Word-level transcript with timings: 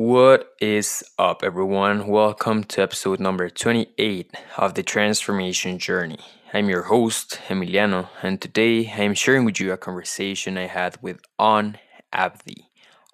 What 0.00 0.54
is 0.60 1.02
up, 1.18 1.42
everyone? 1.42 2.06
Welcome 2.06 2.62
to 2.70 2.82
episode 2.82 3.18
number 3.18 3.50
28 3.50 4.32
of 4.56 4.74
the 4.74 4.84
Transformation 4.84 5.80
Journey. 5.80 6.20
I'm 6.54 6.68
your 6.68 6.84
host, 6.84 7.40
Emiliano, 7.48 8.08
and 8.22 8.40
today 8.40 8.92
I 8.96 9.00
am 9.00 9.14
sharing 9.14 9.44
with 9.44 9.58
you 9.58 9.72
a 9.72 9.76
conversation 9.76 10.56
I 10.56 10.68
had 10.68 10.98
with 11.02 11.18
On 11.36 11.78
Abdi. 12.12 12.68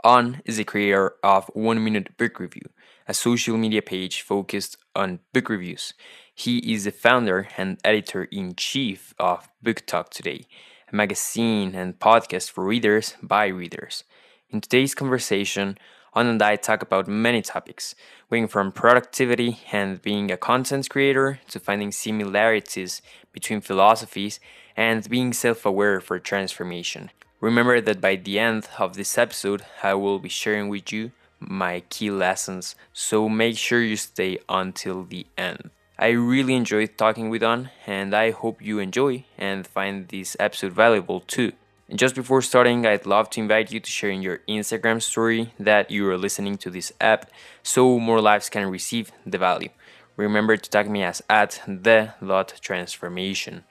On 0.05 0.43
is 0.45 0.59
the 0.59 0.65
creator 0.65 1.15
of 1.23 1.51
One 1.55 1.83
Minute 1.83 2.19
Book 2.19 2.39
Review, 2.39 2.69
a 3.09 3.15
social 3.15 3.57
media 3.57 3.81
page 3.81 4.21
focused 4.21 4.77
on 4.95 5.21
book 5.33 5.49
reviews. 5.49 5.95
He 6.35 6.59
is 6.71 6.85
the 6.85 6.91
founder 6.91 7.49
and 7.57 7.79
editor 7.83 8.25
in 8.25 8.57
chief 8.57 9.15
of 9.19 9.49
Book 9.63 9.87
Talk 9.87 10.11
Today, 10.11 10.45
a 10.93 10.95
magazine 10.95 11.75
and 11.75 11.99
podcast 11.99 12.51
for 12.51 12.63
readers 12.63 13.15
by 13.23 13.47
readers. 13.47 14.05
In 14.51 14.61
today's 14.61 14.95
conversation, 14.95 15.79
On 16.17 16.29
and 16.29 16.41
I 16.41 16.55
talk 16.55 16.81
about 16.81 17.09
many 17.09 17.43
topics, 17.43 17.97
going 18.31 18.47
from 18.47 18.71
productivity 18.71 19.59
and 19.73 20.01
being 20.01 20.31
a 20.31 20.37
content 20.37 20.89
creator 20.89 21.41
to 21.49 21.59
finding 21.59 21.91
similarities 21.91 23.03
between 23.33 23.61
philosophies 23.61 24.39
and 24.77 25.09
being 25.11 25.33
self 25.33 25.67
aware 25.67 26.01
for 26.01 26.21
transformation. 26.21 27.11
Remember 27.41 27.81
that 27.81 28.01
by 28.01 28.15
the 28.15 28.39
end 28.39 28.69
of 28.79 28.95
this 28.95 29.19
episode, 29.19 29.65
I 29.83 29.95
will 29.95 30.21
be 30.21 30.29
sharing 30.29 30.69
with 30.69 30.93
you 30.93 31.11
my 31.41 31.81
key 31.91 32.11
lessons, 32.11 32.77
so 32.93 33.29
make 33.29 33.59
sure 33.59 33.83
you 33.83 33.97
stay 33.97 34.39
until 34.49 35.03
the 35.03 35.27
end. 35.37 35.71
I 35.99 36.11
really 36.11 36.55
enjoyed 36.55 36.97
talking 36.97 37.29
with 37.29 37.43
On, 37.43 37.71
and 37.87 38.15
I 38.15 38.31
hope 38.31 38.63
you 38.63 38.79
enjoy 38.79 39.25
and 39.37 39.67
find 39.67 40.09
this 40.09 40.37
episode 40.39 40.73
valuable 40.73 41.21
too. 41.21 41.53
And 41.89 41.99
just 41.99 42.15
before 42.15 42.41
starting, 42.41 42.87
I'd 42.87 43.05
love 43.05 43.29
to 43.31 43.41
invite 43.41 43.71
you 43.71 43.79
to 43.79 43.91
share 43.91 44.11
in 44.11 44.23
your 44.23 44.39
Instagram 44.49 45.03
story 45.03 45.53
that 45.59 45.91
you 45.91 46.09
are 46.09 46.17
listening 46.17 46.57
to 46.59 46.71
this 46.71 46.93
app 47.01 47.31
so 47.63 47.99
more 47.99 48.21
lives 48.21 48.49
can 48.49 48.71
receive 48.71 49.13
the 49.27 49.39
value. 49.39 49.69
Remember 50.17 50.57
to 50.57 50.71
tag 50.71 50.89
me 50.89 51.03
as 51.03 51.23
at 51.29 51.61
the 51.67 52.15
dot 52.25 52.55
transformation 52.61 53.65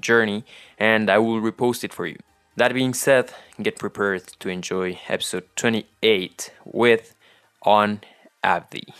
journey 0.00 0.44
and 0.78 1.10
I 1.10 1.18
will 1.18 1.40
repost 1.40 1.84
it 1.84 1.92
for 1.92 2.06
you. 2.06 2.18
That 2.56 2.74
being 2.74 2.94
said, 2.94 3.32
get 3.60 3.78
prepared 3.78 4.26
to 4.40 4.48
enjoy 4.48 4.98
episode 5.08 5.44
28 5.56 6.52
with 6.64 7.14
On 7.62 8.00
Abdi. 8.42 8.94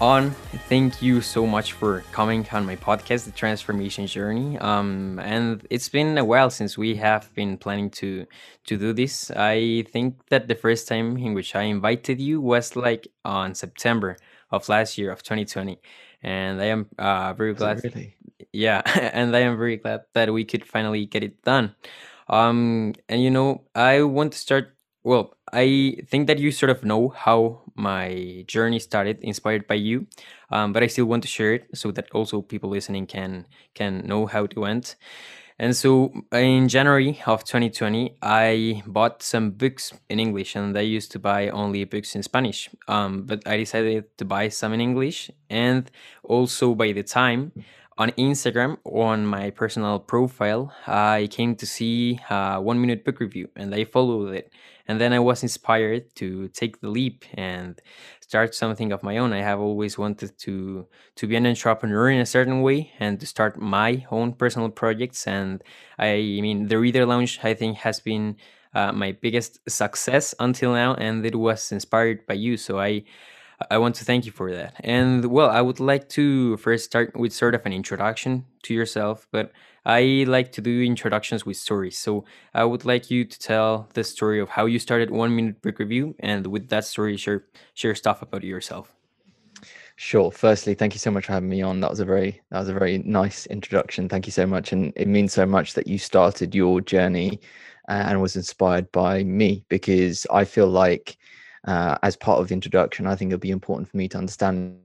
On. 0.00 0.30
Thank 0.68 1.02
you 1.02 1.20
so 1.20 1.46
much 1.46 1.74
for 1.74 2.00
coming 2.12 2.46
on 2.52 2.64
my 2.64 2.76
podcast 2.76 3.26
the 3.26 3.32
transformation 3.32 4.06
journey. 4.06 4.58
Um, 4.58 5.18
and 5.22 5.66
it's 5.68 5.88
been 5.88 6.16
a 6.16 6.24
while 6.24 6.48
since 6.48 6.78
we 6.78 6.96
have 6.96 7.32
been 7.34 7.58
planning 7.58 7.90
to 8.00 8.26
to 8.66 8.76
do 8.78 8.92
this. 8.92 9.30
I 9.30 9.84
think 9.92 10.16
that 10.30 10.48
the 10.48 10.54
first 10.54 10.88
time 10.88 11.16
in 11.16 11.34
which 11.34 11.54
i 11.54 11.62
invited 11.62 12.20
you 12.20 12.40
was 12.40 12.76
like 12.76 13.08
on 13.24 13.54
september 13.54 14.16
of 14.50 14.68
last 14.68 14.96
year 14.96 15.10
of 15.10 15.22
2020 15.22 15.78
and 16.22 16.60
i 16.60 16.66
am 16.66 16.86
uh, 16.98 17.32
very 17.34 17.54
glad 17.54 17.82
really? 17.84 18.14
yeah 18.52 18.82
and 19.12 19.34
i 19.36 19.40
am 19.40 19.56
very 19.56 19.76
glad 19.76 20.00
that 20.14 20.32
we 20.32 20.44
could 20.44 20.64
finally 20.64 21.06
get 21.06 21.22
it 21.22 21.42
done. 21.42 21.74
Um 22.28 22.94
and 23.08 23.22
you 23.22 23.30
know 23.30 23.62
i 23.74 24.02
want 24.02 24.32
to 24.32 24.38
start 24.38 24.76
well, 25.02 25.34
I 25.52 25.96
think 26.06 26.26
that 26.26 26.38
you 26.38 26.52
sort 26.52 26.70
of 26.70 26.84
know 26.84 27.08
how 27.08 27.62
my 27.74 28.44
journey 28.46 28.78
started, 28.78 29.18
inspired 29.22 29.66
by 29.66 29.74
you, 29.74 30.06
um, 30.50 30.72
but 30.72 30.82
I 30.82 30.86
still 30.86 31.06
want 31.06 31.22
to 31.22 31.28
share 31.28 31.54
it 31.54 31.68
so 31.74 31.90
that 31.92 32.10
also 32.12 32.42
people 32.42 32.70
listening 32.70 33.06
can 33.06 33.46
can 33.74 34.06
know 34.06 34.26
how 34.26 34.44
it 34.44 34.56
went. 34.56 34.96
And 35.58 35.76
so 35.76 36.10
in 36.32 36.68
January 36.68 37.20
of 37.26 37.44
2020, 37.44 38.16
I 38.22 38.82
bought 38.86 39.22
some 39.22 39.50
books 39.50 39.92
in 40.08 40.18
English, 40.18 40.56
and 40.56 40.76
I 40.76 40.80
used 40.80 41.12
to 41.12 41.18
buy 41.18 41.50
only 41.50 41.84
books 41.84 42.14
in 42.14 42.22
Spanish. 42.22 42.70
Um, 42.88 43.26
but 43.26 43.46
I 43.46 43.58
decided 43.58 44.16
to 44.16 44.24
buy 44.24 44.48
some 44.48 44.72
in 44.72 44.80
English, 44.80 45.30
and 45.50 45.90
also 46.22 46.74
by 46.74 46.92
the 46.92 47.02
time 47.02 47.52
on 47.98 48.08
Instagram, 48.12 48.78
on 48.84 49.26
my 49.26 49.50
personal 49.50 49.98
profile, 49.98 50.72
I 50.86 51.28
came 51.30 51.54
to 51.56 51.66
see 51.66 52.18
a 52.30 52.58
one 52.58 52.80
minute 52.80 53.04
book 53.04 53.20
review, 53.20 53.50
and 53.54 53.74
I 53.74 53.84
followed 53.84 54.32
it 54.32 54.50
and 54.90 55.00
then 55.00 55.12
I 55.12 55.20
was 55.20 55.44
inspired 55.44 56.16
to 56.16 56.48
take 56.48 56.80
the 56.80 56.90
leap 56.90 57.24
and 57.34 57.80
start 58.20 58.56
something 58.56 58.90
of 58.90 59.04
my 59.04 59.18
own. 59.18 59.32
I 59.32 59.40
have 59.40 59.60
always 59.60 59.96
wanted 59.96 60.36
to 60.38 60.88
to 61.14 61.26
be 61.28 61.36
an 61.36 61.46
entrepreneur 61.46 62.10
in 62.10 62.20
a 62.20 62.26
certain 62.26 62.60
way 62.60 62.90
and 62.98 63.20
to 63.20 63.26
start 63.26 63.52
my 63.56 64.04
own 64.10 64.32
personal 64.32 64.68
projects. 64.68 65.28
And 65.28 65.62
I, 65.96 66.16
mean, 66.42 66.66
the 66.66 66.78
Reader 66.80 67.06
Lounge 67.06 67.38
I 67.44 67.54
think 67.54 67.76
has 67.86 68.00
been 68.00 68.36
uh, 68.74 68.90
my 68.90 69.12
biggest 69.12 69.60
success 69.70 70.34
until 70.40 70.72
now, 70.72 70.94
and 70.94 71.24
it 71.24 71.36
was 71.36 71.70
inspired 71.70 72.26
by 72.26 72.34
you. 72.34 72.56
So 72.56 72.80
I. 72.80 73.04
I 73.70 73.76
want 73.76 73.94
to 73.96 74.06
thank 74.06 74.24
you 74.24 74.32
for 74.32 74.50
that. 74.52 74.72
And 74.80 75.26
well, 75.26 75.50
I 75.50 75.60
would 75.60 75.80
like 75.80 76.08
to 76.16 76.56
first 76.56 76.86
start 76.86 77.14
with 77.14 77.34
sort 77.34 77.54
of 77.54 77.66
an 77.66 77.74
introduction 77.74 78.46
to 78.62 78.72
yourself, 78.72 79.28
but 79.30 79.52
I 79.84 80.24
like 80.26 80.52
to 80.52 80.60
do 80.60 80.82
introductions 80.82 81.46
with 81.46 81.56
stories. 81.56 81.98
So 81.98 82.24
I 82.54 82.64
would 82.64 82.84
like 82.84 83.10
you 83.10 83.24
to 83.24 83.38
tell 83.38 83.88
the 83.94 84.04
story 84.04 84.40
of 84.40 84.48
how 84.50 84.66
you 84.66 84.78
started 84.78 85.10
One 85.10 85.34
Minute 85.34 85.62
Book 85.62 85.78
Review, 85.78 86.14
and 86.20 86.46
with 86.46 86.68
that 86.68 86.84
story, 86.84 87.16
share 87.16 87.44
share 87.74 87.94
stuff 87.94 88.22
about 88.22 88.44
yourself. 88.44 88.94
Sure. 89.96 90.30
Firstly, 90.30 90.74
thank 90.74 90.94
you 90.94 90.98
so 90.98 91.10
much 91.10 91.26
for 91.26 91.32
having 91.32 91.50
me 91.50 91.60
on. 91.60 91.80
That 91.80 91.90
was 91.90 92.00
a 92.00 92.04
very 92.04 92.40
that 92.50 92.60
was 92.60 92.68
a 92.68 92.74
very 92.74 92.98
nice 92.98 93.46
introduction. 93.46 94.08
Thank 94.08 94.26
you 94.26 94.32
so 94.32 94.46
much, 94.46 94.72
and 94.72 94.92
it 94.96 95.08
means 95.08 95.32
so 95.32 95.46
much 95.46 95.74
that 95.74 95.86
you 95.86 95.98
started 95.98 96.54
your 96.54 96.80
journey 96.80 97.40
uh, 97.88 98.04
and 98.06 98.20
was 98.20 98.36
inspired 98.36 98.90
by 98.92 99.24
me 99.24 99.64
because 99.68 100.26
I 100.32 100.44
feel 100.44 100.68
like 100.68 101.18
uh, 101.66 101.98
as 102.02 102.16
part 102.16 102.40
of 102.40 102.48
the 102.48 102.54
introduction, 102.54 103.06
I 103.06 103.14
think 103.14 103.30
it'll 103.30 103.40
be 103.40 103.50
important 103.50 103.88
for 103.88 103.96
me 103.96 104.08
to 104.08 104.18
understand 104.18 104.78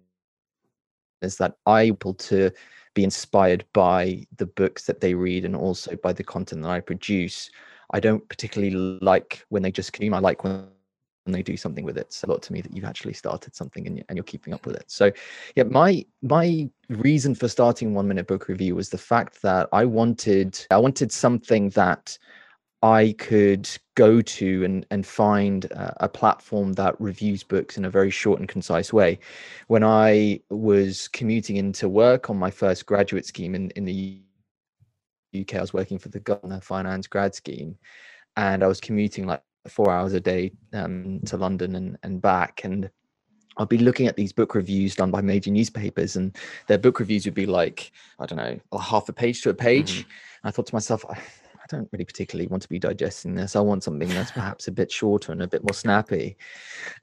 is 1.21 1.37
that 1.37 1.55
I 1.65 1.83
able 1.83 2.13
to 2.13 2.51
be 2.95 3.03
inspired 3.03 3.63
by 3.73 4.25
the 4.37 4.47
books 4.47 4.85
that 4.85 5.01
they 5.01 5.13
read 5.13 5.45
and 5.45 5.55
also 5.55 5.95
by 5.97 6.13
the 6.13 6.23
content 6.23 6.63
that 6.63 6.71
I 6.71 6.79
produce. 6.79 7.51
I 7.91 7.99
don't 7.99 8.27
particularly 8.27 8.73
like 9.01 9.45
when 9.49 9.61
they 9.61 9.71
just 9.71 9.93
consume. 9.93 10.15
I 10.15 10.19
like 10.19 10.43
when 10.43 10.65
they 11.27 11.43
do 11.43 11.57
something 11.57 11.85
with 11.85 11.97
it. 11.97 12.11
So 12.11 12.27
a 12.27 12.31
lot 12.31 12.41
to 12.43 12.53
me 12.53 12.61
that 12.61 12.75
you've 12.75 12.85
actually 12.85 13.13
started 13.13 13.55
something 13.55 13.85
and 13.85 14.03
and 14.09 14.17
you're 14.17 14.23
keeping 14.23 14.53
up 14.53 14.65
with 14.65 14.75
it. 14.75 14.85
So 14.87 15.11
yeah, 15.55 15.63
my 15.63 16.03
my 16.23 16.67
reason 16.89 17.35
for 17.35 17.47
starting 17.47 17.93
one 17.93 18.07
minute 18.07 18.27
book 18.27 18.47
review 18.47 18.75
was 18.75 18.89
the 18.89 18.97
fact 18.97 19.41
that 19.43 19.69
I 19.71 19.85
wanted 19.85 20.65
I 20.71 20.77
wanted 20.77 21.11
something 21.11 21.69
that 21.71 22.17
I 22.85 23.15
could 23.17 23.67
go 23.95 24.21
to 24.21 24.63
and, 24.63 24.85
and 24.91 25.07
find 25.07 25.65
a 25.71 26.07
platform 26.07 26.73
that 26.73 26.93
reviews 27.01 27.41
books 27.41 27.79
in 27.79 27.85
a 27.85 27.89
very 27.89 28.11
short 28.11 28.39
and 28.39 28.47
concise 28.47 28.93
way. 28.93 29.17
When 29.65 29.83
I 29.83 30.41
was 30.51 31.07
commuting 31.07 31.55
into 31.55 31.89
work 31.89 32.29
on 32.29 32.37
my 32.37 32.51
first 32.51 32.85
graduate 32.85 33.25
scheme 33.25 33.55
in, 33.55 33.71
in 33.71 33.85
the 33.85 34.21
UK, 35.35 35.55
I 35.55 35.61
was 35.61 35.73
working 35.73 35.97
for 35.97 36.09
the 36.09 36.19
Gardner 36.19 36.61
Finance 36.61 37.07
grad 37.07 37.33
scheme, 37.33 37.75
and 38.37 38.63
I 38.63 38.67
was 38.67 38.79
commuting 38.79 39.25
like 39.25 39.41
four 39.67 39.91
hours 39.91 40.13
a 40.13 40.19
day 40.19 40.51
um, 40.71 41.21
to 41.25 41.37
London 41.37 41.73
and, 41.73 41.97
and 42.03 42.21
back. 42.21 42.63
And 42.63 42.91
I'd 43.57 43.67
be 43.67 43.79
looking 43.79 44.05
at 44.05 44.15
these 44.15 44.31
book 44.31 44.53
reviews 44.53 44.93
done 44.93 45.09
by 45.09 45.21
major 45.21 45.49
newspapers, 45.49 46.15
and 46.17 46.37
their 46.67 46.77
book 46.77 46.99
reviews 46.99 47.25
would 47.25 47.33
be 47.33 47.47
like, 47.47 47.91
I 48.19 48.27
don't 48.27 48.37
know, 48.37 48.59
a 48.71 48.79
half 48.79 49.09
a 49.09 49.13
page 49.13 49.41
to 49.41 49.49
a 49.49 49.55
page. 49.55 50.01
Mm-hmm. 50.01 50.47
I 50.47 50.51
thought 50.51 50.67
to 50.67 50.75
myself, 50.75 51.03
I 51.65 51.75
don't 51.75 51.89
really 51.91 52.05
particularly 52.05 52.47
want 52.47 52.61
to 52.61 52.69
be 52.69 52.77
digesting 52.77 53.33
this. 53.33 53.55
I 53.55 53.59
want 53.59 53.83
something 53.83 54.07
that's 54.09 54.31
perhaps 54.31 54.67
a 54.67 54.71
bit 54.71 54.91
shorter 54.91 55.31
and 55.31 55.41
a 55.41 55.47
bit 55.47 55.63
more 55.63 55.73
snappy. 55.73 56.37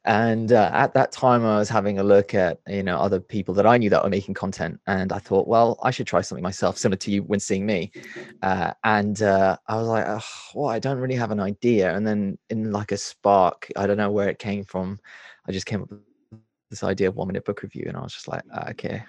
And 0.04 0.52
uh, 0.52 0.70
at 0.72 0.94
that 0.94 1.10
time, 1.10 1.44
I 1.44 1.58
was 1.58 1.68
having 1.68 1.98
a 1.98 2.04
look 2.04 2.32
at 2.32 2.60
you 2.68 2.84
know 2.84 2.96
other 2.96 3.18
people 3.18 3.54
that 3.54 3.66
I 3.66 3.76
knew 3.76 3.90
that 3.90 4.04
were 4.04 4.08
making 4.08 4.34
content, 4.34 4.78
and 4.86 5.12
I 5.12 5.18
thought, 5.18 5.48
well, 5.48 5.80
I 5.82 5.90
should 5.90 6.06
try 6.06 6.20
something 6.20 6.44
myself, 6.44 6.78
similar 6.78 6.96
to 6.98 7.10
you 7.10 7.22
when 7.24 7.40
seeing 7.40 7.66
me. 7.66 7.90
Uh, 8.42 8.72
and 8.84 9.20
uh, 9.22 9.56
I 9.66 9.76
was 9.76 9.88
like, 9.88 10.06
well, 10.54 10.68
I 10.68 10.78
don't 10.78 10.98
really 10.98 11.16
have 11.16 11.32
an 11.32 11.40
idea. 11.40 11.92
And 11.94 12.06
then 12.06 12.38
in 12.48 12.70
like 12.70 12.92
a 12.92 12.96
spark, 12.96 13.68
I 13.76 13.88
don't 13.88 13.96
know 13.96 14.12
where 14.12 14.28
it 14.28 14.38
came 14.38 14.64
from. 14.64 15.00
I 15.48 15.52
just 15.52 15.66
came 15.66 15.82
up 15.82 15.90
with 15.90 16.00
this 16.70 16.84
idea 16.84 17.08
of 17.08 17.16
one 17.16 17.26
minute 17.26 17.44
book 17.44 17.62
review, 17.62 17.86
and 17.88 17.96
I 17.96 18.02
was 18.02 18.12
just 18.14 18.28
like, 18.28 18.42
ah, 18.54 18.68
okay, 18.70 19.02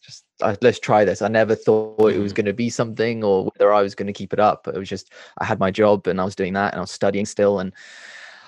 just 0.00 0.24
uh, 0.40 0.56
let's 0.62 0.78
try 0.78 1.04
this. 1.04 1.22
I 1.22 1.28
never 1.28 1.54
thought 1.54 2.12
it 2.12 2.18
was 2.18 2.32
mm. 2.32 2.36
going 2.36 2.46
to 2.46 2.52
be 2.52 2.70
something 2.70 3.22
or 3.22 3.44
whether 3.44 3.72
I 3.72 3.82
was 3.82 3.94
going 3.94 4.06
to 4.06 4.12
keep 4.12 4.32
it 4.32 4.40
up. 4.40 4.66
It 4.68 4.76
was 4.76 4.88
just 4.88 5.12
I 5.38 5.44
had 5.44 5.58
my 5.58 5.70
job 5.70 6.06
and 6.06 6.20
I 6.20 6.24
was 6.24 6.34
doing 6.34 6.54
that 6.54 6.72
and 6.72 6.78
I 6.78 6.82
was 6.82 6.90
studying 6.90 7.26
still 7.26 7.60
and 7.60 7.72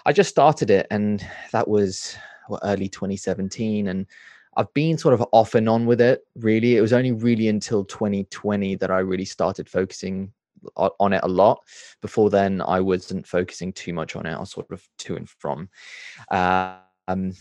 I 0.07 0.13
just 0.13 0.31
started 0.31 0.71
it 0.71 0.87
and 0.91 1.27
that 1.53 1.69
was 1.69 2.17
what, 2.49 2.61
early 2.65 2.89
2017 2.89 3.89
and 3.89 4.07
I've 4.57 4.73
been 4.75 4.99
sort 4.99 5.15
of 5.15 5.25
off 5.33 5.55
and 5.55 5.69
on 5.69 5.87
with 5.87 6.01
it. 6.01 6.27
Really, 6.37 6.77
it 6.77 6.83
was 6.83 6.93
only 6.93 7.13
really 7.13 7.49
until 7.49 7.85
2020 7.85 8.77
that 8.77 8.91
I 8.91 8.99
really 8.99 9.25
started 9.25 9.69
focusing 9.69 10.33
on 10.77 11.13
it 11.13 11.21
a 11.23 11.29
lot. 11.29 11.63
Before 12.01 12.31
then, 12.31 12.61
I 12.61 12.81
wasn't 12.81 13.27
focusing 13.27 13.73
too 13.73 13.93
much 13.93 14.15
on 14.15 14.27
it. 14.27 14.35
I 14.35 14.41
was 14.41 14.51
sort 14.51 14.71
of 14.71 14.87
to 14.99 15.17
and 15.17 15.29
from. 15.29 15.69
Uh, 16.31 16.77
um, 17.09 17.33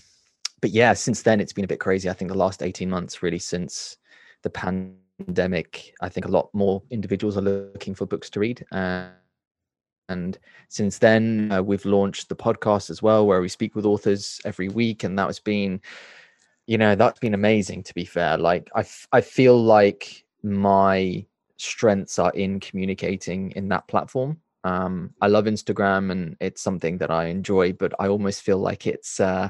but 0.61 0.71
yeah, 0.71 0.93
since 0.93 1.21
then 1.21 1.41
it's 1.41 1.53
been 1.53 1.65
a 1.65 1.67
bit 1.67 1.79
crazy. 1.79 2.09
I 2.09 2.13
think 2.13 2.31
the 2.31 2.37
last 2.37 2.63
18 2.63 2.89
months, 2.89 3.21
really, 3.21 3.39
since 3.39 3.97
the 4.43 4.49
pandemic, 4.49 5.93
I 6.01 6.09
think 6.09 6.25
a 6.25 6.31
lot 6.31 6.49
more 6.53 6.81
individuals 6.89 7.37
are 7.37 7.41
looking 7.41 7.95
for 7.95 8.05
books 8.05 8.29
to 8.31 8.39
read. 8.39 8.65
Uh, 8.71 9.09
and 10.09 10.37
since 10.67 10.97
then, 10.97 11.51
uh, 11.51 11.61
we've 11.61 11.85
launched 11.85 12.27
the 12.27 12.35
podcast 12.35 12.89
as 12.89 13.01
well, 13.01 13.25
where 13.25 13.41
we 13.41 13.47
speak 13.47 13.75
with 13.75 13.85
authors 13.85 14.41
every 14.45 14.67
week. 14.67 15.03
And 15.03 15.17
that 15.17 15.27
has 15.27 15.39
been, 15.39 15.81
you 16.67 16.77
know, 16.77 16.95
that's 16.95 17.19
been 17.19 17.33
amazing, 17.33 17.83
to 17.83 17.93
be 17.93 18.05
fair. 18.05 18.37
Like, 18.37 18.69
I, 18.75 18.81
f- 18.81 19.07
I 19.11 19.21
feel 19.21 19.61
like 19.61 20.25
my 20.43 21.25
strengths 21.57 22.19
are 22.19 22.31
in 22.31 22.59
communicating 22.59 23.51
in 23.51 23.69
that 23.69 23.87
platform. 23.87 24.39
Um, 24.63 25.13
I 25.21 25.27
love 25.27 25.45
Instagram 25.45 26.11
and 26.11 26.35
it's 26.39 26.61
something 26.61 26.97
that 26.97 27.09
I 27.09 27.25
enjoy, 27.25 27.73
but 27.73 27.93
I 27.99 28.07
almost 28.07 28.41
feel 28.41 28.57
like 28.57 28.85
it's, 28.87 29.19
uh, 29.19 29.49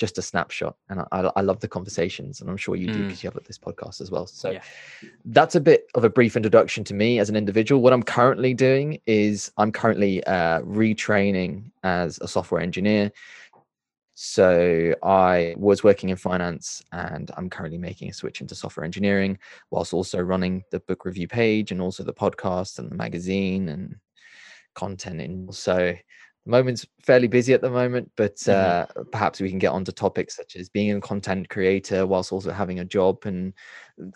just 0.00 0.16
a 0.16 0.22
snapshot 0.22 0.76
and 0.88 1.02
I, 1.12 1.30
I 1.36 1.42
love 1.42 1.60
the 1.60 1.68
conversations 1.68 2.40
and 2.40 2.48
i'm 2.48 2.56
sure 2.56 2.74
you 2.74 2.86
do 2.86 3.02
because 3.04 3.18
mm. 3.18 3.24
you 3.24 3.30
have 3.30 3.44
this 3.44 3.58
podcast 3.58 4.00
as 4.00 4.10
well 4.10 4.26
so 4.26 4.50
yeah. 4.50 4.62
that's 5.26 5.54
a 5.56 5.60
bit 5.60 5.88
of 5.94 6.04
a 6.04 6.08
brief 6.08 6.36
introduction 6.36 6.84
to 6.84 6.94
me 6.94 7.18
as 7.18 7.28
an 7.28 7.36
individual 7.36 7.82
what 7.82 7.92
i'm 7.92 8.02
currently 8.02 8.54
doing 8.54 8.98
is 9.06 9.52
i'm 9.58 9.70
currently 9.70 10.24
uh, 10.24 10.62
retraining 10.62 11.70
as 11.82 12.18
a 12.22 12.26
software 12.26 12.62
engineer 12.62 13.12
so 14.14 14.94
i 15.02 15.54
was 15.58 15.84
working 15.84 16.08
in 16.08 16.16
finance 16.16 16.82
and 16.92 17.30
i'm 17.36 17.50
currently 17.50 17.78
making 17.78 18.08
a 18.08 18.14
switch 18.14 18.40
into 18.40 18.54
software 18.54 18.84
engineering 18.84 19.38
whilst 19.70 19.92
also 19.92 20.18
running 20.18 20.64
the 20.70 20.80
book 20.80 21.04
review 21.04 21.28
page 21.28 21.72
and 21.72 21.82
also 21.82 22.02
the 22.02 22.12
podcast 22.12 22.78
and 22.78 22.90
the 22.90 22.96
magazine 22.96 23.68
and 23.68 23.96
content 24.74 25.20
in 25.20 25.52
so 25.52 25.94
the 26.44 26.50
moment's 26.50 26.86
fairly 27.02 27.28
busy 27.28 27.52
at 27.52 27.60
the 27.60 27.70
moment, 27.70 28.10
but 28.16 28.36
mm-hmm. 28.36 29.00
uh, 29.00 29.04
perhaps 29.12 29.40
we 29.40 29.50
can 29.50 29.58
get 29.58 29.68
onto 29.72 29.92
topics 29.92 30.36
such 30.36 30.56
as 30.56 30.68
being 30.68 30.90
a 30.92 31.00
content 31.00 31.48
creator 31.50 32.06
whilst 32.06 32.32
also 32.32 32.50
having 32.50 32.78
a 32.80 32.84
job 32.84 33.18
and 33.24 33.52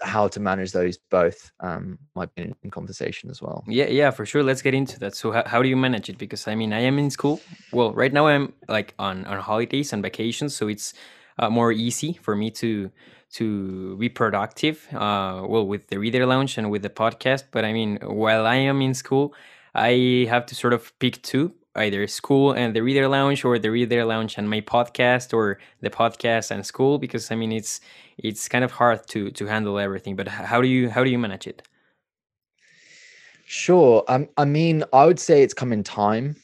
how 0.00 0.26
to 0.28 0.40
manage 0.40 0.72
those 0.72 0.96
both 1.10 1.52
um, 1.60 1.98
might 2.14 2.34
be 2.34 2.54
in 2.62 2.70
conversation 2.70 3.30
as 3.30 3.42
well. 3.42 3.62
Yeah, 3.66 3.86
yeah, 3.86 4.10
for 4.10 4.24
sure. 4.24 4.42
Let's 4.42 4.62
get 4.62 4.72
into 4.72 4.98
that. 5.00 5.14
So, 5.14 5.32
how, 5.32 5.42
how 5.46 5.62
do 5.62 5.68
you 5.68 5.76
manage 5.76 6.08
it? 6.08 6.16
Because 6.16 6.48
I 6.48 6.54
mean, 6.54 6.72
I 6.72 6.80
am 6.80 6.98
in 6.98 7.10
school. 7.10 7.40
Well, 7.72 7.92
right 7.92 8.12
now 8.12 8.26
I'm 8.26 8.54
like 8.68 8.94
on 8.98 9.26
on 9.26 9.38
holidays 9.40 9.92
and 9.92 10.02
vacations, 10.02 10.56
so 10.56 10.68
it's 10.68 10.94
uh, 11.38 11.50
more 11.50 11.72
easy 11.72 12.14
for 12.22 12.34
me 12.34 12.50
to 12.52 12.90
to 13.34 13.96
be 13.98 14.08
productive. 14.08 14.88
Uh, 14.94 15.44
well, 15.46 15.66
with 15.66 15.88
the 15.88 15.98
reader 15.98 16.24
lounge 16.24 16.56
and 16.56 16.70
with 16.70 16.82
the 16.82 16.90
podcast. 16.90 17.44
But 17.50 17.66
I 17.66 17.72
mean, 17.74 17.98
while 18.02 18.46
I 18.46 18.56
am 18.56 18.80
in 18.80 18.94
school, 18.94 19.34
I 19.74 20.26
have 20.30 20.46
to 20.46 20.54
sort 20.54 20.72
of 20.72 20.98
pick 20.98 21.20
two 21.22 21.52
either 21.76 22.06
school 22.06 22.52
and 22.52 22.74
the 22.74 22.82
reader 22.82 23.08
lounge 23.08 23.44
or 23.44 23.58
the 23.58 23.70
reader 23.70 24.04
lounge 24.04 24.36
and 24.38 24.48
my 24.48 24.60
podcast 24.60 25.32
or 25.32 25.58
the 25.80 25.90
podcast 25.90 26.50
and 26.50 26.64
school 26.64 26.98
because 26.98 27.30
i 27.30 27.34
mean 27.34 27.52
it's 27.52 27.80
it's 28.18 28.48
kind 28.48 28.64
of 28.64 28.70
hard 28.70 29.06
to 29.06 29.30
to 29.30 29.46
handle 29.46 29.78
everything 29.78 30.16
but 30.16 30.28
how 30.28 30.60
do 30.60 30.68
you 30.68 30.88
how 30.88 31.02
do 31.02 31.10
you 31.10 31.18
manage 31.18 31.46
it 31.46 31.66
sure 33.44 34.04
um, 34.08 34.28
i 34.36 34.44
mean 34.44 34.84
i 34.92 35.04
would 35.04 35.18
say 35.18 35.42
it's 35.42 35.54
come 35.54 35.72
in 35.72 35.82
time 35.82 36.36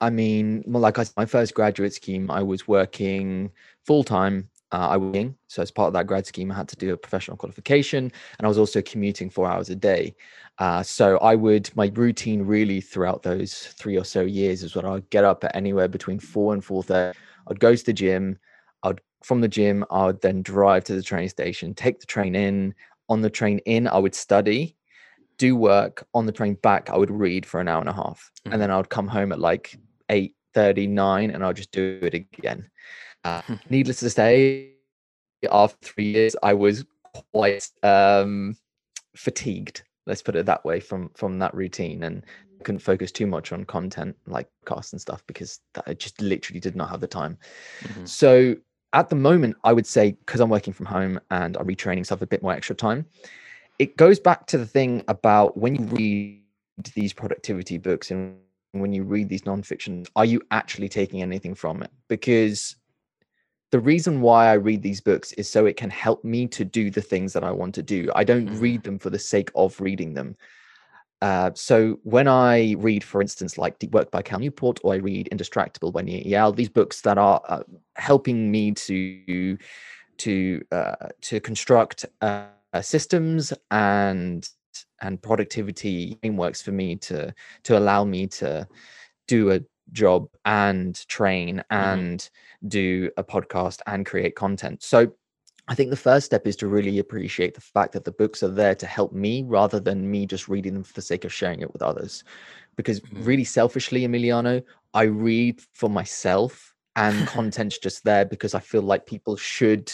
i 0.00 0.08
mean 0.08 0.62
like 0.66 0.98
I, 0.98 1.04
my 1.16 1.26
first 1.26 1.54
graduate 1.54 1.94
scheme 1.94 2.30
i 2.30 2.42
was 2.42 2.68
working 2.68 3.50
full 3.84 4.04
time 4.04 4.48
uh, 4.74 4.88
I 4.88 4.96
was. 4.96 5.26
So 5.46 5.62
as 5.62 5.70
part 5.70 5.86
of 5.86 5.92
that 5.92 6.08
grad 6.08 6.26
scheme, 6.26 6.50
I 6.50 6.56
had 6.56 6.68
to 6.68 6.76
do 6.76 6.92
a 6.92 6.96
professional 6.96 7.36
qualification, 7.36 8.10
and 8.38 8.44
I 8.44 8.48
was 8.48 8.58
also 8.58 8.82
commuting 8.82 9.30
four 9.30 9.46
hours 9.46 9.70
a 9.70 9.76
day. 9.76 10.16
Uh, 10.58 10.82
so 10.82 11.18
I 11.18 11.34
would 11.34 11.70
my 11.74 11.90
routine 11.94 12.42
really 12.42 12.80
throughout 12.80 13.22
those 13.22 13.54
three 13.78 13.98
or 13.98 14.04
so 14.04 14.20
years 14.20 14.62
is 14.62 14.76
when 14.76 14.86
I'd 14.86 15.08
get 15.10 15.24
up 15.24 15.42
at 15.42 15.54
anywhere 15.56 15.88
between 15.88 16.20
four 16.20 16.54
and 16.54 16.64
four 16.64 16.82
thirty. 16.82 17.18
I'd 17.48 17.60
go 17.60 17.74
to 17.74 17.84
the 17.84 17.92
gym. 17.92 18.38
I'd 18.82 19.00
from 19.22 19.40
the 19.40 19.48
gym. 19.48 19.84
I 19.90 20.06
would 20.06 20.20
then 20.20 20.42
drive 20.42 20.84
to 20.84 20.94
the 20.94 21.02
train 21.02 21.28
station, 21.28 21.74
take 21.74 21.98
the 21.98 22.06
train 22.06 22.34
in. 22.34 22.74
On 23.08 23.20
the 23.20 23.30
train 23.30 23.58
in, 23.66 23.86
I 23.86 23.98
would 23.98 24.14
study, 24.14 24.76
do 25.36 25.56
work. 25.56 26.06
On 26.14 26.24
the 26.24 26.32
train 26.32 26.54
back, 26.54 26.88
I 26.88 26.96
would 26.96 27.10
read 27.10 27.44
for 27.44 27.60
an 27.60 27.68
hour 27.68 27.80
and 27.80 27.88
a 27.88 27.92
half, 27.92 28.30
mm-hmm. 28.40 28.52
and 28.52 28.62
then 28.62 28.70
I 28.70 28.76
would 28.76 28.88
come 28.88 29.08
home 29.08 29.32
at 29.32 29.40
like 29.40 29.76
eight 30.08 30.36
thirty 30.54 30.86
nine, 30.86 31.30
and 31.30 31.44
I'll 31.44 31.52
just 31.52 31.72
do 31.72 31.98
it 32.00 32.14
again. 32.14 32.70
Uh, 33.24 33.42
needless 33.70 34.00
to 34.00 34.10
say, 34.10 34.74
after 35.50 35.76
three 35.82 36.12
years, 36.12 36.36
I 36.42 36.54
was 36.54 36.84
quite 37.32 37.68
um, 37.82 38.56
fatigued. 39.16 39.82
Let's 40.06 40.22
put 40.22 40.36
it 40.36 40.46
that 40.46 40.64
way 40.64 40.80
from 40.80 41.10
from 41.14 41.38
that 41.38 41.54
routine, 41.54 42.02
and 42.02 42.24
couldn't 42.64 42.80
focus 42.80 43.12
too 43.12 43.26
much 43.26 43.52
on 43.52 43.64
content 43.64 44.16
like 44.26 44.48
casts 44.66 44.92
and 44.92 45.00
stuff 45.00 45.22
because 45.26 45.60
that, 45.74 45.84
I 45.86 45.94
just 45.94 46.20
literally 46.20 46.60
did 46.60 46.74
not 46.74 46.90
have 46.90 47.00
the 47.00 47.06
time. 47.06 47.38
Mm-hmm. 47.82 48.06
So 48.06 48.56
at 48.92 49.08
the 49.08 49.16
moment, 49.16 49.56
I 49.64 49.72
would 49.72 49.86
say 49.86 50.12
because 50.12 50.40
I'm 50.40 50.48
working 50.48 50.72
from 50.72 50.86
home 50.86 51.20
and 51.30 51.56
I'm 51.56 51.66
retraining 51.66 52.04
stuff 52.06 52.22
a 52.22 52.26
bit 52.26 52.42
more 52.42 52.52
extra 52.52 52.74
time. 52.74 53.06
It 53.78 53.96
goes 53.96 54.18
back 54.18 54.46
to 54.46 54.58
the 54.58 54.66
thing 54.66 55.02
about 55.08 55.56
when 55.56 55.74
you 55.74 55.84
read 55.86 56.42
these 56.94 57.12
productivity 57.12 57.76
books 57.76 58.10
and 58.10 58.36
when 58.72 58.92
you 58.92 59.04
read 59.04 59.28
these 59.28 59.42
nonfiction, 59.42 60.08
are 60.16 60.24
you 60.24 60.40
actually 60.50 60.88
taking 60.88 61.22
anything 61.22 61.54
from 61.54 61.82
it? 61.82 61.90
Because 62.08 62.76
the 63.74 63.80
reason 63.80 64.20
why 64.20 64.46
I 64.46 64.52
read 64.52 64.82
these 64.82 65.00
books 65.00 65.32
is 65.32 65.50
so 65.50 65.66
it 65.66 65.76
can 65.76 65.90
help 65.90 66.22
me 66.22 66.46
to 66.46 66.64
do 66.64 66.92
the 66.92 67.02
things 67.02 67.32
that 67.32 67.42
I 67.42 67.50
want 67.50 67.74
to 67.74 67.82
do. 67.82 68.08
I 68.14 68.22
don't 68.22 68.46
mm-hmm. 68.46 68.60
read 68.60 68.84
them 68.84 69.00
for 69.00 69.10
the 69.10 69.18
sake 69.18 69.50
of 69.56 69.80
reading 69.80 70.14
them. 70.14 70.36
Uh, 71.20 71.50
so 71.54 71.98
when 72.04 72.28
I 72.28 72.76
read, 72.78 73.02
for 73.02 73.20
instance, 73.20 73.58
like 73.58 73.80
Deep 73.80 73.90
Work 73.90 74.12
by 74.12 74.22
Cal 74.22 74.38
Newport, 74.38 74.78
or 74.84 74.94
I 74.94 74.98
read 74.98 75.28
Indistractable 75.32 75.92
by 75.92 76.02
Nir 76.02 76.20
Eyal, 76.20 76.54
these 76.54 76.68
books 76.68 77.00
that 77.00 77.18
are 77.18 77.42
uh, 77.48 77.64
helping 77.96 78.48
me 78.48 78.70
to 78.70 79.58
to 80.18 80.64
uh, 80.70 81.08
to 81.22 81.40
construct 81.40 82.06
uh, 82.20 82.46
systems 82.80 83.52
and 83.72 84.48
and 85.02 85.20
productivity 85.20 86.16
frameworks 86.20 86.62
for 86.62 86.70
me 86.70 86.94
to 87.08 87.34
to 87.64 87.76
allow 87.76 88.04
me 88.04 88.28
to 88.28 88.68
do 89.26 89.50
a 89.50 89.58
job 89.92 90.28
and 90.44 91.06
train 91.08 91.58
mm-hmm. 91.70 92.00
and 92.00 92.20
mm-hmm. 92.20 92.68
do 92.68 93.10
a 93.16 93.24
podcast 93.24 93.80
and 93.86 94.06
create 94.06 94.36
content. 94.36 94.82
So 94.82 95.12
I 95.68 95.74
think 95.74 95.90
the 95.90 95.96
first 95.96 96.26
step 96.26 96.46
is 96.46 96.56
to 96.56 96.66
really 96.66 96.98
appreciate 96.98 97.54
the 97.54 97.60
fact 97.60 97.92
that 97.92 98.04
the 98.04 98.12
books 98.12 98.42
are 98.42 98.48
there 98.48 98.74
to 98.74 98.86
help 98.86 99.12
me 99.12 99.42
rather 99.46 99.80
than 99.80 100.10
me 100.10 100.26
just 100.26 100.48
reading 100.48 100.74
them 100.74 100.84
for 100.84 100.92
the 100.92 101.02
sake 101.02 101.24
of 101.24 101.32
sharing 101.32 101.60
it 101.60 101.72
with 101.72 101.82
others. 101.82 102.22
Because 102.76 103.00
mm-hmm. 103.00 103.24
really 103.24 103.44
selfishly, 103.44 104.02
Emiliano, 104.02 104.62
I 104.92 105.04
read 105.04 105.60
for 105.72 105.88
myself 105.88 106.74
and 106.96 107.26
content's 107.26 107.78
just 107.78 108.04
there 108.04 108.24
because 108.24 108.54
I 108.54 108.60
feel 108.60 108.82
like 108.82 109.06
people 109.06 109.36
should 109.36 109.90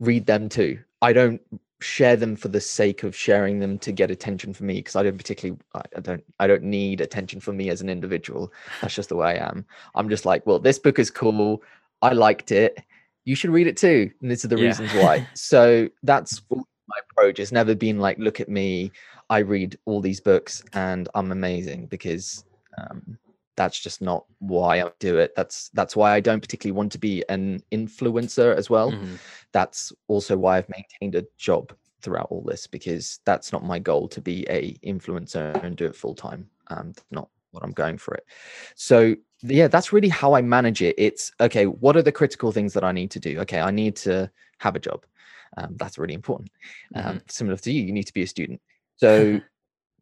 read 0.00 0.26
them 0.26 0.48
too. 0.48 0.80
I 1.00 1.12
don't 1.12 1.40
share 1.84 2.16
them 2.16 2.34
for 2.34 2.48
the 2.48 2.60
sake 2.60 3.02
of 3.02 3.14
sharing 3.14 3.60
them 3.60 3.78
to 3.78 3.92
get 3.92 4.10
attention 4.10 4.54
for 4.54 4.64
me 4.64 4.74
because 4.74 4.96
I 4.96 5.02
don't 5.02 5.18
particularly 5.18 5.60
I 5.74 6.00
don't 6.00 6.24
I 6.40 6.46
don't 6.46 6.62
need 6.62 7.00
attention 7.00 7.40
for 7.40 7.52
me 7.52 7.68
as 7.68 7.80
an 7.80 7.88
individual. 7.88 8.52
That's 8.80 8.94
just 8.94 9.10
the 9.10 9.16
way 9.16 9.38
I 9.38 9.48
am. 9.48 9.66
I'm 9.94 10.08
just 10.08 10.24
like, 10.24 10.46
well, 10.46 10.58
this 10.58 10.78
book 10.78 10.98
is 10.98 11.10
cool. 11.10 11.62
I 12.02 12.12
liked 12.12 12.52
it. 12.52 12.78
You 13.24 13.34
should 13.34 13.50
read 13.50 13.66
it 13.66 13.76
too. 13.76 14.10
And 14.20 14.30
these 14.30 14.44
are 14.44 14.48
the 14.48 14.58
yeah. 14.58 14.68
reasons 14.68 14.92
why. 14.94 15.28
so 15.34 15.88
that's 16.02 16.42
my 16.50 16.96
approach. 17.10 17.38
It's 17.38 17.52
never 17.52 17.74
been 17.74 17.98
like, 17.98 18.18
look 18.18 18.40
at 18.40 18.48
me. 18.48 18.90
I 19.30 19.38
read 19.38 19.78
all 19.86 20.00
these 20.00 20.20
books 20.20 20.62
and 20.74 21.08
I'm 21.14 21.32
amazing 21.32 21.86
because 21.86 22.44
um, 22.76 23.18
that's 23.56 23.78
just 23.78 24.02
not 24.02 24.24
why 24.38 24.82
I 24.82 24.90
do 24.98 25.18
it. 25.18 25.34
That's 25.36 25.70
that's 25.70 25.96
why 25.96 26.12
I 26.12 26.20
don't 26.20 26.40
particularly 26.40 26.76
want 26.76 26.92
to 26.92 26.98
be 26.98 27.24
an 27.28 27.62
influencer 27.72 28.54
as 28.54 28.68
well. 28.68 28.92
Mm-hmm. 28.92 29.14
That's 29.52 29.92
also 30.08 30.36
why 30.36 30.58
I've 30.58 30.68
maintained 30.68 31.14
a 31.14 31.26
job 31.36 31.72
throughout 32.02 32.28
all 32.30 32.42
this 32.42 32.66
because 32.66 33.20
that's 33.24 33.52
not 33.52 33.64
my 33.64 33.78
goal 33.78 34.08
to 34.08 34.20
be 34.20 34.46
a 34.50 34.74
influencer 34.84 35.62
and 35.64 35.76
do 35.76 35.86
it 35.86 35.96
full 35.96 36.14
time. 36.14 36.48
Um, 36.68 36.92
not 37.10 37.28
what 37.50 37.64
I'm 37.64 37.72
going 37.72 37.98
for 37.98 38.14
it. 38.14 38.24
So 38.74 39.14
yeah, 39.42 39.68
that's 39.68 39.92
really 39.92 40.08
how 40.08 40.34
I 40.34 40.42
manage 40.42 40.82
it. 40.82 40.94
It's 40.98 41.32
okay. 41.40 41.66
What 41.66 41.96
are 41.96 42.02
the 42.02 42.12
critical 42.12 42.52
things 42.52 42.72
that 42.74 42.84
I 42.84 42.92
need 42.92 43.10
to 43.12 43.20
do? 43.20 43.38
Okay, 43.40 43.60
I 43.60 43.70
need 43.70 43.96
to 43.96 44.30
have 44.58 44.76
a 44.76 44.80
job. 44.80 45.04
Um, 45.56 45.76
that's 45.76 45.98
really 45.98 46.14
important. 46.14 46.50
Um, 46.94 47.04
mm-hmm. 47.04 47.18
Similar 47.28 47.56
to 47.58 47.72
you, 47.72 47.82
you 47.82 47.92
need 47.92 48.04
to 48.04 48.12
be 48.12 48.22
a 48.22 48.26
student. 48.26 48.60
So 48.96 49.40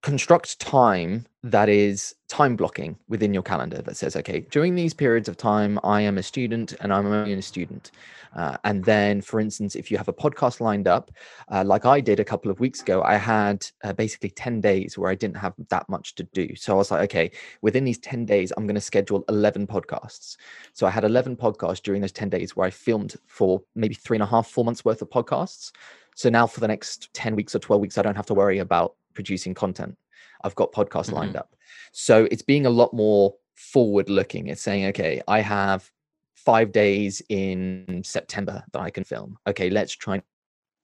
construct 0.02 0.58
time 0.58 1.24
that 1.44 1.68
is 1.68 2.14
time 2.28 2.56
blocking 2.56 2.96
within 3.08 3.32
your 3.32 3.42
calendar 3.42 3.80
that 3.82 3.96
says, 3.96 4.16
okay, 4.16 4.40
during 4.50 4.74
these 4.74 4.92
periods 4.92 5.28
of 5.28 5.36
time, 5.36 5.78
I 5.84 6.00
am 6.00 6.18
a 6.18 6.22
student 6.22 6.74
and 6.80 6.92
I'm 6.92 7.06
only 7.06 7.32
a 7.32 7.42
student. 7.42 7.92
Uh, 8.34 8.56
and 8.64 8.84
then, 8.84 9.20
for 9.20 9.38
instance, 9.38 9.76
if 9.76 9.90
you 9.90 9.96
have 9.96 10.08
a 10.08 10.12
podcast 10.12 10.60
lined 10.60 10.88
up, 10.88 11.12
uh, 11.50 11.62
like 11.64 11.84
I 11.84 12.00
did 12.00 12.18
a 12.18 12.24
couple 12.24 12.50
of 12.50 12.58
weeks 12.58 12.80
ago, 12.80 13.02
I 13.02 13.16
had 13.16 13.64
uh, 13.84 13.92
basically 13.92 14.30
10 14.30 14.60
days 14.60 14.98
where 14.98 15.10
I 15.10 15.14
didn't 15.14 15.36
have 15.36 15.54
that 15.68 15.88
much 15.88 16.16
to 16.16 16.24
do. 16.24 16.54
So 16.56 16.72
I 16.72 16.76
was 16.76 16.90
like, 16.90 17.02
okay, 17.02 17.30
within 17.60 17.84
these 17.84 17.98
10 17.98 18.24
days, 18.24 18.52
I'm 18.56 18.66
going 18.66 18.74
to 18.74 18.80
schedule 18.80 19.24
11 19.28 19.68
podcasts. 19.68 20.36
So 20.72 20.86
I 20.86 20.90
had 20.90 21.04
11 21.04 21.36
podcasts 21.36 21.82
during 21.82 22.00
those 22.00 22.12
10 22.12 22.28
days 22.28 22.56
where 22.56 22.66
I 22.66 22.70
filmed 22.70 23.16
for 23.26 23.62
maybe 23.76 23.94
three 23.94 24.16
and 24.16 24.24
a 24.24 24.26
half, 24.26 24.48
four 24.48 24.64
months 24.64 24.84
worth 24.84 25.02
of 25.02 25.10
podcasts. 25.10 25.70
So 26.14 26.28
now 26.28 26.46
for 26.46 26.60
the 26.60 26.68
next 26.68 27.12
10 27.14 27.36
weeks 27.36 27.54
or 27.54 27.58
12 27.58 27.80
weeks, 27.80 27.98
I 27.98 28.02
don't 28.02 28.16
have 28.16 28.26
to 28.26 28.34
worry 28.34 28.58
about 28.58 28.94
producing 29.14 29.54
content. 29.54 29.96
I've 30.44 30.54
got 30.54 30.72
podcasts 30.72 31.06
mm-hmm. 31.06 31.16
lined 31.16 31.36
up. 31.36 31.54
So 31.92 32.26
it's 32.30 32.42
being 32.42 32.66
a 32.66 32.70
lot 32.70 32.92
more 32.92 33.34
forward 33.54 34.08
looking. 34.08 34.48
It's 34.48 34.62
saying, 34.62 34.86
okay, 34.86 35.22
I 35.28 35.40
have 35.40 35.90
five 36.34 36.72
days 36.72 37.22
in 37.28 38.02
September 38.04 38.64
that 38.72 38.80
I 38.80 38.90
can 38.90 39.04
film. 39.04 39.38
Okay, 39.46 39.70
let's 39.70 39.92
try 39.92 40.14
and 40.14 40.22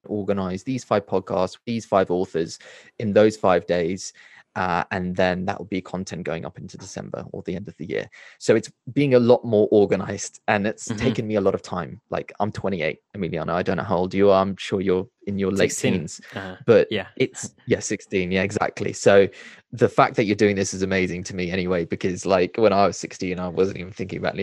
organize 0.06 0.62
these 0.62 0.84
five 0.84 1.06
podcasts, 1.06 1.58
these 1.66 1.84
five 1.84 2.10
authors 2.10 2.58
in 2.98 3.12
those 3.12 3.36
five 3.36 3.66
days. 3.66 4.12
Uh, 4.58 4.82
and 4.90 5.14
then 5.14 5.44
that 5.44 5.56
will 5.56 5.66
be 5.66 5.80
content 5.80 6.24
going 6.24 6.44
up 6.44 6.58
into 6.58 6.76
December 6.76 7.24
or 7.30 7.44
the 7.44 7.54
end 7.54 7.68
of 7.68 7.76
the 7.76 7.86
year. 7.86 8.10
So 8.40 8.56
it's 8.56 8.68
being 8.92 9.14
a 9.14 9.20
lot 9.20 9.44
more 9.44 9.68
organized 9.70 10.40
and 10.48 10.66
it's 10.66 10.88
mm-hmm. 10.88 10.98
taken 10.98 11.28
me 11.28 11.36
a 11.36 11.40
lot 11.40 11.54
of 11.54 11.62
time. 11.62 12.00
Like 12.10 12.32
I'm 12.40 12.50
28, 12.50 12.98
Emiliano. 13.16 13.50
I 13.50 13.62
don't 13.62 13.76
know 13.76 13.84
how 13.84 13.98
old 13.98 14.12
you 14.12 14.30
are. 14.30 14.42
I'm 14.42 14.56
sure 14.56 14.80
you're 14.80 15.06
in 15.28 15.38
your 15.38 15.54
16. 15.54 15.92
late 15.92 15.98
teens, 16.00 16.20
uh, 16.34 16.56
but 16.66 16.90
yeah, 16.90 17.06
it's 17.14 17.54
yeah, 17.68 17.78
16. 17.78 18.32
Yeah, 18.32 18.42
exactly. 18.42 18.92
So 18.92 19.28
the 19.70 19.88
fact 19.88 20.16
that 20.16 20.24
you're 20.24 20.34
doing 20.34 20.56
this 20.56 20.74
is 20.74 20.82
amazing 20.82 21.22
to 21.24 21.36
me 21.36 21.52
anyway, 21.52 21.84
because 21.84 22.26
like 22.26 22.56
when 22.56 22.72
I 22.72 22.84
was 22.84 22.96
16, 22.96 23.38
I 23.38 23.46
wasn't 23.46 23.78
even 23.78 23.92
thinking 23.92 24.18
about 24.18 24.34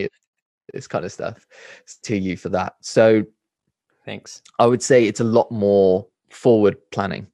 this 0.72 0.86
kind 0.86 1.04
of 1.04 1.12
stuff 1.12 1.46
to 2.04 2.16
you 2.16 2.38
for 2.38 2.48
that. 2.48 2.76
So 2.80 3.22
thanks. 4.06 4.40
I 4.58 4.64
would 4.64 4.82
say 4.82 5.04
it's 5.04 5.20
a 5.20 5.24
lot 5.24 5.52
more 5.52 6.06
forward 6.30 6.78
planning. 6.90 7.26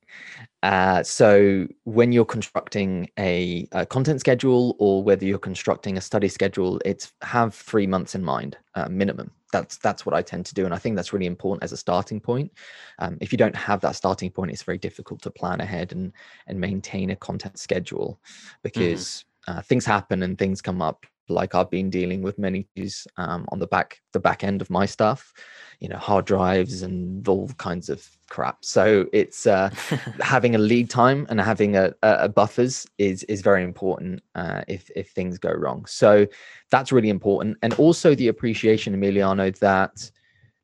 Uh, 0.63 1.03
so 1.03 1.67
when 1.85 2.13
you're 2.13 2.25
constructing 2.25 3.09
a, 3.19 3.67
a, 3.73 3.85
content 3.85 4.21
schedule 4.21 4.77
or 4.79 5.03
whether 5.03 5.25
you're 5.25 5.39
constructing 5.39 5.97
a 5.97 6.01
study 6.01 6.29
schedule, 6.29 6.81
it's 6.85 7.13
have 7.23 7.53
three 7.53 7.87
months 7.87 8.15
in 8.15 8.23
mind 8.23 8.57
uh, 8.77 8.89
minimum. 8.89 9.33
That's 9.53 9.77
that's 9.79 10.07
what 10.07 10.15
I 10.15 10.23
tend 10.23 10.47
to 10.47 10.55
do, 10.55 10.65
and 10.65 10.73
I 10.73 10.79
think 10.79 10.97
that's 10.97 11.13
really 11.13 11.27
important 11.27 11.65
as 11.65 11.73
a 11.73 11.77
starting 11.77 12.21
point. 12.21 12.53
Um, 13.01 13.19
if 13.21 13.33
you 13.33 13.39
don't 13.39 13.57
have 13.57 13.81
that 13.81 13.97
starting 13.97 14.31
point, 14.31 14.51
it's 14.51 14.63
very 14.63 14.79
difficult 14.79 15.21
to 15.23 15.31
plan 15.31 15.61
ahead 15.61 15.93
and 15.93 16.13
and 16.47 16.61
maintain 16.61 17.11
a 17.11 17.17
content 17.17 17.59
schedule 17.59 18.21
mm-hmm. 18.25 18.57
because 18.63 19.25
mm. 19.49 19.59
uh, 19.59 19.63
things 19.63 19.85
happen 19.85 20.23
and 20.23 20.39
things 20.39 20.63
come 20.63 20.81
up 20.81 21.05
like 21.29 21.55
I've 21.55 21.71
been 21.71 21.91
dealing 21.91 22.23
with 22.23 22.39
many 22.39 22.67
issues 22.75 23.07
um, 23.17 23.47
on 23.51 23.59
the 23.59 23.67
back 23.67 24.01
the 24.13 24.21
back 24.21 24.45
end 24.45 24.61
of 24.61 24.71
my 24.71 24.87
stuff, 24.87 25.33
you 25.81 25.89
know, 25.89 25.97
hard 25.97 26.25
drives 26.25 26.83
and 26.83 27.27
all 27.27 27.49
kinds 27.59 27.89
of 27.89 28.07
crap. 28.29 28.65
So 28.65 29.07
it's 29.13 29.47
uh, 29.47 29.71
having 30.21 30.55
a 30.55 30.59
lead 30.59 30.91
time 30.91 31.27
and 31.31 31.41
having 31.41 31.77
a, 31.77 31.93
a, 32.03 32.29
buffers 32.29 32.87
is 32.99 33.25
is 33.25 33.41
very 33.41 33.65
important 33.65 34.23
uh, 34.35 34.63
if 34.69 34.91
if 34.97 35.11
things 35.11 35.39
go 35.39 35.53
wrong. 35.53 35.85
So 35.87 36.27
that's 36.71 36.93
really 36.93 37.11
important, 37.11 37.59
and 37.63 37.75
also 37.75 38.15
the 38.15 38.29
appreciation, 38.29 38.95
Emiliano, 38.95 39.57
that 39.59 40.11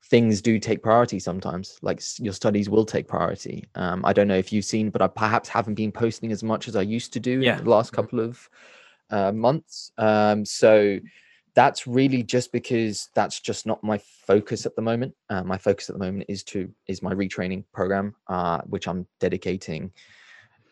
things 0.05 0.41
do 0.41 0.59
take 0.59 0.83
priority 0.83 1.19
sometimes 1.19 1.79
like 1.83 2.01
your 2.19 2.33
studies 2.33 2.71
will 2.71 2.85
take 2.85 3.07
priority 3.07 3.69
um, 3.75 4.03
i 4.07 4.13
don't 4.13 4.27
know 4.27 4.37
if 4.37 4.53
you've 4.53 4.65
seen 4.65 4.89
but 4.89 5.03
i 5.03 5.07
perhaps 5.07 5.51
haven't 5.51 5.75
been 5.75 5.93
posting 5.93 6.33
as 6.33 6.43
much 6.43 6.67
as 6.67 6.77
i 6.77 6.81
used 6.81 7.13
to 7.13 7.21
do 7.21 7.41
yeah. 7.41 7.59
in 7.59 7.65
the 7.65 7.71
last 7.71 7.93
mm-hmm. 7.93 7.97
couple 7.97 8.21
of 8.21 8.49
uh, 9.11 9.33
months. 9.33 9.93
Um, 9.99 10.45
so 10.45 10.99
that's 11.55 11.87
really 11.87 12.23
just 12.23 12.53
because 12.53 13.09
that's 13.15 13.41
just 13.41 13.67
not 13.67 13.83
my 13.83 13.99
focus 14.27 14.67
at 14.67 14.77
the 14.77 14.83
moment. 14.83 15.15
Uh, 15.29 15.43
my 15.43 15.59
focus 15.59 15.91
at 15.91 15.97
the 15.97 16.05
moment 16.05 16.25
is 16.29 16.45
to 16.45 16.73
is 16.87 17.03
my 17.03 17.13
retraining 17.13 17.65
program, 17.73 18.15
uh, 18.29 18.61
which 18.67 18.87
I'm 18.87 19.07
dedicating 19.19 19.93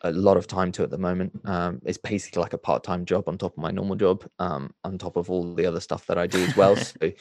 a 0.01 0.11
lot 0.11 0.37
of 0.37 0.47
time 0.47 0.71
to 0.73 0.83
at 0.83 0.89
the 0.89 0.97
moment. 0.97 1.37
Um, 1.45 1.81
it's 1.85 1.97
basically 1.97 2.41
like 2.41 2.53
a 2.53 2.57
part-time 2.57 3.05
job 3.05 3.27
on 3.27 3.37
top 3.37 3.53
of 3.53 3.57
my 3.57 3.71
normal 3.71 3.95
job, 3.95 4.25
um, 4.39 4.73
on 4.83 4.97
top 4.97 5.17
of 5.17 5.29
all 5.29 5.53
the 5.55 5.65
other 5.65 5.79
stuff 5.79 6.05
that 6.05 6.17
I 6.17 6.27
do 6.27 6.43
as 6.43 6.55
well. 6.55 6.75
so 6.75 7.11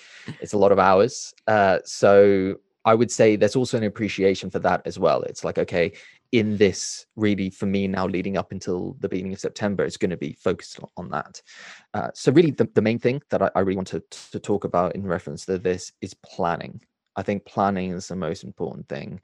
it's 0.41 0.53
a 0.53 0.59
lot 0.59 0.73
of 0.73 0.79
hours. 0.79 1.35
Uh, 1.47 1.79
so 1.85 2.57
I 2.85 2.95
would 2.95 3.11
say 3.11 3.35
there's 3.37 3.57
also 3.57 3.79
an 3.79 3.85
appreciation 3.85 4.51
for 4.51 4.59
that 4.61 4.83
as 4.85 4.99
well. 4.99 5.23
It's 5.23 5.43
like, 5.43 5.59
okay, 5.59 5.93
in 6.33 6.57
this 6.57 7.07
really 7.17 7.51
for 7.51 7.67
me 7.67 7.87
now 7.87 8.07
leading 8.07 8.37
up 8.37 8.53
until 8.53 8.97
the 9.01 9.09
beginning 9.09 9.33
of 9.33 9.41
September 9.41 9.85
is 9.85 9.97
going 9.97 10.11
to 10.11 10.17
be 10.17 10.33
focused 10.33 10.79
on 10.97 11.11
that. 11.11 11.43
Uh, 11.95 12.09
so 12.15 12.33
really 12.33 12.51
the, 12.51 12.69
the 12.75 12.83
main 12.83 12.99
thing 12.99 13.23
that 13.31 13.43
I, 13.43 13.51
I 13.55 13.61
really 13.61 13.77
want 13.77 13.89
to, 13.89 14.03
to 14.33 14.39
talk 14.39 14.65
about 14.65 14.95
in 14.95 15.07
reference 15.07 15.47
to 15.47 15.59
this 15.59 15.93
is 16.01 16.15
planning. 16.15 16.81
I 17.17 17.23
think 17.23 17.45
planning 17.45 17.93
is 17.93 18.09
the 18.09 18.17
most 18.17 18.45
important 18.45 18.89
thing. 18.89 19.21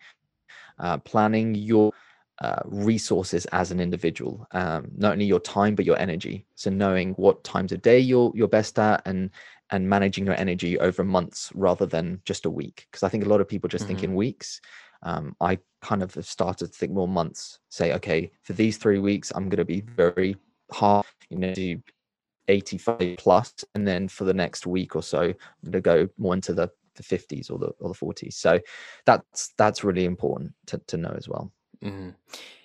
Uh, 0.78 0.98
planning 0.98 1.54
your 1.54 1.92
uh, 2.40 2.62
resources 2.64 3.46
as 3.46 3.70
an 3.70 3.78
individual, 3.78 4.46
um, 4.52 4.90
not 4.96 5.12
only 5.12 5.24
your 5.24 5.40
time 5.40 5.74
but 5.74 5.84
your 5.84 5.98
energy. 5.98 6.46
So 6.54 6.70
knowing 6.70 7.12
what 7.12 7.44
times 7.44 7.72
of 7.72 7.82
day 7.82 7.98
you're 7.98 8.32
you're 8.34 8.48
best 8.48 8.78
at 8.78 9.02
and 9.06 9.30
and 9.70 9.88
managing 9.88 10.26
your 10.26 10.34
energy 10.34 10.78
over 10.78 11.04
months 11.04 11.50
rather 11.54 11.86
than 11.86 12.20
just 12.24 12.46
a 12.46 12.50
week. 12.50 12.86
Because 12.90 13.02
I 13.02 13.08
think 13.08 13.24
a 13.24 13.28
lot 13.28 13.40
of 13.40 13.48
people 13.48 13.68
just 13.68 13.84
mm-hmm. 13.84 13.94
think 13.94 14.04
in 14.04 14.14
weeks 14.14 14.60
um, 15.02 15.36
I 15.40 15.58
kind 15.80 16.02
of 16.02 16.14
have 16.14 16.26
started 16.26 16.66
to 16.66 16.72
think 16.72 16.92
more 16.92 17.08
months. 17.08 17.58
Say, 17.68 17.92
okay, 17.94 18.30
for 18.42 18.52
these 18.52 18.76
three 18.76 18.98
weeks, 18.98 19.32
I'm 19.34 19.48
going 19.48 19.58
to 19.58 19.64
be 19.64 19.80
very 19.80 20.36
hard, 20.70 21.06
you 21.28 21.38
know, 21.38 21.52
do 21.54 21.80
85 22.48 23.16
plus, 23.18 23.54
and 23.74 23.86
then 23.86 24.08
for 24.08 24.24
the 24.24 24.34
next 24.34 24.66
week 24.66 24.96
or 24.96 25.02
so, 25.02 25.20
I'm 25.20 25.34
going 25.64 25.72
to 25.72 25.80
go 25.80 26.08
more 26.18 26.34
into 26.34 26.52
the 26.52 26.70
the 26.94 27.02
50s 27.02 27.50
or 27.50 27.58
the 27.58 27.72
or 27.78 27.88
the 27.88 27.94
40s. 27.94 28.34
So 28.34 28.60
that's 29.06 29.54
that's 29.56 29.84
really 29.84 30.04
important 30.04 30.52
to 30.66 30.78
to 30.86 30.96
know 30.96 31.14
as 31.16 31.28
well. 31.28 31.50
Mm-hmm. 31.82 32.10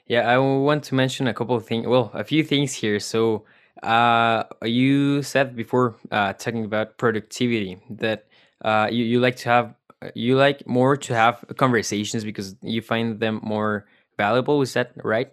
Yeah, 0.07 0.29
I 0.29 0.37
want 0.37 0.83
to 0.85 0.95
mention 0.95 1.27
a 1.27 1.33
couple 1.33 1.55
of 1.55 1.65
things. 1.65 1.85
Well, 1.87 2.11
a 2.13 2.23
few 2.23 2.43
things 2.43 2.73
here. 2.73 2.99
So 2.99 3.45
uh, 3.83 4.43
you 4.63 5.21
said 5.21 5.55
before 5.55 5.95
uh, 6.11 6.33
talking 6.33 6.65
about 6.65 6.97
productivity 6.97 7.77
that 7.89 8.25
uh, 8.63 8.87
you, 8.89 9.03
you 9.03 9.19
like 9.19 9.35
to 9.37 9.49
have 9.49 9.75
you 10.13 10.35
like 10.35 10.67
more 10.67 10.95
to 10.97 11.15
have 11.15 11.43
conversations 11.57 12.23
because 12.23 12.55
you 12.61 12.81
find 12.81 13.19
them 13.19 13.39
more 13.43 13.87
valuable. 14.17 14.61
Is 14.61 14.73
that 14.73 14.91
right? 15.03 15.29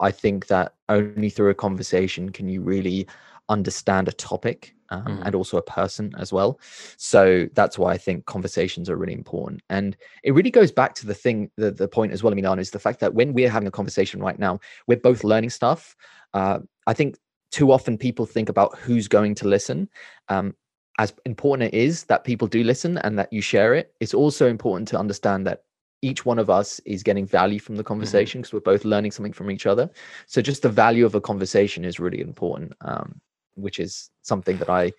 I 0.00 0.10
think 0.10 0.46
that 0.46 0.74
only 0.88 1.30
through 1.30 1.50
a 1.50 1.54
conversation 1.54 2.30
can 2.30 2.48
you 2.48 2.62
really 2.62 3.06
understand 3.48 4.08
a 4.08 4.12
topic 4.12 4.74
um, 4.90 5.04
mm. 5.04 5.22
and 5.24 5.34
also 5.34 5.56
a 5.56 5.62
person 5.62 6.12
as 6.18 6.32
well. 6.32 6.58
So 6.96 7.48
that's 7.54 7.78
why 7.78 7.92
I 7.92 7.98
think 7.98 8.26
conversations 8.26 8.88
are 8.88 8.96
really 8.96 9.12
important. 9.12 9.62
And 9.68 9.96
it 10.24 10.32
really 10.32 10.50
goes 10.50 10.72
back 10.72 10.94
to 10.96 11.06
the 11.06 11.14
thing, 11.14 11.50
the, 11.56 11.70
the 11.70 11.88
point 11.88 12.12
as 12.12 12.22
well, 12.22 12.32
I 12.32 12.36
mean, 12.36 12.58
is 12.58 12.70
the 12.70 12.78
fact 12.78 13.00
that 13.00 13.14
when 13.14 13.32
we're 13.32 13.50
having 13.50 13.68
a 13.68 13.72
conversation 13.72 14.20
right 14.22 14.38
now, 14.38 14.60
we're 14.86 14.98
both 14.98 15.24
learning 15.24 15.50
stuff. 15.50 15.96
Uh, 16.32 16.60
I 16.86 16.94
think 16.94 17.16
too 17.50 17.72
often 17.72 17.98
people 17.98 18.26
think 18.26 18.48
about 18.48 18.78
who's 18.78 19.08
going 19.08 19.34
to 19.36 19.48
listen. 19.48 19.88
Um, 20.28 20.54
as 20.98 21.12
important 21.24 21.72
it 21.72 21.76
is 21.76 22.04
that 22.04 22.24
people 22.24 22.48
do 22.48 22.62
listen 22.62 22.98
and 22.98 23.18
that 23.18 23.32
you 23.32 23.40
share 23.40 23.74
it, 23.74 23.94
it's 24.00 24.14
also 24.14 24.48
important 24.48 24.88
to 24.88 24.98
understand 24.98 25.46
that 25.46 25.64
each 26.02 26.24
one 26.24 26.38
of 26.38 26.48
us 26.48 26.80
is 26.80 27.02
getting 27.02 27.26
value 27.26 27.58
from 27.58 27.76
the 27.76 27.82
mm-hmm. 27.82 27.88
conversation 27.88 28.40
because 28.40 28.50
mm-hmm. 28.50 28.56
we're 28.56 28.72
both 28.72 28.84
learning 28.84 29.10
something 29.10 29.32
from 29.32 29.50
each 29.50 29.66
other. 29.66 29.90
So 30.26 30.40
just 30.40 30.62
the 30.62 30.68
value 30.68 31.04
of 31.04 31.14
a 31.14 31.20
conversation 31.20 31.84
is 31.84 32.00
really 32.00 32.20
important, 32.20 32.72
um, 32.80 33.20
which 33.54 33.78
is 33.78 34.10
something 34.22 34.56
that 34.58 34.70
I 34.70 34.92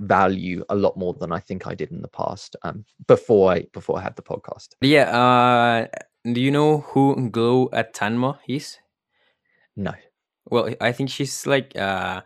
value 0.00 0.64
a 0.68 0.74
lot 0.74 0.96
more 0.96 1.14
than 1.14 1.32
I 1.32 1.40
think 1.40 1.66
I 1.66 1.74
did 1.74 1.90
in 1.90 2.02
the 2.02 2.08
past 2.08 2.56
um, 2.62 2.84
before 3.06 3.52
I 3.52 3.66
before 3.72 3.98
I 3.98 4.02
had 4.02 4.16
the 4.16 4.22
podcast. 4.22 4.68
Yeah. 4.80 5.16
Uh, 5.16 5.86
do 6.32 6.40
you 6.40 6.50
know 6.50 6.78
who 6.78 7.30
Glo 7.30 7.68
Atanmo 7.72 8.38
is? 8.48 8.78
No. 9.76 9.92
Well, 10.50 10.74
I 10.80 10.92
think 10.92 11.10
she's 11.10 11.46
like 11.46 11.76
uh, 11.76 12.22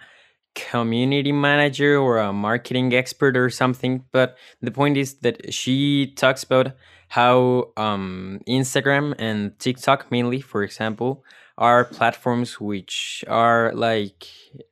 community 0.55 1.33
manager 1.33 1.99
or 1.99 2.19
a 2.19 2.33
marketing 2.33 2.93
expert 2.95 3.37
or 3.37 3.49
something 3.49 4.05
but 4.13 4.37
the 4.61 4.71
point 4.71 4.97
is 4.97 5.15
that 5.15 5.53
she 5.53 6.13
talks 6.17 6.43
about 6.43 6.73
how 7.09 7.69
um, 7.77 8.41
instagram 8.49 9.15
and 9.19 9.59
tiktok 9.59 10.11
mainly 10.11 10.41
for 10.41 10.63
example 10.63 11.25
are 11.59 11.85
platforms 11.85 12.61
which 12.61 13.25
are 13.29 13.73
like 13.75 14.27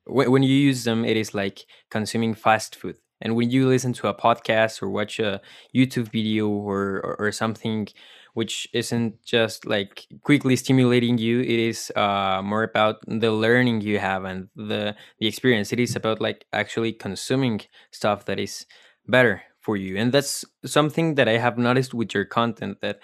when 0.06 0.42
you 0.42 0.54
use 0.54 0.84
them 0.84 1.04
it 1.04 1.16
is 1.16 1.34
like 1.34 1.66
consuming 1.90 2.34
fast 2.34 2.74
food. 2.74 2.96
And 3.22 3.36
when 3.36 3.50
you 3.50 3.68
listen 3.68 3.92
to 3.94 4.08
a 4.08 4.14
podcast 4.14 4.82
or 4.82 4.88
watch 4.88 5.18
a 5.18 5.42
youtube 5.74 6.10
video 6.10 6.48
or, 6.48 7.00
or, 7.04 7.16
or 7.18 7.32
something 7.32 7.88
which 8.34 8.68
isn't 8.72 9.22
just 9.24 9.66
like 9.66 10.06
quickly 10.22 10.56
stimulating 10.56 11.18
you 11.18 11.40
it 11.40 11.58
is 11.70 11.92
uh, 11.96 12.40
more 12.42 12.62
about 12.62 12.96
the 13.06 13.30
learning 13.32 13.80
you 13.80 13.98
have 13.98 14.24
and 14.24 14.48
the 14.56 14.94
the 15.18 15.26
experience 15.26 15.72
it 15.72 15.80
is 15.80 15.96
about 15.96 16.20
like 16.20 16.44
actually 16.52 16.92
consuming 16.92 17.60
stuff 17.90 18.24
that 18.26 18.38
is 18.38 18.66
better 19.08 19.42
for 19.60 19.76
you 19.76 19.96
and 19.96 20.12
that's 20.12 20.44
something 20.64 21.14
that 21.16 21.28
i 21.28 21.36
have 21.36 21.58
noticed 21.58 21.92
with 21.94 22.14
your 22.14 22.24
content 22.24 22.80
that 22.80 22.98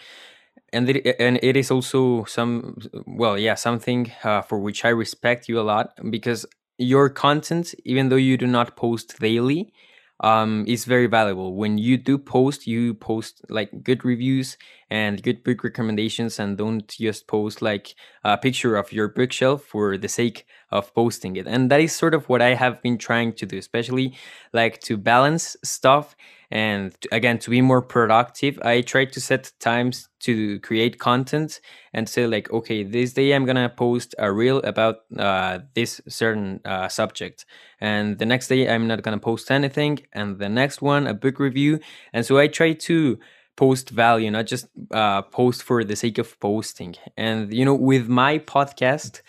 and 0.72 0.88
it, 0.90 1.16
and 1.18 1.38
it 1.42 1.56
is 1.56 1.70
also 1.70 2.24
some 2.24 2.76
well 3.06 3.38
yeah 3.38 3.54
something 3.54 4.10
uh, 4.24 4.42
for 4.42 4.58
which 4.58 4.84
i 4.84 4.88
respect 4.88 5.48
you 5.48 5.60
a 5.60 5.62
lot 5.62 5.92
because 6.10 6.46
your 6.78 7.08
content 7.08 7.74
even 7.84 8.08
though 8.08 8.16
you 8.16 8.36
do 8.36 8.46
not 8.46 8.76
post 8.76 9.18
daily 9.20 9.72
um, 10.20 10.64
is 10.66 10.86
very 10.86 11.06
valuable. 11.06 11.54
When 11.56 11.76
you 11.76 11.98
do 11.98 12.16
post, 12.16 12.66
you 12.66 12.94
post 12.94 13.42
like 13.50 13.82
good 13.82 14.02
reviews 14.02 14.56
and 14.90 15.22
good 15.22 15.42
book 15.44 15.64
recommendations, 15.64 16.38
and 16.38 16.56
don't 16.56 16.86
just 16.88 17.26
post 17.26 17.62
like 17.62 17.94
a 18.24 18.36
picture 18.38 18.76
of 18.76 18.92
your 18.92 19.08
bookshelf 19.08 19.62
for 19.62 19.96
the 19.98 20.08
sake 20.08 20.46
of 20.70 20.94
posting 20.94 21.36
it. 21.36 21.46
And 21.46 21.70
that 21.70 21.80
is 21.80 21.94
sort 21.94 22.14
of 22.14 22.28
what 22.28 22.42
I 22.42 22.54
have 22.54 22.82
been 22.82 22.98
trying 22.98 23.32
to 23.34 23.46
do, 23.46 23.58
especially 23.58 24.14
like 24.52 24.80
to 24.82 24.96
balance 24.96 25.56
stuff 25.64 26.16
and 26.50 26.94
again 27.10 27.38
to 27.38 27.50
be 27.50 27.60
more 27.60 27.82
productive 27.82 28.58
i 28.62 28.80
try 28.80 29.04
to 29.04 29.20
set 29.20 29.50
times 29.58 30.08
to 30.20 30.60
create 30.60 30.98
content 30.98 31.60
and 31.92 32.08
say 32.08 32.26
like 32.26 32.50
okay 32.52 32.84
this 32.84 33.12
day 33.12 33.32
i'm 33.32 33.44
gonna 33.44 33.68
post 33.68 34.14
a 34.18 34.30
reel 34.32 34.58
about 34.58 34.98
uh, 35.18 35.58
this 35.74 36.00
certain 36.08 36.60
uh, 36.64 36.88
subject 36.88 37.44
and 37.80 38.18
the 38.18 38.26
next 38.26 38.48
day 38.48 38.68
i'm 38.68 38.86
not 38.86 39.02
gonna 39.02 39.18
post 39.18 39.50
anything 39.50 39.98
and 40.12 40.38
the 40.38 40.48
next 40.48 40.80
one 40.80 41.06
a 41.06 41.14
book 41.14 41.40
review 41.40 41.80
and 42.12 42.24
so 42.24 42.38
i 42.38 42.46
try 42.46 42.72
to 42.72 43.18
post 43.56 43.90
value 43.90 44.30
not 44.30 44.46
just 44.46 44.68
uh, 44.90 45.22
post 45.22 45.62
for 45.62 45.84
the 45.84 45.96
sake 45.96 46.18
of 46.18 46.38
posting. 46.40 46.94
And 47.16 47.52
you 47.52 47.64
know 47.64 47.74
with 47.74 48.08
my 48.08 48.38
podcast 48.38 49.22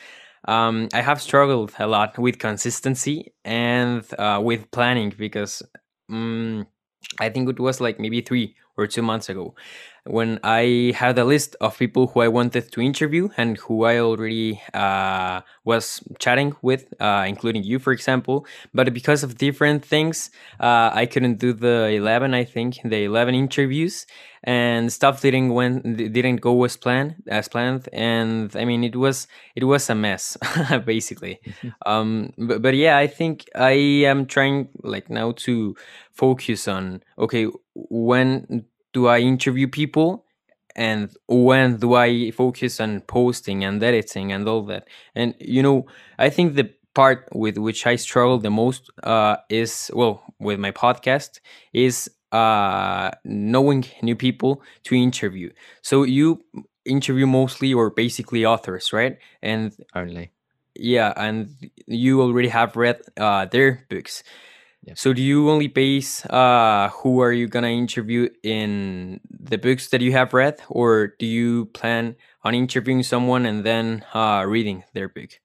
um, 0.47 0.87
I 0.93 1.01
have 1.01 1.21
struggled 1.21 1.73
a 1.79 1.87
lot 1.87 2.17
with 2.17 2.39
consistency 2.39 3.33
and 3.43 4.03
uh, 4.17 4.39
with 4.43 4.71
planning 4.71 5.13
because 5.17 5.61
um, 6.09 6.65
I 7.19 7.29
think 7.29 7.49
it 7.49 7.59
was 7.59 7.81
like 7.81 7.99
maybe 7.99 8.21
three 8.21 8.55
or 8.77 8.87
two 8.87 9.01
months 9.01 9.29
ago 9.29 9.55
when 10.07 10.39
I 10.43 10.93
had 10.95 11.17
a 11.19 11.25
list 11.25 11.55
of 11.61 11.77
people 11.77 12.07
who 12.07 12.21
I 12.21 12.27
wanted 12.27 12.71
to 12.71 12.81
interview 12.81 13.29
and 13.37 13.57
who 13.57 13.83
I 13.83 13.99
already 13.99 14.61
uh, 14.73 15.41
was 15.63 16.01
chatting 16.19 16.55
with, 16.61 16.93
uh, 16.99 17.25
including 17.27 17.63
you, 17.63 17.79
for 17.79 17.93
example. 17.93 18.45
But 18.73 18.93
because 18.93 19.23
of 19.23 19.37
different 19.37 19.83
things, 19.83 20.31
uh, 20.59 20.91
I 20.93 21.05
couldn't 21.05 21.39
do 21.39 21.53
the 21.53 21.89
11, 21.89 22.33
I 22.33 22.45
think, 22.45 22.79
the 22.83 23.03
11 23.03 23.35
interviews. 23.35 24.05
And 24.43 24.93
stuff 24.93 25.21
didn't 25.21 25.49
went 25.49 25.97
didn't 25.97 26.37
go 26.37 26.63
as 26.63 26.77
planned 26.77 27.15
as 27.27 27.49
planned. 27.49 27.89
And 27.91 28.55
i 28.55 28.63
mean 28.63 28.83
it 28.83 28.95
was 28.95 29.27
it 29.55 29.65
was 29.65 29.89
a 29.89 29.95
mess 29.95 30.37
basically. 30.85 31.41
Um 31.85 32.33
but, 32.37 32.61
but 32.61 32.75
yeah 32.75 32.97
i 32.97 33.07
think 33.07 33.49
i 33.55 33.71
am 34.11 34.25
trying 34.25 34.69
like 34.83 35.09
now 35.09 35.31
to 35.45 35.75
focus 36.13 36.67
on 36.67 37.03
okay 37.17 37.47
when 37.73 38.65
do 38.97 39.07
i 39.07 39.19
interview 39.19 39.67
people 39.67 40.25
and 40.75 41.03
when 41.27 41.77
do 41.77 41.93
i 41.95 42.31
focus 42.31 42.79
on 42.79 43.01
posting 43.01 43.63
and 43.63 43.81
editing 43.83 44.31
and 44.31 44.47
all 44.47 44.63
that 44.63 44.87
and 45.15 45.35
you 45.39 45.61
know 45.61 45.85
i 46.19 46.29
think 46.29 46.55
the 46.55 46.69
part 46.93 47.27
with 47.33 47.57
which 47.57 47.85
i 47.87 47.95
struggle 47.95 48.37
the 48.39 48.49
most 48.49 48.89
uh, 49.03 49.35
is 49.49 49.91
well 49.93 50.23
with 50.39 50.59
my 50.59 50.71
podcast 50.71 51.39
is 51.73 52.09
uh, 52.31 53.09
knowing 53.23 53.85
new 54.01 54.15
people 54.15 54.61
to 54.83 54.93
interview. 54.95 55.49
So 55.81 56.03
you 56.03 56.43
interview 56.85 57.25
mostly 57.25 57.73
or 57.73 57.89
basically 57.89 58.45
authors, 58.45 58.91
right? 58.91 59.17
And 59.41 59.73
only. 59.95 60.31
Yeah, 60.75 61.13
and 61.15 61.49
you 61.87 62.21
already 62.21 62.49
have 62.49 62.75
read 62.75 63.01
uh, 63.17 63.45
their 63.45 63.85
books. 63.89 64.23
Yeah. 64.83 64.93
So 64.95 65.11
do 65.11 65.21
you 65.21 65.49
only 65.49 65.67
base 65.67 66.25
uh, 66.27 66.89
who 66.93 67.21
are 67.21 67.33
you 67.33 67.47
gonna 67.47 67.67
interview 67.67 68.29
in 68.43 69.19
the 69.29 69.57
books 69.57 69.89
that 69.89 70.01
you 70.01 70.11
have 70.13 70.33
read, 70.33 70.61
or 70.69 71.15
do 71.19 71.25
you 71.25 71.65
plan 71.67 72.15
on 72.43 72.55
interviewing 72.55 73.03
someone 73.03 73.45
and 73.45 73.65
then 73.65 74.05
uh, 74.13 74.45
reading 74.47 74.83
their 74.93 75.09
book? 75.09 75.39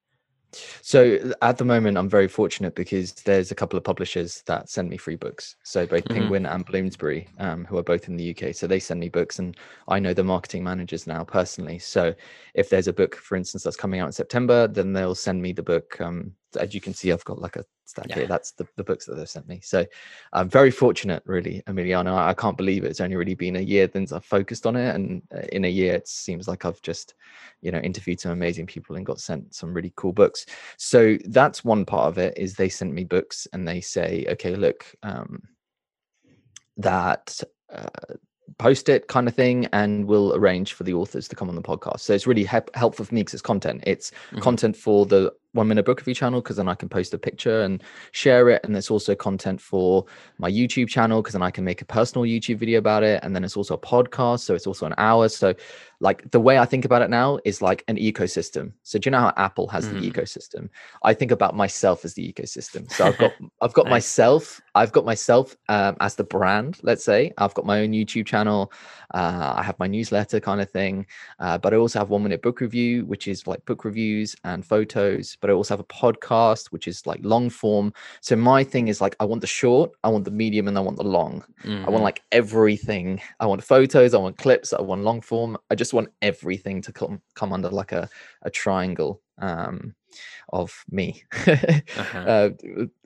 So 0.83 1.33
at 1.41 1.57
the 1.57 1.65
moment, 1.65 1.97
I'm 1.97 2.09
very 2.09 2.29
fortunate 2.29 2.75
because 2.75 3.12
there's 3.12 3.51
a 3.51 3.55
couple 3.55 3.79
of 3.79 3.85
publishers 3.85 4.43
that 4.47 4.69
send 4.69 4.91
me 4.91 4.97
free 4.97 5.17
books. 5.17 5.57
So 5.62 5.87
both 5.87 6.05
mm-hmm. 6.05 6.15
Penguin 6.15 6.47
and 6.47 6.65
Bloomsbury, 6.65 7.27
um, 7.39 7.65
who 7.65 7.79
are 7.79 7.83
both 7.83 8.09
in 8.09 8.17
the 8.17 8.37
UK, 8.37 8.55
so 8.55 8.67
they 8.67 8.79
send 8.79 9.01
me 9.01 9.09
books, 9.09 9.39
and 9.39 9.57
I 9.89 9.99
know 9.99 10.12
the 10.12 10.25
marketing 10.25 10.62
managers 10.65 11.07
now 11.07 11.25
personally. 11.25 11.79
So 11.79 12.15
if 12.55 12.69
there's 12.69 12.89
a 12.89 12.93
book, 12.93 13.17
for 13.17 13.37
instance, 13.37 13.62
that's 13.62 13.77
coming 13.77 14.01
out 14.01 14.07
in 14.07 14.12
September, 14.12 14.69
then 14.69 14.93
they'll 14.93 15.15
send 15.15 15.41
me 15.41 15.53
the 15.53 15.62
book 15.62 15.99
um, 16.01 16.33
as 16.56 16.75
you 16.75 16.80
can 16.80 16.94
see, 16.94 17.12
I've 17.12 17.25
got 17.25 17.40
like 17.40 17.56
a 17.56 17.64
stack 17.85 18.06
yeah. 18.09 18.14
here. 18.16 18.26
That's 18.26 18.52
the, 18.52 18.66
the 18.76 18.85
books 18.85 19.06
that 19.06 19.14
they've 19.14 19.28
sent 19.28 19.49
me. 19.49 19.61
So 19.62 19.87
I'm 20.32 20.49
very 20.49 20.71
fortunate, 20.71 21.23
really, 21.26 21.62
Emiliano. 21.66 22.14
I, 22.14 22.30
I 22.30 22.35
can't 22.35 22.56
believe 22.56 22.85
it. 22.85 22.88
it's 22.88 23.00
only 23.00 23.16
really 23.16 23.35
been 23.35 23.56
a 23.56 23.61
year 23.61 23.88
since 23.92 24.12
I've 24.12 24.25
focused 24.25 24.66
on 24.66 24.76
it. 24.76 24.94
And 24.94 25.23
uh, 25.35 25.42
in 25.52 25.64
a 25.64 25.68
year, 25.68 25.94
it 25.94 26.09
seems 26.09 26.49
like 26.49 26.64
I've 26.64 26.82
just, 26.82 27.14
you 27.61 27.71
know, 27.71 27.78
interviewed 27.78 28.21
some 28.21 28.32
amazing 28.32 28.66
people 28.66 28.97
and 28.97 29.06
got 29.06 29.21
sent 29.21 29.54
some 29.54 29.73
really 29.73 29.92
cool 29.97 30.12
books. 30.12 30.47
So 30.76 31.18
that's 31.26 31.64
one 31.64 31.85
part 31.85 32.09
of 32.09 32.18
it 32.18 32.37
is 32.37 32.54
they 32.54 32.68
sent 32.68 32.92
me 32.92 33.04
books 33.04 33.47
and 33.52 33.66
they 33.66 33.80
say, 33.80 34.26
okay, 34.30 34.56
look, 34.56 34.87
um, 35.02 35.42
that 36.78 37.40
uh, 37.73 38.14
post 38.59 38.88
it 38.88 39.09
kind 39.09 39.28
of 39.28 39.35
thing 39.35 39.66
and 39.73 40.06
we'll 40.06 40.35
arrange 40.35 40.75
for 40.75 40.84
the 40.84 40.95
authors 40.95 41.28
to 41.28 41.36
come 41.36 41.49
on 41.49 41.54
the 41.54 41.62
podcast 41.62 42.00
so 42.00 42.12
it's 42.12 42.26
really 42.26 42.45
he- 42.45 42.58
helpful 42.75 43.04
for 43.04 43.15
me 43.15 43.21
because 43.21 43.34
it's 43.34 43.43
content 43.43 43.82
it's 43.86 44.10
mm-hmm. 44.10 44.41
content 44.41 44.76
for 44.76 45.06
the 45.06 45.32
one 45.52 45.69
minute 45.69 45.84
book 45.84 46.00
review 46.00 46.15
channel 46.15 46.41
because 46.41 46.56
then 46.56 46.69
I 46.69 46.75
can 46.75 46.88
post 46.88 47.15
a 47.15 47.19
picture 47.19 47.62
and 47.62 47.82
share 48.12 48.49
it. 48.49 48.62
And 48.65 48.75
there's 48.75 48.91
also 48.91 49.15
content 49.15 49.60
for 49.60 50.06
my 50.38 50.50
YouTube 50.50 50.88
channel 50.88 51.23
because 51.23 51.34
then 51.34 51.43
I 51.43 51.50
can 51.50 51.65
make 51.65 51.82
a 51.82 51.84
personal 51.84 52.26
YouTube 52.26 52.56
video 52.56 52.78
about 52.78 53.02
it. 53.02 53.21
And 53.23 53.34
then 53.34 53.45
it's 53.45 53.56
also 53.56 53.75
a 53.75 53.78
podcast. 53.78 54.41
So 54.41 54.54
it's 54.54 54.67
also 54.67 54.86
an 54.86 54.95
hour. 54.99 55.28
So 55.28 55.54
like 56.00 56.28
the 56.32 56.41
way 56.41 56.58
I 56.58 56.65
think 56.65 56.84
about 56.84 57.02
it 57.02 57.10
now 57.10 57.38
is 57.45 57.62
like 57.62 57.84
an 57.86 57.97
ecosystem. 57.97 58.73
So 58.82 58.99
do 58.99 59.06
you 59.06 59.12
know 59.12 59.21
how 59.21 59.32
Apple 59.36 59.69
has 59.69 59.86
mm. 59.86 60.00
the 60.00 60.10
ecosystem? 60.10 60.69
I 61.04 61.15
think 61.15 61.30
about 61.30 61.54
myself 61.54 62.04
as 62.04 62.15
the 62.15 62.32
ecosystem. 62.32 62.91
So 62.91 63.06
I've 63.06 63.19
got 63.19 63.32
I've 63.60 63.73
got 63.73 63.84
nice. 63.84 63.91
myself, 63.93 64.60
I've 64.75 64.93
got 64.93 65.04
myself 65.04 65.56
um, 65.69 65.97
as 66.00 66.17
the 66.17 66.25
brand, 66.25 66.78
let's 66.82 67.04
say. 67.04 67.32
I've 67.38 67.54
got 67.54 67.67
my 67.67 67.80
own 67.82 67.93
YouTube 67.93 68.26
channel. 68.26 68.73
Uh, 69.15 69.54
I 69.56 69.62
have 69.62 69.78
my 69.78 69.86
newsletter 69.86 70.41
kind 70.41 70.60
of 70.60 70.71
thing. 70.71 71.06
Uh, 71.38 71.58
but 71.58 71.73
I 71.73 71.76
also 71.76 71.99
have 71.99 72.10
one 72.10 72.23
minute 72.23 72.43
book 72.43 72.60
review, 72.60 73.04
which 73.04 73.28
is 73.28 73.47
like 73.47 73.65
book 73.65 73.84
reviews 73.84 74.34
and 74.45 74.65
photos 74.65 75.36
but 75.43 75.50
I 75.50 75.52
also 75.52 75.75
have 75.75 75.81
a 75.81 75.85
podcast, 75.85 76.69
which 76.69 76.89
is 76.89 77.07
like 77.07 77.21
long 77.23 77.50
form. 77.50 77.93
So 78.23 78.37
my 78.37 78.65
thing 78.65 78.89
is 78.89 79.02
like, 79.02 79.15
I 79.21 79.26
want 79.26 79.43
the 79.43 79.47
short, 79.47 79.91
I 80.05 80.09
want 80.09 80.25
the 80.25 80.31
medium, 80.31 80.69
and 80.69 80.78
I 80.78 80.81
want 80.81 80.97
the 80.97 81.02
long. 81.05 81.45
Mm-hmm. 81.65 81.71
I 81.71 81.75
want 81.75 81.97
mm-hmm. 81.97 82.05
like 82.05 82.23
everything. 82.33 83.21
I 83.41 83.47
want 83.47 83.63
photos, 83.63 84.15
I 84.15 84.19
want 84.19 84.39
clips, 84.39 84.73
I 84.73 84.81
want 84.81 85.02
long 85.02 85.21
form. 85.21 85.59
I 85.71 85.75
just 85.75 85.93
want 85.93 86.09
everything 86.23 86.81
to 86.83 86.93
come 86.93 87.21
come 87.35 87.52
under 87.52 87.69
like 87.69 87.93
a, 87.93 88.09
a 88.43 88.50
triangle 88.50 89.21
um, 89.39 89.95
of 90.50 90.85
me 90.91 91.25
uh-huh. 91.47 92.19
uh, 92.19 92.50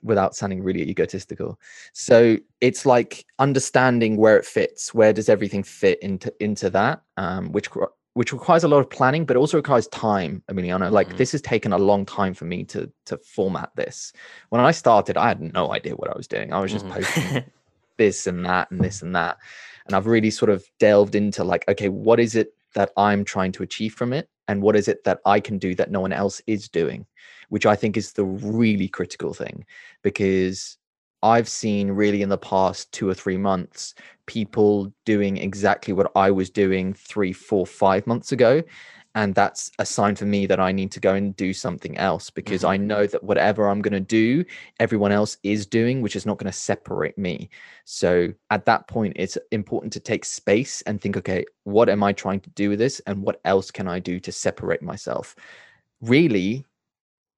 without 0.03 0.37
sounding 0.37 0.63
really 0.63 0.83
egotistical. 0.83 1.59
So 1.93 2.37
it's 2.61 2.85
like 2.85 3.25
understanding 3.39 4.17
where 4.17 4.37
it 4.37 4.45
fits. 4.45 4.93
Where 4.93 5.13
does 5.13 5.29
everything 5.29 5.63
fit 5.63 6.03
into 6.03 6.33
into 6.41 6.71
that? 6.71 7.03
Um, 7.17 7.53
which 7.53 7.71
which 8.17 8.33
requires 8.33 8.65
a 8.65 8.69
lot 8.69 8.79
of 8.79 8.89
planning, 8.89 9.27
but 9.27 9.37
also 9.37 9.59
requires 9.59 9.89
time. 9.89 10.43
Emiliano, 10.51 10.91
like 10.91 11.09
mm-hmm. 11.09 11.19
this 11.19 11.33
has 11.33 11.43
taken 11.43 11.75
a 11.75 11.79
long 11.79 12.07
time 12.07 12.33
for 12.33 12.47
me 12.47 12.65
to 12.65 12.91
to 13.05 13.19
format 13.19 13.69
this. 13.77 14.11
When 14.49 14.63
I 14.63 14.71
started, 14.71 15.19
I 15.19 15.29
had 15.29 15.53
no 15.53 15.75
idea 15.75 15.95
what 15.97 16.11
I 16.11 16.17
was 16.17 16.27
doing. 16.27 16.51
I 16.51 16.61
was 16.61 16.73
just 16.73 16.87
mm-hmm. 16.87 16.95
posting 16.95 17.45
this 17.99 18.27
and 18.27 18.47
that 18.47 18.71
and 18.71 18.81
this 18.81 19.03
and 19.03 19.15
that, 19.15 19.37
and 19.85 19.95
I've 19.95 20.07
really 20.07 20.31
sort 20.31 20.49
of 20.49 20.65
delved 20.79 21.15
into 21.15 21.45
like, 21.45 21.69
okay, 21.69 21.91
what 21.91 22.19
is 22.19 22.35
it 22.35 22.55
that 22.73 22.91
I'm 22.97 23.23
trying 23.23 23.53
to 23.53 23.63
achieve 23.63 23.93
from 23.93 24.15
it, 24.15 24.31
and 24.49 24.63
what 24.63 24.77
is 24.77 24.89
it 24.89 25.05
that 25.05 25.21
I 25.27 25.39
can 25.39 25.59
do 25.59 25.75
that 25.75 25.91
no 25.91 26.01
one 26.01 26.15
else 26.15 26.41
is 26.47 26.71
doing, 26.71 27.05
which 27.51 27.67
I 27.67 27.77
think 27.77 27.99
is 27.99 28.15
the 28.15 28.25
really 28.25 28.89
critical 28.89 29.35
thing, 29.35 29.67
because 30.01 30.79
I've 31.27 31.49
seen 31.49 31.91
really 31.91 32.23
in 32.23 32.29
the 32.29 32.39
past 32.39 32.93
two 32.93 33.09
or 33.09 33.15
three 33.15 33.37
months 33.37 33.95
people 34.27 34.93
doing 35.05 35.37
exactly 35.37 35.93
what 35.93 36.13
I 36.15 36.31
was 36.31 36.51
doing 36.51 36.95
three, 36.95 37.33
four, 37.33 37.67
five 37.67 38.07
months 38.07 38.31
ago. 38.31 38.63
And 39.17 39.35
that's 39.35 39.73
a 39.81 39.87
sign 39.87 40.15
for 40.15 40.27
me 40.27 40.47
that 40.47 40.61
I 40.61 40.71
need 40.71 40.93
to 40.93 41.01
go 41.01 41.15
and 41.15 41.35
do 41.35 41.53
something 41.53 41.99
else 41.99 42.31
because 42.31 42.61
mm-hmm. 42.61 42.71
I 42.71 42.77
know 42.77 43.07
that 43.09 43.25
whatever 43.25 43.69
I'm 43.69 43.83
going 43.83 43.95
to 43.95 44.01
do, 44.01 44.45
everyone 44.79 45.11
else 45.11 45.37
is 45.43 45.67
doing, 45.67 46.01
which 46.01 46.15
is 46.15 46.27
not 46.27 46.39
going 46.39 46.53
to 46.53 46.57
separate 46.57 47.19
me. 47.19 47.51
So 47.85 48.33
at 48.51 48.67
that 48.67 48.87
point, 48.87 49.15
it's 49.17 49.39
important 49.51 49.93
to 49.95 50.01
take 50.01 50.25
space 50.25 50.81
and 50.83 51.01
think, 51.01 51.17
okay, 51.17 51.45
what 51.65 51.89
am 51.89 52.05
I 52.05 52.13
trying 52.13 52.41
to 52.41 52.51
do 52.51 52.69
with 52.69 52.79
this? 52.79 53.01
And 53.07 53.23
what 53.23 53.41
else 53.45 53.73
can 53.73 53.89
I 53.89 53.99
do 53.99 54.21
to 54.21 54.31
separate 54.31 54.83
myself? 54.83 55.35
Really, 56.03 56.67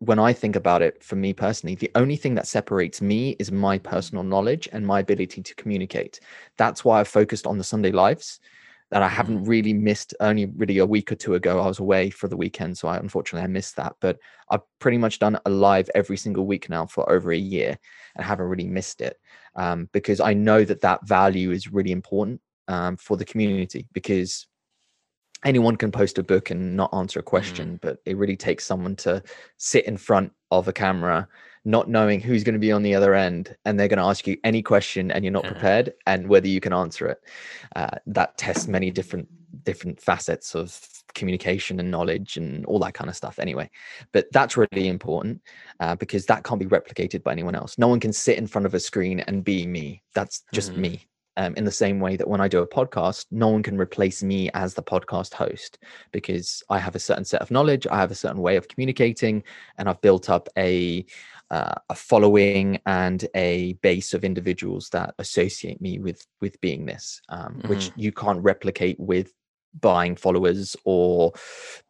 when 0.01 0.19
I 0.19 0.33
think 0.33 0.55
about 0.55 0.83
it, 0.83 1.03
for 1.03 1.17
me 1.17 1.33
personally, 1.33 1.75
the 1.75 1.91
only 1.95 2.17
thing 2.17 2.35
that 2.37 2.47
separates 2.47 3.03
me 3.03 3.31
is 3.39 3.51
my 3.51 3.79
personal 3.79 4.23
knowledge 4.23 4.69
and 4.73 4.87
my 4.87 5.01
ability 5.01 5.43
to 5.43 5.55
communicate. 5.57 6.21
That's 6.57 6.85
why 6.85 7.01
I've 7.01 7.09
focused 7.09 7.47
on 7.47 7.59
the 7.59 7.65
Sunday 7.65 7.91
lives 7.91 8.41
that 8.91 9.03
I 9.03 9.09
haven't 9.09 9.45
mm. 9.45 9.49
really 9.49 9.73
missed. 9.73 10.15
Only 10.21 10.47
really 10.47 10.79
a 10.79 10.87
week 10.87 11.11
or 11.13 11.17
two 11.17 11.35
ago, 11.35 11.61
I 11.61 11.67
was 11.67 11.81
away 11.81 12.11
for 12.11 12.29
the 12.29 12.37
weekend, 12.37 12.79
so 12.79 12.89
I 12.89 12.97
unfortunately 12.97 13.45
I 13.45 13.49
missed 13.49 13.77
that. 13.77 13.97
But 14.01 14.19
I've 14.51 14.63
pretty 14.79 14.99
much 14.99 15.19
done 15.19 15.39
a 15.45 15.51
live 15.51 15.91
every 15.95 16.17
single 16.17 16.47
week 16.47 16.71
now 16.71 16.87
for 16.87 17.11
over 17.11 17.33
a 17.33 17.39
year, 17.39 17.77
and 18.15 18.25
haven't 18.25 18.47
really 18.47 18.67
missed 18.67 19.01
it 19.01 19.19
um, 19.57 19.89
because 19.93 20.21
I 20.21 20.33
know 20.33 20.65
that 20.65 20.81
that 20.83 21.07
value 21.07 21.51
is 21.51 21.73
really 21.73 21.93
important 21.93 22.41
um, 22.69 22.97
for 22.97 23.17
the 23.17 23.25
community 23.25 23.87
because 23.93 24.47
anyone 25.45 25.77
can 25.77 25.93
post 25.93 26.19
a 26.19 26.23
book 26.23 26.51
and 26.51 26.77
not 26.77 26.93
answer 26.93 27.21
a 27.21 27.23
mm-hmm. 27.23 27.29
question, 27.29 27.69
mm. 27.75 27.81
but 27.81 27.99
it 28.05 28.17
really 28.17 28.37
takes 28.37 28.65
someone 28.65 28.97
to 28.97 29.23
sit 29.57 29.87
in 29.87 29.97
front 29.97 30.33
of 30.51 30.69
a 30.69 30.73
camera, 30.73 31.29
not 31.65 31.89
knowing 31.89 32.21
who's 32.21 32.45
going 32.45 32.55
to 32.55 32.59
be 32.59 32.73
on 32.73 32.83
the 32.83 32.95
other 32.95 33.15
end, 33.15 33.57
and 33.65 33.79
they're 33.79 33.89
going 33.89 33.99
to 33.99 34.05
ask 34.05 34.27
you 34.27 34.37
any 34.45 34.63
question, 34.63 35.11
and 35.11 35.25
you're 35.25 35.33
not 35.33 35.45
prepared, 35.45 35.93
and 36.07 36.29
whether 36.29 36.49
you 36.49 36.61
can 36.61 36.73
answer 36.73 37.07
it. 37.07 37.19
Uh, 37.77 37.91
that 38.07 38.37
tests 38.39 38.69
many 38.69 38.91
different 38.91 39.29
different 39.65 40.01
facets 40.01 40.55
of 40.55 40.79
communication 41.15 41.81
and 41.81 41.91
knowledge 41.91 42.37
and 42.37 42.65
all 42.67 42.79
that 42.79 42.95
kind 42.95 43.09
of 43.09 43.17
stuff 43.17 43.39
anyway 43.39 43.69
but 44.13 44.27
that's 44.31 44.57
really 44.57 44.89
important 44.89 45.41
uh, 45.81 45.95
because 45.97 46.27
that 46.27 46.45
can't 46.45 46.61
be 46.61 46.67
replicated 46.67 47.23
by 47.23 47.33
anyone 47.33 47.55
else 47.55 47.79
no 47.79 47.89
one 47.89 47.99
can 47.99 48.13
sit 48.13 48.39
in 48.39 48.47
front 48.47 48.67
of 48.67 48.75
a 48.75 48.81
screen 48.81 49.21
and 49.21 49.45
be 49.45 49.67
me 49.67 50.03
that's 50.15 50.45
just 50.53 50.73
mm-hmm. 50.73 50.83
me 50.83 51.09
Um, 51.39 51.55
in 51.55 51.65
the 51.65 51.71
same 51.71 52.01
way 52.01 52.17
that 52.17 52.27
when 52.27 52.41
I 52.41 52.49
do 52.49 52.63
a 52.63 52.67
podcast, 52.67 53.27
no 53.31 53.47
one 53.47 53.63
can 53.63 53.79
replace 53.79 54.25
me 54.25 54.51
as 54.55 54.75
the 54.75 54.83
podcast 54.83 55.33
host 55.33 55.79
because 56.11 56.65
I 56.69 56.81
have 56.81 56.97
a 56.97 56.99
certain 56.99 57.25
set 57.25 57.41
of 57.41 57.53
knowledge, 57.53 57.87
I 57.87 57.97
have 57.99 58.11
a 58.11 58.17
certain 58.17 58.43
way 58.43 58.57
of 58.57 58.67
communicating, 58.67 59.45
and 59.77 59.89
I've 59.89 60.01
built 60.01 60.29
up 60.29 60.49
a 60.59 61.07
uh, 61.51 61.75
a 61.89 61.95
following 61.95 62.81
and 62.87 63.27
a 63.35 63.75
base 63.75 64.15
of 64.15 64.25
individuals 64.25 64.91
that 64.91 65.15
associate 65.21 65.81
me 65.81 66.01
with 66.01 66.27
with 66.41 66.61
being 66.61 66.87
this, 66.87 67.23
um, 67.29 67.55
mm-hmm. 67.55 67.69
which 67.69 67.93
you 67.95 68.11
can't 68.11 68.43
replicate 68.43 68.99
with 68.99 69.33
buying 69.81 70.17
followers 70.17 70.77
or 70.85 71.33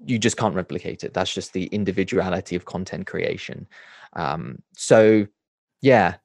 you 0.05 0.19
just 0.19 0.37
can't 0.37 0.55
replicate 0.55 1.05
it 1.05 1.15
that's 1.15 1.33
just 1.33 1.53
the 1.53 1.67
individuality 1.67 2.57
of 2.57 2.65
content 2.65 3.07
creation 3.07 3.67
um 4.15 4.59
so 4.77 5.27
yeah 5.81 6.17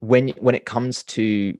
when 0.00 0.28
when 0.38 0.54
it 0.54 0.66
comes 0.66 1.02
to 1.02 1.56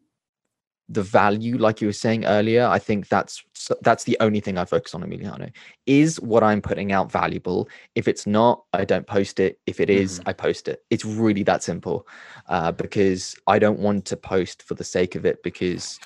the 0.89 1.03
value 1.03 1.57
like 1.57 1.81
you 1.81 1.87
were 1.87 1.93
saying 1.93 2.25
earlier 2.27 2.67
i 2.67 2.79
think 2.79 3.09
that's 3.09 3.43
that's 3.81 4.05
the 4.05 4.17
only 4.21 4.41
thing 4.41 4.59
i 4.59 4.65
focus 4.65 4.95
on 4.95 5.03
emiliano 5.03 5.51
is 5.87 6.21
what 6.21 6.43
i'm 6.43 6.61
putting 6.61 6.93
out 6.93 7.11
valuable 7.11 7.69
if 7.95 8.07
it's 8.07 8.27
not 8.27 8.65
i 8.75 8.85
don't 8.85 9.07
post 9.07 9.41
it 9.41 9.59
if 9.67 9.81
it 9.81 9.89
is, 9.89 10.19
mm-hmm. 10.19 10.29
i 10.29 10.33
post 10.33 10.69
it 10.69 10.85
it's 10.91 11.05
really 11.05 11.43
that 11.43 11.63
simple 11.63 12.07
uh, 12.49 12.71
because 12.71 13.35
i 13.47 13.59
don't 13.59 13.79
want 13.79 14.05
to 14.05 14.17
post 14.17 14.63
for 14.63 14.75
the 14.75 14.85
sake 14.85 15.15
of 15.15 15.25
it 15.25 15.43
because 15.43 15.99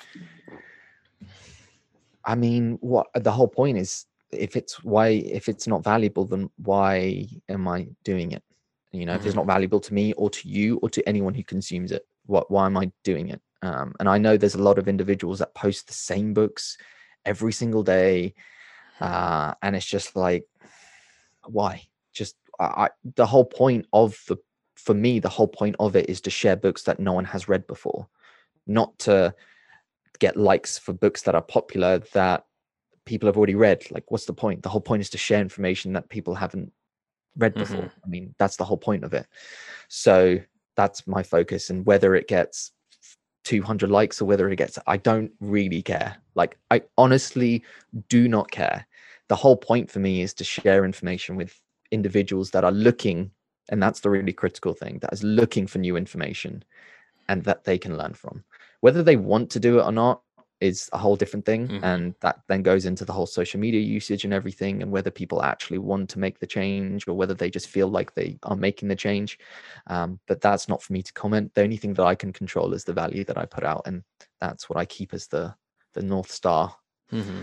i 2.23 2.33
mean 2.33 2.77
what 2.79 3.07
the 3.15 3.31
whole 3.31 3.49
point 3.49 3.77
is 3.77 4.05
if 4.31 4.55
it's 4.55 4.81
why 4.83 5.07
if 5.07 5.49
it's 5.49 5.67
not 5.67 5.83
valuable 5.83 6.23
then 6.23 6.49
why 6.57 7.25
am 7.49 7.67
i 7.67 7.85
doing 8.05 8.31
it 8.31 8.43
you 8.93 9.05
know 9.05 9.11
mm-hmm. 9.11 9.19
if 9.19 9.25
it's 9.25 9.35
mm-hmm. 9.35 9.39
not 9.39 9.53
valuable 9.53 9.81
to 9.81 9.93
me 9.93 10.13
or 10.13 10.29
to 10.29 10.47
you 10.47 10.77
or 10.77 10.89
to 10.89 11.05
anyone 11.07 11.33
who 11.33 11.43
consumes 11.43 11.91
it 11.91 12.07
what 12.27 12.49
why 12.49 12.65
am 12.65 12.77
i 12.77 12.89
doing 13.03 13.27
it 13.27 13.41
um, 13.61 13.93
and 13.99 14.07
I 14.07 14.17
know 14.17 14.37
there's 14.37 14.55
a 14.55 14.61
lot 14.61 14.77
of 14.77 14.87
individuals 14.87 15.39
that 15.39 15.53
post 15.53 15.87
the 15.87 15.93
same 15.93 16.33
books 16.33 16.77
every 17.25 17.51
single 17.51 17.83
day. 17.83 18.33
Uh, 18.99 19.53
and 19.61 19.75
it's 19.75 19.85
just 19.85 20.15
like, 20.15 20.45
why? 21.45 21.87
Just 22.13 22.35
I, 22.59 22.89
the 23.15 23.25
whole 23.25 23.45
point 23.45 23.85
of 23.93 24.21
the, 24.27 24.37
for 24.75 24.93
me, 24.93 25.19
the 25.19 25.29
whole 25.29 25.47
point 25.47 25.75
of 25.79 25.95
it 25.95 26.09
is 26.09 26.21
to 26.21 26.29
share 26.29 26.55
books 26.55 26.83
that 26.83 26.99
no 26.99 27.13
one 27.13 27.25
has 27.25 27.47
read 27.47 27.67
before, 27.67 28.07
not 28.67 28.97
to 28.99 29.33
get 30.19 30.37
likes 30.37 30.77
for 30.77 30.93
books 30.93 31.21
that 31.23 31.35
are 31.35 31.41
popular 31.41 31.99
that 32.13 32.45
people 33.05 33.27
have 33.27 33.37
already 33.37 33.55
read. 33.55 33.89
Like, 33.91 34.11
what's 34.11 34.25
the 34.25 34.33
point? 34.33 34.63
The 34.63 34.69
whole 34.69 34.81
point 34.81 35.01
is 35.01 35.09
to 35.11 35.17
share 35.17 35.41
information 35.41 35.93
that 35.93 36.09
people 36.09 36.35
haven't 36.35 36.71
read 37.37 37.53
before. 37.53 37.83
Mm-hmm. 37.83 38.05
I 38.05 38.07
mean, 38.07 38.35
that's 38.37 38.57
the 38.57 38.65
whole 38.65 38.77
point 38.77 39.03
of 39.03 39.13
it. 39.13 39.27
So 39.87 40.39
that's 40.75 41.07
my 41.07 41.23
focus. 41.23 41.69
And 41.69 41.85
whether 41.85 42.15
it 42.15 42.27
gets 42.27 42.71
200 43.49 43.89
likes 43.89 44.21
or 44.21 44.25
whether 44.25 44.47
it 44.47 44.57
gets 44.57 44.77
i 44.85 44.95
don't 44.95 45.31
really 45.39 45.81
care. 45.81 46.15
Like 46.35 46.59
i 46.69 46.83
honestly 46.99 47.63
do 48.07 48.27
not 48.27 48.51
care. 48.51 48.85
The 49.27 49.35
whole 49.35 49.57
point 49.57 49.89
for 49.89 49.97
me 49.97 50.21
is 50.21 50.35
to 50.35 50.43
share 50.43 50.85
information 50.85 51.35
with 51.35 51.59
individuals 51.89 52.51
that 52.51 52.63
are 52.63 52.71
looking 52.71 53.31
and 53.69 53.81
that's 53.81 54.01
the 54.01 54.11
really 54.11 54.33
critical 54.33 54.75
thing 54.75 54.99
that 55.01 55.11
is 55.11 55.23
looking 55.23 55.65
for 55.65 55.79
new 55.79 55.97
information 55.97 56.63
and 57.27 57.43
that 57.45 57.63
they 57.63 57.79
can 57.79 57.97
learn 57.97 58.13
from. 58.13 58.43
Whether 58.81 59.01
they 59.01 59.15
want 59.15 59.49
to 59.51 59.59
do 59.59 59.79
it 59.79 59.83
or 59.83 59.91
not 59.91 60.21
is 60.61 60.89
a 60.91 60.97
whole 60.97 61.15
different 61.15 61.45
thing 61.45 61.67
mm-hmm. 61.67 61.83
and 61.83 62.15
that 62.19 62.41
then 62.47 62.61
goes 62.61 62.85
into 62.85 63.05
the 63.05 63.13
whole 63.13 63.25
social 63.25 63.59
media 63.59 63.79
usage 63.79 64.25
and 64.25 64.33
everything 64.33 64.81
and 64.81 64.91
whether 64.91 65.09
people 65.09 65.41
actually 65.41 65.77
want 65.77 66.09
to 66.09 66.19
make 66.19 66.39
the 66.39 66.47
change 66.47 67.07
or 67.07 67.13
whether 67.13 67.33
they 67.33 67.49
just 67.49 67.67
feel 67.67 67.87
like 67.87 68.13
they 68.13 68.37
are 68.43 68.55
making 68.55 68.89
the 68.89 68.95
change 68.95 69.39
um, 69.87 70.19
but 70.27 70.41
that's 70.41 70.67
not 70.67 70.81
for 70.81 70.93
me 70.93 71.01
to 71.01 71.13
comment 71.13 71.53
the 71.55 71.63
only 71.63 71.77
thing 71.77 71.93
that 71.93 72.05
i 72.05 72.15
can 72.15 72.33
control 72.33 72.73
is 72.73 72.83
the 72.83 72.93
value 72.93 73.23
that 73.23 73.37
i 73.37 73.45
put 73.45 73.63
out 73.63 73.81
and 73.85 74.03
that's 74.39 74.69
what 74.69 74.77
i 74.77 74.85
keep 74.85 75.13
as 75.13 75.27
the 75.27 75.53
the 75.93 76.01
north 76.01 76.31
star 76.31 76.75
mm-hmm. 77.11 77.41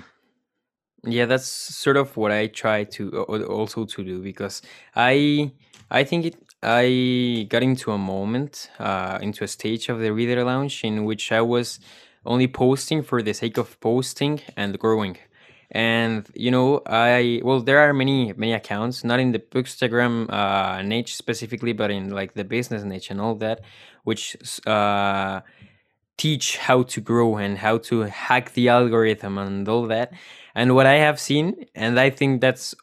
yeah 1.05 1.24
that's 1.24 1.46
sort 1.46 1.96
of 1.96 2.14
what 2.16 2.31
i 2.31 2.46
try 2.46 2.85
to 2.85 3.22
also 3.24 3.87
to 3.87 4.05
do 4.05 4.20
because 4.20 4.61
i 4.94 5.50
i 5.90 6.05
think 6.05 6.26
it 6.26 6.37
i 6.62 7.46
got 7.48 7.62
into 7.62 7.92
a 7.92 7.98
moment 7.98 8.70
uh, 8.79 9.18
into 9.22 9.44
a 9.44 9.48
stage 9.48 9.88
of 9.88 10.00
the 10.00 10.12
reader 10.12 10.44
lounge 10.44 10.85
in 10.85 11.05
which 11.05 11.33
i 11.33 11.40
was 11.40 11.81
only 12.27 12.49
posting 12.49 13.03
for 13.03 13.23
the 13.23 13.33
sake 13.33 13.57
of 13.57 13.79
posting 13.81 14.41
and 14.57 14.79
growing. 14.79 15.17
And 15.71 16.29
you 16.35 16.53
know 16.53 16.81
i 16.87 17.41
well 17.43 17.61
there 17.61 17.81
are 17.81 17.93
many 17.93 18.33
many 18.37 18.53
accounts 18.53 19.03
not 19.03 19.19
in 19.19 19.33
the 19.33 19.41
bookstagram 19.41 20.31
uh, 20.33 20.81
niche 20.83 21.17
specifically 21.17 21.73
but 21.73 21.91
in 21.91 22.11
like 22.11 22.35
the 22.35 22.45
business 22.45 22.85
niche 22.85 23.11
and 23.11 23.21
all 23.21 23.35
that 23.37 23.62
which 24.05 24.37
uh, 24.65 25.41
teach 26.17 26.59
how 26.59 26.85
to 26.85 27.01
grow 27.01 27.37
and 27.37 27.59
how 27.59 27.79
to 27.79 28.03
hack 28.03 28.53
the 28.53 28.69
algorithm 28.69 29.39
and 29.39 29.69
all 29.69 29.87
that. 29.87 30.12
And 30.55 30.77
what 30.77 30.87
i 30.87 30.95
have 30.95 31.19
seen 31.19 31.67
and 31.75 31.99
i 31.99 32.11
think 32.11 32.41
that's 32.41 32.75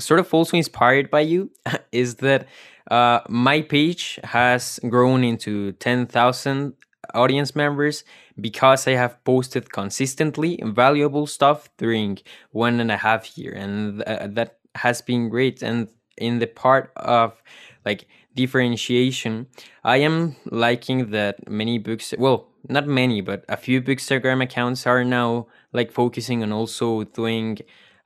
sort 0.00 0.18
of 0.20 0.32
also 0.34 0.56
inspired 0.56 1.10
by 1.10 1.20
you 1.20 1.50
is 1.92 2.16
that 2.16 2.48
uh, 2.90 3.20
my 3.28 3.62
page 3.62 4.18
has 4.24 4.78
grown 4.88 5.24
into 5.24 5.72
10,000 5.72 6.74
audience 7.14 7.54
members 7.54 8.04
because 8.40 8.86
I 8.86 8.92
have 8.92 9.22
posted 9.24 9.72
consistently 9.72 10.60
valuable 10.64 11.26
stuff 11.26 11.68
during 11.76 12.18
one 12.50 12.80
and 12.80 12.90
a 12.90 12.96
half 12.96 13.36
year, 13.36 13.52
and 13.52 14.02
th- 14.04 14.34
that 14.34 14.58
has 14.74 15.02
been 15.02 15.28
great. 15.28 15.62
And 15.62 15.88
in 16.16 16.38
the 16.38 16.46
part 16.46 16.92
of 16.96 17.42
like 17.84 18.06
differentiation, 18.34 19.46
I 19.82 19.98
am 19.98 20.36
liking 20.46 21.10
that 21.10 21.48
many 21.48 21.78
books, 21.78 22.14
well, 22.18 22.48
not 22.68 22.86
many, 22.86 23.20
but 23.20 23.44
a 23.48 23.56
few 23.56 23.82
Bookstagram 23.82 24.42
accounts 24.42 24.86
are 24.86 25.04
now 25.04 25.46
like 25.72 25.92
focusing 25.92 26.42
on 26.42 26.52
also 26.52 27.04
doing 27.04 27.58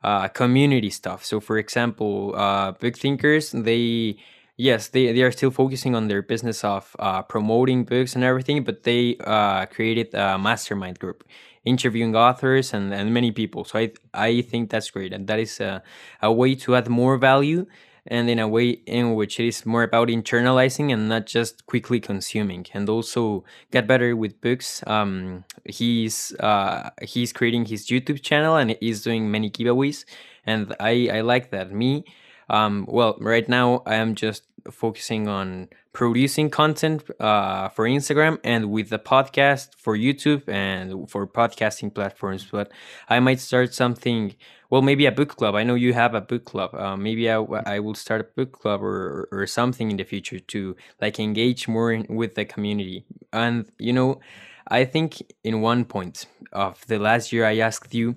uh, 0.03 0.29
community 0.29 0.91
stuff. 0.91 1.25
So, 1.25 1.41
for 1.41 1.59
example, 1.59 2.35
uh, 2.37 2.73
book 2.73 2.97
thinkers, 2.97 3.53
they 3.53 4.17
yes, 4.59 4.89
they, 4.89 5.13
they 5.13 5.23
are 5.23 5.33
still 5.33 5.51
focusing 5.51 5.95
on 5.95 6.09
their 6.09 6.21
business 6.23 6.65
of 6.65 6.95
uh, 6.99 7.23
promoting 7.23 7.85
books 7.85 8.15
and 8.15 8.25
everything, 8.25 8.65
but 8.65 8.83
they 8.83 9.17
uh, 9.25 9.67
created 9.67 10.13
a 10.15 10.39
mastermind 10.39 10.99
group 10.99 11.25
interviewing 11.65 12.15
authors 12.17 12.75
and, 12.75 12.93
and 12.93 13.15
many 13.15 13.33
people. 13.33 13.65
So 13.65 13.79
I 13.79 13.93
I 14.15 14.43
think 14.43 14.71
that's 14.71 14.91
great, 14.91 15.13
and 15.15 15.27
that 15.29 15.39
is 15.39 15.61
a, 15.61 15.83
a 16.21 16.33
way 16.33 16.55
to 16.57 16.77
add 16.77 16.89
more 16.89 17.17
value, 17.19 17.67
and 18.07 18.29
in 18.31 18.39
a 18.39 18.49
way 18.49 18.71
in 18.87 19.15
which 19.15 19.39
it 19.41 19.47
is 19.47 19.67
more 19.67 19.83
about 19.83 20.09
internalizing 20.09 20.93
and 20.93 21.09
not 21.09 21.27
just 21.27 21.67
quickly 21.67 22.01
consuming, 22.01 22.67
and 22.75 22.89
also 22.89 23.45
get 23.71 23.87
better 23.87 24.17
with 24.17 24.41
books. 24.41 24.83
Um, 24.87 25.45
he's 25.65 26.35
uh, 26.41 26.91
he's 27.03 27.33
creating 27.33 27.67
his 27.67 27.87
YouTube 27.87 28.23
channel 28.23 28.57
and 28.57 28.77
he's 28.81 29.03
doing 29.03 29.31
many 29.31 29.51
giveaways, 29.51 30.05
and 30.47 30.75
I 30.81 31.09
I 31.13 31.21
like 31.23 31.51
that. 31.51 31.73
Me. 31.73 32.05
Um, 32.51 32.87
well, 32.89 33.17
right 33.21 33.47
now 33.49 33.83
I 33.87 33.97
am 33.97 34.15
just 34.15 34.48
focusing 34.71 35.29
on 35.29 35.69
producing 35.93 36.49
content 36.51 37.03
uh, 37.21 37.69
for 37.71 37.85
Instagram 37.85 38.39
and 38.45 38.71
with 38.71 38.89
the 38.91 38.99
podcast 38.99 39.75
for 39.77 39.97
YouTube 39.97 40.49
and 40.49 41.11
for 41.11 41.27
podcasting 41.27 41.93
platforms. 41.95 42.47
But 42.51 42.71
I 43.09 43.21
might 43.21 43.41
start 43.41 43.75
something. 43.75 44.35
Well, 44.71 44.83
maybe 44.83 45.07
a 45.07 45.13
book 45.13 45.35
club. 45.37 45.55
I 45.55 45.65
know 45.65 45.75
you 45.75 45.95
have 45.95 46.15
a 46.15 46.21
book 46.21 46.45
club. 46.45 46.75
Uh, 46.75 46.97
maybe 46.97 47.31
I, 47.31 47.37
I 47.67 47.81
will 47.81 47.95
start 47.95 48.21
a 48.21 48.25
book 48.25 48.53
club 48.53 48.83
or, 48.83 49.29
or 49.33 49.47
something 49.47 49.91
in 49.91 49.97
the 49.97 50.05
future 50.05 50.39
to 50.39 50.77
like 51.01 51.19
engage 51.19 51.67
more 51.67 51.91
in, 51.91 52.07
with 52.09 52.35
the 52.35 52.45
community. 52.45 53.05
And 53.33 53.67
you 53.79 53.93
know, 53.93 54.21
I 54.69 54.85
think 54.85 55.23
in 55.43 55.63
one 55.63 55.85
point 55.85 56.27
of 56.53 56.87
the 56.87 56.99
last 56.99 57.33
year, 57.33 57.45
I 57.47 57.59
asked 57.59 57.95
you 57.95 58.17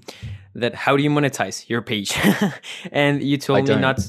that 0.54 0.76
how 0.76 0.98
do 0.98 1.04
you 1.04 1.10
monetize 1.10 1.70
your 1.70 1.82
page, 1.82 2.14
and 2.92 3.24
you 3.24 3.38
told 3.38 3.68
me 3.68 3.76
not 3.76 4.00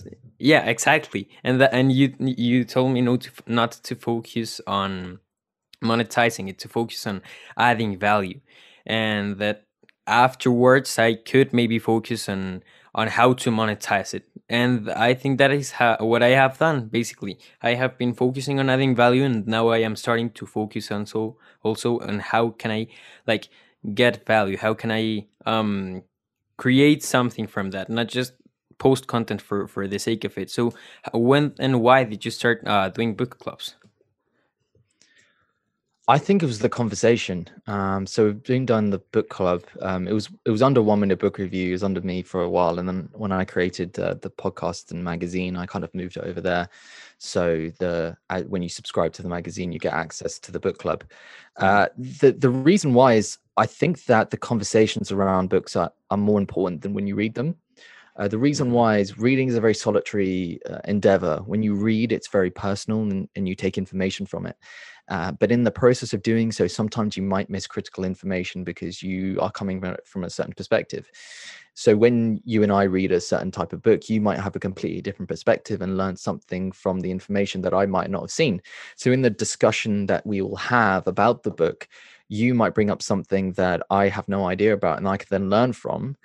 yeah, 0.43 0.65
exactly. 0.67 1.29
And 1.45 1.61
that 1.61 1.73
and 1.73 1.93
you 1.93 2.15
you 2.19 2.65
told 2.65 2.93
me 2.93 3.01
not 3.01 3.21
to 3.23 3.31
not 3.47 3.73
to 3.85 3.95
focus 3.95 4.61
on 4.67 5.21
monetizing 5.83 6.49
it, 6.49 6.59
to 6.61 6.69
focus 6.69 7.07
on 7.07 7.23
adding 7.57 7.99
value, 7.99 8.41
and 8.85 9.39
that 9.39 9.67
afterwards 10.07 10.99
I 10.99 11.15
could 11.15 11.53
maybe 11.53 11.79
focus 11.79 12.29
on 12.29 12.65
on 12.95 13.09
how 13.09 13.35
to 13.35 13.51
monetize 13.51 14.15
it. 14.15 14.25
And 14.49 14.91
I 14.91 15.15
think 15.15 15.39
that 15.39 15.53
is 15.53 15.73
how, 15.73 15.97
what 16.01 16.23
I 16.23 16.31
have 16.31 16.59
done 16.59 16.89
basically. 16.89 17.39
I 17.63 17.75
have 17.75 17.97
been 17.97 18.13
focusing 18.13 18.59
on 18.59 18.69
adding 18.69 18.97
value, 18.97 19.25
and 19.25 19.47
now 19.47 19.69
I 19.69 19.79
am 19.79 19.95
starting 19.97 20.31
to 20.31 20.47
focus 20.47 20.91
on 20.91 21.07
so 21.07 21.37
also 21.63 22.01
on 22.01 22.19
how 22.19 22.51
can 22.51 22.73
I 22.73 22.89
like 23.29 23.49
get 23.95 24.27
value? 24.27 24.57
How 24.57 24.75
can 24.75 24.91
I 24.91 25.27
um 25.47 26.03
create 26.57 27.05
something 27.05 27.47
from 27.47 27.71
that? 27.71 27.89
Not 27.89 28.09
just 28.09 28.33
post 28.83 29.07
content 29.07 29.41
for 29.41 29.69
for 29.69 29.87
the 29.87 29.99
sake 29.99 30.25
of 30.25 30.37
it. 30.37 30.51
So 30.51 30.75
when 31.15 31.55
and 31.61 31.81
why 31.81 32.03
did 32.03 32.25
you 32.25 32.33
start 32.33 32.67
uh, 32.67 32.89
doing 32.89 33.15
book 33.15 33.39
clubs? 33.39 33.77
I 36.09 36.19
think 36.19 36.43
it 36.43 36.47
was 36.47 36.59
the 36.59 36.69
conversation. 36.69 37.49
Um, 37.69 38.09
so 38.09 38.33
being 38.33 38.67
done 38.67 38.91
the 38.91 38.99
book 38.99 39.29
club, 39.29 39.63
um, 39.81 40.09
it 40.09 40.13
was 40.13 40.29
it 40.45 40.51
was 40.51 40.63
under 40.63 40.83
one 40.83 40.99
minute 40.99 41.21
book 41.21 41.39
review. 41.39 41.69
It 41.69 41.79
was 41.79 41.85
under 41.85 42.01
me 42.01 42.23
for 42.23 42.43
a 42.43 42.51
while, 42.51 42.81
and 42.81 42.89
then 42.89 43.09
when 43.13 43.31
I 43.31 43.45
created 43.45 43.97
uh, 44.01 44.15
the 44.15 44.31
podcast 44.31 44.91
and 44.91 45.05
magazine, 45.05 45.55
I 45.57 45.65
kind 45.67 45.85
of 45.85 45.95
moved 45.95 46.17
it 46.17 46.25
over 46.25 46.41
there. 46.41 46.69
So 47.19 47.71
the 47.79 48.17
uh, 48.31 48.43
when 48.53 48.63
you 48.63 48.69
subscribe 48.69 49.13
to 49.13 49.23
the 49.23 49.29
magazine, 49.29 49.71
you 49.71 49.79
get 49.79 49.95
access 49.95 50.41
to 50.41 50.51
the 50.51 50.59
book 50.59 50.79
club. 50.79 51.05
Uh, 51.57 51.87
the 51.97 52.33
the 52.33 52.51
reason 52.51 52.95
why 52.95 53.15
is 53.15 53.39
I 53.57 53.67
think 53.67 54.07
that 54.07 54.31
the 54.31 54.43
conversations 54.51 55.13
around 55.13 55.51
books 55.51 55.77
are, 55.77 55.93
are 56.11 56.23
more 56.31 56.41
important 56.41 56.83
than 56.83 56.95
when 56.95 57.07
you 57.07 57.15
read 57.15 57.35
them. 57.35 57.55
Uh, 58.17 58.29
the 58.29 58.39
reason 58.39 58.73
why 58.73 58.99
is 58.99 59.19
reading 59.19 59.49
is 59.49 59.55
a 59.55 59.61
very 59.61 59.75
solitary 59.75 60.61
uh, 60.69 60.79
endeavor. 60.85 61.43
When 61.47 61.63
you 61.63 61.75
read, 61.75 62.13
it's 62.13 62.29
very 62.29 62.51
personal 62.51 63.01
and, 63.03 63.29
and 63.37 63.49
you 63.49 63.55
take 63.55 63.79
information 63.79 64.27
from 64.27 64.47
it. 64.47 64.57
Uh, 65.09 65.33
but 65.33 65.51
in 65.51 65.65
the 65.65 65.71
process 65.71 66.13
of 66.13 66.23
doing 66.23 66.53
so, 66.53 66.67
sometimes 66.67 67.17
you 67.17 67.23
might 67.23 67.51
miss 67.51 67.67
critical 67.67 68.05
information 68.05 68.65
because 68.65 69.03
you 69.03 69.39
are 69.41 69.51
coming 69.51 69.83
from 70.05 70.25
a 70.25 70.31
certain 70.31 70.53
perspective. 70.53 71.11
So 71.75 71.97
when 71.97 72.41
you 72.45 72.63
and 72.63 72.71
I 72.71 72.85
read 72.85 73.13
a 73.13 73.21
certain 73.21 73.51
type 73.51 73.73
of 73.73 73.83
book, 73.83 74.09
you 74.09 74.21
might 74.21 74.39
have 74.39 74.55
a 74.55 74.61
completely 74.61 75.01
different 75.01 75.29
perspective 75.29 75.81
and 75.81 75.97
learn 75.97 76.17
something 76.17 76.71
from 76.71 77.01
the 77.01 77.11
information 77.11 77.63
that 77.63 77.75
I 77.75 77.87
might 77.87 78.11
not 78.11 78.23
have 78.23 78.31
seen. 78.31 78.61
So 78.97 79.11
in 79.11 79.23
the 79.23 79.31
discussion 79.31 80.07
that 80.07 80.27
we 80.27 80.43
will 80.43 80.57
have 80.57 81.07
about 81.07 81.43
the 81.43 81.51
book, 81.51 81.89
you 82.29 82.55
might 82.55 82.75
bring 82.75 82.91
up 82.91 83.03
something 83.03 83.53
that 83.53 83.83
I 83.91 84.09
have 84.09 84.29
no 84.29 84.47
idea 84.47 84.73
about 84.73 84.99
and 84.99 85.09
I 85.09 85.17
can 85.17 85.29
then 85.31 85.51
learn 85.51 85.73
from. 85.73 86.17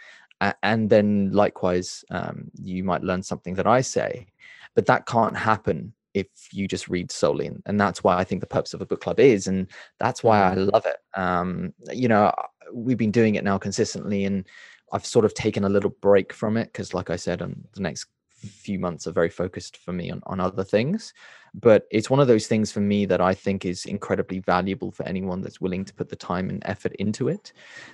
And 0.41 0.89
then 0.89 1.31
likewise, 1.31 2.03
um, 2.11 2.51
you 2.55 2.83
might 2.83 3.03
learn 3.03 3.23
something 3.23 3.55
that 3.55 3.67
I 3.67 3.81
say, 3.81 4.27
but 4.75 4.85
that 4.85 5.05
can't 5.05 5.35
happen 5.35 5.93
if 6.13 6.27
you 6.51 6.67
just 6.67 6.87
read 6.87 7.11
solely. 7.11 7.51
And 7.65 7.79
that's 7.79 8.03
why 8.03 8.17
I 8.17 8.23
think 8.23 8.41
the 8.41 8.47
purpose 8.47 8.73
of 8.73 8.81
a 8.81 8.85
book 8.85 9.01
club 9.01 9.19
is, 9.19 9.47
and 9.47 9.67
that's 9.99 10.23
why 10.23 10.43
I 10.43 10.55
mm-hmm. 10.55 10.69
love 10.73 10.85
it. 10.85 10.97
Um, 11.19 11.73
you 11.91 12.07
know, 12.07 12.33
we've 12.73 12.97
been 12.97 13.11
doing 13.11 13.35
it 13.35 13.43
now 13.43 13.57
consistently 13.57 14.25
and 14.25 14.45
I've 14.91 15.05
sort 15.05 15.25
of 15.25 15.33
taken 15.33 15.63
a 15.63 15.69
little 15.69 15.89
break 16.01 16.31
from 16.31 16.57
it 16.57 16.71
because, 16.71 16.93
like 16.93 17.09
I 17.09 17.17
said, 17.17 17.41
on 17.41 17.63
the 17.73 17.81
next 17.81 18.07
few 18.37 18.79
months 18.79 19.07
are 19.07 19.11
very 19.11 19.29
focused 19.29 19.77
for 19.77 19.93
me 19.93 20.11
on, 20.11 20.21
on 20.25 20.39
other 20.39 20.63
things. 20.63 21.13
But 21.53 21.87
it's 21.89 22.09
one 22.09 22.19
of 22.19 22.27
those 22.27 22.45
things 22.47 22.71
for 22.71 22.81
me 22.81 23.05
that 23.05 23.19
I 23.19 23.33
think 23.33 23.65
is 23.65 23.85
incredibly 23.85 24.39
valuable 24.39 24.91
for 24.91 25.03
anyone 25.07 25.41
that's 25.41 25.59
willing 25.59 25.85
to 25.85 25.93
put 25.93 26.09
the 26.09 26.15
time 26.15 26.49
and 26.49 26.61
effort 26.65 26.93
into 26.99 27.29
it. 27.29 27.51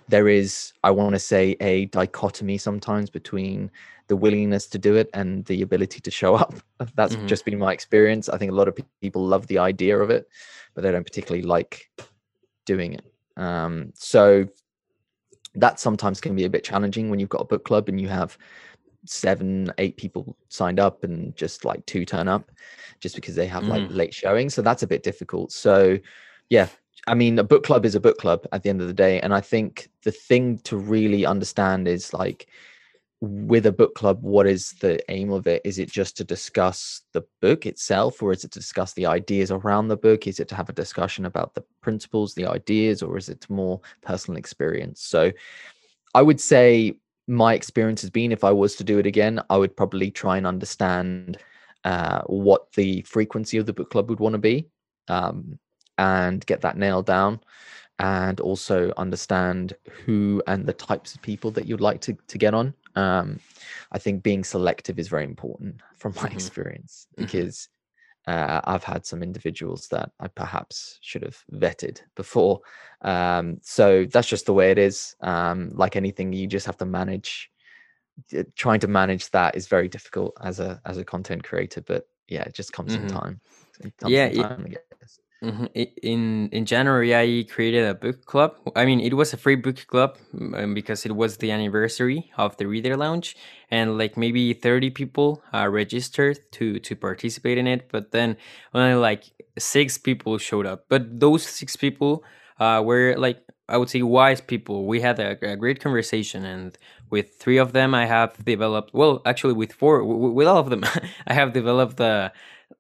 There 0.10 0.28
is, 0.28 0.74
I 0.84 0.92
want 0.92 1.14
to 1.14 1.20
say, 1.20 1.56
a 1.62 1.86
dichotomy 1.86 2.58
sometimes 2.58 3.10
between 3.10 3.72
the 4.08 4.18
willingness 4.18 4.68
to 4.68 4.78
do 4.78 4.96
it 4.96 5.10
and 5.14 5.46
the 5.46 5.62
ability 5.62 6.02
to 6.02 6.12
show 6.12 6.36
up. 6.36 6.56
That's 6.96 7.16
mm-hmm. 7.16 7.28
just 7.28 7.46
been 7.46 7.58
my 7.58 7.72
experience. 7.72 8.28
I 8.28 8.38
think 8.38 8.52
a 8.52 8.56
lot 8.56 8.68
of 8.68 8.78
people 9.02 9.26
love 9.26 9.48
the 9.48 9.60
idea 9.60 9.98
of 9.98 10.10
it, 10.10 10.28
but 10.74 10.82
they 10.82 10.92
don't 10.92 11.06
particularly 11.06 11.44
like 11.44 11.90
doing 12.66 12.94
it. 12.94 13.06
Um, 13.38 13.94
so 13.96 14.48
that 15.56 15.80
sometimes 15.80 16.20
can 16.20 16.36
be 16.36 16.46
a 16.46 16.50
bit 16.50 16.64
challenging 16.64 17.10
when 17.10 17.20
you've 17.20 17.30
got 17.30 17.42
a 17.42 17.46
book 17.46 17.64
club 17.64 17.88
and 17.88 18.02
you 18.02 18.08
have 18.08 18.38
seven 19.06 19.72
eight 19.78 19.98
people 19.98 20.36
signed 20.50 20.80
up 20.80 21.04
and 21.04 21.36
just 21.36 21.66
like 21.66 21.86
two 21.86 22.06
turn 22.06 22.28
up 22.28 22.52
just 23.00 23.16
because 23.16 23.36
they 23.36 23.48
have 23.48 23.64
mm. 23.64 23.70
like 23.70 23.84
late 23.90 24.14
showing 24.14 24.50
so 24.50 24.62
that's 24.62 24.84
a 24.84 24.88
bit 24.88 25.04
difficult. 25.04 25.52
So 25.52 25.98
yeah 26.50 26.68
i 27.08 27.14
mean 27.14 27.40
a 27.40 27.44
book 27.44 27.64
club 27.64 27.86
is 27.86 27.96
a 27.96 28.00
book 28.00 28.18
club 28.18 28.46
at 28.52 28.64
the 28.64 28.70
end 28.70 28.82
of 28.82 28.88
the 28.88 28.94
day 28.94 29.20
and 29.22 29.34
i 29.34 29.42
think 29.42 29.90
the 30.04 30.12
thing 30.12 30.58
to 30.60 30.78
really 30.78 31.26
understand 31.26 31.88
is 31.88 32.14
like 32.14 32.48
with 33.24 33.66
a 33.66 33.72
book 33.72 33.96
club 33.96 34.22
what 34.22 34.46
is 34.46 34.74
the 34.82 35.00
aim 35.10 35.32
of 35.32 35.48
it? 35.48 35.62
Is 35.64 35.80
it 35.80 35.90
just 35.90 36.18
to 36.18 36.26
discuss 36.26 37.04
the 37.14 37.24
book 37.40 37.66
itself 37.66 38.22
or 38.22 38.34
is 38.34 38.44
it 38.44 38.52
to 38.52 38.60
discuss 38.60 38.92
the 38.94 39.06
ideas 39.06 39.50
around 39.50 39.88
the 39.88 39.96
book? 39.96 40.28
Is 40.28 40.42
it 40.42 40.50
to 40.50 40.56
have 40.56 40.68
a 40.68 40.74
discussion 40.74 41.26
about 41.26 41.54
the 41.54 41.64
principles 41.80 42.34
the 42.34 42.46
ideas 42.46 43.02
or 43.02 43.18
is 43.18 43.30
it 43.30 43.50
more 43.50 43.80
personal 44.02 44.38
experience? 44.38 45.02
So 45.02 45.32
i 46.16 46.22
would 46.22 46.40
say 46.40 46.96
my 47.28 47.54
experience 47.54 48.02
has 48.02 48.10
been 48.10 48.32
if 48.32 48.44
i 48.44 48.52
was 48.52 48.76
to 48.76 48.84
do 48.84 49.00
it 49.00 49.06
again 49.06 49.40
i 49.50 49.58
would 49.58 49.76
probably 49.76 50.12
try 50.12 50.38
and 50.38 50.48
understand 50.48 51.38
uh, 51.86 52.22
what 52.28 52.72
the 52.74 53.02
frequency 53.02 53.58
of 53.58 53.66
the 53.66 53.74
book 53.74 53.90
club 53.90 54.10
would 54.10 54.20
want 54.20 54.34
to 54.34 54.40
be 54.40 54.66
um, 55.10 55.60
and 55.98 56.46
get 56.46 56.62
that 56.62 56.78
nailed 56.78 57.06
down 57.06 57.40
and 58.00 58.40
also 58.40 58.94
understand 58.96 59.74
who 60.06 60.42
and 60.48 60.66
the 60.66 60.74
types 60.74 61.14
of 61.14 61.22
people 61.22 61.52
that 61.52 61.68
you'd 61.68 61.82
like 61.82 62.00
to, 62.00 62.18
to 62.28 62.38
get 62.38 62.54
on 62.54 62.74
um, 62.96 63.40
I 63.92 63.98
think 63.98 64.24
being 64.24 64.44
selective 64.44 65.00
is 65.00 65.08
very 65.08 65.24
important 65.24 65.82
from 65.98 66.14
my 66.16 66.24
mm-hmm. 66.24 66.36
experience 66.36 67.08
mm-hmm. 67.12 67.24
because 67.24 67.70
uh, 68.28 68.62
I've 68.64 68.84
had 68.84 69.06
some 69.06 69.22
individuals 69.22 69.88
that 69.90 70.12
I 70.20 70.28
perhaps 70.28 71.00
should 71.02 71.24
have 71.24 71.44
vetted 71.52 72.02
before. 72.16 72.62
Um, 73.02 73.58
so 73.62 74.06
that's 74.06 74.28
just 74.28 74.46
the 74.46 74.54
way 74.54 74.72
it 74.72 74.78
is. 74.78 75.16
Um, 75.22 75.72
like 75.74 75.96
anything, 75.96 76.34
you 76.34 76.48
just 76.48 76.66
have 76.66 76.78
to 76.78 76.86
manage. 76.86 77.50
Trying 78.56 78.80
to 78.82 78.88
manage 78.88 79.32
that 79.32 79.56
is 79.56 79.68
very 79.68 79.88
difficult 79.88 80.38
as 80.42 80.60
a 80.60 80.80
as 80.86 80.98
a 80.98 81.04
content 81.04 81.44
creator, 81.44 81.82
but 81.82 82.08
yeah, 82.28 82.44
it 82.44 82.54
just 82.54 82.72
comes 82.72 82.94
mm-hmm. 82.94 83.08
in 83.08 83.10
time. 83.10 83.42
Comes 83.98 84.14
yeah, 84.14 84.28
in 84.28 84.42
time, 84.44 84.68
it, 84.70 84.86
Mm-hmm. 85.44 85.66
In 86.02 86.48
in 86.54 86.66
January, 86.66 87.14
I 87.14 87.44
created 87.44 87.86
a 87.86 87.94
book 87.94 88.26
club. 88.26 88.56
I 88.78 88.86
mean, 88.86 89.02
it 89.02 89.14
was 89.16 89.34
a 89.34 89.38
free 89.38 89.58
book 89.58 89.86
club 89.88 90.18
um, 90.56 90.74
because 90.74 91.06
it 91.06 91.14
was 91.18 91.38
the 91.38 91.52
anniversary 91.52 92.32
of 92.38 92.56
the 92.56 92.66
Reader 92.66 92.96
Lounge, 92.96 93.36
and 93.70 93.98
like 93.98 94.16
maybe 94.16 94.54
thirty 94.54 94.90
people 94.90 95.44
uh, 95.54 95.68
registered 95.68 96.40
to 96.54 96.80
to 96.80 96.96
participate 96.96 97.58
in 97.58 97.68
it. 97.68 97.90
But 97.92 98.12
then 98.12 98.38
only 98.74 98.96
like 98.96 99.26
six 99.60 99.98
people 99.98 100.38
showed 100.38 100.66
up. 100.66 100.86
But 100.88 101.20
those 101.20 101.44
six 101.44 101.76
people 101.76 102.24
uh, 102.58 102.82
were 102.86 103.16
like 103.18 103.44
I 103.68 103.76
would 103.76 103.90
say 103.90 104.02
wise 104.02 104.40
people. 104.40 104.86
We 104.86 105.02
had 105.02 105.20
a, 105.20 105.38
a, 105.42 105.56
great 105.58 105.80
conversation, 105.82 106.46
and 106.46 106.78
with 107.10 107.36
three 107.36 107.58
of 107.58 107.74
them, 107.74 107.94
I 107.94 108.06
have 108.06 108.44
developed. 108.46 108.94
Well, 108.94 109.22
actually, 109.26 109.54
with 109.54 109.74
four, 109.74 110.04
with 110.06 110.48
all 110.48 110.60
of 110.60 110.70
them, 110.70 110.84
I 111.28 111.34
have 111.34 111.52
developed 111.54 112.00
a 112.00 112.32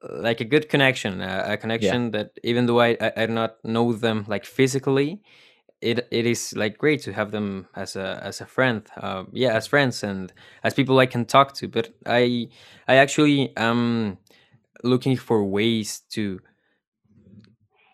like 0.09 0.41
a 0.41 0.45
good 0.45 0.69
connection, 0.69 1.21
a, 1.21 1.53
a 1.53 1.57
connection 1.57 2.05
yeah. 2.05 2.09
that 2.09 2.39
even 2.43 2.65
though 2.65 2.79
I, 2.79 2.97
I, 2.99 3.11
I 3.17 3.25
do 3.25 3.33
not 3.33 3.63
know 3.63 3.93
them 3.93 4.25
like 4.27 4.45
physically, 4.45 5.21
it 5.81 6.07
it 6.11 6.25
is 6.25 6.53
like 6.55 6.77
great 6.77 7.01
to 7.03 7.13
have 7.13 7.31
them 7.31 7.67
as 7.75 7.95
a 7.95 8.19
as 8.23 8.41
a 8.41 8.45
friend, 8.45 8.87
uh, 8.97 9.23
yeah, 9.31 9.53
as 9.53 9.67
friends 9.67 10.03
and 10.03 10.31
as 10.63 10.73
people 10.73 10.99
I 10.99 11.05
can 11.05 11.25
talk 11.25 11.53
to. 11.55 11.67
But 11.67 11.93
I 12.05 12.49
I 12.87 12.95
actually 12.95 13.53
am 13.57 14.17
looking 14.83 15.17
for 15.17 15.43
ways 15.43 16.01
to 16.11 16.39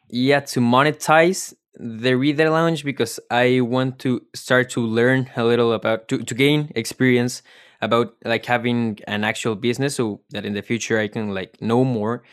yeah 0.09 0.39
to 0.39 0.59
monetize 0.59 1.53
the 1.75 2.15
reader 2.15 2.49
lounge 2.49 2.83
because 2.83 3.19
I 3.31 3.61
want 3.61 3.99
to 3.99 4.21
start 4.35 4.69
to 4.71 4.81
learn 4.81 5.29
a 5.35 5.45
little 5.45 5.71
about 5.71 6.07
to, 6.09 6.23
to 6.23 6.33
gain 6.35 6.71
experience 6.75 7.41
about 7.81 8.15
like 8.25 8.45
having 8.45 8.99
an 9.07 9.23
actual 9.23 9.55
business 9.55 9.95
so 9.95 10.21
that 10.31 10.45
in 10.45 10.53
the 10.53 10.61
future 10.61 10.99
I 10.99 11.07
can 11.07 11.33
like 11.33 11.61
know 11.61 11.83
more. 11.83 12.23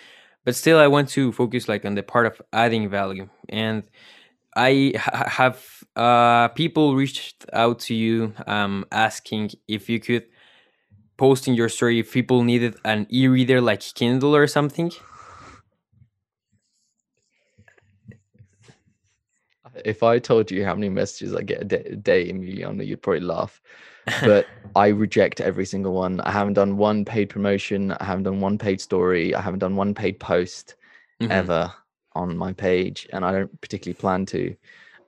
But 0.44 0.54
still, 0.54 0.78
I 0.78 0.86
want 0.86 1.08
to 1.10 1.32
focus 1.32 1.68
like 1.68 1.84
on 1.84 1.94
the 1.94 2.02
part 2.02 2.26
of 2.26 2.40
adding 2.52 2.88
value. 2.88 3.28
And 3.48 3.82
I 4.56 4.92
ha- 4.96 5.28
have 5.28 5.84
uh, 5.96 6.48
people 6.48 6.94
reached 6.96 7.44
out 7.52 7.80
to 7.80 7.94
you 7.94 8.32
um, 8.46 8.84
asking 8.92 9.50
if 9.68 9.88
you 9.88 10.00
could 10.00 10.24
post 11.16 11.48
in 11.48 11.54
your 11.54 11.68
story 11.68 11.98
if 11.98 12.12
people 12.12 12.42
needed 12.42 12.76
an 12.84 13.06
e-reader 13.10 13.60
like 13.60 13.80
Kindle 13.94 14.36
or 14.36 14.46
something. 14.46 14.92
If 19.84 20.02
I 20.02 20.18
told 20.18 20.50
you 20.50 20.64
how 20.64 20.74
many 20.74 20.88
messages 20.88 21.34
I 21.34 21.42
get 21.42 21.62
a 21.62 21.64
day, 21.64 21.82
a 21.84 21.96
day 21.96 22.32
Emiliano, 22.32 22.86
you'd 22.86 23.02
probably 23.02 23.20
laugh 23.20 23.60
but 24.20 24.46
I 24.76 24.88
reject 24.88 25.40
every 25.40 25.66
single 25.66 25.92
one. 25.92 26.20
I 26.20 26.30
haven't 26.30 26.54
done 26.54 26.76
one 26.76 27.04
paid 27.04 27.28
promotion. 27.30 27.92
I 27.92 28.04
haven't 28.04 28.24
done 28.24 28.40
one 28.40 28.58
paid 28.58 28.80
story. 28.80 29.34
I 29.34 29.40
haven't 29.40 29.60
done 29.60 29.76
one 29.76 29.94
paid 29.94 30.20
post 30.20 30.74
mm-hmm. 31.20 31.32
ever 31.32 31.72
on 32.12 32.36
my 32.36 32.52
page, 32.52 33.08
and 33.12 33.24
I 33.24 33.32
don't 33.32 33.60
particularly 33.60 33.98
plan 33.98 34.26
to. 34.26 34.56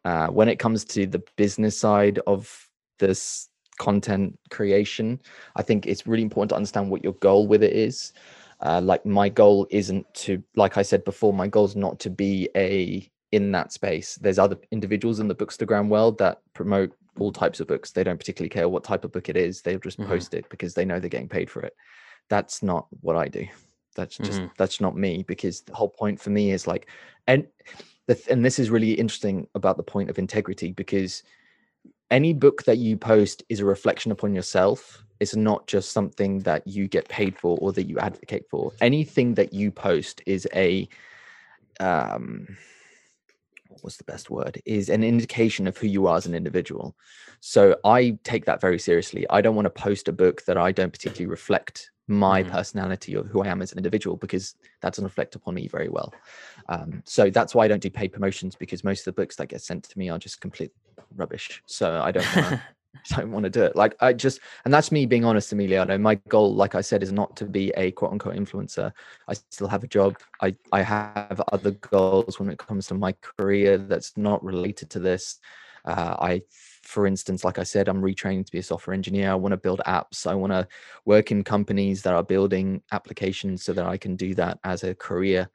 Uh, 0.05 0.29
when 0.29 0.49
it 0.49 0.59
comes 0.59 0.85
to 0.85 1.07
the 1.07 1.23
business 1.37 1.79
side 1.79 2.19
of 2.27 2.69
this 2.99 3.49
content 3.79 4.39
creation, 4.51 5.21
I 5.57 5.63
think 5.63 5.87
it's 5.87 6.07
really 6.07 6.23
important 6.23 6.51
to 6.51 6.57
understand 6.57 6.91
what 6.91 7.05
your 7.05 7.15
goal 7.15 7.47
with 7.47 7.63
it 7.63 7.73
is. 7.73 8.13
Uh, 8.61 8.81
like 8.81 9.05
my 9.07 9.29
goal 9.29 9.67
isn't 9.71 10.13
to, 10.15 10.43
like 10.57 10.77
I 10.77 10.83
said 10.83 11.05
before, 11.05 11.33
my 11.33 11.47
goal 11.47 11.65
is 11.65 11.77
not 11.77 11.99
to 12.01 12.11
be 12.11 12.49
a 12.57 13.09
in 13.33 13.53
that 13.53 13.73
space. 13.73 14.17
There's 14.17 14.39
other 14.39 14.57
individuals 14.73 15.21
in 15.21 15.29
the 15.29 15.35
bookstagram 15.35 15.89
world 15.89 16.19
that 16.19 16.41
promote 16.55 16.93
all 17.21 17.33
types 17.33 17.61
of 17.61 17.67
books. 17.67 17.91
They 17.91 18.05
don't 18.05 18.19
particularly 18.19 18.51
care 18.51 18.69
what 18.69 18.85
type 18.85 19.05
of 19.05 19.13
book 19.13 19.29
it 19.29 19.37
is. 19.37 19.63
They'll 19.63 19.79
just 19.79 19.99
mm-hmm. 19.99 20.11
post 20.11 20.35
it 20.35 20.49
because 20.49 20.75
they 20.75 20.85
know 20.85 20.99
they're 21.01 21.09
getting 21.09 21.29
paid 21.29 21.51
for 21.51 21.61
it. 21.61 21.75
That's 22.29 22.63
not 22.63 22.87
what 23.01 23.17
I 23.17 23.29
do. 23.29 23.47
That's 23.95 24.17
just 24.17 24.41
mm-hmm. 24.41 24.53
that's 24.57 24.81
not 24.81 24.97
me 24.97 25.25
because 25.27 25.63
the 25.63 25.75
whole 25.75 25.89
point 25.89 26.21
for 26.21 26.31
me 26.31 26.53
is 26.53 26.67
like 26.67 26.89
and 27.27 27.47
the, 28.07 28.21
and 28.31 28.45
this 28.45 28.59
is 28.59 28.71
really 28.71 28.93
interesting 28.93 29.49
about 29.55 29.77
the 29.77 29.83
point 29.83 30.09
of 30.09 30.19
integrity 30.19 30.73
because 30.73 31.23
any 32.11 32.33
book 32.33 32.63
that 32.65 32.79
you 32.79 32.97
post 32.97 33.43
is 33.49 33.61
a 33.61 33.65
reflection 33.65 34.13
upon 34.13 34.35
yourself. 34.35 35.05
It's 35.21 35.35
not 35.35 35.67
just 35.67 35.91
something 35.91 36.39
that 36.41 36.67
you 36.67 36.87
get 36.87 37.09
paid 37.09 37.37
for 37.37 37.59
or 37.61 37.73
that 37.73 37.89
you 37.89 37.99
advocate 37.99 38.49
for. 38.49 38.73
Anything 38.81 39.35
that 39.35 39.53
you 39.53 39.71
post 39.73 40.23
is 40.27 40.47
a 40.55 40.89
um 41.81 42.57
what's 43.83 43.97
the 43.97 44.05
best 44.05 44.31
word 44.31 44.61
is 44.65 44.89
an 44.89 45.03
indication 45.03 45.67
of 45.67 45.77
who 45.77 45.87
you 45.87 46.07
are 46.07 46.17
as 46.17 46.27
an 46.27 46.35
individual 46.35 46.97
so 47.41 47.77
i 47.85 48.17
take 48.25 48.45
that 48.45 48.61
very 48.61 48.79
seriously 48.79 49.27
i 49.31 49.41
don't 49.41 49.57
want 49.57 49.67
to 49.67 49.71
post 49.71 50.09
a 50.09 50.13
book 50.13 50.45
that 50.45 50.57
i 50.57 50.73
don't 50.73 50.93
particularly 50.93 51.27
reflect 51.27 51.91
my 52.11 52.43
mm-hmm. 52.43 52.53
personality 52.53 53.17
or 53.17 53.25
who 53.25 53.43
i 53.43 53.47
am 53.47 53.61
as 53.61 53.73
an 53.73 53.79
individual 53.79 54.17
because 54.17 54.55
that 54.81 54.93
doesn't 54.93 55.05
reflect 55.05 55.35
upon 55.35 55.55
me 55.55 55.69
very 55.69 55.89
well 55.89 56.13
um, 56.69 57.03
so 57.05 57.31
that's 57.31 57.55
why 57.55 57.65
i 57.65 57.69
don't 57.69 57.83
do 57.83 57.91
paid 57.91 58.13
promotions 58.13 58.55
because 58.55 58.85
most 58.85 59.01
of 59.01 59.05
the 59.07 59.21
books 59.21 59.37
that 59.37 59.49
get 59.49 59.61
sent 59.61 59.85
to 59.85 59.99
me 59.99 60.09
are 60.09 60.19
just 60.19 60.41
complete 60.41 60.73
rubbish. 61.17 61.63
So 61.67 62.01
I 62.01 62.13
don't 62.13 62.37
want 62.37 62.49
to. 62.49 62.63
don't 63.11 63.33
want 63.33 63.45
to 63.45 63.51
do 63.51 63.63
it. 63.63 63.77
Like 63.77 63.95
I 64.01 64.13
just, 64.13 64.41
and 64.65 64.73
that's 64.73 64.93
me 64.93 65.07
being 65.07 65.25
honest, 65.25 65.53
Emiliano. 65.55 66.01
My 66.01 66.17
goal, 66.29 66.55
like 66.55 66.75
I 66.75 66.81
said, 66.81 67.03
is 67.03 67.13
not 67.13 67.37
to 67.37 67.45
be 67.45 67.71
a 67.77 67.91
quote 67.93 68.13
unquote 68.13 68.37
influencer. 68.37 68.93
I 69.29 69.35
still 69.35 69.69
have 69.69 69.85
a 69.85 69.89
job. 69.89 70.17
I 70.41 70.55
I 70.73 70.83
have 70.83 71.43
other 71.53 71.73
goals 71.73 72.39
when 72.39 72.51
it 72.51 72.59
comes 72.59 72.87
to 72.89 72.95
my 72.95 73.13
career 73.21 73.79
that's 73.79 74.17
not 74.17 74.43
related 74.45 74.91
to 74.91 74.99
this. 74.99 75.39
Uh, 75.85 76.17
I, 76.21 76.43
for 76.83 77.07
instance, 77.07 77.45
like 77.45 77.59
I 77.59 77.63
said, 77.63 77.89
I'm 77.89 78.03
retraining 78.03 78.45
to 78.45 78.53
be 78.53 78.59
a 78.59 78.63
software 78.63 78.95
engineer. 78.95 79.31
I 79.31 79.35
want 79.37 79.53
to 79.53 79.57
build 79.57 79.81
apps. 79.87 80.27
I 80.27 80.35
want 80.35 80.53
to 80.53 80.69
work 81.05 81.31
in 81.31 81.43
companies 81.45 82.03
that 82.03 82.15
are 82.15 82.23
building 82.23 82.83
applications 82.93 83.63
so 83.63 83.73
that 83.73 83.87
I 83.87 83.97
can 83.97 84.17
do 84.17 84.35
that 84.35 84.59
as 84.65 84.85
a 84.85 84.95
career. 84.95 85.49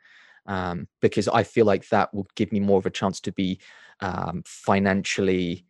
Um, 0.45 0.87
because 1.01 1.27
I 1.27 1.43
feel 1.43 1.65
like 1.65 1.87
that 1.89 2.13
will 2.13 2.27
give 2.35 2.51
me 2.51 2.59
more 2.59 2.77
of 2.77 2.85
a 2.85 2.89
chance 2.89 3.19
to 3.21 3.31
be 3.31 3.59
um, 3.99 4.43
financially 4.45 5.65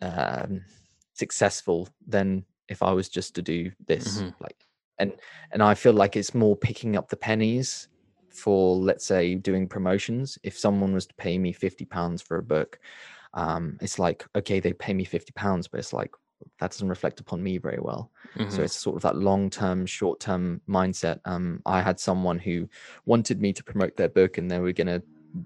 um, 0.00 0.62
successful 1.14 1.88
than 2.06 2.44
if 2.68 2.82
I 2.82 2.92
was 2.92 3.08
just 3.08 3.34
to 3.36 3.42
do 3.42 3.70
this. 3.86 4.18
Mm-hmm. 4.18 4.42
Like, 4.42 4.66
and 4.98 5.12
and 5.52 5.62
I 5.62 5.74
feel 5.74 5.92
like 5.92 6.16
it's 6.16 6.34
more 6.34 6.56
picking 6.56 6.96
up 6.96 7.08
the 7.08 7.16
pennies 7.16 7.88
for 8.30 8.76
let's 8.76 9.04
say 9.04 9.34
doing 9.34 9.68
promotions. 9.68 10.38
If 10.42 10.58
someone 10.58 10.92
was 10.92 11.06
to 11.06 11.14
pay 11.14 11.38
me 11.38 11.52
fifty 11.52 11.84
pounds 11.84 12.22
for 12.22 12.38
a 12.38 12.42
book, 12.42 12.78
um, 13.34 13.78
it's 13.80 13.98
like 13.98 14.26
okay, 14.36 14.60
they 14.60 14.72
pay 14.72 14.94
me 14.94 15.04
fifty 15.04 15.32
pounds, 15.32 15.68
but 15.68 15.80
it's 15.80 15.92
like 15.92 16.12
that 16.58 16.70
doesn't 16.70 16.88
reflect 16.88 17.20
upon 17.20 17.42
me 17.42 17.58
very 17.58 17.78
well. 17.80 18.10
Mm-hmm. 18.36 18.50
So 18.50 18.62
it's 18.62 18.74
sort 18.74 18.96
of 18.96 19.02
that 19.02 19.16
long 19.16 19.50
term, 19.50 19.86
short 19.86 20.20
term 20.20 20.60
mindset. 20.68 21.20
Um, 21.24 21.60
I 21.66 21.80
had 21.82 22.00
someone 22.00 22.38
who 22.38 22.68
wanted 23.06 23.40
me 23.40 23.52
to 23.52 23.64
promote 23.64 23.96
their 23.96 24.08
book, 24.08 24.38
and 24.38 24.50
they 24.50 24.58
were 24.58 24.72
going 24.72 24.86
to 24.88 25.02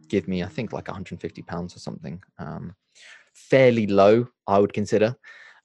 give 0.09 0.29
me, 0.29 0.43
I 0.43 0.49
think, 0.49 0.73
like 0.73 0.89
150 0.89 1.43
pounds 1.43 1.77
or 1.77 1.79
something. 1.79 2.23
Um, 2.39 2.75
fairly 3.35 3.87
low, 3.87 4.29
I 4.47 4.59
would 4.59 4.73
consider, 4.73 5.17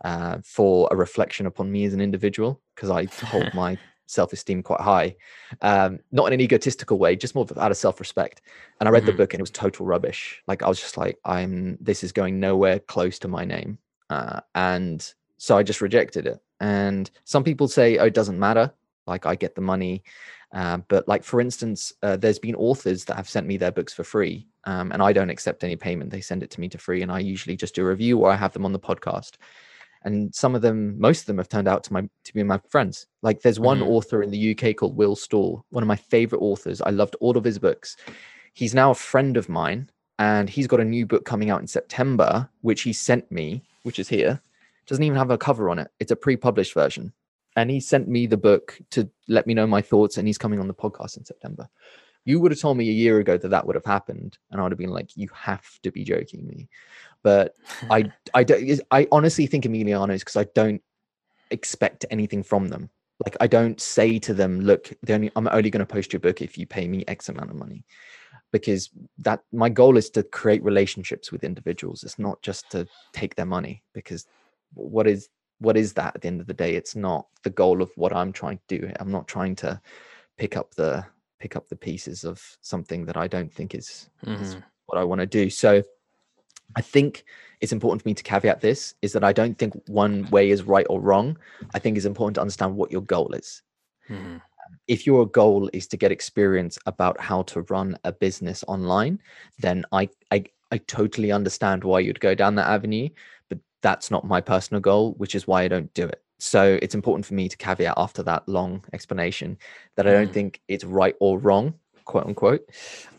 uh, 0.04 0.38
for 0.44 0.88
a 0.92 0.96
reflection 0.96 1.46
upon 1.46 1.72
me 1.72 1.86
as 1.86 1.94
an 1.94 2.02
individual, 2.02 2.62
because 2.76 2.90
I 2.90 3.06
hold 3.26 3.52
my 3.54 3.78
self-esteem 4.12 4.62
quite 4.62 4.82
high. 4.82 5.16
Um, 5.62 6.00
not 6.12 6.28
in 6.28 6.34
an 6.34 6.42
egotistical 6.42 7.00
way 7.00 7.16
just 7.16 7.34
more 7.34 7.48
out 7.58 7.72
of 7.72 7.78
self-respect. 7.78 8.42
And 8.80 8.88
i 8.88 8.92
read 8.92 9.04
mm-hmm. 9.04 9.12
the 9.12 9.18
book 9.18 9.34
and 9.34 9.40
it 9.40 9.44
was 9.44 9.52
total 9.52 9.86
rubbish. 9.86 10.44
Like 10.48 10.62
i 10.62 10.68
was 10.68 10.80
just 10.80 10.98
like 10.98 11.18
i'm 11.26 11.78
this 11.80 12.04
is 12.04 12.12
going 12.12 12.40
nowhere 12.40 12.80
close 12.80 13.18
to 13.20 13.28
my 13.28 13.46
name. 13.46 13.78
Uh, 14.10 14.42
and 14.54 15.14
so 15.38 15.58
i 15.58 15.64
just 15.64 15.82
rejected 15.82 16.28
it. 16.28 16.40
And 16.60 17.10
some 17.24 17.44
people 17.44 17.68
say 17.68 17.98
oh 17.98 18.06
it 18.06 18.14
doesn't 18.14 18.40
matter. 18.40 18.72
Like 19.08 19.26
i 19.26 19.36
get 19.36 19.56
the 19.56 19.62
money. 19.62 20.04
Uh, 20.54 20.80
but 20.90 21.08
like 21.08 21.24
for 21.24 21.40
instance 21.40 21.94
uh, 22.04 22.18
there's 22.18 22.40
been 22.40 22.56
authors 22.56 23.06
that 23.06 23.16
have 23.16 23.30
sent 23.30 23.48
me 23.48 23.56
their 23.56 23.72
books 23.72 23.94
for 23.94 24.04
free 24.04 24.50
um, 24.66 24.92
and 24.92 25.02
i 25.02 25.14
don't 25.14 25.30
accept 25.30 25.64
any 25.64 25.78
payment. 25.78 26.12
They 26.12 26.20
send 26.20 26.44
it 26.44 26.52
to 26.52 26.60
me 26.60 26.68
to 26.70 26.78
free 26.78 27.02
and 27.02 27.12
i 27.12 27.20
usually 27.20 27.56
just 27.56 27.74
do 27.74 27.84
a 27.84 27.90
review 27.90 28.20
or 28.20 28.30
i 28.30 28.36
have 28.36 28.52
them 28.52 28.66
on 28.66 28.74
the 28.74 28.80
podcast 28.80 29.38
and 30.04 30.34
some 30.34 30.56
of 30.56 30.62
them 30.62 31.00
most 31.00 31.22
of 31.22 31.26
them 31.28 31.38
have 31.38 31.50
turned 31.50 31.68
out 31.68 31.84
to 31.84 31.94
my 31.94 32.02
to 32.24 32.34
be 32.34 32.44
my 32.44 32.60
friends. 32.70 33.08
Like 33.22 33.42
there's 33.42 33.60
one 33.60 33.80
mm-hmm. 33.80 33.90
author 33.90 34.24
in 34.24 34.32
the 34.32 34.52
uk 34.52 34.76
called 34.76 34.98
Will 34.98 35.16
Storr 35.16 35.64
one 35.70 35.84
of 35.84 35.88
my 35.88 35.96
favorite 35.96 36.42
authors. 36.42 36.82
I 36.82 36.90
loved 36.90 37.16
all 37.20 37.38
of 37.38 37.44
his 37.44 37.60
books. 37.60 37.98
He's 38.54 38.74
now 38.74 38.92
a 38.92 38.96
friend 38.96 39.38
of 39.38 39.50
mine 39.50 39.90
and 40.20 40.50
he's 40.50 40.68
got 40.68 40.80
a 40.80 40.86
new 40.86 41.06
book 41.06 41.26
coming 41.26 41.50
out 41.50 41.62
in 41.62 41.68
september 41.68 42.50
which 42.62 42.82
he 42.82 42.94
sent 42.94 43.32
me 43.32 43.64
which 43.84 44.00
is 44.00 44.10
here. 44.10 44.42
Doesn't 44.88 45.04
even 45.04 45.18
have 45.18 45.32
a 45.32 45.38
cover 45.38 45.70
on 45.70 45.80
it. 45.80 45.90
It's 46.00 46.12
a 46.12 46.16
pre-published 46.16 46.74
version. 46.74 47.14
And 47.56 47.70
he 47.70 47.80
sent 47.80 48.08
me 48.08 48.28
the 48.28 48.38
book 48.38 48.80
to 48.92 49.10
let 49.28 49.46
me 49.46 49.54
know 49.54 49.68
my 49.68 49.82
thoughts 49.82 50.18
and 50.18 50.28
he's 50.28 50.38
coming 50.38 50.60
on 50.60 50.68
the 50.68 50.74
podcast 50.74 51.18
in 51.18 51.26
september. 51.26 51.70
You 52.24 52.40
would 52.40 52.52
have 52.52 52.60
told 52.60 52.78
me 52.78 52.88
a 52.88 52.94
year 52.94 53.20
ago 53.20 53.38
that 53.38 53.50
that 53.50 53.66
would 53.66 53.76
have 53.76 53.86
happened 53.86 54.38
and 54.50 54.60
i 54.60 54.64
would 54.64 54.72
have 54.72 54.80
been 54.80 54.92
like 54.92 55.18
you 55.18 55.28
have 55.34 55.80
to 55.82 55.92
be 55.92 56.04
joking 56.04 56.46
me 56.46 56.70
but 57.24 57.56
I 57.90 58.12
I 58.34 58.44
don't 58.44 58.80
I 58.92 59.08
honestly 59.12 59.48
think 59.48 59.66
Emilianos 59.66 60.20
because 60.20 60.38
I 60.38 60.46
don't 60.56 60.82
expect 61.52 62.06
anything 62.10 62.44
from 62.44 62.70
them. 62.70 62.90
Like 63.26 63.38
I 63.40 63.48
don't 63.48 63.80
say 63.80 64.18
to 64.20 64.34
them, 64.34 64.62
look, 64.62 64.92
only, 65.08 65.32
I'm 65.36 65.48
only 65.48 65.70
going 65.70 65.86
to 65.86 65.94
post 65.94 66.12
your 66.12 66.20
book 66.20 66.42
if 66.42 66.58
you 66.58 66.66
pay 66.66 66.88
me 66.88 67.04
X 67.08 67.30
amount 67.30 67.52
of 67.52 67.56
money, 67.56 67.86
because 68.52 68.90
that 69.20 69.42
my 69.52 69.70
goal 69.70 69.98
is 69.98 70.10
to 70.12 70.24
create 70.24 70.64
relationships 70.64 71.32
with 71.32 71.44
individuals. 71.44 72.04
It's 72.04 72.18
not 72.18 72.42
just 72.42 72.70
to 72.72 72.88
take 73.14 73.36
their 73.36 73.46
money 73.46 73.84
because 73.94 74.26
what 74.74 75.08
is 75.08 75.30
what 75.60 75.78
is 75.78 75.94
that 75.94 76.16
at 76.16 76.22
the 76.22 76.28
end 76.28 76.42
of 76.42 76.48
the 76.48 76.54
day? 76.54 76.76
It's 76.76 76.96
not 76.96 77.28
the 77.44 77.52
goal 77.52 77.84
of 77.84 77.92
what 77.96 78.16
I'm 78.16 78.34
trying 78.34 78.60
to 78.68 78.80
do. 78.80 78.92
I'm 79.00 79.12
not 79.12 79.28
trying 79.28 79.56
to 79.58 79.80
pick 80.38 80.58
up 80.58 80.74
the 80.74 81.06
pick 81.40 81.56
up 81.56 81.70
the 81.70 81.76
pieces 81.76 82.24
of 82.24 82.42
something 82.62 83.06
that 83.06 83.18
I 83.18 83.28
don't 83.28 83.52
think 83.52 83.76
is, 83.76 84.10
mm-hmm. 84.26 84.42
is 84.42 84.58
what 84.86 85.00
I 85.00 85.04
want 85.04 85.22
to 85.22 85.28
do. 85.28 85.50
So 85.50 85.84
I 86.76 86.82
think 86.82 87.24
it's 87.60 87.72
important 87.72 88.02
for 88.02 88.10
me 88.10 88.14
to 88.16 88.24
caveat 88.24 88.62
this 88.62 88.96
is 89.02 89.14
that 89.14 89.24
I 89.24 89.34
don't 89.34 89.58
think 89.58 89.74
one 89.88 90.28
way 90.32 90.50
is 90.50 90.64
right 90.64 90.86
or 90.90 91.00
wrong. 91.00 91.38
I 91.74 91.80
think 91.80 91.96
it's 91.96 92.06
important 92.06 92.36
to 92.36 92.42
understand 92.42 92.76
what 92.76 92.92
your 92.92 93.02
goal 93.02 93.34
is. 93.34 93.62
Mm-hmm. 94.10 94.38
If 94.88 95.06
your 95.06 95.28
goal 95.28 95.70
is 95.74 95.88
to 95.88 95.98
get 95.98 96.12
experience 96.12 96.80
about 96.86 97.20
how 97.20 97.44
to 97.44 97.62
run 97.64 97.98
a 98.04 98.12
business 98.12 98.64
online, 98.68 99.20
then 99.60 99.86
I, 99.92 100.10
I 100.32 100.46
I 100.72 100.78
totally 100.78 101.32
understand 101.32 101.84
why 101.84 102.00
you'd 102.00 102.20
go 102.20 102.34
down 102.34 102.56
that 102.56 102.70
avenue, 102.70 103.10
but 103.50 103.60
that's 103.82 104.10
not 104.10 104.26
my 104.26 104.40
personal 104.40 104.80
goal, 104.80 105.14
which 105.18 105.36
is 105.36 105.46
why 105.46 105.64
I 105.64 105.68
don't 105.68 105.94
do 105.94 106.06
it. 106.06 106.24
So 106.40 106.80
it's 106.82 106.96
important 106.96 107.26
for 107.26 107.34
me 107.34 107.50
to 107.50 107.58
caveat 107.58 107.94
after 107.98 108.24
that 108.24 108.48
long 108.48 108.84
explanation 108.94 109.58
that 109.96 110.08
I 110.08 110.12
don't 110.12 110.30
mm. 110.30 110.34
think 110.34 110.62
it's 110.68 110.84
right 110.84 111.16
or 111.20 111.38
wrong, 111.38 111.76
quote 112.06 112.26
unquote. 112.26 112.68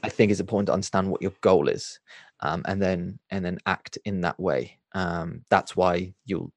I 0.03 0.09
think 0.09 0.31
it's 0.31 0.41
important 0.41 0.67
to 0.69 0.73
understand 0.73 1.11
what 1.11 1.23
your 1.23 1.33
goal 1.43 1.69
is 1.69 2.01
um, 2.43 2.63
and 2.67 2.83
then 2.83 3.19
and 3.31 3.45
then 3.45 3.59
act 3.67 3.99
in 4.05 4.21
that 4.21 4.39
way. 4.39 4.79
Um, 4.95 5.45
that's 5.49 5.75
why 5.75 6.13
you'll 6.27 6.53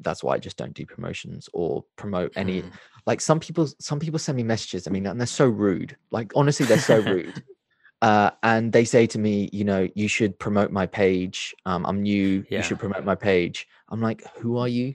that's 0.00 0.22
why 0.22 0.34
i 0.34 0.38
just 0.38 0.56
don't 0.56 0.74
do 0.74 0.86
promotions 0.86 1.48
or 1.52 1.84
promote 1.96 2.32
any 2.36 2.62
mm. 2.62 2.70
like 3.06 3.20
some 3.20 3.40
people 3.40 3.68
some 3.80 3.98
people 3.98 4.18
send 4.18 4.36
me 4.36 4.42
messages 4.42 4.86
i 4.86 4.90
mean 4.90 5.06
and 5.06 5.20
they're 5.20 5.26
so 5.26 5.46
rude 5.46 5.96
like 6.10 6.32
honestly 6.34 6.66
they're 6.66 6.78
so 6.78 7.00
rude. 7.00 7.42
Uh, 8.00 8.30
and 8.44 8.72
they 8.72 8.84
say 8.84 9.08
to 9.08 9.18
me 9.18 9.50
you 9.52 9.64
know 9.64 9.88
you 9.96 10.06
should 10.06 10.38
promote 10.38 10.70
my 10.70 10.86
page 10.86 11.52
um, 11.66 11.84
i'm 11.84 12.00
new 12.00 12.44
yeah. 12.48 12.58
you 12.58 12.62
should 12.62 12.78
promote 12.78 13.04
my 13.04 13.16
page. 13.16 13.66
I'm 13.88 14.00
like 14.00 14.22
who 14.36 14.56
are 14.56 14.68
you? 14.68 14.94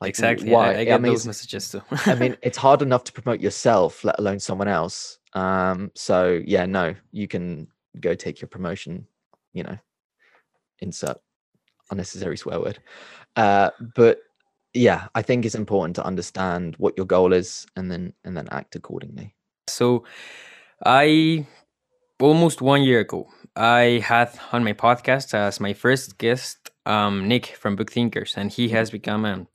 Like 0.00 0.08
exactly 0.08 0.50
why? 0.50 0.74
I, 0.74 0.78
I 0.78 0.84
get 0.84 0.94
I 0.94 0.98
mean, 0.98 1.12
those 1.12 1.28
messages 1.28 1.70
too. 1.70 1.80
I 2.06 2.16
mean 2.16 2.36
it's 2.42 2.58
hard 2.58 2.82
enough 2.82 3.04
to 3.04 3.12
promote 3.12 3.40
yourself 3.40 4.02
let 4.02 4.18
alone 4.18 4.40
someone 4.40 4.66
else. 4.66 5.20
Um 5.32 5.92
so 5.94 6.40
yeah 6.44 6.66
no 6.66 6.96
you 7.12 7.28
can 7.28 7.68
go 8.00 8.16
take 8.16 8.40
your 8.40 8.48
promotion 8.48 9.06
you 9.52 9.62
know, 9.62 9.78
insert 10.78 11.18
unnecessary 11.90 12.36
swear 12.36 12.60
word. 12.60 12.78
Uh, 13.36 13.70
but 13.94 14.20
yeah, 14.74 15.08
I 15.14 15.22
think 15.22 15.44
it's 15.44 15.54
important 15.54 15.96
to 15.96 16.04
understand 16.04 16.76
what 16.78 16.96
your 16.96 17.06
goal 17.06 17.32
is 17.32 17.66
and 17.76 17.90
then 17.90 18.12
and 18.24 18.36
then 18.36 18.48
act 18.50 18.76
accordingly. 18.76 19.34
So, 19.68 20.04
I 20.84 21.46
almost 22.20 22.60
one 22.60 22.82
year 22.82 23.00
ago, 23.00 23.28
I 23.56 24.02
had 24.04 24.30
on 24.52 24.64
my 24.64 24.72
podcast 24.72 25.34
as 25.34 25.60
my 25.60 25.72
first 25.72 26.18
guest 26.18 26.70
um, 26.86 27.28
Nick 27.28 27.46
from 27.46 27.76
Book 27.76 27.90
Thinkers, 27.90 28.34
and 28.36 28.50
he 28.50 28.68
has 28.70 28.90
become 28.90 29.24
a, 29.24 29.46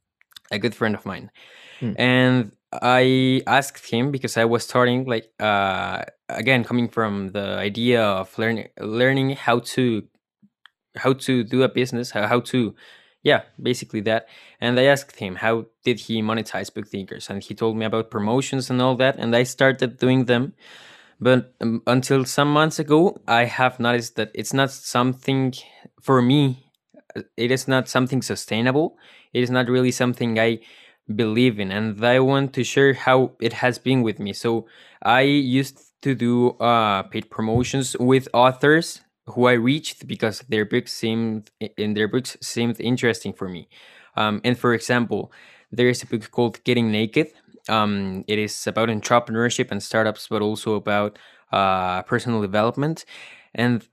a 0.52 0.60
good 0.60 0.76
friend 0.76 0.96
of 0.96 1.06
mine. 1.06 1.32
Hmm. 1.80 1.94
And 1.98 2.52
I 2.82 3.42
asked 3.48 3.90
him 3.90 4.12
because 4.12 4.38
I 4.38 4.46
was 4.46 4.64
starting 4.64 5.06
like 5.06 5.32
uh, 5.40 6.04
again 6.30 6.64
coming 6.64 6.90
from 6.90 7.30
the 7.30 7.58
idea 7.58 8.04
of 8.04 8.38
learning 8.38 8.70
learning 8.80 9.32
how 9.32 9.60
to 9.60 10.04
how 10.96 11.14
to 11.14 11.44
do 11.44 11.64
a 11.64 11.70
business, 11.70 12.12
how, 12.12 12.28
how 12.28 12.40
to 12.42 12.76
yeah, 13.24 13.42
basically 13.62 14.02
that. 14.02 14.28
And 14.62 14.80
I 14.80 14.84
asked 14.84 15.18
him 15.18 15.36
how 15.36 15.66
did 15.84 16.00
he 16.02 16.22
monetize 16.22 16.74
book 16.74 16.88
thinkers, 16.88 17.30
and 17.30 17.44
he 17.44 17.56
told 17.56 17.76
me 17.76 17.86
about 17.86 18.12
promotions 18.12 18.70
and 18.70 18.82
all 18.82 18.96
that, 18.98 19.18
and 19.18 19.36
I 19.36 19.44
started 19.44 19.98
doing 19.98 20.26
them. 20.26 20.54
But 21.20 21.54
um, 21.62 21.82
until 21.88 22.26
some 22.26 22.52
months 22.52 22.78
ago, 22.78 23.18
I 23.28 23.46
have 23.46 23.80
noticed 23.80 24.16
that 24.18 24.32
it's 24.36 24.54
not 24.54 24.70
something 24.70 25.54
for 26.02 26.22
me. 26.22 26.72
Uh, 27.16 27.22
it 27.38 27.52
is 27.52 27.68
not 27.68 27.88
something 27.88 28.22
sustainable. 28.22 28.98
It 29.34 29.42
is 29.42 29.50
not 29.50 29.70
really 29.70 29.92
something 29.92 30.38
I 30.38 30.60
believe 31.14 31.60
in 31.60 31.72
and 31.72 32.04
i 32.04 32.20
want 32.20 32.54
to 32.54 32.64
share 32.64 32.94
how 32.94 33.32
it 33.40 33.54
has 33.54 33.78
been 33.78 34.02
with 34.02 34.20
me. 34.20 34.34
So 34.34 34.66
i 35.04 35.22
used 35.22 35.80
to 36.02 36.16
do 36.16 36.52
uh, 36.60 37.04
paid 37.04 37.30
promotions 37.30 37.96
with 38.00 38.28
authors 38.34 39.02
who 39.28 39.46
i 39.46 39.54
reached 39.54 40.08
because 40.08 40.40
their 40.50 40.66
books 40.66 40.94
seemed 40.94 41.52
in 41.78 41.94
their 41.94 42.08
books 42.08 42.38
seemed 42.42 42.80
interesting 42.80 43.34
for 43.34 43.48
me. 43.48 43.68
Um, 44.16 44.42
and 44.44 44.58
for 44.58 44.74
example 44.74 45.32
there 45.72 45.90
is 45.90 46.02
a 46.04 46.08
book 46.08 46.32
called 46.32 46.64
getting 46.64 46.92
naked. 46.92 47.28
Um, 47.68 48.24
it 48.28 48.40
is 48.40 48.68
about 48.68 48.90
entrepreneurship 48.90 49.72
and 49.72 49.82
startups 49.82 50.28
but 50.28 50.42
also 50.42 50.76
about 50.76 51.20
uh, 51.52 52.02
personal 52.04 52.42
development. 52.42 53.06
And 53.54 53.88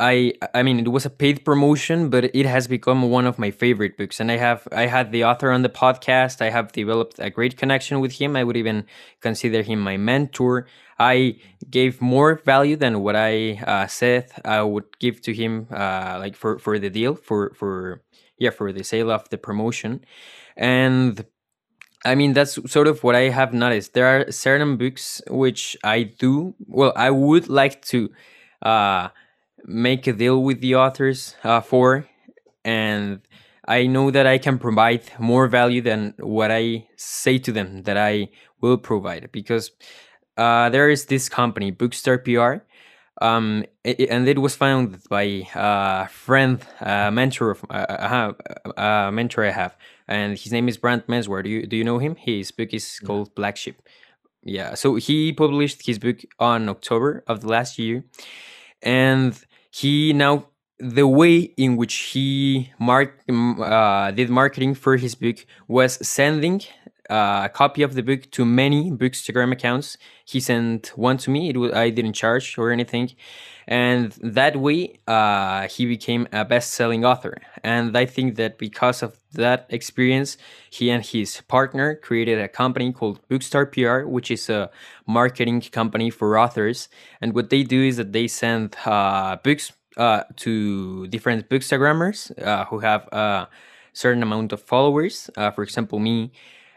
I 0.00 0.34
I 0.54 0.62
mean 0.62 0.78
it 0.78 0.88
was 0.88 1.04
a 1.04 1.10
paid 1.10 1.44
promotion, 1.44 2.08
but 2.08 2.24
it 2.34 2.46
has 2.46 2.68
become 2.68 3.10
one 3.10 3.26
of 3.26 3.38
my 3.38 3.50
favorite 3.50 3.96
books. 3.96 4.20
And 4.20 4.30
I 4.30 4.36
have 4.36 4.68
I 4.72 4.86
had 4.86 5.12
the 5.12 5.24
author 5.24 5.50
on 5.50 5.62
the 5.62 5.68
podcast. 5.68 6.40
I 6.40 6.50
have 6.50 6.72
developed 6.72 7.18
a 7.18 7.30
great 7.30 7.56
connection 7.56 8.00
with 8.00 8.12
him. 8.12 8.36
I 8.36 8.44
would 8.44 8.56
even 8.56 8.86
consider 9.20 9.62
him 9.62 9.80
my 9.80 9.96
mentor. 9.96 10.66
I 10.98 11.36
gave 11.70 12.00
more 12.00 12.40
value 12.44 12.76
than 12.76 13.00
what 13.00 13.16
I 13.16 13.60
uh, 13.66 13.86
said 13.86 14.30
I 14.44 14.62
would 14.62 14.98
give 14.98 15.20
to 15.22 15.34
him, 15.34 15.66
uh, 15.70 16.16
like 16.20 16.36
for 16.36 16.58
for 16.58 16.78
the 16.78 16.90
deal 16.90 17.14
for 17.14 17.52
for 17.54 18.02
yeah 18.38 18.50
for 18.50 18.72
the 18.72 18.84
sale 18.84 19.10
of 19.10 19.28
the 19.30 19.38
promotion 19.38 20.04
and 20.56 21.24
I 22.04 22.14
mean, 22.14 22.32
that's 22.32 22.58
sort 22.70 22.86
of 22.86 23.02
what 23.02 23.14
I 23.16 23.28
have 23.28 23.52
noticed. 23.52 23.94
There 23.94 24.06
are 24.06 24.30
certain 24.30 24.76
books 24.76 25.20
which 25.28 25.76
I 25.82 26.04
do, 26.04 26.54
well, 26.66 26.92
I 26.94 27.10
would 27.10 27.48
like 27.48 27.82
to 27.86 28.10
uh, 28.62 29.08
make 29.64 30.06
a 30.06 30.12
deal 30.12 30.42
with 30.42 30.60
the 30.60 30.74
authors 30.74 31.34
uh, 31.44 31.60
for, 31.60 32.06
and 32.64 33.20
I 33.66 33.86
know 33.86 34.10
that 34.10 34.26
I 34.26 34.38
can 34.38 34.58
provide 34.58 35.02
more 35.18 35.46
value 35.46 35.82
than 35.82 36.14
what 36.18 36.50
I 36.50 36.88
say 36.96 37.38
to 37.38 37.52
them 37.52 37.82
that 37.82 37.96
I 37.96 38.28
will 38.60 38.78
provide 38.78 39.30
because 39.30 39.70
uh, 40.36 40.70
there 40.70 40.88
is 40.88 41.06
this 41.06 41.28
company, 41.28 41.72
Bookstart 41.72 42.24
PR, 42.24 42.64
um, 43.20 43.64
it, 43.84 44.08
and 44.08 44.28
it 44.28 44.38
was 44.38 44.54
founded 44.54 45.02
by 45.10 45.48
a 45.54 46.08
friend, 46.08 46.62
a 46.80 47.10
mentor, 47.10 47.50
of, 47.50 47.64
uh, 47.68 48.32
a 48.76 49.10
mentor 49.12 49.44
I 49.44 49.50
have, 49.50 49.76
and 50.06 50.38
his 50.38 50.52
name 50.52 50.68
is 50.68 50.76
Brant 50.76 51.06
Menswar. 51.08 51.42
Do 51.42 51.50
you 51.50 51.66
do 51.66 51.76
you 51.76 51.84
know 51.84 51.98
him? 51.98 52.14
His 52.14 52.52
book 52.52 52.72
is 52.72 53.00
called 53.00 53.34
Black 53.34 53.56
Sheep. 53.56 53.82
Yeah, 54.44 54.74
so 54.74 54.94
he 54.94 55.32
published 55.32 55.84
his 55.84 55.98
book 55.98 56.20
on 56.38 56.68
October 56.68 57.24
of 57.26 57.40
the 57.40 57.48
last 57.48 57.78
year, 57.78 58.04
and 58.82 59.34
he 59.80 60.12
now 60.12 60.46
the 60.78 61.06
way 61.06 61.38
in 61.56 61.76
which 61.76 61.94
he 62.12 62.70
mark 62.78 63.20
uh, 63.28 64.10
did 64.12 64.30
marketing 64.30 64.74
for 64.74 64.96
his 64.96 65.14
book 65.14 65.44
was 65.66 65.98
sending 66.06 66.62
a 67.08 67.50
copy 67.52 67.82
of 67.82 67.94
the 67.94 68.02
book 68.02 68.30
to 68.32 68.44
many 68.44 68.90
Bookstagram 68.90 69.52
accounts. 69.52 69.96
He 70.24 70.40
sent 70.40 70.88
one 70.96 71.16
to 71.18 71.30
me. 71.30 71.50
It 71.50 71.56
was 71.56 71.72
I 71.72 71.90
didn't 71.90 72.14
charge 72.14 72.58
or 72.58 72.70
anything, 72.70 73.12
and 73.66 74.12
that 74.22 74.56
way 74.56 74.98
uh, 75.06 75.68
he 75.68 75.86
became 75.86 76.28
a 76.32 76.44
best-selling 76.44 77.04
author. 77.04 77.36
And 77.62 77.96
I 77.96 78.06
think 78.06 78.36
that 78.36 78.58
because 78.58 79.02
of 79.02 79.18
that 79.32 79.66
experience, 79.68 80.38
he 80.70 80.90
and 80.90 81.04
his 81.04 81.40
partner 81.48 81.94
created 81.94 82.38
a 82.38 82.48
company 82.48 82.92
called 82.92 83.20
Bookstar 83.28 83.70
PR, 83.70 84.08
which 84.08 84.30
is 84.30 84.48
a 84.48 84.70
marketing 85.06 85.60
company 85.60 86.10
for 86.10 86.38
authors. 86.38 86.88
And 87.20 87.34
what 87.34 87.50
they 87.50 87.62
do 87.62 87.82
is 87.82 87.96
that 87.98 88.12
they 88.12 88.26
send 88.28 88.76
uh, 88.84 89.36
books 89.36 89.72
uh, 89.98 90.22
to 90.36 91.06
different 91.08 91.48
bookstagrammers 91.48 92.30
uh, 92.42 92.64
who 92.66 92.78
have 92.78 93.08
a 93.12 93.48
certain 93.92 94.22
amount 94.22 94.52
of 94.52 94.62
followers. 94.62 95.28
Uh, 95.36 95.50
for 95.50 95.62
example, 95.62 95.98
me 95.98 96.32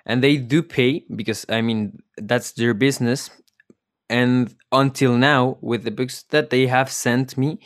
and 0.05 0.23
they 0.23 0.37
do 0.37 0.63
pay 0.63 1.05
because 1.15 1.45
I 1.49 1.61
mean 1.61 1.99
that's 2.17 2.51
their 2.53 2.73
business. 2.73 3.29
And 4.09 4.53
until 4.71 5.15
now, 5.17 5.57
with 5.61 5.83
the 5.83 5.91
books 5.91 6.23
that 6.31 6.49
they 6.49 6.67
have 6.67 6.91
sent 6.91 7.37
me, 7.37 7.59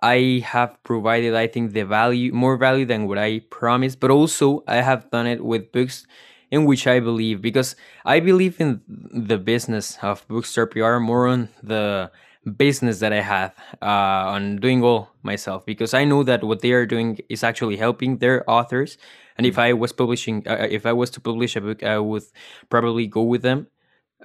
I 0.00 0.42
have 0.46 0.82
provided, 0.82 1.34
I 1.34 1.46
think, 1.46 1.72
the 1.72 1.84
value 1.84 2.32
more 2.32 2.56
value 2.56 2.86
than 2.86 3.06
what 3.06 3.18
I 3.18 3.40
promised. 3.50 4.00
But 4.00 4.10
also, 4.10 4.62
I 4.66 4.76
have 4.76 5.10
done 5.10 5.26
it 5.26 5.44
with 5.44 5.72
books 5.72 6.06
in 6.50 6.64
which 6.64 6.86
I 6.86 7.00
believe 7.00 7.42
because 7.42 7.76
I 8.04 8.20
believe 8.20 8.60
in 8.60 8.80
the 8.88 9.38
business 9.38 9.98
of 10.02 10.26
Bookstart 10.28 10.70
PR 10.70 10.98
more 10.98 11.26
on 11.26 11.48
the 11.62 12.10
business 12.56 13.00
that 13.00 13.12
I 13.12 13.20
have 13.20 13.54
uh, 13.82 14.32
on 14.32 14.56
doing 14.56 14.82
all 14.82 15.10
myself 15.22 15.66
because 15.66 15.92
I 15.92 16.04
know 16.04 16.22
that 16.22 16.42
what 16.42 16.60
they 16.60 16.72
are 16.72 16.86
doing 16.86 17.18
is 17.28 17.44
actually 17.44 17.76
helping 17.76 18.18
their 18.18 18.48
authors 18.48 18.96
and 19.38 19.46
if 19.46 19.58
I 19.58 19.72
was 19.72 19.92
publishing, 19.92 20.42
uh, 20.46 20.52
uh, 20.62 20.68
if 20.68 20.84
I 20.84 20.92
was 20.92 21.10
to 21.10 21.20
publish 21.20 21.56
a 21.56 21.60
book, 21.60 21.82
I 21.82 21.98
would 21.98 22.24
probably 22.68 23.06
go 23.06 23.22
with 23.22 23.42
them. 23.42 23.68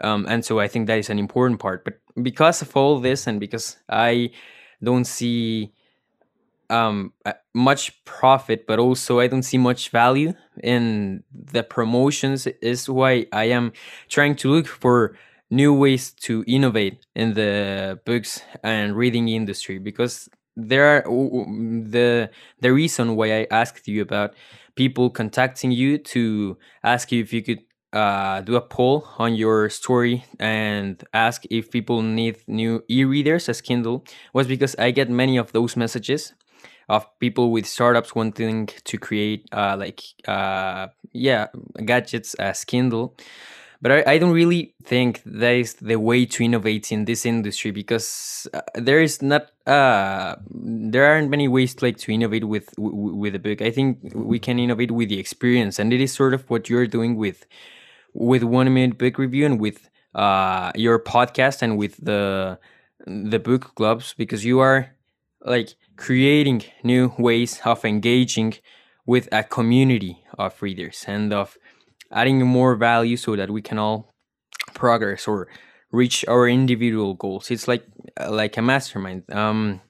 Um, 0.01 0.26
and 0.28 0.43
so 0.43 0.59
I 0.59 0.68
think 0.68 0.88
that 0.88 0.97
is 0.97 1.09
an 1.11 1.20
important 1.20 1.59
part. 1.59 1.86
But 1.86 1.99
because 2.22 2.64
of 2.64 2.76
all 2.76 2.99
this, 2.99 3.28
and 3.28 3.39
because 3.39 3.78
I 3.88 4.32
don't 4.84 5.05
see 5.05 5.72
um, 6.72 7.14
much 7.53 8.03
profit, 8.05 8.66
but 8.66 8.80
also 8.80 9.20
I 9.20 9.28
don't 9.28 9.43
see 9.43 9.59
much 9.59 9.89
value 9.89 10.34
in 10.64 11.24
the 11.32 11.61
promotions, 11.61 12.47
is 12.47 12.89
why 12.89 13.28
I 13.32 13.45
am 13.45 13.72
trying 14.09 14.36
to 14.38 14.49
look 14.49 14.66
for 14.66 15.16
new 15.51 15.72
ways 15.72 16.11
to 16.11 16.43
innovate 16.47 17.05
in 17.16 17.36
the 17.36 17.99
books 18.05 18.41
and 18.64 18.95
reading 18.95 19.28
industry 19.28 19.78
because 19.78 20.28
there 20.55 20.86
are 20.86 21.03
the 21.03 22.30
the 22.59 22.74
reason 22.74 23.16
why 23.16 23.41
I 23.41 23.47
asked 23.51 23.88
you 23.88 24.01
about 24.01 24.34
people 24.76 25.09
contacting 25.09 25.71
you 25.71 25.97
to 25.97 26.57
ask 26.84 27.11
you 27.11 27.21
if 27.21 27.34
you 27.34 27.41
could 27.41 27.59
uh, 27.93 28.41
do 28.41 28.55
a 28.55 28.61
poll 28.61 29.07
on 29.19 29.36
your 29.36 29.69
story 29.69 30.26
and 30.39 31.03
ask 31.13 31.43
if 31.51 31.69
people 31.69 32.01
need 32.01 32.38
new 32.47 32.84
e-readers 32.89 33.47
as 33.47 33.61
Kindle 33.61 34.03
was 34.34 34.47
because 34.47 34.76
I 34.80 34.91
get 34.91 35.09
many 35.09 35.38
of 35.38 35.51
those 35.51 35.78
messages 35.78 36.34
of 36.89 37.07
people 37.19 37.51
with 37.51 37.65
startups 37.65 38.15
wanting 38.15 38.67
to 38.84 38.97
create 38.97 39.45
uh, 39.51 39.76
like 39.80 40.01
uh, 40.28 40.88
yeah 41.13 41.47
gadgets 41.86 42.34
as 42.36 42.63
Kindle 42.65 43.15
but 43.84 43.91
I, 43.91 44.13
I, 44.13 44.17
don't 44.17 44.31
really 44.31 44.73
think 44.86 45.21
that 45.25 45.55
is 45.55 45.73
the 45.73 45.97
way 45.97 46.25
to 46.25 46.41
innovate 46.41 46.89
in 46.89 47.03
this 47.03 47.25
industry 47.25 47.69
because 47.69 48.47
uh, 48.53 48.61
there 48.75 49.01
is 49.01 49.21
not 49.21 49.51
uh, 49.67 50.38
there 50.49 51.05
aren't 51.05 51.29
many 51.29 51.49
ways 51.49 51.75
to, 51.75 51.86
like 51.86 51.97
to 51.97 52.13
innovate 52.13 52.45
with 52.45 52.73
with 52.77 53.36
a 53.36 53.39
book. 53.39 53.61
I 53.61 53.71
think 53.71 53.99
we 54.15 54.39
can 54.39 54.57
innovate 54.57 54.91
with 54.91 55.09
the 55.09 55.19
experience, 55.19 55.79
and 55.79 55.91
it 55.91 55.99
is 55.99 56.13
sort 56.13 56.34
of 56.34 56.49
what 56.49 56.69
you're 56.69 56.88
doing 56.88 57.17
with 57.17 57.45
with 58.13 58.43
one 58.43 58.73
minute 58.73 58.97
book 58.97 59.17
review 59.17 59.45
and 59.45 59.59
with 59.59 59.89
uh, 60.15 60.71
your 60.75 60.97
podcast 60.97 61.61
and 61.61 61.77
with 61.77 61.97
the 61.97 62.57
the 63.05 63.39
book 63.39 63.75
clubs 63.75 64.15
because 64.17 64.45
you 64.45 64.59
are 64.59 64.95
like 65.41 65.75
creating 65.97 66.63
new 66.84 67.11
ways 67.17 67.59
of 67.65 67.84
engaging 67.84 68.53
with 69.05 69.27
a 69.34 69.43
community 69.43 70.23
of 70.38 70.61
readers 70.61 71.03
and 71.05 71.34
of 71.34 71.57
adding 72.14 72.45
more 72.45 72.76
value 72.76 73.18
so 73.18 73.36
that 73.36 73.49
we 73.49 73.61
can 73.61 73.78
all 73.78 74.09
progress 74.74 75.28
or 75.28 75.47
reach 75.91 76.26
our 76.28 76.47
individual 76.47 77.14
goals. 77.14 77.51
It's 77.51 77.68
like 77.68 77.86
uh, 78.20 78.32
like 78.32 78.57
a 78.57 78.61
mastermind. 78.61 79.24
Um, 79.32 79.82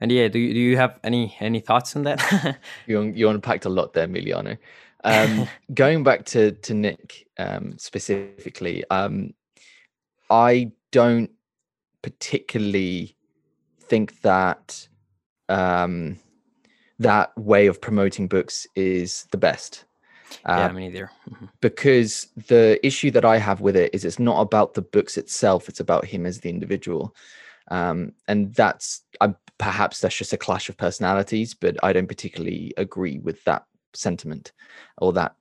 and 0.00 0.12
yeah, 0.12 0.28
do 0.28 0.38
you, 0.38 0.52
do 0.52 0.60
you 0.60 0.76
have 0.76 1.00
any 1.02 1.34
any 1.40 1.60
thoughts 1.60 1.96
on 1.96 2.02
that? 2.04 2.58
you 2.86 3.02
you 3.02 3.28
unpacked 3.28 3.64
a 3.64 3.70
lot 3.70 3.94
there, 3.94 4.06
Emiliano. 4.06 4.58
Um, 5.04 5.48
going 5.74 6.04
back 6.04 6.26
to 6.26 6.52
to 6.52 6.74
Nick 6.74 7.26
um, 7.38 7.76
specifically, 7.78 8.84
um, 8.90 9.32
I 10.30 10.72
don't 10.92 11.30
particularly 12.02 13.16
think 13.80 14.20
that 14.20 14.86
um, 15.48 16.18
that 16.98 17.36
way 17.38 17.66
of 17.66 17.80
promoting 17.80 18.28
books 18.28 18.66
is 18.74 19.26
the 19.30 19.38
best. 19.38 19.85
Uh, 20.44 20.56
yeah, 20.58 20.72
me 20.72 20.88
neither. 20.88 21.10
Mm-hmm. 21.30 21.46
Because 21.60 22.28
the 22.48 22.84
issue 22.86 23.10
that 23.12 23.24
I 23.24 23.38
have 23.38 23.60
with 23.60 23.76
it 23.76 23.94
is 23.94 24.04
it's 24.04 24.18
not 24.18 24.40
about 24.40 24.74
the 24.74 24.82
books 24.82 25.16
itself; 25.16 25.68
it's 25.68 25.80
about 25.80 26.04
him 26.04 26.26
as 26.26 26.40
the 26.40 26.50
individual, 26.50 27.14
um, 27.68 28.12
and 28.28 28.54
that's 28.54 29.02
uh, 29.20 29.32
perhaps 29.58 30.00
that's 30.00 30.16
just 30.16 30.32
a 30.32 30.38
clash 30.38 30.68
of 30.68 30.76
personalities. 30.76 31.54
But 31.54 31.76
I 31.82 31.92
don't 31.92 32.08
particularly 32.08 32.72
agree 32.76 33.18
with 33.18 33.42
that 33.44 33.64
sentiment 33.94 34.52
or 34.98 35.12
that 35.14 35.34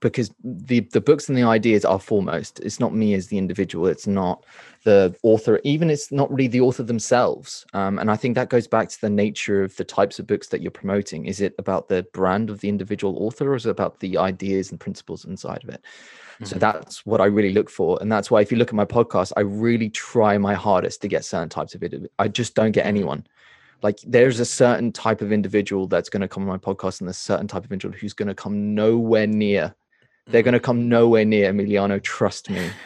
because 0.00 0.32
the 0.42 0.80
the 0.80 1.00
books 1.00 1.28
and 1.28 1.36
the 1.36 1.42
ideas 1.42 1.84
are 1.84 1.98
foremost. 1.98 2.60
It's 2.60 2.80
not 2.80 2.94
me 2.94 3.14
as 3.14 3.28
the 3.28 3.38
individual. 3.38 3.86
It's 3.86 4.06
not 4.06 4.44
the 4.84 5.14
author. 5.22 5.60
Even 5.64 5.90
it's 5.90 6.10
not 6.10 6.30
really 6.30 6.48
the 6.48 6.60
author 6.60 6.82
themselves. 6.82 7.64
Um, 7.74 7.98
and 7.98 8.10
i 8.10 8.16
think 8.16 8.34
that 8.34 8.48
goes 8.48 8.66
back 8.66 8.88
to 8.88 9.00
the 9.00 9.10
nature 9.10 9.62
of 9.62 9.76
the 9.76 9.84
types 9.84 10.18
of 10.18 10.26
books 10.26 10.48
that 10.48 10.60
you're 10.60 10.70
promoting. 10.70 11.26
Is 11.26 11.40
it 11.40 11.54
about 11.58 11.88
the 11.88 12.06
brand 12.12 12.50
of 12.50 12.60
the 12.60 12.68
individual 12.68 13.16
author 13.24 13.52
or 13.52 13.56
is 13.56 13.66
it 13.66 13.70
about 13.70 14.00
the 14.00 14.18
ideas 14.18 14.70
and 14.70 14.80
principles 14.80 15.24
inside 15.24 15.62
of 15.62 15.70
it? 15.70 15.82
Mm-hmm. 16.34 16.46
so 16.46 16.58
that's 16.58 17.04
what 17.04 17.20
i 17.20 17.26
really 17.26 17.52
look 17.52 17.68
for. 17.68 17.98
And 18.00 18.10
that's 18.10 18.30
why 18.30 18.40
if 18.40 18.50
you 18.50 18.56
look 18.56 18.68
at 18.68 18.74
my 18.74 18.86
podcast 18.86 19.32
i 19.36 19.40
really 19.40 19.90
try 19.90 20.38
my 20.38 20.54
hardest 20.54 21.02
to 21.02 21.08
get 21.08 21.24
certain 21.24 21.50
types 21.50 21.74
of 21.74 21.82
it 21.82 21.94
i 22.18 22.28
just 22.28 22.54
don't 22.54 22.72
get 22.72 22.86
anyone 22.86 23.26
like 23.82 23.98
there's 24.06 24.40
a 24.40 24.44
certain 24.44 24.92
type 24.92 25.20
of 25.20 25.32
individual 25.32 25.86
that's 25.86 26.08
going 26.08 26.20
to 26.20 26.28
come 26.28 26.42
on 26.42 26.48
my 26.48 26.58
podcast 26.58 27.00
and 27.00 27.08
there's 27.08 27.16
a 27.16 27.20
certain 27.20 27.48
type 27.48 27.64
of 27.64 27.72
individual 27.72 27.98
who's 27.98 28.12
going 28.12 28.28
to 28.28 28.34
come 28.34 28.74
nowhere 28.74 29.26
near. 29.26 29.74
They're 30.26 30.42
going 30.42 30.54
to 30.54 30.60
come 30.60 30.88
nowhere 30.88 31.24
near 31.24 31.52
emiliano 31.52 32.02
trust 32.02 32.50
me. 32.50 32.70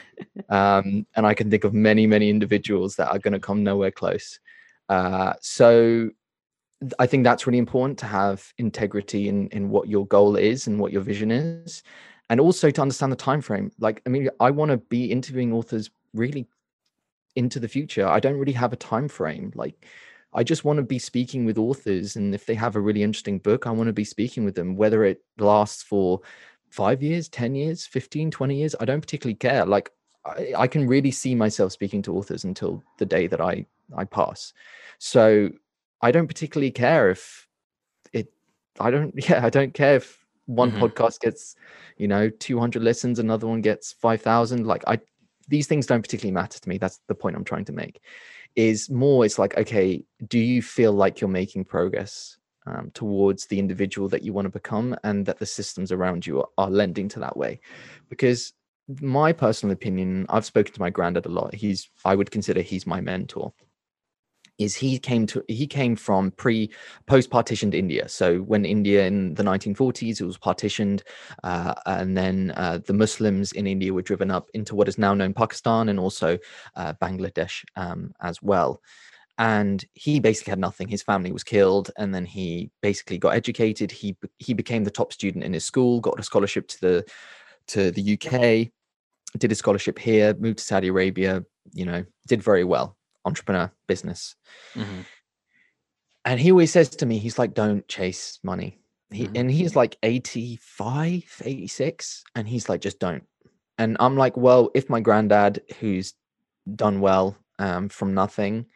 Um, 0.49 1.09
and 1.17 1.27
i 1.27 1.35
can 1.35 1.51
think 1.51 1.65
of 1.65 1.75
many 1.75 2.07
many 2.07 2.31
individuals 2.31 2.95
that 2.95 3.09
are 3.09 3.19
going 3.19 3.33
to 3.33 3.41
come 3.41 3.65
nowhere 3.65 3.91
close. 3.91 4.39
Uh, 4.89 5.33
so 5.41 6.09
i 7.01 7.07
think 7.07 7.25
that's 7.25 7.49
really 7.49 7.59
important 7.59 7.99
to 7.99 8.07
have 8.07 8.53
integrity 8.57 9.29
in 9.29 9.49
in 9.49 9.71
what 9.71 9.89
your 9.89 10.07
goal 10.07 10.37
is 10.37 10.69
and 10.69 10.79
what 10.79 10.93
your 10.93 11.03
vision 11.03 11.33
is 11.33 11.83
and 12.31 12.39
also 12.39 12.71
to 12.71 12.81
understand 12.81 13.11
the 13.11 13.17
time 13.17 13.41
frame 13.41 13.73
like 13.81 14.01
i 14.07 14.09
mean 14.09 14.29
i 14.39 14.53
want 14.53 14.71
to 14.71 14.77
be 14.77 15.11
interviewing 15.11 15.53
authors 15.53 15.91
really 16.13 16.47
into 17.37 17.59
the 17.61 17.69
future. 17.69 18.07
I 18.07 18.21
don't 18.21 18.39
really 18.39 18.53
have 18.53 18.73
a 18.73 18.77
time 18.77 19.09
frame 19.09 19.53
like 19.55 19.87
I 20.35 20.43
just 20.43 20.65
want 20.65 20.79
to 20.79 20.83
be 20.83 20.99
speaking 20.99 21.45
with 21.45 21.59
authors. 21.59 22.17
And 22.17 22.35
if 22.35 22.45
they 22.45 22.55
have 22.55 22.77
a 22.77 22.81
really 22.81 23.03
interesting 23.03 23.39
book, 23.39 23.67
I 23.67 23.71
want 23.71 23.87
to 23.87 23.93
be 23.93 24.05
speaking 24.05 24.45
with 24.45 24.55
them, 24.55 24.77
whether 24.77 25.05
it 25.05 25.23
lasts 25.39 25.83
for 25.83 26.21
five 26.71 27.03
years, 27.03 27.29
10 27.29 27.55
years, 27.55 27.87
15, 27.87 28.31
20 28.31 28.57
years. 28.57 28.75
I 28.81 28.85
don't 28.85 29.01
particularly 29.01 29.37
care. 29.37 29.65
Like, 29.65 29.91
I, 30.25 30.53
I 30.57 30.67
can 30.67 30.89
really 30.89 31.13
see 31.13 31.35
myself 31.35 31.73
speaking 31.73 32.03
to 32.03 32.17
authors 32.17 32.45
until 32.45 32.83
the 32.99 33.07
day 33.07 33.29
that 33.29 33.41
I, 33.41 33.67
I 33.97 34.05
pass. 34.05 34.53
So 34.99 35.51
I 36.01 36.11
don't 36.11 36.27
particularly 36.27 36.71
care 36.71 37.11
if 37.11 37.47
it 38.13 38.33
I 38.81 38.91
don't 38.91 39.15
yeah, 39.29 39.45
I 39.45 39.51
don't 39.51 39.73
care 39.73 39.97
if 39.97 40.25
one 40.47 40.73
mm-hmm. 40.73 40.83
podcast 40.83 41.21
gets, 41.21 41.57
you 41.97 42.09
know, 42.09 42.29
200 42.29 42.83
listens, 42.83 43.19
another 43.19 43.47
one 43.47 43.61
gets 43.63 43.93
5,000. 43.93 44.67
Like 44.67 44.83
I 44.87 44.99
these 45.49 45.67
things 45.67 45.87
don't 45.87 46.03
particularly 46.03 46.33
matter 46.33 46.59
to 46.59 46.69
me. 46.69 46.79
That's 46.79 47.01
the 47.07 47.15
point 47.15 47.37
I'm 47.37 47.45
trying 47.45 47.67
to 47.67 47.73
make. 47.73 48.01
Is 48.57 48.89
more 48.89 49.25
it's 49.25 49.39
like 49.39 49.57
okay, 49.59 50.05
do 50.27 50.39
you 50.39 50.63
feel 50.63 50.93
like 50.93 51.21
you're 51.21 51.29
making 51.29 51.65
progress? 51.65 52.39
Um, 52.67 52.91
towards 52.95 53.45
the 53.45 53.59
individual 53.59 54.09
that 54.09 54.23
you 54.23 54.33
want 54.33 54.47
to 54.47 54.51
become 54.51 54.97
and 55.05 55.27
that 55.27 55.39
the 55.39 55.45
systems 55.45 55.93
around 55.93 56.27
you 56.27 56.41
are, 56.41 56.49
are, 56.57 56.71
lending 56.71 57.09
to 57.11 57.21
that 57.21 57.37
way 57.37 57.61
because 58.09 58.55
my 59.03 59.35
personal 59.35 59.75
opinion 59.75 60.25
i've 60.31 60.47
spoken 60.47 60.73
to 60.73 60.81
my 60.81 60.89
granddad 60.89 61.27
a 61.27 61.29
lot 61.29 61.55
he's 61.55 61.91
i 62.07 62.15
would 62.15 62.31
consider 62.31 62.63
he's 62.63 62.87
my 62.87 63.03
mentor 63.03 63.53
is 64.59 64.75
he 64.75 64.99
came 64.99 65.27
to 65.27 65.43
he 65.49 65.67
came 65.67 65.97
from 65.97 66.31
pre 66.33 66.71
post 67.07 67.31
partitioned 67.31 67.75
India. 67.75 68.09
So 68.09 68.39
when 68.39 68.65
India 68.65 69.07
in 69.07 69.35
the 69.35 69.43
1940s 69.43 70.21
it 70.21 70.25
was 70.25 70.39
partitioned, 70.39 71.03
uh, 71.43 71.75
and 71.87 72.17
then 72.17 72.53
uh, 72.57 72.79
the 72.85 72.93
Muslims 72.93 73.53
in 73.53 73.67
India 73.67 73.93
were 73.93 74.03
driven 74.03 74.31
up 74.31 74.49
into 74.55 74.75
what 74.75 74.89
is 74.89 74.99
now 74.99 75.15
known 75.15 75.35
Pakistan 75.35 75.89
and 75.89 75.99
also 75.99 76.39
uh, 76.77 76.93
Bangladesh 76.95 77.65
um, 77.77 78.13
as 78.21 78.43
well. 78.43 78.81
And 79.37 79.85
he 79.95 80.21
basically 80.21 80.53
had 80.53 80.61
nothing. 80.61 80.87
His 80.87 81.03
family 81.03 81.33
was 81.33 81.43
killed, 81.43 81.91
and 81.99 82.15
then 82.15 82.25
he 82.25 82.71
basically 82.83 83.19
got 83.19 83.35
educated. 83.35 83.91
He 83.91 84.17
he 84.39 84.55
became 84.55 84.85
the 84.85 84.91
top 84.91 85.13
student 85.13 85.45
in 85.45 85.53
his 85.53 85.65
school, 85.65 86.01
got 86.01 86.21
a 86.21 86.23
scholarship 86.23 86.69
to 86.69 86.81
the 86.81 87.05
to 87.67 87.91
the 87.91 88.13
UK, 88.15 88.71
did 89.39 89.51
a 89.51 89.55
scholarship 89.57 89.99
here, 89.99 90.35
moved 90.35 90.59
to 90.59 90.65
Saudi 90.65 90.89
Arabia. 90.89 91.45
You 91.73 91.87
know, 91.87 92.05
did 92.29 92.43
very 92.43 92.63
well 92.63 92.97
entrepreneur 93.25 93.71
business. 93.87 94.37
Mm-hmm. 94.75 95.01
And 96.25 96.41
he 96.41 96.51
always 96.51 96.73
says 96.73 96.89
to 96.89 97.07
me, 97.07 97.19
he's 97.19 97.39
like, 97.39 97.55
don't 97.55 97.87
chase 97.89 98.39
money. 98.43 98.79
He, 99.11 99.25
mm-hmm. 99.25 99.37
And 99.37 99.51
he's 99.51 99.77
like 99.77 99.97
85, 100.03 101.43
86. 101.45 102.25
And 102.35 102.49
he's 102.49 102.69
like, 102.69 102.81
just 102.81 102.99
don't. 102.99 103.25
And 103.79 103.97
I'm 104.01 104.17
like, 104.17 104.37
well, 104.37 104.71
if 104.75 104.89
my 104.89 105.01
granddad, 105.01 105.61
who's 105.81 106.15
done 106.75 107.01
well 107.01 107.37
um, 107.59 107.89
from 107.89 108.15
nothing, 108.15 108.67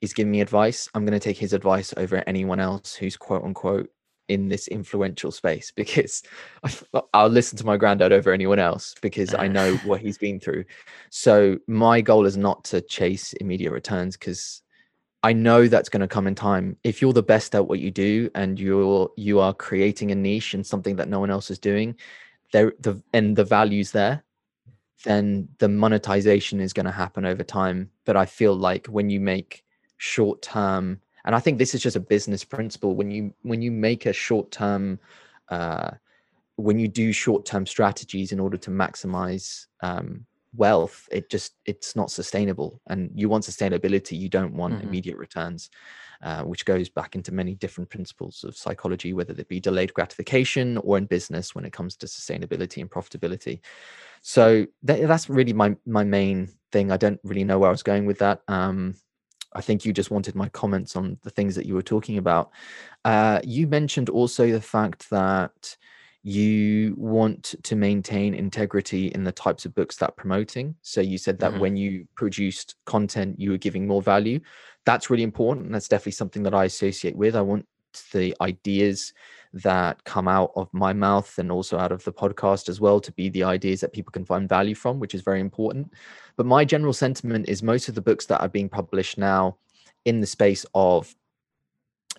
is 0.00 0.12
giving 0.12 0.30
me 0.30 0.40
advice, 0.40 0.88
I'm 0.94 1.04
going 1.04 1.18
to 1.18 1.24
take 1.24 1.38
his 1.38 1.52
advice 1.52 1.94
over 1.96 2.22
anyone 2.26 2.60
else 2.60 2.94
who's 2.94 3.16
quote 3.16 3.44
unquote 3.44 3.90
in 4.28 4.48
this 4.48 4.68
influential 4.68 5.30
space 5.30 5.70
because 5.76 6.22
I'll 7.12 7.28
listen 7.28 7.58
to 7.58 7.66
my 7.66 7.76
granddad 7.76 8.12
over 8.12 8.32
anyone 8.32 8.58
else 8.58 8.94
because 9.00 9.34
I 9.34 9.48
know 9.48 9.76
what 9.84 10.00
he's 10.00 10.18
been 10.18 10.40
through. 10.40 10.64
So 11.10 11.58
my 11.66 12.00
goal 12.00 12.26
is 12.26 12.36
not 12.36 12.64
to 12.64 12.80
chase 12.80 13.32
immediate 13.34 13.72
returns 13.72 14.16
because 14.16 14.62
I 15.22 15.32
know 15.32 15.68
that's 15.68 15.88
going 15.88 16.00
to 16.00 16.08
come 16.08 16.26
in 16.26 16.34
time. 16.34 16.76
If 16.82 17.00
you're 17.00 17.12
the 17.12 17.22
best 17.22 17.54
at 17.54 17.68
what 17.68 17.78
you 17.78 17.90
do 17.90 18.28
and 18.34 18.58
you're 18.58 19.10
you 19.16 19.38
are 19.38 19.54
creating 19.54 20.10
a 20.10 20.16
niche 20.16 20.54
and 20.54 20.66
something 20.66 20.96
that 20.96 21.08
no 21.08 21.20
one 21.20 21.30
else 21.30 21.50
is 21.50 21.60
doing, 21.60 21.96
there 22.52 22.72
the 22.80 23.00
and 23.12 23.36
the 23.36 23.44
values 23.44 23.92
there, 23.92 24.24
then 25.04 25.48
the 25.58 25.68
monetization 25.68 26.60
is 26.60 26.72
going 26.72 26.86
to 26.86 26.92
happen 26.92 27.24
over 27.24 27.44
time. 27.44 27.90
But 28.04 28.16
I 28.16 28.26
feel 28.26 28.54
like 28.54 28.86
when 28.86 29.10
you 29.10 29.20
make 29.20 29.64
short 29.96 30.42
term 30.42 31.00
and 31.24 31.34
i 31.34 31.40
think 31.40 31.58
this 31.58 31.74
is 31.74 31.82
just 31.82 31.96
a 31.96 32.00
business 32.00 32.44
principle. 32.44 32.94
When 32.94 33.10
you 33.10 33.34
when 33.42 33.62
you 33.62 33.70
make 33.70 34.06
a 34.06 34.12
short 34.12 34.50
term 34.50 34.98
uh, 35.48 35.90
when 36.56 36.78
you 36.78 36.88
do 36.88 37.12
short 37.12 37.44
term 37.44 37.66
strategies 37.66 38.32
in 38.32 38.40
order 38.40 38.56
to 38.58 38.70
maximize 38.70 39.66
um, 39.82 40.26
wealth 40.54 41.08
it 41.10 41.30
just 41.30 41.54
it's 41.64 41.96
not 41.96 42.10
sustainable. 42.10 42.80
And 42.86 43.10
you 43.14 43.28
want 43.28 43.44
sustainability 43.44 44.18
you 44.18 44.28
don't 44.28 44.54
want 44.54 44.74
mm-hmm. 44.74 44.88
immediate 44.88 45.16
returns 45.16 45.70
uh, 46.22 46.42
which 46.42 46.64
goes 46.64 46.88
back 46.88 47.16
into 47.16 47.32
many 47.32 47.54
different 47.54 47.90
principles 47.90 48.44
of 48.44 48.56
psychology 48.56 49.12
whether 49.12 49.34
it 49.36 49.48
be 49.48 49.60
delayed 49.60 49.92
gratification 49.94 50.78
or 50.78 50.98
in 50.98 51.06
business 51.06 51.54
when 51.54 51.64
it 51.64 51.72
comes 51.72 51.96
to 51.96 52.06
sustainability 52.06 52.80
and 52.80 52.90
profitability. 52.90 53.60
So 54.22 54.66
th- 54.86 55.06
that's 55.06 55.28
really 55.28 55.52
my 55.52 55.76
my 55.86 56.04
main 56.04 56.48
thing. 56.70 56.92
I 56.92 56.96
don't 56.96 57.20
really 57.24 57.44
know 57.44 57.58
where 57.58 57.68
i 57.68 57.72
was 57.72 57.82
going 57.82 58.06
with 58.06 58.18
that. 58.18 58.42
Um, 58.48 58.94
I 59.54 59.60
think 59.60 59.84
you 59.84 59.92
just 59.92 60.10
wanted 60.10 60.34
my 60.34 60.48
comments 60.48 60.96
on 60.96 61.18
the 61.22 61.30
things 61.30 61.54
that 61.56 61.66
you 61.66 61.74
were 61.74 61.82
talking 61.82 62.18
about. 62.18 62.50
Uh, 63.04 63.40
you 63.44 63.66
mentioned 63.66 64.08
also 64.08 64.50
the 64.50 64.60
fact 64.60 65.10
that 65.10 65.76
you 66.22 66.94
want 66.96 67.54
to 67.64 67.74
maintain 67.74 68.32
integrity 68.32 69.08
in 69.08 69.24
the 69.24 69.32
types 69.32 69.64
of 69.64 69.74
books 69.74 69.96
that 69.96 70.16
promoting. 70.16 70.76
So 70.82 71.00
you 71.00 71.18
said 71.18 71.38
that 71.40 71.52
mm-hmm. 71.52 71.60
when 71.60 71.76
you 71.76 72.06
produced 72.14 72.76
content, 72.84 73.40
you 73.40 73.50
were 73.50 73.58
giving 73.58 73.86
more 73.86 74.02
value. 74.02 74.40
That's 74.84 75.10
really 75.10 75.24
important. 75.24 75.72
That's 75.72 75.88
definitely 75.88 76.12
something 76.12 76.44
that 76.44 76.54
I 76.54 76.64
associate 76.64 77.16
with. 77.16 77.34
I 77.34 77.40
want 77.40 77.66
the 78.12 78.36
ideas 78.40 79.12
that 79.52 80.02
come 80.04 80.28
out 80.28 80.52
of 80.56 80.72
my 80.72 80.92
mouth 80.92 81.38
and 81.38 81.52
also 81.52 81.78
out 81.78 81.92
of 81.92 82.02
the 82.04 82.12
podcast 82.12 82.68
as 82.68 82.80
well 82.80 83.00
to 83.00 83.12
be 83.12 83.28
the 83.28 83.44
ideas 83.44 83.80
that 83.80 83.92
people 83.92 84.10
can 84.10 84.24
find 84.24 84.48
value 84.48 84.74
from, 84.74 84.98
which 84.98 85.14
is 85.14 85.22
very 85.22 85.40
important. 85.40 85.92
But 86.36 86.46
my 86.46 86.64
general 86.64 86.92
sentiment 86.92 87.48
is 87.48 87.62
most 87.62 87.88
of 87.88 87.94
the 87.94 88.00
books 88.00 88.26
that 88.26 88.40
are 88.40 88.48
being 88.48 88.68
published 88.68 89.18
now 89.18 89.58
in 90.04 90.20
the 90.20 90.26
space 90.26 90.64
of 90.74 91.14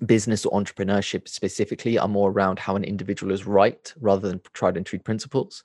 business 0.06 0.46
or 0.46 0.60
entrepreneurship 0.60 1.28
specifically 1.28 1.98
are 1.98 2.08
more 2.08 2.32
around 2.32 2.60
how 2.60 2.76
an 2.76 2.84
individual 2.84 3.32
is 3.32 3.46
right 3.46 3.94
rather 4.00 4.28
than 4.28 4.42
tried 4.54 4.78
and 4.78 4.86
true 4.86 5.00
principles. 5.00 5.64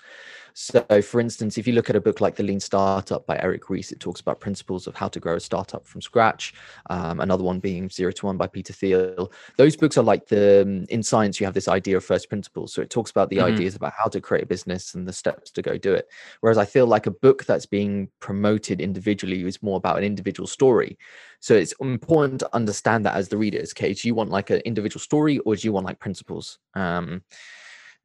So, 0.60 0.84
for 1.02 1.20
instance, 1.20 1.56
if 1.56 1.68
you 1.68 1.72
look 1.72 1.88
at 1.88 1.94
a 1.94 2.00
book 2.00 2.20
like 2.20 2.34
The 2.34 2.42
Lean 2.42 2.58
Startup 2.58 3.24
by 3.24 3.38
Eric 3.38 3.70
Ries, 3.70 3.92
it 3.92 4.00
talks 4.00 4.20
about 4.20 4.40
principles 4.40 4.88
of 4.88 4.96
how 4.96 5.06
to 5.06 5.20
grow 5.20 5.36
a 5.36 5.40
startup 5.40 5.86
from 5.86 6.00
scratch. 6.00 6.52
Um, 6.90 7.20
another 7.20 7.44
one 7.44 7.60
being 7.60 7.88
Zero 7.88 8.10
to 8.10 8.26
One 8.26 8.36
by 8.36 8.48
Peter 8.48 8.72
Thiel. 8.72 9.30
Those 9.56 9.76
books 9.76 9.96
are 9.96 10.02
like 10.02 10.26
the, 10.26 10.62
um, 10.62 10.84
in 10.88 11.04
science, 11.04 11.38
you 11.38 11.46
have 11.46 11.54
this 11.54 11.68
idea 11.68 11.96
of 11.96 12.04
first 12.04 12.28
principles. 12.28 12.72
So, 12.72 12.82
it 12.82 12.90
talks 12.90 13.12
about 13.12 13.30
the 13.30 13.36
mm-hmm. 13.36 13.54
ideas 13.54 13.76
about 13.76 13.92
how 13.96 14.08
to 14.08 14.20
create 14.20 14.42
a 14.42 14.46
business 14.46 14.96
and 14.96 15.06
the 15.06 15.12
steps 15.12 15.52
to 15.52 15.62
go 15.62 15.78
do 15.78 15.94
it. 15.94 16.08
Whereas 16.40 16.58
I 16.58 16.64
feel 16.64 16.86
like 16.86 17.06
a 17.06 17.12
book 17.12 17.44
that's 17.44 17.66
being 17.66 18.08
promoted 18.18 18.80
individually 18.80 19.44
is 19.44 19.62
more 19.62 19.76
about 19.76 19.98
an 19.98 20.04
individual 20.04 20.48
story. 20.48 20.98
So, 21.38 21.54
it's 21.54 21.74
important 21.80 22.40
to 22.40 22.52
understand 22.52 23.06
that 23.06 23.14
as 23.14 23.28
the 23.28 23.36
reader. 23.36 23.58
Okay, 23.58 23.94
you 24.02 24.14
want 24.18 24.30
like 24.30 24.50
an 24.50 24.60
individual 24.70 25.00
story 25.00 25.38
or 25.40 25.56
do 25.56 25.66
you 25.66 25.72
want 25.72 25.86
like 25.86 25.98
principles? 25.98 26.58
Um, 26.74 27.22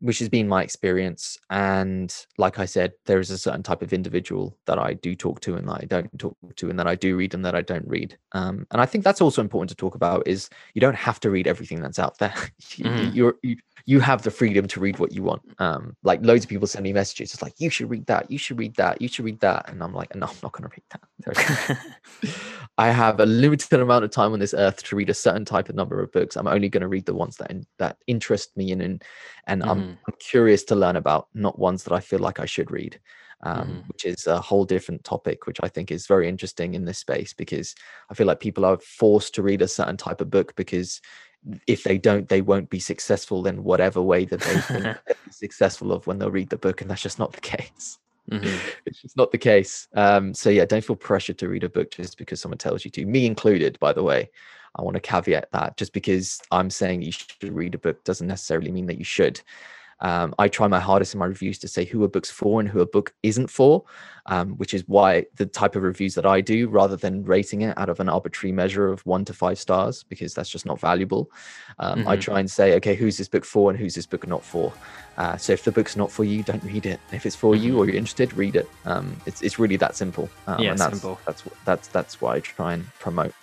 which 0.04 0.20
has 0.20 0.28
been 0.28 0.49
my 0.49 0.62
experience. 0.62 1.38
And 1.49 2.14
like 2.38 2.60
I 2.60 2.66
said, 2.66 2.91
there 3.06 3.22
is 3.22 3.32
a 3.32 3.38
certain 3.38 3.64
type 3.64 3.82
of 3.82 3.93
individual 3.93 4.58
that 4.66 4.78
I 4.78 4.95
do 4.95 5.16
talk 5.16 5.39
to 5.41 5.56
and 5.56 5.66
that 5.70 5.80
I 5.82 5.86
don't 5.86 6.20
talk 6.20 6.36
to, 6.58 6.70
and 6.70 6.78
that 6.78 6.88
I 6.88 6.95
do 6.95 7.16
read 7.16 7.34
and 7.34 7.45
that 7.45 7.56
I 7.56 7.62
don't 7.62 7.88
read. 7.88 8.18
Um, 8.34 8.68
and 8.72 8.82
I 8.82 8.86
think 8.86 9.06
that's 9.06 9.22
also 9.22 9.41
important 9.41 9.70
to 9.70 9.76
talk 9.76 9.95
about. 9.95 10.28
Is 10.28 10.49
you 10.74 10.82
don't 10.82 10.97
have 10.97 11.22
to 11.22 11.30
read 11.30 11.47
everything 11.47 11.82
that's 11.82 11.99
out 11.99 12.20
there. 12.20 12.34
Mm. 12.74 13.14
You're 13.14 13.36
you, 13.43 13.58
you 13.86 13.99
have 13.99 14.22
the 14.22 14.32
freedom 14.32 14.68
to 14.68 14.80
read 14.80 14.97
what 14.97 15.12
you 15.12 15.22
want. 15.24 15.41
Um, 15.60 15.95
like 16.04 16.26
loads 16.26 16.45
of 16.45 16.49
people 16.49 16.68
send 16.68 16.84
me 16.84 16.93
messages. 16.93 17.34
It's 17.34 17.41
like 17.41 17.54
you 17.60 17.70
should 17.70 17.89
read 17.89 18.06
that. 18.06 18.32
You 18.32 18.38
should 18.38 18.58
read 18.58 18.76
that. 18.76 19.01
You 19.01 19.08
should 19.08 19.26
read 19.26 19.39
that. 19.41 19.70
And 19.70 19.84
I'm 19.84 19.93
like, 19.93 20.16
no, 20.16 20.28
I'm 20.28 20.36
not 20.41 20.54
going 20.54 20.70
to 20.70 20.76
read 20.76 21.78
that. 21.78 21.78
I 22.78 22.89
have 22.89 23.20
a 23.20 23.26
limited 23.26 23.80
amount 23.80 24.06
of 24.06 24.12
time 24.12 24.34
on 24.34 24.39
this 24.39 24.54
earth 24.54 24.84
to 24.84 24.95
read 24.95 25.10
a 25.10 25.14
certain 25.14 25.45
type 25.45 25.70
of 25.70 25.76
number 25.76 26.01
of 26.01 26.12
books. 26.12 26.36
I'm 26.36 26.47
only 26.47 26.70
going 26.70 26.82
to 26.82 26.88
read 26.88 27.06
the 27.06 27.14
ones 27.14 27.38
that 27.38 27.51
that 27.78 27.97
interest 28.08 28.56
me 28.56 28.72
and 28.72 28.82
and, 28.82 29.04
and. 29.47 29.64
I'm, 29.64 29.93
I'm, 30.08 30.14
curious 30.20 30.64
to 30.66 30.76
learn 30.76 30.96
about, 30.96 31.28
not 31.34 31.60
ones 31.60 31.84
that 31.84 31.94
I 31.94 32.00
feel 32.00 32.20
like 32.20 32.39
I 32.39 32.46
should 32.46 32.72
read. 32.72 33.00
Um, 33.46 33.68
mm-hmm. 33.68 33.80
Which 33.89 34.06
is 34.06 34.26
a 34.26 34.39
whole 34.39 34.64
different 34.64 35.04
topic, 35.04 35.48
which 35.48 35.60
I 35.62 35.68
think 35.68 35.91
is 35.91 36.08
very 36.08 36.30
interesting 36.30 36.76
in 36.76 36.86
this 36.86 37.00
space 37.00 37.34
because 37.34 37.76
I 38.10 38.14
feel 38.14 38.26
like 38.26 38.39
people 38.39 38.64
are 38.64 38.78
forced 38.78 39.36
to 39.36 39.41
read 39.41 39.62
a 39.62 39.68
certain 39.68 39.98
type 39.98 40.22
of 40.22 40.30
book 40.30 40.56
because 40.56 41.02
if 41.68 41.84
they 41.84 41.98
don't, 41.98 42.30
they 42.30 42.41
won't 42.41 42.70
be 42.70 42.80
successful 42.80 43.46
in 43.48 43.64
whatever 43.64 44.02
way 44.02 44.24
that 44.26 44.39
they 44.39 44.58
think 44.62 44.98
successful 45.30 45.91
of 45.91 46.08
when 46.08 46.20
they'll 46.20 46.32
read 46.32 46.50
the 46.50 46.58
book, 46.58 46.82
and 46.82 46.89
that's 46.89 47.02
just 47.02 47.20
not 47.20 47.34
the 47.34 47.41
case. 47.56 48.00
Mm-hmm. 48.32 48.58
it's 48.86 49.02
just 49.02 49.18
not 49.18 49.32
the 49.32 49.38
case. 49.38 49.88
Um, 49.94 50.34
so 50.34 50.50
yeah, 50.50 50.66
don't 50.66 50.84
feel 50.84 50.96
pressured 50.96 51.38
to 51.39 51.50
read 51.50 51.64
a 51.64 51.70
book 51.70 51.91
just 51.91 52.18
because 52.18 52.39
someone 52.39 52.58
tells 52.58 52.86
you 52.86 52.91
to. 52.91 53.06
Me 53.06 53.26
included, 53.26 53.78
by 53.80 53.94
the 53.94 54.04
way. 54.04 54.30
I 54.76 54.82
want 54.82 54.96
to 54.96 55.02
caveat 55.02 55.52
that 55.52 55.78
just 55.78 55.94
because 55.94 56.41
I'm 56.50 56.72
saying 56.72 57.04
you 57.04 57.12
should 57.12 57.54
read 57.54 57.76
a 57.76 57.78
book 57.78 58.04
doesn't 58.04 58.28
necessarily 58.28 58.72
mean 58.72 58.88
that 58.88 58.98
you 58.98 59.04
should. 59.04 59.39
Um, 60.00 60.36
I 60.38 60.48
try 60.48 60.68
my 60.68 60.80
hardest 60.80 61.14
in 61.14 61.20
my 61.20 61.26
reviews 61.26 61.60
to 61.60 61.68
say 61.68 61.86
who 61.86 62.04
a 62.04 62.08
book's 62.08 62.30
for 62.30 62.60
and 62.60 62.68
who 62.68 62.82
a 62.82 62.86
book 62.86 63.14
isn't 63.24 63.50
for, 63.50 63.84
um, 64.26 64.52
which 64.58 64.74
is 64.74 64.84
why 64.88 65.26
the 65.36 65.46
type 65.46 65.76
of 65.76 65.84
reviews 65.84 66.16
that 66.16 66.26
I 66.26 66.41
do, 66.41 66.68
rather 66.68 66.96
than 66.96 67.24
rating 67.24 67.62
it 67.62 67.78
out 67.78 67.89
of 67.89 68.00
an 68.00 68.10
arbitrary 68.10 68.52
measure 68.52 68.88
of 68.88 69.06
one 69.06 69.24
to 69.26 69.34
five 69.34 69.60
stars, 69.60 70.04
because 70.04 70.34
that's 70.34 70.50
just 70.50 70.66
not 70.66 70.80
valuable. 70.80 71.32
Um, 71.80 72.00
mm-hmm. 72.00 72.08
I 72.10 72.18
try 72.18 72.39
and 72.39 72.50
say, 72.50 72.76
okay, 72.76 72.96
who's 72.96 73.18
this 73.18 73.28
book 73.28 73.46
for 73.46 73.70
and 73.70 73.80
who's 73.80 73.96
this 73.96 74.06
book 74.06 74.28
not 74.28 74.44
for. 74.44 74.74
Uh, 75.18 75.38
so 75.38 75.54
if 75.54 75.64
the 75.64 75.72
book's 75.72 75.96
not 75.96 76.12
for 76.12 76.24
you, 76.24 76.44
don't 76.44 76.64
read 76.64 76.86
it. 76.86 77.00
If 77.12 77.26
it's 77.26 77.36
for 77.36 77.54
mm-hmm. 77.54 77.64
you 77.64 77.78
or 77.78 77.86
you're 77.86 77.96
interested, 77.96 78.34
read 78.34 78.56
it. 78.56 78.68
Um, 78.86 79.16
it's 79.26 79.41
it's 79.41 79.60
really 79.60 79.78
that 79.78 79.96
simple. 79.96 80.30
Um, 80.48 80.62
yeah, 80.62 80.72
and 80.72 80.80
that's, 80.80 80.91
simple. 80.91 81.20
That's 81.26 81.44
that's 81.66 81.88
that's 81.89 82.22
why 82.22 82.36
I 82.36 82.39
try 82.39 82.74
and 82.74 82.86
promote. 83.00 83.34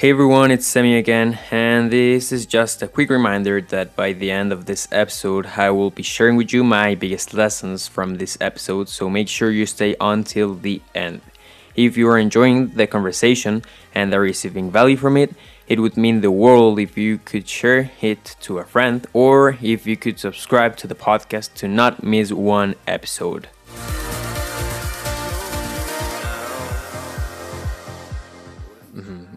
Hey 0.00 0.08
everyone, 0.08 0.50
it's 0.50 0.66
Semi 0.66 0.96
again, 0.96 1.38
and 1.50 1.90
this 1.90 2.32
is 2.32 2.46
just 2.46 2.80
a 2.80 2.88
quick 2.88 3.10
reminder 3.10 3.60
that 3.60 3.94
by 3.94 4.14
the 4.14 4.30
end 4.30 4.50
of 4.50 4.64
this 4.64 4.88
episode, 4.90 5.44
I 5.58 5.68
will 5.72 5.90
be 5.90 6.02
sharing 6.02 6.36
with 6.36 6.54
you 6.54 6.64
my 6.64 6.94
biggest 6.94 7.34
lessons 7.34 7.86
from 7.86 8.14
this 8.14 8.38
episode, 8.40 8.88
so 8.88 9.10
make 9.10 9.28
sure 9.28 9.50
you 9.50 9.66
stay 9.66 9.96
until 10.00 10.54
the 10.54 10.80
end. 10.94 11.20
If 11.76 11.98
you 11.98 12.08
are 12.08 12.16
enjoying 12.16 12.68
the 12.68 12.86
conversation 12.86 13.62
and 13.94 14.14
are 14.14 14.20
receiving 14.20 14.70
value 14.70 14.96
from 14.96 15.18
it, 15.18 15.34
it 15.68 15.80
would 15.80 15.98
mean 15.98 16.22
the 16.22 16.30
world 16.30 16.78
if 16.78 16.96
you 16.96 17.18
could 17.18 17.46
share 17.46 17.90
it 18.00 18.36
to 18.40 18.56
a 18.56 18.64
friend 18.64 19.06
or 19.12 19.58
if 19.60 19.86
you 19.86 19.98
could 19.98 20.18
subscribe 20.18 20.78
to 20.78 20.86
the 20.86 20.94
podcast 20.94 21.52
to 21.56 21.68
not 21.68 22.02
miss 22.02 22.32
one 22.32 22.74
episode. 22.86 23.48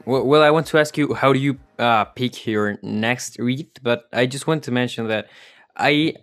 Well, 0.06 0.44
I 0.44 0.50
want 0.52 0.68
to 0.68 0.80
ask 0.80 0.98
you, 0.98 1.14
how 1.14 1.32
do 1.32 1.40
you 1.40 1.58
uh, 1.80 2.04
pick 2.06 2.46
your 2.46 2.78
next 2.84 3.40
read? 3.40 3.70
But 3.82 4.10
I 4.12 4.26
just 4.26 4.48
want 4.48 4.64
to 4.64 4.72
mention 4.72 5.08
that 5.08 5.30
I, 5.78 6.16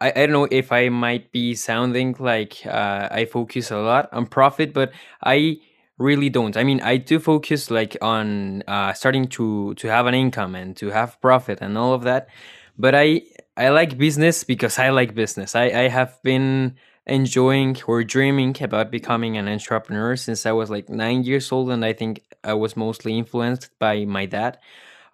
I, 0.00 0.10
I 0.10 0.26
don't 0.26 0.32
know 0.32 0.48
if 0.50 0.72
I 0.72 0.88
might 0.88 1.30
be 1.30 1.54
sounding 1.54 2.16
like 2.18 2.66
uh, 2.66 3.08
I 3.10 3.26
focus 3.26 3.70
a 3.70 3.78
lot 3.78 4.08
on 4.12 4.26
profit, 4.26 4.72
but 4.72 4.92
I 5.22 5.58
really 5.96 6.28
don't. 6.28 6.56
I 6.56 6.64
mean, 6.64 6.80
I 6.80 6.96
do 6.96 7.20
focus 7.20 7.70
like 7.70 7.96
on 8.02 8.64
uh, 8.66 8.92
starting 8.94 9.28
to 9.28 9.74
to 9.74 9.88
have 9.88 10.06
an 10.06 10.14
income 10.14 10.56
and 10.56 10.76
to 10.78 10.90
have 10.90 11.20
profit 11.20 11.60
and 11.60 11.78
all 11.78 11.94
of 11.94 12.02
that. 12.02 12.28
But 12.76 12.96
I 12.96 13.22
I 13.56 13.68
like 13.68 13.96
business 13.96 14.42
because 14.42 14.76
I 14.78 14.90
like 14.90 15.14
business. 15.14 15.54
I 15.54 15.66
I 15.66 15.88
have 15.88 16.20
been 16.24 16.74
enjoying 17.06 17.76
or 17.86 18.02
dreaming 18.02 18.56
about 18.60 18.90
becoming 18.90 19.36
an 19.36 19.46
entrepreneur 19.46 20.16
since 20.16 20.46
I 20.46 20.52
was 20.52 20.68
like 20.70 20.88
nine 20.88 21.22
years 21.22 21.52
old, 21.52 21.70
and 21.70 21.84
I 21.84 21.92
think 21.92 22.22
I 22.44 22.54
was 22.54 22.76
mostly 22.76 23.18
influenced 23.18 23.70
by 23.78 24.04
my 24.04 24.26
dad. 24.26 24.58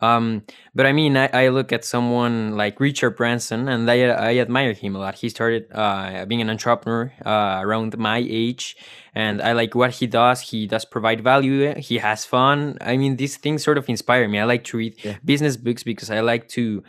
Um, 0.02 0.44
but 0.74 0.86
I 0.86 0.92
mean, 0.92 1.16
I, 1.16 1.28
I, 1.32 1.48
look 1.48 1.72
at 1.72 1.84
someone 1.84 2.56
like 2.56 2.80
Richard 2.80 3.16
Branson, 3.16 3.68
and 3.68 3.90
I, 3.90 4.00
I 4.04 4.38
admire 4.38 4.72
him 4.72 4.96
a 4.96 4.98
lot. 4.98 5.16
He 5.16 5.28
started 5.28 5.66
uh, 5.72 6.24
being 6.24 6.40
an 6.40 6.48
entrepreneur 6.48 7.12
uh, 7.24 7.60
around 7.62 7.98
my 7.98 8.24
age, 8.26 8.76
and 9.14 9.42
I 9.42 9.52
like 9.52 9.74
what 9.74 9.90
he 9.90 10.06
does. 10.06 10.40
He 10.40 10.66
does 10.66 10.86
provide 10.86 11.22
value. 11.22 11.74
He 11.74 11.98
has 11.98 12.24
fun. 12.24 12.78
I 12.80 12.96
mean, 12.96 13.16
these 13.16 13.36
things 13.36 13.62
sort 13.62 13.76
of 13.76 13.88
inspire 13.90 14.26
me. 14.26 14.38
I 14.38 14.44
like 14.44 14.64
to 14.64 14.78
read 14.78 14.96
yeah. 15.04 15.16
business 15.22 15.58
books 15.58 15.82
because 15.82 16.10
I 16.10 16.20
like 16.20 16.48
to 16.50 16.82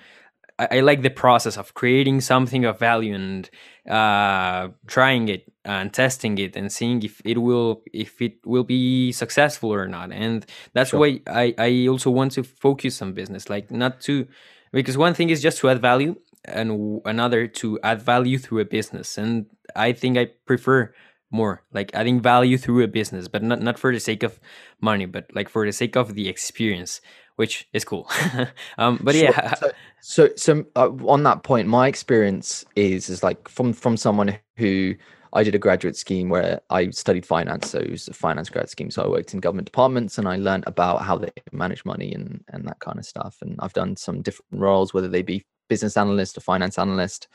I, 0.62 0.78
I 0.78 0.80
like 0.82 1.02
the 1.02 1.10
process 1.10 1.58
of 1.58 1.74
creating 1.74 2.22
something 2.22 2.66
of 2.66 2.78
value 2.78 3.16
and 3.16 3.50
uh, 3.90 4.70
trying 4.88 5.28
it 5.28 5.52
and 5.66 5.92
testing 5.92 6.38
it 6.38 6.56
and 6.56 6.72
seeing 6.72 7.02
if 7.04 7.22
it 7.26 7.40
will 7.40 7.82
if 7.94 8.22
it 8.22 8.36
will 8.46 8.64
be 8.64 9.12
successful 9.12 9.74
or 9.74 9.88
not. 9.88 10.12
And 10.12 10.46
that's 10.74 10.92
sure. 10.92 11.00
why 11.00 11.22
I, 11.28 11.56
I 11.58 11.88
also 11.88 12.12
want 12.12 12.34
to 12.34 12.44
focus 12.44 13.02
on 13.02 13.14
business, 13.14 13.50
like 13.50 13.72
not 13.72 14.02
to 14.02 14.28
because 14.72 14.98
one 14.98 15.14
thing 15.14 15.30
is 15.30 15.42
just 15.42 15.58
to 15.60 15.70
add 15.70 15.82
value 15.82 16.16
and 16.46 17.02
another 17.06 17.48
to 17.48 17.80
add 17.84 18.02
value 18.02 18.38
through 18.38 18.60
a 18.60 18.66
business. 18.66 19.18
And 19.18 19.48
I 19.76 19.94
think 19.94 20.18
I 20.18 20.26
prefer 20.46 20.94
more 21.32 21.64
like 21.74 21.92
adding 21.94 22.22
value 22.22 22.58
through 22.58 22.84
a 22.84 22.88
business 22.90 23.30
but 23.30 23.42
not, 23.42 23.62
not 23.62 23.80
for 23.80 23.94
the 23.94 24.02
sake 24.02 24.22
of 24.22 24.38
money 24.82 25.06
but 25.06 25.34
like 25.34 25.48
for 25.48 25.66
the 25.66 25.72
sake 25.72 25.96
of 25.96 26.14
the 26.14 26.28
experience 26.28 27.00
which 27.42 27.68
is 27.74 27.84
cool. 27.84 28.08
um, 28.78 29.00
but 29.02 29.16
sure. 29.16 29.24
yeah. 29.24 29.56
So, 29.56 29.72
so, 30.02 30.30
so 30.36 30.66
uh, 30.76 30.90
on 31.08 31.24
that 31.24 31.44
point, 31.44 31.68
my 31.68 31.88
experience 31.88 32.66
is 32.76 33.10
is 33.10 33.24
like 33.24 33.48
from 33.48 33.72
from 33.74 33.98
someone 33.98 34.38
who 34.58 34.96
I 35.34 35.44
did 35.44 35.56
a 35.56 35.60
graduate 35.60 35.96
scheme 35.96 36.30
where 36.30 36.60
I 36.70 36.90
studied 36.90 37.26
finance, 37.26 37.70
so 37.70 37.80
it 37.80 37.92
was 37.92 38.08
a 38.08 38.14
finance 38.14 38.50
grad 38.50 38.70
scheme. 38.70 38.92
So 38.92 39.04
I 39.04 39.08
worked 39.08 39.34
in 39.34 39.40
government 39.40 39.66
departments 39.66 40.18
and 40.18 40.28
I 40.28 40.38
learned 40.38 40.64
about 40.68 41.04
how 41.04 41.18
they 41.18 41.32
manage 41.52 41.86
money 41.86 42.14
and 42.14 42.44
and 42.50 42.68
that 42.68 42.80
kind 42.80 42.98
of 42.98 43.06
stuff. 43.06 43.38
And 43.42 43.56
I've 43.60 43.74
done 43.74 43.96
some 43.96 44.22
different 44.22 44.52
roles, 44.52 44.94
whether 44.94 45.08
they 45.08 45.22
be 45.22 45.46
business 45.70 45.96
analyst 45.98 46.38
or 46.38 46.42
finance 46.42 46.78
analyst. 46.80 47.28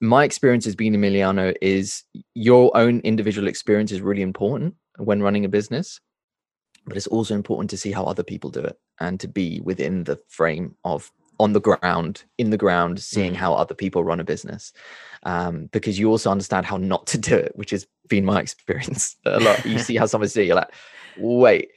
My 0.00 0.24
experience 0.24 0.66
as 0.66 0.74
being 0.74 0.94
Emiliano 0.94 1.54
is 1.62 2.02
your 2.34 2.76
own 2.76 3.00
individual 3.00 3.46
experience 3.46 3.92
is 3.92 4.00
really 4.00 4.22
important 4.22 4.74
when 4.98 5.22
running 5.22 5.44
a 5.44 5.48
business 5.48 6.00
but 6.86 6.96
it's 6.96 7.06
also 7.06 7.34
important 7.34 7.70
to 7.70 7.76
see 7.76 7.92
how 7.92 8.04
other 8.04 8.22
people 8.22 8.50
do 8.50 8.60
it 8.60 8.78
and 9.00 9.18
to 9.20 9.28
be 9.28 9.60
within 9.64 10.04
the 10.04 10.18
frame 10.28 10.74
of 10.84 11.10
on 11.40 11.52
the 11.52 11.60
ground 11.60 12.24
in 12.38 12.50
the 12.50 12.56
ground 12.56 13.00
seeing 13.00 13.32
mm. 13.32 13.36
how 13.36 13.54
other 13.54 13.74
people 13.74 14.04
run 14.04 14.20
a 14.20 14.24
business 14.24 14.72
um, 15.24 15.66
because 15.72 15.98
you 15.98 16.08
also 16.08 16.30
understand 16.30 16.66
how 16.66 16.76
not 16.76 17.06
to 17.06 17.18
do 17.18 17.34
it 17.34 17.52
which 17.56 17.70
has 17.70 17.86
been 18.08 18.24
my 18.24 18.40
experience 18.46 19.16
a 19.24 19.40
lot. 19.40 19.64
You 19.64 19.78
see 19.78 19.96
how 19.96 20.06
someone's 20.06 20.32
doing 20.32 20.48
you're 20.48 20.56
like 20.56 20.72
wait. 21.18 21.70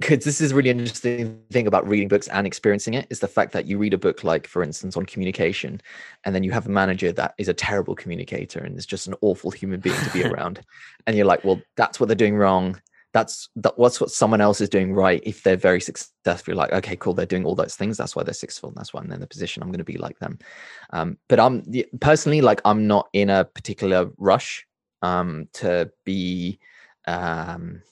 Because 0.00 0.24
this 0.24 0.40
is 0.40 0.52
really 0.52 0.70
interesting 0.70 1.40
thing 1.52 1.68
about 1.68 1.86
reading 1.86 2.08
books 2.08 2.26
and 2.26 2.48
experiencing 2.48 2.94
it 2.94 3.06
is 3.10 3.20
the 3.20 3.28
fact 3.28 3.52
that 3.52 3.66
you 3.66 3.78
read 3.78 3.94
a 3.94 3.98
book 3.98 4.24
like 4.24 4.48
for 4.48 4.64
instance 4.64 4.96
on 4.96 5.06
communication 5.06 5.80
and 6.24 6.34
then 6.34 6.42
you 6.42 6.50
have 6.50 6.66
a 6.66 6.70
manager 6.70 7.12
that 7.12 7.34
is 7.38 7.48
a 7.48 7.54
terrible 7.54 7.94
communicator 7.94 8.58
and 8.58 8.76
is 8.76 8.86
just 8.86 9.06
an 9.06 9.14
awful 9.20 9.52
human 9.52 9.78
being 9.78 9.96
to 10.00 10.10
be 10.10 10.24
around 10.28 10.62
and 11.06 11.16
you're 11.16 11.24
like 11.24 11.44
well 11.44 11.60
that's 11.76 12.00
what 12.00 12.08
they're 12.08 12.16
doing 12.16 12.36
wrong 12.36 12.80
that's 13.12 13.48
that 13.56 13.78
what's 13.78 14.00
what 14.00 14.10
someone 14.10 14.40
else 14.40 14.60
is 14.60 14.68
doing 14.68 14.92
right 14.92 15.22
if 15.24 15.42
they're 15.42 15.56
very 15.56 15.80
successful 15.80 16.54
like 16.54 16.72
okay 16.72 16.96
cool 16.96 17.14
they're 17.14 17.26
doing 17.26 17.44
all 17.44 17.54
those 17.54 17.74
things 17.74 17.96
that's 17.96 18.14
why 18.14 18.22
they're 18.22 18.34
successful 18.34 18.68
and 18.68 18.76
that's 18.76 18.92
why 18.92 19.00
i'm 19.00 19.10
in 19.10 19.20
the 19.20 19.26
position 19.26 19.62
i'm 19.62 19.70
going 19.70 19.78
to 19.78 19.84
be 19.84 19.96
like 19.96 20.18
them. 20.18 20.38
Um, 20.90 21.18
but 21.28 21.40
i'm 21.40 21.64
personally 22.00 22.40
like 22.40 22.60
i'm 22.64 22.86
not 22.86 23.08
in 23.12 23.30
a 23.30 23.44
particular 23.44 24.10
rush 24.18 24.66
um, 25.00 25.48
to 25.54 25.90
be 26.04 26.58
um, 27.06 27.82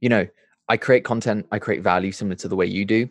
you 0.00 0.08
know 0.08 0.26
i 0.68 0.76
create 0.76 1.04
content 1.04 1.46
i 1.50 1.58
create 1.58 1.82
value 1.82 2.12
similar 2.12 2.36
to 2.36 2.48
the 2.48 2.56
way 2.56 2.66
you 2.66 2.84
do 2.84 3.08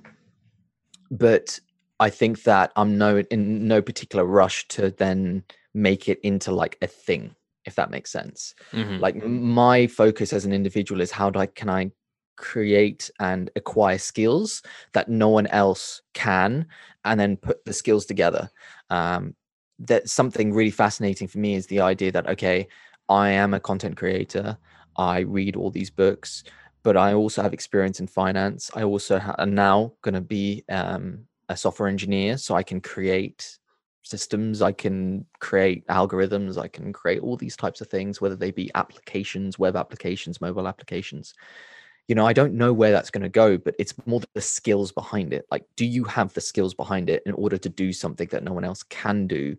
but 1.09 1.59
i 1.99 2.09
think 2.09 2.43
that 2.43 2.71
i'm 2.75 2.97
no 2.97 3.19
in 3.31 3.67
no 3.67 3.81
particular 3.81 4.25
rush 4.25 4.67
to 4.69 4.91
then 4.91 5.43
make 5.73 6.07
it 6.07 6.19
into 6.23 6.51
like 6.51 6.77
a 6.81 6.87
thing 6.87 7.35
if 7.65 7.75
that 7.75 7.91
makes 7.91 8.11
sense. 8.11 8.55
Mm-hmm. 8.71 8.99
Like 8.99 9.23
my 9.23 9.87
focus 9.87 10.33
as 10.33 10.45
an 10.45 10.53
individual 10.53 11.01
is 11.01 11.11
how 11.11 11.29
do 11.29 11.39
I 11.39 11.45
can 11.45 11.69
I 11.69 11.91
create 12.37 13.11
and 13.19 13.49
acquire 13.55 13.97
skills 13.97 14.63
that 14.93 15.09
no 15.09 15.29
one 15.29 15.47
else 15.47 16.01
can, 16.13 16.65
and 17.05 17.19
then 17.19 17.37
put 17.37 17.63
the 17.65 17.73
skills 17.73 18.05
together. 18.05 18.49
Um, 18.89 19.35
that 19.79 20.09
something 20.09 20.53
really 20.53 20.71
fascinating 20.71 21.27
for 21.27 21.39
me 21.39 21.55
is 21.55 21.67
the 21.67 21.81
idea 21.81 22.11
that 22.11 22.27
okay, 22.27 22.67
I 23.09 23.29
am 23.29 23.53
a 23.53 23.59
content 23.59 23.97
creator. 23.97 24.57
I 24.97 25.19
read 25.19 25.55
all 25.55 25.71
these 25.71 25.89
books, 25.89 26.43
but 26.83 26.97
I 26.97 27.13
also 27.13 27.41
have 27.41 27.53
experience 27.53 27.99
in 27.99 28.07
finance. 28.07 28.69
I 28.75 28.83
also 28.83 29.19
ha- 29.19 29.35
am 29.37 29.55
now 29.55 29.93
going 30.01 30.15
to 30.15 30.21
be 30.21 30.63
um, 30.69 31.25
a 31.49 31.55
software 31.55 31.89
engineer, 31.89 32.37
so 32.37 32.55
I 32.55 32.63
can 32.63 32.81
create 32.81 33.59
systems 34.03 34.61
i 34.61 34.71
can 34.71 35.25
create 35.39 35.85
algorithms 35.87 36.57
i 36.57 36.67
can 36.67 36.91
create 36.91 37.21
all 37.21 37.37
these 37.37 37.55
types 37.55 37.81
of 37.81 37.87
things 37.87 38.19
whether 38.19 38.35
they 38.35 38.51
be 38.51 38.71
applications 38.75 39.59
web 39.59 39.75
applications 39.75 40.41
mobile 40.41 40.67
applications. 40.67 41.33
You 42.07 42.15
know 42.15 42.25
i 42.25 42.33
don't 42.33 42.55
know 42.55 42.73
where 42.73 42.91
that's 42.91 43.11
going 43.11 43.23
to 43.23 43.29
go 43.29 43.57
but 43.57 43.75
it's 43.79 43.93
more 44.05 44.21
the 44.33 44.41
skills 44.41 44.91
behind 44.91 45.33
it. 45.33 45.45
Like 45.49 45.65
do 45.77 45.85
you 45.85 46.03
have 46.03 46.33
the 46.33 46.41
skills 46.41 46.73
behind 46.73 47.09
it 47.09 47.23
in 47.25 47.33
order 47.33 47.57
to 47.57 47.69
do 47.69 47.93
something 47.93 48.27
that 48.31 48.43
no 48.43 48.51
one 48.51 48.65
else 48.65 48.83
can 48.83 49.27
do 49.27 49.55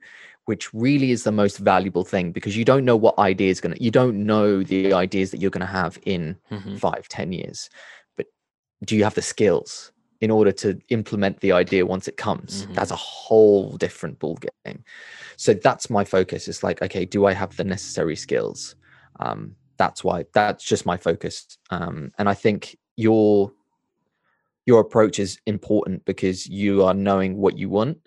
which 0.47 0.73
really 0.75 1.13
is 1.13 1.23
the 1.23 1.33
most 1.33 1.59
valuable 1.59 2.05
thing 2.05 2.33
because 2.33 2.57
you 2.57 2.65
don't 2.65 2.85
know 2.85 2.97
what 2.97 3.19
idea 3.19 3.51
is 3.51 3.61
going 3.61 3.75
to 3.75 3.83
you 3.83 3.91
don't 3.91 4.17
know 4.27 4.63
the 4.63 4.93
ideas 4.93 5.31
that 5.31 5.41
you're 5.41 5.51
going 5.51 5.67
to 5.67 5.73
have 5.73 5.99
in 6.05 6.37
mm-hmm. 6.51 6.77
five 6.77 7.09
ten 7.09 7.33
years. 7.33 7.71
But 8.17 8.27
do 8.85 8.97
you 8.97 9.05
have 9.05 9.15
the 9.15 9.23
skills 9.23 9.93
in 10.23 10.31
order 10.31 10.53
to 10.53 10.81
implement 10.89 11.41
the 11.41 11.51
idea 11.53 11.85
once 11.85 12.07
it 12.09 12.17
comes. 12.17 12.63
Mm-hmm. 12.63 12.75
that's 12.75 12.93
a 12.93 12.97
whole 12.97 13.77
different 13.77 14.19
ball 14.21 14.39
game 14.65 14.85
so 15.37 15.53
that's 15.53 15.91
my 15.91 16.05
focus. 16.05 16.49
It's 16.49 16.63
like 16.63 16.81
okay 16.81 17.05
do 17.05 17.27
i 17.27 17.35
have 17.35 17.57
the 17.57 17.65
necessary 17.65 18.17
skills? 18.17 18.77
Um, 19.21 19.57
that's 19.77 20.03
why 20.05 20.25
that's 20.33 20.65
just 20.65 20.87
my 20.87 20.97
focus. 20.97 21.59
Um, 21.71 22.13
and 22.19 22.29
i 22.29 22.35
think 22.35 22.79
your 22.97 23.53
your 24.65 24.81
approach 24.81 25.19
is 25.19 25.41
important 25.47 26.05
because 26.05 26.47
you 26.47 26.85
are 26.85 26.95
knowing 26.95 27.37
what 27.37 27.59
you 27.59 27.69
want. 27.69 27.99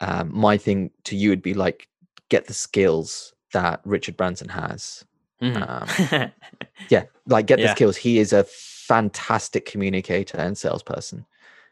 Um, 0.00 0.30
my 0.32 0.56
thing 0.56 0.92
to 1.04 1.16
you 1.16 1.30
would 1.30 1.42
be 1.42 1.54
like 1.54 1.88
get 2.28 2.46
the 2.46 2.54
skills 2.54 3.34
that 3.52 3.80
richard 3.84 4.16
branson 4.16 4.48
has. 4.48 5.04
Mm-hmm. 5.42 5.62
Um, 5.62 6.30
yeah 6.88 7.04
like 7.26 7.46
get 7.46 7.58
yeah. 7.58 7.66
the 7.66 7.72
skills. 7.72 7.96
He 7.96 8.18
is 8.20 8.32
a 8.32 8.44
fantastic 8.44 9.66
communicator 9.66 10.38
and 10.38 10.56
salesperson 10.56 11.26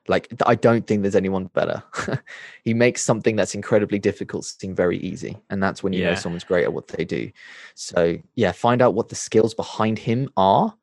like 0.09 0.33
I 0.47 0.55
don't 0.55 0.87
think 0.87 1.03
there's 1.03 1.17
anyone 1.17 1.47
better. 1.47 1.83
he 2.65 2.75
makes 2.75 3.03
something 3.03 3.37
that's 3.37 3.55
incredibly 3.55 3.99
difficult 3.99 4.45
seem 4.45 4.75
very 4.75 4.99
easy, 4.99 5.37
and 5.51 5.63
that's 5.63 5.83
when 5.83 5.93
you 5.93 6.03
yeah. 6.03 6.11
know 6.11 6.15
someone's 6.15 6.45
great 6.45 6.65
at 6.65 6.73
what 6.73 6.89
they 6.89 7.05
do. 7.05 7.31
So 7.75 8.19
yeah, 8.35 8.53
find 8.53 8.83
out 8.83 8.95
what 8.95 9.09
the 9.09 9.15
skills 9.15 9.55
behind 9.55 9.99
him 9.99 10.31
are, 10.37 10.75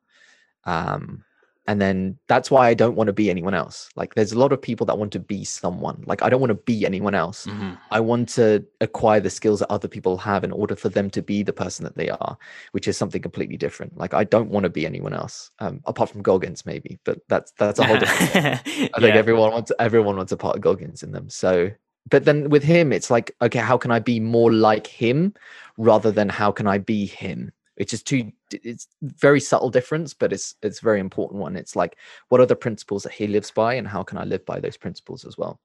um, 0.65 1.23
and 1.65 1.81
then 1.81 2.17
that's 2.27 2.51
why 2.51 2.67
i 2.67 2.73
don't 2.73 2.95
want 2.95 3.07
to 3.07 3.13
be 3.13 3.29
anyone 3.29 3.53
else. 3.53 3.89
Like 3.95 4.15
there's 4.15 4.31
a 4.31 4.39
lot 4.39 4.51
of 4.51 4.61
people 4.61 4.85
that 4.87 4.97
want 4.97 5.11
to 5.13 5.19
be 5.19 5.43
someone. 5.43 6.03
Like 6.05 6.21
i 6.21 6.29
don't 6.29 6.41
want 6.41 6.51
to 6.51 6.55
be 6.55 6.85
anyone 6.85 7.15
else. 7.15 7.45
Mm-hmm. 7.45 7.73
i 7.91 7.99
want 7.99 8.29
to 8.29 8.65
acquire 8.81 9.19
the 9.19 9.29
skills 9.29 9.59
that 9.59 9.71
other 9.71 9.87
people 9.87 10.17
have 10.17 10.43
in 10.43 10.51
order 10.51 10.75
for 10.75 10.89
them 10.89 11.09
to 11.11 11.21
be 11.21 11.43
the 11.43 11.53
person 11.53 11.83
that 11.83 11.95
they 11.95 12.09
are 12.09 12.37
which 12.71 12.87
is 12.87 12.97
something 12.97 13.21
completely 13.21 13.57
different. 13.57 13.97
Like 13.97 14.13
i 14.13 14.23
don't 14.23 14.49
want 14.49 14.63
to 14.63 14.69
be 14.69 14.85
anyone 14.85 15.13
else 15.13 15.51
um, 15.59 15.81
apart 15.85 16.09
from 16.09 16.21
goggins 16.21 16.65
maybe 16.65 16.99
but 17.03 17.19
that's 17.27 17.51
that's 17.53 17.79
a 17.79 17.85
whole 17.85 17.97
different 17.97 18.35
i 18.45 18.63
yeah. 18.65 18.87
think 18.99 19.15
everyone 19.15 19.51
wants 19.51 19.71
everyone 19.79 20.17
wants 20.17 20.31
a 20.31 20.37
part 20.37 20.55
of 20.55 20.61
goggins 20.61 21.03
in 21.03 21.11
them. 21.11 21.29
So 21.29 21.71
but 22.09 22.25
then 22.25 22.49
with 22.49 22.63
him 22.63 22.91
it's 22.91 23.09
like 23.09 23.35
okay 23.41 23.59
how 23.59 23.77
can 23.77 23.91
i 23.91 23.99
be 23.99 24.19
more 24.19 24.51
like 24.51 24.87
him 24.87 25.33
rather 25.77 26.11
than 26.11 26.29
how 26.29 26.51
can 26.51 26.67
i 26.67 26.77
be 26.77 27.05
him 27.05 27.51
which 27.83 27.91
is 27.91 28.01
two 28.01 28.31
it's 28.53 28.87
very 29.01 29.41
subtle 29.41 29.69
difference 29.69 30.13
but 30.13 30.31
it's 30.31 30.55
it's 30.61 30.79
very 30.79 31.01
important 31.01 31.41
one. 31.41 31.57
It's 31.57 31.75
like 31.75 31.97
what 32.29 32.39
are 32.39 32.45
the 32.45 32.55
principles 32.55 33.03
that 33.03 33.11
he 33.11 33.27
lives 33.27 33.51
by 33.51 33.73
and 33.73 33.85
how 33.85 34.03
can 34.03 34.17
i 34.17 34.23
live 34.23 34.45
by 34.45 34.61
those 34.61 34.77
principles 34.77 35.25
as 35.25 35.37
well? 35.37 35.59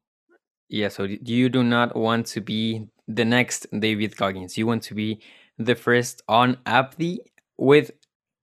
Yeah 0.68 0.88
so 0.88 1.04
you 1.04 1.48
do 1.48 1.62
not 1.62 1.94
want 1.94 2.26
to 2.34 2.40
be 2.40 2.88
the 3.06 3.24
next 3.24 3.68
david 3.78 4.16
goggins. 4.16 4.58
You 4.58 4.66
want 4.66 4.82
to 4.90 4.94
be 4.96 5.20
the 5.58 5.76
first 5.76 6.22
on 6.28 6.56
AppD 6.66 7.18
with 7.56 7.92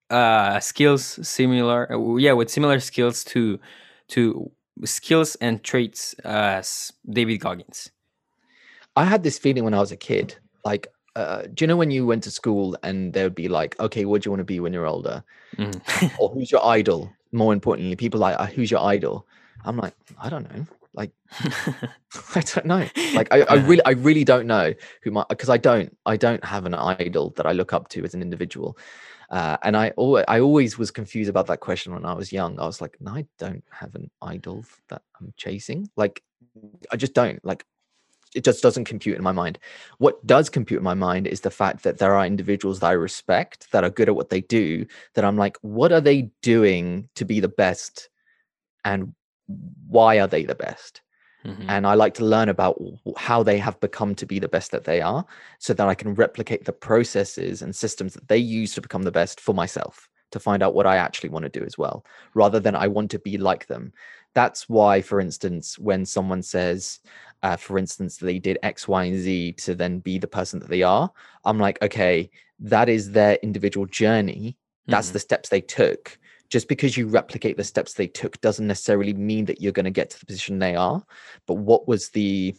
uh 0.10 0.62
skills 0.62 1.04
similar 1.28 1.92
uh, 1.92 2.16
yeah 2.16 2.32
with 2.32 2.50
similar 2.50 2.80
skills 2.80 3.26
to 3.26 3.60
to 4.08 4.50
skills 4.86 5.36
and 5.42 5.62
traits 5.66 6.14
as 6.24 6.94
david 7.10 7.40
goggins. 7.42 7.92
I 8.96 9.04
had 9.04 9.22
this 9.24 9.38
feeling 9.38 9.66
when 9.66 9.74
i 9.74 9.80
was 9.80 9.92
a 9.92 9.98
kid 9.98 10.38
like 10.64 10.88
uh, 11.16 11.44
do 11.54 11.64
you 11.64 11.68
know 11.68 11.78
when 11.78 11.92
you 11.92 12.06
went 12.06 12.24
to 12.24 12.32
school 12.32 12.76
and 12.84 13.14
they 13.14 13.24
would 13.24 13.36
be 13.36 13.48
like, 13.48 13.80
okay, 13.80 14.06
what 14.06 14.22
do 14.22 14.28
you 14.28 14.32
want 14.32 14.42
to 14.42 14.46
be 14.46 14.60
when 14.60 14.74
you're 14.74 14.86
older? 14.86 15.24
Mm. 15.58 16.20
or 16.20 16.30
who's 16.30 16.52
your 16.52 16.66
idol? 16.66 17.12
More 17.32 17.54
importantly, 17.54 17.96
people 17.96 18.20
like, 18.20 18.40
uh, 18.40 18.48
who's 18.48 18.70
your 18.70 18.82
idol? 18.82 19.26
I'm 19.64 19.78
like, 19.78 19.94
I 20.20 20.30
don't 20.30 20.44
know. 20.54 20.66
Like, 20.94 21.12
I 22.36 22.42
don't 22.42 22.66
know. 22.66 22.88
Like, 23.14 23.28
I, 23.32 23.42
I 23.42 23.56
really, 23.56 23.84
I 23.86 23.92
really 23.92 24.24
don't 24.24 24.48
know 24.48 24.74
who 25.04 25.12
my, 25.12 25.26
because 25.30 25.50
I 25.50 25.58
don't, 25.58 25.96
I 26.06 26.18
don't 26.18 26.44
have 26.44 26.66
an 26.66 26.74
idol 26.74 27.32
that 27.38 27.46
I 27.46 27.54
look 27.54 27.74
up 27.74 27.88
to 27.90 28.04
as 28.04 28.14
an 28.14 28.22
individual. 28.22 28.78
Uh, 29.30 29.58
and 29.64 29.76
I 29.76 29.90
always, 29.92 30.26
I 30.28 30.40
always 30.40 30.78
was 30.78 30.92
confused 30.92 31.30
about 31.30 31.48
that 31.48 31.60
question 31.60 31.94
when 31.94 32.06
I 32.06 32.14
was 32.14 32.32
young. 32.32 32.60
I 32.60 32.66
was 32.66 32.82
like, 32.82 32.98
no, 33.00 33.12
I 33.12 33.26
don't 33.40 33.64
have 33.72 33.96
an 33.96 34.12
idol 34.22 34.66
that 34.90 35.02
I'm 35.20 35.34
chasing. 35.38 35.90
Like, 35.96 36.22
I 36.92 36.96
just 36.96 37.14
don't. 37.14 37.44
Like, 37.44 37.66
it 38.36 38.44
just 38.44 38.62
doesn't 38.62 38.86
compute 38.86 39.18
in 39.18 39.24
my 39.24 39.32
mind. 39.32 39.58
What 39.98 40.26
does 40.28 40.50
compute 40.50 40.80
in 40.80 40.84
my 40.84 40.94
mind 40.94 41.26
is 41.26 41.42
the 41.42 41.50
fact 41.50 41.84
that 41.84 41.98
there 41.98 42.14
are 42.14 42.26
individuals 42.26 42.80
that 42.80 42.88
I 42.88 42.92
respect 42.92 43.72
that 43.72 43.84
are 43.84 43.90
good 43.90 44.10
at 44.10 44.16
what 44.16 44.30
they 44.30 44.42
do. 44.42 44.86
That 45.14 45.26
I'm 45.26 45.38
like, 45.38 45.58
what 45.62 45.92
are 45.92 46.02
they 46.02 46.30
doing 46.42 47.10
to 47.16 47.26
be 47.26 47.40
the 47.40 47.48
best, 47.48 48.10
and 48.84 49.16
why 49.88 50.20
are 50.20 50.28
they 50.28 50.44
the 50.44 50.56
best? 50.56 51.02
Mm-hmm. 51.46 51.70
And 51.70 51.86
I 51.86 51.94
like 51.94 52.16
to 52.16 52.26
learn 52.26 52.50
about 52.50 52.82
how 53.18 53.44
they 53.44 53.60
have 53.60 53.80
become 53.80 54.16
to 54.16 54.26
be 54.26 54.40
the 54.40 54.48
best 54.48 54.72
that 54.72 54.86
they 54.86 55.00
are, 55.00 55.26
so 55.60 55.74
that 55.74 55.88
I 55.88 55.94
can 55.94 56.16
replicate 56.16 56.66
the 56.66 56.74
processes 56.74 57.62
and 57.62 57.76
systems 57.76 58.16
that 58.16 58.28
they 58.28 58.38
use 58.38 58.74
to 58.74 58.82
become 58.82 59.04
the 59.04 59.12
best 59.12 59.40
for 59.40 59.54
myself 59.54 60.10
to 60.32 60.40
find 60.40 60.64
out 60.64 60.74
what 60.74 60.88
I 60.88 60.98
actually 60.98 61.30
want 61.30 61.44
to 61.44 61.60
do 61.60 61.64
as 61.64 61.78
well, 61.78 62.04
rather 62.34 62.60
than 62.60 62.76
I 62.76 62.88
want 62.88 63.12
to 63.12 63.20
be 63.20 63.38
like 63.38 63.68
them. 63.68 63.94
That's 64.34 64.68
why, 64.68 65.02
for 65.02 65.22
instance, 65.22 65.80
when 65.80 66.04
someone 66.06 66.42
says, 66.42 67.00
uh, 67.46 67.56
for 67.56 67.78
instance, 67.78 68.18
they 68.18 68.40
did 68.40 68.58
X, 68.64 68.88
Y, 68.88 69.04
and 69.04 69.20
Z 69.20 69.52
to 69.66 69.76
then 69.76 70.00
be 70.00 70.18
the 70.18 70.28
person 70.38 70.60
that 70.60 70.70
they 70.70 70.82
are, 70.82 71.12
I'm 71.46 71.60
like, 71.60 71.80
okay, 71.84 72.32
that 72.60 72.90
is 72.90 73.12
their 73.12 73.36
individual 73.44 73.86
journey. 73.86 74.58
That's 74.88 75.08
mm-hmm. 75.10 75.14
the 75.14 75.20
steps 75.20 75.50
they 75.50 75.62
took. 75.62 76.18
Just 76.50 76.68
because 76.68 76.98
you 76.98 77.08
replicate 77.08 77.56
the 77.56 77.64
steps 77.64 77.94
they 77.94 78.08
took 78.08 78.42
doesn't 78.42 78.66
necessarily 78.66 79.14
mean 79.14 79.46
that 79.46 79.62
you're 79.62 79.78
going 79.80 79.92
to 79.92 79.92
get 79.92 80.10
to 80.10 80.20
the 80.20 80.26
position 80.26 80.58
they 80.58 80.76
are. 80.76 81.04
But 81.46 81.56
what 81.56 81.88
was 81.88 82.10
the 82.10 82.56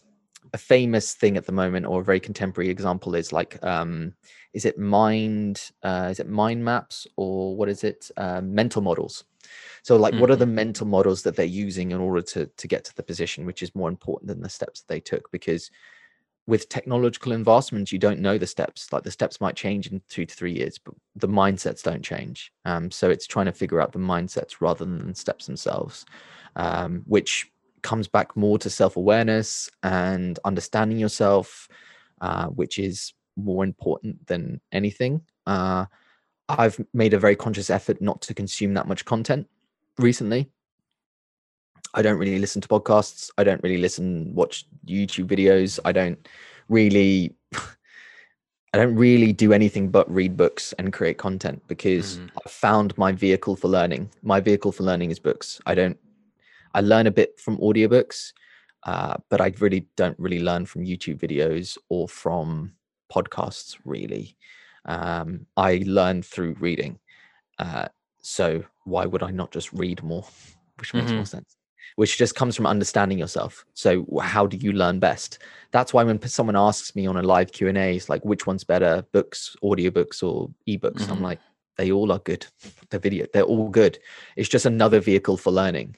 a 0.53 0.59
famous 0.59 1.14
thing 1.14 1.37
at 1.37 1.47
the 1.47 1.59
moment, 1.62 1.87
or 1.87 2.01
a 2.01 2.05
very 2.05 2.20
contemporary 2.20 2.70
example, 2.70 3.16
is 3.16 3.32
like, 3.32 3.59
um, 3.64 4.14
is 4.53 4.64
it 4.64 4.78
mind? 4.78 5.72
Uh, 5.82 6.09
is 6.12 6.20
it 6.20 6.28
mind 6.28 6.64
maps, 6.64 7.09
or 7.16 7.57
what 7.57 7.68
is 7.68 7.82
it? 7.82 8.09
Uh, 8.16 8.41
mental 8.41 8.82
models. 8.82 9.24
So, 9.87 9.97
like, 9.97 10.14
mm-hmm. 10.14 10.20
what 10.20 10.32
are 10.32 10.37
the 10.37 10.47
mm-hmm. 10.47 10.57
mental 10.57 10.87
models 10.89 11.22
that 11.22 11.37
they're 11.37 11.47
using 11.47 11.93
in 11.93 12.01
order 12.01 12.20
to 12.20 12.47
to 12.47 12.66
get 12.66 12.82
to 12.87 12.97
the 12.97 13.05
position, 13.05 13.47
which 13.47 13.62
is 13.62 13.72
more 13.72 13.89
important 13.89 14.26
than 14.26 14.41
the 14.41 14.49
steps 14.49 14.80
that 14.80 14.89
they 14.89 14.99
took? 14.99 15.30
Because 15.30 15.70
with 16.49 16.68
technological 16.68 17.30
advancements, 17.30 17.93
you 17.93 17.99
don't 18.01 18.18
know 18.18 18.37
the 18.37 18.49
steps. 18.49 18.93
Like 18.93 19.05
the 19.05 19.12
steps 19.12 19.41
might 19.41 19.55
change 19.55 19.87
in 19.87 20.03
two 20.09 20.26
to 20.26 20.34
three 20.34 20.55
years, 20.55 20.76
but 20.76 20.95
the 21.14 21.28
mindsets 21.28 21.84
don't 21.84 22.03
change. 22.03 22.53
Um, 22.64 22.91
so 22.91 23.11
it's 23.11 23.28
trying 23.28 23.47
to 23.47 23.53
figure 23.53 23.80
out 23.80 23.93
the 23.93 24.01
mindsets 24.01 24.57
rather 24.61 24.84
than 24.84 25.07
the 25.07 25.14
steps 25.14 25.47
themselves, 25.47 26.05
um, 26.57 27.05
which 27.07 27.49
comes 27.82 28.09
back 28.09 28.37
more 28.37 28.59
to 28.59 28.68
self-awareness 28.68 29.70
and 29.84 30.41
understanding 30.45 30.99
yourself, 30.99 31.68
uh, 32.20 32.47
which 32.47 32.80
is 32.80 33.14
more 33.37 33.62
important 33.62 34.26
than 34.26 34.61
anything. 34.72 35.20
Uh, 35.47 35.84
I've 36.49 36.84
made 36.93 37.14
a 37.14 37.20
very 37.20 37.37
conscious 37.37 37.70
effort 37.70 38.03
not 38.03 38.20
to 38.22 38.34
consume 38.34 38.74
that 38.74 38.89
much 38.89 39.05
content 39.05 39.47
recently. 39.99 40.51
I 41.94 42.03
don't 42.03 42.18
really 42.18 42.38
listen 42.38 42.61
to 42.61 42.68
podcasts. 42.68 43.30
I 43.38 43.44
don't 43.44 43.62
really 43.62 43.78
listen, 43.78 44.34
watch 44.34 44.66
YouTube 44.86 45.28
videos. 45.28 45.78
I 45.84 45.92
don't 45.92 46.28
really, 46.68 47.34
I 47.55 48.78
don't 48.78 48.94
really 48.94 49.32
do 49.32 49.53
anything 49.53 49.88
but 49.88 50.11
read 50.12 50.36
books 50.36 50.74
and 50.74 50.92
create 50.92 51.16
content 51.16 51.62
because 51.68 52.18
mm. 52.18 52.28
I've 52.44 52.53
found 52.53 52.97
my 52.99 53.12
vehicle 53.12 53.57
for 53.57 53.68
learning. 53.68 54.11
My 54.22 54.40
vehicle 54.40 54.72
for 54.72 54.82
learning 54.82 55.11
is 55.11 55.18
books. 55.18 55.59
I 55.64 55.74
don't, 55.74 55.99
I 56.74 56.82
learn 56.82 57.07
a 57.07 57.11
bit 57.11 57.40
from 57.40 57.57
audiobooks, 57.59 58.32
uh, 58.82 59.16
but 59.30 59.40
I 59.40 59.55
really 59.59 59.86
don't 59.97 60.18
really 60.18 60.40
learn 60.40 60.66
from 60.66 60.84
YouTube 60.84 61.18
videos 61.18 61.78
or 61.88 62.09
from 62.09 62.72
podcasts 63.11 63.76
really. 63.84 64.36
Um, 64.84 65.47
I 65.57 65.82
learn 65.86 66.22
through 66.22 66.57
reading. 66.61 66.99
Uh, 67.59 67.88
so 68.20 68.62
why 68.87 69.05
would 69.05 69.22
I 69.22 69.30
not 69.30 69.51
just 69.51 69.72
read 69.72 70.03
more? 70.03 70.24
Which 70.78 70.95
makes 70.95 71.07
mm-hmm. 71.07 71.16
more 71.16 71.26
sense. 71.26 71.57
Which 71.97 72.18
just 72.18 72.34
comes 72.34 72.57
from 72.57 72.66
understanding 72.66 73.18
yourself. 73.18 73.64
So 73.74 74.07
how 74.22 74.47
do 74.47 74.57
you 74.57 74.72
learn 74.72 74.99
best? 74.99 75.39
That's 75.70 75.95
why 75.95 76.05
when 76.05 76.20
someone 76.26 76.57
asks 76.57 76.95
me 76.95 77.07
on 77.07 77.16
a 77.16 77.22
live 77.22 77.53
Q 77.53 77.68
and 77.68 77.78
A, 77.78 77.97
it's 77.97 78.09
like 78.09 78.24
which 78.24 78.47
one's 78.47 78.64
better, 78.64 79.05
books, 79.12 79.57
audiobooks, 79.62 80.22
or 80.22 80.51
ebooks? 80.68 81.03
Mm-hmm. 81.03 81.12
I'm 81.12 81.22
like, 81.22 81.41
they 81.76 81.93
all 81.93 82.12
are 82.12 82.18
good. 82.18 82.47
The 82.91 82.99
video, 82.99 83.26
they're 83.32 83.43
all 83.43 83.68
good. 83.68 83.99
It's 84.37 84.49
just 84.49 84.66
another 84.66 85.01
vehicle 85.01 85.37
for 85.37 85.51
learning. 85.51 85.97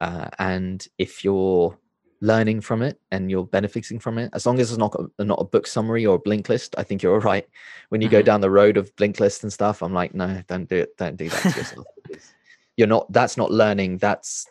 Uh, 0.00 0.28
and 0.38 0.86
if 0.98 1.24
you're 1.24 1.78
learning 2.24 2.60
from 2.62 2.80
it 2.80 2.98
and 3.10 3.30
you're 3.30 3.44
benefiting 3.44 3.98
from 3.98 4.16
it. 4.16 4.30
As 4.32 4.46
long 4.46 4.58
as 4.58 4.70
it's 4.70 4.78
not 4.78 4.94
a, 4.94 5.24
not 5.24 5.40
a 5.40 5.44
book 5.44 5.66
summary 5.66 6.06
or 6.06 6.16
a 6.16 6.20
Blinkist 6.20 6.74
i 6.78 6.82
think 6.82 7.02
you're 7.02 7.14
all 7.18 7.20
right 7.20 7.46
when 7.90 8.00
you 8.00 8.08
mm-hmm. 8.08 8.16
go 8.16 8.22
down 8.22 8.40
the 8.40 8.50
road 8.50 8.76
of 8.76 8.94
Blinkist 8.96 9.42
and 9.42 9.52
stuff 9.52 9.82
i'm 9.82 9.92
like 9.92 10.14
no 10.14 10.42
don't 10.48 10.68
do 10.68 10.76
it 10.76 10.96
don't 10.96 11.16
do 11.16 11.28
that 11.28 11.42
to 11.42 11.48
yourself. 11.58 11.86
You're 12.76 12.88
not 12.88 13.12
that's 13.12 13.36
not 13.36 13.50
learning 13.50 13.98
that's 13.98 14.46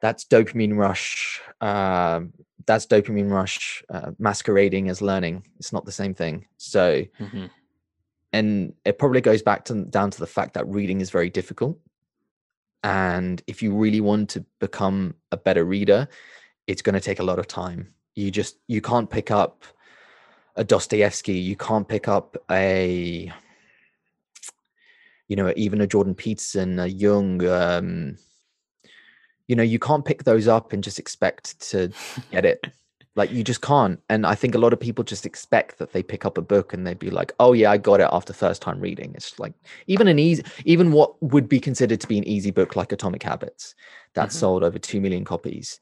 that's 0.00 0.24
dopamine 0.24 0.76
rush 0.76 1.40
um, 1.60 2.32
that's 2.66 2.86
dopamine 2.86 3.30
rush 3.30 3.82
uh, 3.90 4.12
masquerading 4.18 4.88
as 4.88 5.02
learning. 5.02 5.46
It's 5.58 5.72
not 5.72 5.84
the 5.84 5.92
same 5.92 6.14
thing. 6.14 6.46
So 6.56 7.04
mm-hmm. 7.20 7.46
and 8.32 8.74
it 8.84 8.98
probably 8.98 9.20
goes 9.20 9.42
back 9.42 9.64
to 9.66 9.84
down 9.84 10.10
to 10.10 10.20
the 10.20 10.26
fact 10.26 10.54
that 10.54 10.66
reading 10.68 11.00
is 11.00 11.10
very 11.10 11.30
difficult. 11.30 11.78
And 12.82 13.42
if 13.46 13.62
you 13.62 13.74
really 13.74 14.00
want 14.00 14.30
to 14.30 14.44
become 14.60 15.14
a 15.32 15.38
better 15.38 15.64
reader 15.64 16.08
it's 16.66 16.82
going 16.82 16.94
to 16.94 17.00
take 17.00 17.18
a 17.18 17.24
lot 17.24 17.38
of 17.38 17.46
time. 17.46 17.92
You 18.14 18.30
just 18.30 18.58
you 18.68 18.80
can't 18.80 19.10
pick 19.10 19.30
up 19.30 19.64
a 20.56 20.64
Dostoevsky, 20.64 21.38
you 21.38 21.56
can't 21.56 21.88
pick 21.88 22.06
up 22.08 22.36
a 22.50 23.32
you 25.28 25.36
know 25.36 25.52
even 25.56 25.80
a 25.80 25.86
Jordan 25.86 26.14
Peterson, 26.14 26.78
a 26.78 26.86
Jung. 26.86 27.44
Um, 27.46 28.18
you 29.48 29.56
know 29.56 29.62
you 29.62 29.78
can't 29.78 30.04
pick 30.04 30.24
those 30.24 30.48
up 30.48 30.72
and 30.72 30.84
just 30.84 30.98
expect 30.98 31.60
to 31.70 31.92
get 32.30 32.44
it. 32.44 32.64
like 33.16 33.30
you 33.30 33.44
just 33.44 33.60
can't. 33.60 34.00
And 34.08 34.26
I 34.26 34.34
think 34.34 34.54
a 34.54 34.58
lot 34.58 34.72
of 34.72 34.80
people 34.80 35.04
just 35.04 35.26
expect 35.26 35.78
that 35.78 35.92
they 35.92 36.02
pick 36.02 36.24
up 36.24 36.36
a 36.36 36.42
book 36.42 36.72
and 36.72 36.86
they'd 36.86 36.98
be 36.98 37.10
like, 37.10 37.32
"Oh 37.38 37.52
yeah, 37.52 37.70
I 37.70 37.76
got 37.76 38.00
it 38.00 38.08
after 38.12 38.32
first 38.32 38.62
time 38.62 38.80
reading." 38.80 39.12
It's 39.14 39.38
like 39.38 39.54
even 39.86 40.08
an 40.08 40.18
easy, 40.18 40.44
even 40.64 40.92
what 40.92 41.20
would 41.22 41.48
be 41.48 41.60
considered 41.60 42.00
to 42.00 42.08
be 42.08 42.18
an 42.18 42.28
easy 42.28 42.50
book 42.50 42.76
like 42.76 42.92
Atomic 42.92 43.22
Habits, 43.22 43.74
that 44.14 44.28
mm-hmm. 44.28 44.38
sold 44.38 44.64
over 44.64 44.78
two 44.78 45.00
million 45.00 45.24
copies 45.24 45.80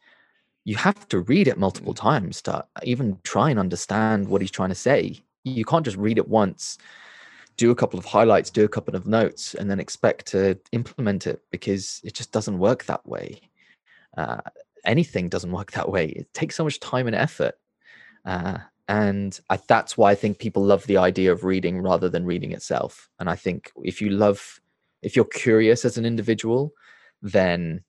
you 0.64 0.76
have 0.76 1.08
to 1.08 1.20
read 1.20 1.48
it 1.48 1.58
multiple 1.58 1.94
times 1.94 2.40
to 2.42 2.64
even 2.84 3.18
try 3.24 3.50
and 3.50 3.58
understand 3.58 4.28
what 4.28 4.40
he's 4.40 4.50
trying 4.50 4.68
to 4.68 4.74
say. 4.74 5.20
You 5.44 5.64
can't 5.64 5.84
just 5.84 5.96
read 5.96 6.18
it 6.18 6.28
once, 6.28 6.78
do 7.56 7.70
a 7.70 7.74
couple 7.74 7.98
of 7.98 8.04
highlights, 8.04 8.50
do 8.50 8.64
a 8.64 8.68
couple 8.68 8.94
of 8.94 9.06
notes, 9.06 9.54
and 9.54 9.70
then 9.70 9.80
expect 9.80 10.26
to 10.28 10.58
implement 10.70 11.26
it 11.26 11.42
because 11.50 12.00
it 12.04 12.14
just 12.14 12.32
doesn't 12.32 12.58
work 12.58 12.84
that 12.84 13.06
way. 13.06 13.40
Uh, 14.16 14.40
anything 14.84 15.28
doesn't 15.28 15.52
work 15.52 15.72
that 15.72 15.88
way. 15.88 16.06
It 16.06 16.32
takes 16.32 16.56
so 16.56 16.64
much 16.64 16.80
time 16.80 17.06
and 17.06 17.16
effort. 17.16 17.54
Uh, 18.24 18.58
and 18.88 19.38
I, 19.50 19.58
that's 19.66 19.96
why 19.96 20.12
I 20.12 20.14
think 20.14 20.38
people 20.38 20.62
love 20.64 20.86
the 20.86 20.96
idea 20.96 21.32
of 21.32 21.44
reading 21.44 21.80
rather 21.80 22.08
than 22.08 22.24
reading 22.24 22.52
itself. 22.52 23.08
And 23.18 23.28
I 23.28 23.36
think 23.36 23.72
if 23.82 24.00
you 24.00 24.10
love, 24.10 24.60
if 25.02 25.16
you're 25.16 25.24
curious 25.24 25.84
as 25.84 25.98
an 25.98 26.04
individual, 26.04 26.72
then 27.20 27.82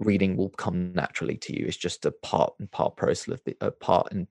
reading 0.00 0.36
will 0.36 0.50
come 0.50 0.92
naturally 0.92 1.36
to 1.36 1.56
you. 1.56 1.66
It's 1.66 1.76
just 1.76 2.06
a 2.06 2.10
part 2.10 2.54
and 2.58 2.70
part 2.70 2.96
process 2.96 3.28
of 3.28 3.40
a 3.60 3.70
part 3.70 4.08
and 4.10 4.26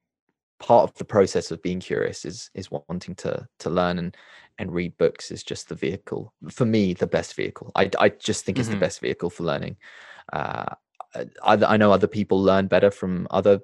part 0.59 0.89
of 0.89 0.93
the 0.97 1.05
process 1.05 1.51
of 1.51 1.61
being 1.61 1.79
curious 1.79 2.25
is 2.25 2.49
is 2.53 2.69
wanting 2.69 3.15
to 3.15 3.47
to 3.59 3.69
learn 3.69 3.97
and 3.97 4.17
and 4.57 4.73
read 4.73 4.97
books 4.97 5.31
is 5.31 5.41
just 5.41 5.69
the 5.69 5.75
vehicle 5.75 6.33
for 6.51 6.65
me 6.65 6.93
the 6.93 7.07
best 7.07 7.33
vehicle 7.33 7.71
i, 7.75 7.89
I 7.97 8.09
just 8.09 8.43
think 8.43 8.57
mm-hmm. 8.57 8.63
it's 8.63 8.69
the 8.69 8.75
best 8.75 8.99
vehicle 8.99 9.29
for 9.29 9.43
learning 9.43 9.77
uh, 10.33 10.65
I, 11.41 11.53
I 11.53 11.77
know 11.77 11.93
other 11.93 12.07
people 12.07 12.43
learn 12.43 12.67
better 12.67 12.91
from 12.91 13.25
other 13.31 13.61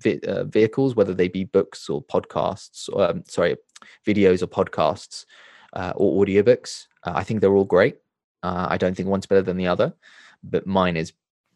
vi- 0.00 0.18
uh, 0.26 0.42
vehicles 0.42 0.96
whether 0.96 1.14
they 1.14 1.28
be 1.28 1.44
books 1.44 1.88
or 1.88 2.02
podcasts 2.02 2.88
or 2.92 3.08
um, 3.08 3.22
sorry 3.28 3.56
videos 4.04 4.42
or 4.42 4.48
podcasts 4.48 5.26
uh, 5.72 5.92
or 5.96 6.24
audiobooks. 6.24 6.86
Uh, 7.04 7.12
I 7.14 7.24
think 7.24 7.40
they're 7.40 7.54
all 7.54 7.64
great. 7.64 7.96
Uh, 8.42 8.66
I 8.68 8.76
don't 8.76 8.96
think 8.96 9.08
one's 9.08 9.26
better 9.26 9.42
than 9.42 9.56
the 9.56 9.68
other, 9.68 9.94
but 10.42 10.66
mine 10.66 10.96
is 10.96 11.12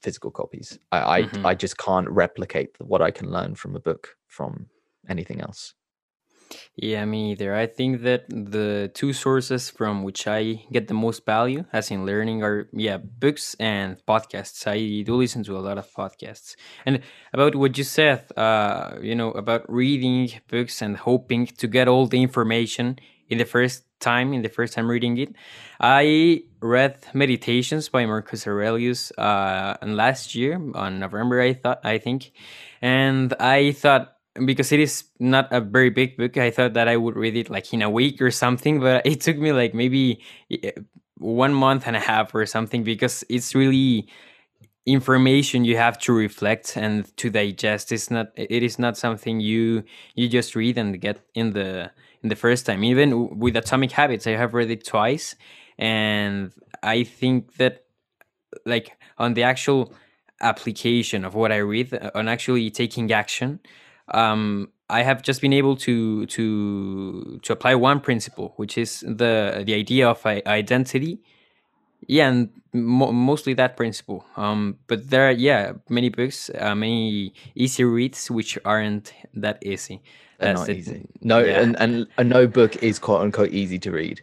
physical 0.07 0.31
copies. 0.31 0.69
I 0.93 1.23
mm-hmm. 1.23 1.47
I, 1.47 1.51
I 1.51 1.55
just 1.65 1.77
can't 1.87 2.09
replicate 2.25 2.71
what 2.93 3.03
I 3.09 3.11
can 3.19 3.27
learn 3.37 3.53
from 3.61 3.73
a 3.81 3.83
book 3.89 4.03
from 4.37 4.53
anything 5.15 5.41
else. 5.41 5.75
Yeah, 6.77 7.05
me 7.05 7.33
either. 7.33 7.51
I 7.55 7.67
think 7.67 8.03
that 8.03 8.23
the 8.29 8.91
two 8.95 9.13
sources 9.13 9.63
from 9.79 9.95
which 10.05 10.23
I 10.27 10.41
get 10.71 10.89
the 10.89 10.95
most 11.07 11.27
value, 11.27 11.65
as 11.73 11.91
in 11.91 12.07
learning, 12.07 12.43
are 12.43 12.69
yeah, 12.73 12.99
books 12.99 13.57
and 13.59 13.97
podcasts. 14.07 14.67
I 14.67 15.03
do 15.03 15.15
listen 15.17 15.43
to 15.45 15.57
a 15.57 15.65
lot 15.69 15.79
of 15.79 15.91
podcasts. 15.93 16.55
And 16.87 17.01
about 17.33 17.55
what 17.57 17.77
you 17.79 17.85
said, 17.85 18.21
uh, 18.37 18.99
you 19.01 19.15
know, 19.21 19.31
about 19.33 19.63
reading 19.69 20.31
books 20.49 20.83
and 20.83 20.97
hoping 20.97 21.47
to 21.47 21.67
get 21.67 21.89
all 21.89 22.07
the 22.07 22.23
information 22.23 22.99
in 23.29 23.39
the 23.39 23.45
first 23.45 23.85
time, 24.01 24.33
in 24.33 24.43
the 24.43 24.49
first 24.49 24.75
time 24.75 24.89
reading 24.91 25.19
it, 25.19 25.35
I 25.81 26.43
read 26.61 26.99
Meditations 27.15 27.89
by 27.89 28.07
Marcus 28.07 28.47
Aurelius 28.47 29.11
uh, 29.19 29.77
last 29.83 30.35
year 30.35 30.61
on 30.75 30.99
November. 30.99 31.41
I 31.41 31.55
thought, 31.55 31.81
I 31.85 31.99
think, 31.99 32.33
and 32.83 33.35
I 33.41 33.73
thought 33.73 34.17
because 34.45 34.73
it 34.73 34.81
is 34.81 35.05
not 35.19 35.49
a 35.51 35.61
very 35.61 35.89
big 35.89 36.17
book 36.17 36.37
i 36.37 36.51
thought 36.51 36.75
that 36.75 36.89
i 36.89 36.97
would 36.97 37.17
read 37.17 37.37
it 37.37 37.49
like 37.49 37.73
in 37.73 37.81
a 37.81 37.89
week 37.89 38.21
or 38.21 38.31
something 38.31 38.81
but 38.81 39.07
it 39.07 39.21
took 39.21 39.39
me 39.39 39.53
like 39.53 39.73
maybe 39.73 40.21
eh, 40.51 40.73
one 41.19 41.55
month 41.55 41.87
and 41.87 41.97
a 41.97 42.01
half 42.01 42.35
or 42.35 42.45
something 42.45 42.85
because 42.85 43.25
it's 43.29 43.55
really 43.55 44.07
information 44.85 45.65
you 45.65 45.77
have 45.77 45.99
to 45.99 46.13
reflect 46.13 46.77
and 46.77 47.17
to 47.17 47.31
digest 47.31 47.91
it's 47.91 48.11
not 48.11 48.29
it 48.37 48.63
is 48.63 48.79
not 48.79 48.97
something 48.97 49.41
you 49.41 49.83
you 50.15 50.29
just 50.29 50.55
read 50.55 50.79
and 50.79 51.01
get 51.01 51.19
in 51.35 51.53
the 51.53 51.91
in 52.23 52.29
the 52.29 52.37
first 52.37 52.67
time 52.67 52.83
even 52.85 53.39
with 53.39 53.57
atomic 53.57 53.93
habits 53.93 54.27
i 54.27 54.33
have 54.33 54.55
read 54.55 54.71
it 54.71 54.85
twice 54.85 55.35
and 55.79 56.53
i 56.83 57.03
think 57.03 57.57
that 57.57 57.85
like 58.65 58.93
on 59.19 59.35
the 59.35 59.43
actual 59.43 59.93
application 60.41 61.25
of 61.25 61.35
what 61.35 61.53
i 61.53 61.57
read 61.57 62.11
on 62.15 62.29
actually 62.29 62.71
taking 62.71 63.13
action 63.13 63.61
um, 64.09 64.69
I 64.89 65.03
have 65.03 65.23
just 65.23 65.41
been 65.41 65.53
able 65.53 65.77
to 65.79 66.27
to 66.27 67.41
to 67.43 67.53
apply 67.53 67.75
one 67.75 68.01
principle, 68.01 68.53
which 68.57 68.79
is 68.79 69.01
the 69.01 69.63
the 69.67 69.75
idea 69.75 70.09
of 70.09 70.25
identity. 70.25 71.23
Yeah, 72.07 72.29
and 72.29 72.51
mo- 72.73 73.13
mostly 73.13 73.55
that 73.55 73.77
principle. 73.77 74.25
Um, 74.37 74.79
but 74.87 75.11
there 75.11 75.29
are 75.29 75.33
yeah 75.33 75.73
many 75.89 76.09
books, 76.09 76.51
uh, 76.59 76.75
many 76.75 77.35
easy 77.55 77.85
reads 77.85 78.31
which 78.31 78.59
aren't 78.65 79.13
that 79.35 79.65
easy. 79.65 80.03
That's 80.39 80.61
not 80.61 80.71
easy. 80.71 81.07
No, 81.23 81.39
yeah. 81.39 81.61
and, 81.61 81.77
and 81.81 82.07
a 82.19 82.25
no 82.25 82.47
book 82.47 82.83
is 82.83 82.99
quote 82.99 83.23
unquote 83.23 83.51
easy 83.51 83.79
to 83.81 83.91
read. 83.91 84.23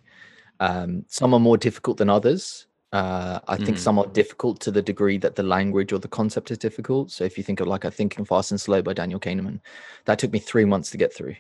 Um, 0.60 1.06
some 1.08 1.34
are 1.34 1.40
more 1.40 1.58
difficult 1.58 1.98
than 1.98 2.10
others. 2.10 2.68
Uh, 2.94 3.40
I 3.48 3.58
think 3.58 3.78
mm. 3.78 3.80
some 3.80 3.98
are 3.98 4.06
difficult 4.06 4.60
to 4.62 4.72
the 4.72 4.82
degree 4.82 5.18
that 5.18 5.36
the 5.36 5.42
language 5.42 5.92
or 5.92 5.98
the 5.98 6.08
concept 6.08 6.52
is 6.52 6.60
difficult. 6.60 7.10
So 7.10 7.24
if 7.24 7.40
you 7.40 7.44
think 7.44 7.60
of 7.60 7.68
like 7.68 7.86
a 7.86 7.90
Thinking 7.90 8.24
Fast 8.24 8.52
and 8.52 8.62
Slow 8.62 8.84
by 8.84 8.94
Daniel 8.94 9.20
Kahneman, 9.20 9.60
that 10.06 10.20
took 10.20 10.32
me 10.32 10.38
three 10.38 10.66
months 10.66 10.92
to 10.92 10.98
get 10.98 11.12
through. 11.12 11.36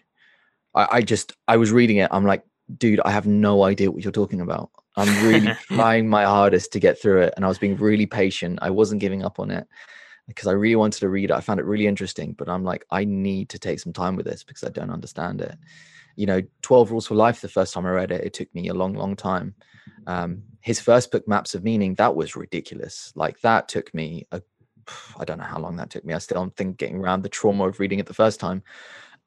I, 0.74 0.88
I 0.92 1.02
just 1.02 1.34
I 1.48 1.58
was 1.58 1.72
reading 1.72 1.98
it. 1.98 2.10
I'm 2.12 2.26
like, 2.26 2.44
dude, 2.78 3.02
I 3.06 3.12
have 3.12 3.28
no 3.28 3.64
idea 3.64 3.92
what 3.92 4.04
you're 4.04 4.12
talking 4.12 4.42
about. 4.42 4.72
I'm 4.96 5.28
really 5.28 5.54
trying 5.68 6.08
my 6.08 6.24
hardest 6.24 6.72
to 6.74 6.80
get 6.80 7.02
through 7.02 7.22
it, 7.22 7.34
and 7.36 7.46
I 7.46 7.48
was 7.48 7.58
being 7.58 7.78
really 7.78 8.06
patient. 8.06 8.60
I 8.62 8.70
wasn't 8.70 9.02
giving 9.02 9.24
up 9.24 9.40
on 9.40 9.52
it 9.52 9.68
because 10.28 10.48
I 10.48 10.52
really 10.52 10.76
wanted 10.76 11.00
to 11.00 11.10
read 11.10 11.30
it. 11.30 11.34
I 11.34 11.42
found 11.42 11.60
it 11.60 11.66
really 11.66 11.88
interesting, 11.88 12.34
but 12.34 12.50
I'm 12.50 12.64
like, 12.64 12.86
I 12.92 13.04
need 13.04 13.50
to 13.50 13.60
take 13.60 13.80
some 13.80 13.94
time 13.94 14.16
with 14.16 14.26
this 14.26 14.44
because 14.44 14.64
I 14.64 14.70
don't 14.70 14.92
understand 14.92 15.42
it. 15.42 15.58
You 16.16 16.28
know, 16.28 16.42
12 16.62 16.92
Rules 16.92 17.08
for 17.08 17.16
Life, 17.16 17.42
the 17.42 17.50
first 17.50 17.74
time 17.74 17.86
I 17.86 17.90
read 17.90 18.12
it, 18.12 18.24
it 18.24 18.34
took 18.34 18.54
me 18.54 18.68
a 18.70 18.74
long, 18.74 18.94
long 18.94 19.16
time. 19.16 19.56
Um, 20.08 20.44
his 20.62 20.80
first 20.80 21.12
book, 21.12 21.28
Maps 21.28 21.56
of 21.56 21.64
Meaning, 21.64 21.96
that 21.96 22.16
was 22.16 22.36
ridiculous. 22.36 23.12
Like 23.16 23.42
that 23.42 23.68
took 23.68 23.94
me 23.94 24.28
a, 24.32 24.42
I 25.20 25.26
don't 25.26 25.40
know 25.40 25.44
how 25.44 25.60
long 25.60 25.76
that 25.78 25.90
took 25.90 26.06
me. 26.06 26.14
I 26.14 26.20
still 26.20 26.42
am 26.42 26.52
thinking 26.52 26.76
getting 26.76 26.98
around 26.98 27.24
the 27.24 27.30
trauma 27.30 27.68
of 27.68 27.80
reading 27.80 28.00
it 28.00 28.06
the 28.06 28.14
first 28.14 28.40
time. 28.40 28.64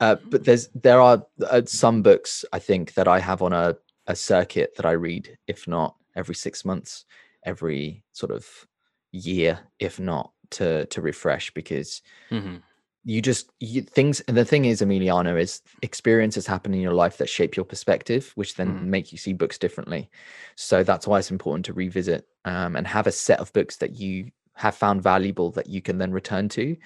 Uh, 0.00 0.16
but 0.26 0.44
there's 0.44 0.68
there 0.74 1.00
are 1.00 1.24
uh, 1.48 1.62
some 1.64 2.02
books 2.02 2.44
I 2.52 2.58
think 2.58 2.94
that 2.94 3.08
I 3.08 3.18
have 3.18 3.42
on 3.42 3.52
a 3.52 3.76
a 4.06 4.14
circuit 4.14 4.74
that 4.76 4.86
I 4.86 4.92
read, 4.92 5.36
if 5.46 5.66
not 5.66 5.96
every 6.14 6.34
six 6.34 6.64
months, 6.64 7.04
every 7.44 8.04
sort 8.12 8.30
of 8.30 8.66
year, 9.12 9.58
if 9.78 9.98
not 9.98 10.32
to 10.50 10.86
to 10.86 11.00
refresh 11.00 11.52
because 11.52 12.02
mm-hmm. 12.30 12.56
you 13.04 13.20
just 13.20 13.50
you, 13.60 13.82
things 13.82 14.20
and 14.22 14.36
the 14.36 14.44
thing 14.44 14.64
is 14.64 14.80
emiliano 14.80 15.40
is 15.40 15.62
experiences 15.82 16.46
happen 16.46 16.72
in 16.74 16.80
your 16.80 16.94
life 16.94 17.16
that 17.16 17.28
shape 17.28 17.56
your 17.56 17.64
perspective 17.64 18.30
which 18.36 18.54
then 18.54 18.78
mm. 18.78 18.82
make 18.84 19.12
you 19.12 19.18
see 19.18 19.32
books 19.32 19.58
differently. 19.58 20.10
So 20.54 20.82
that's 20.82 21.06
why 21.06 21.18
it's 21.18 21.30
important 21.30 21.64
to 21.66 21.72
revisit 21.72 22.28
um, 22.44 22.76
and 22.76 22.86
have 22.86 23.06
a 23.06 23.12
set 23.12 23.40
of 23.40 23.52
books 23.52 23.76
that 23.76 23.98
you 23.98 24.30
have 24.54 24.74
found 24.74 25.02
valuable 25.02 25.50
that 25.50 25.68
you 25.68 25.82
can 25.82 25.98
then 25.98 26.12
return 26.12 26.48
to 26.50 26.76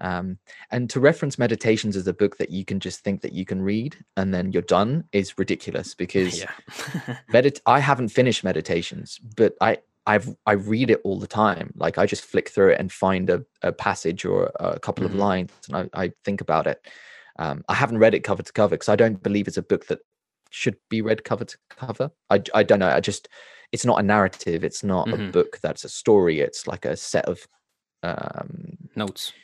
um, 0.00 0.38
and 0.70 0.88
to 0.90 1.00
reference 1.00 1.38
meditations 1.38 1.96
as 1.96 2.06
a 2.06 2.12
book 2.12 2.36
that 2.38 2.50
you 2.50 2.64
can 2.64 2.80
just 2.80 3.00
think 3.00 3.20
that 3.22 3.32
you 3.32 3.44
can 3.44 3.62
read 3.62 3.96
and 4.16 4.32
then 4.32 4.52
you're 4.52 4.62
done 4.62 5.04
is 5.12 5.38
ridiculous 5.38 5.94
because 6.02 6.40
yeah. 6.40 6.50
medit- 7.32 7.60
i 7.66 7.78
haven't 7.78 8.08
finished 8.08 8.44
meditations 8.44 9.18
but 9.36 9.54
i 9.60 9.78
I've 10.08 10.34
I 10.46 10.52
read 10.52 10.90
it 10.90 11.02
all 11.04 11.18
the 11.18 11.26
time. 11.26 11.70
Like 11.76 11.98
I 11.98 12.06
just 12.06 12.24
flick 12.24 12.48
through 12.48 12.70
it 12.70 12.80
and 12.80 12.90
find 12.90 13.28
a, 13.28 13.44
a 13.60 13.72
passage 13.72 14.24
or 14.24 14.50
a 14.58 14.80
couple 14.80 15.04
mm-hmm. 15.04 15.12
of 15.12 15.20
lines, 15.20 15.52
and 15.68 15.90
I, 15.92 16.04
I 16.04 16.12
think 16.24 16.40
about 16.40 16.66
it. 16.66 16.80
Um, 17.38 17.62
I 17.68 17.74
haven't 17.74 17.98
read 17.98 18.14
it 18.14 18.24
cover 18.24 18.42
to 18.42 18.52
cover 18.52 18.70
because 18.70 18.88
I 18.88 18.96
don't 18.96 19.22
believe 19.22 19.46
it's 19.46 19.58
a 19.58 19.62
book 19.62 19.86
that 19.88 20.00
should 20.50 20.76
be 20.88 21.02
read 21.02 21.24
cover 21.24 21.44
to 21.44 21.58
cover. 21.68 22.10
I, 22.30 22.42
I 22.54 22.62
don't 22.62 22.78
know. 22.78 22.88
I 22.88 23.00
just 23.00 23.28
it's 23.70 23.84
not 23.84 24.00
a 24.00 24.02
narrative. 24.02 24.64
It's 24.64 24.82
not 24.82 25.08
mm-hmm. 25.08 25.28
a 25.28 25.30
book 25.30 25.58
that's 25.62 25.84
a 25.84 25.90
story. 25.90 26.40
It's 26.40 26.66
like 26.66 26.86
a 26.86 26.96
set 26.96 27.26
of 27.26 27.46
um, 28.02 28.78
notes, 28.96 29.34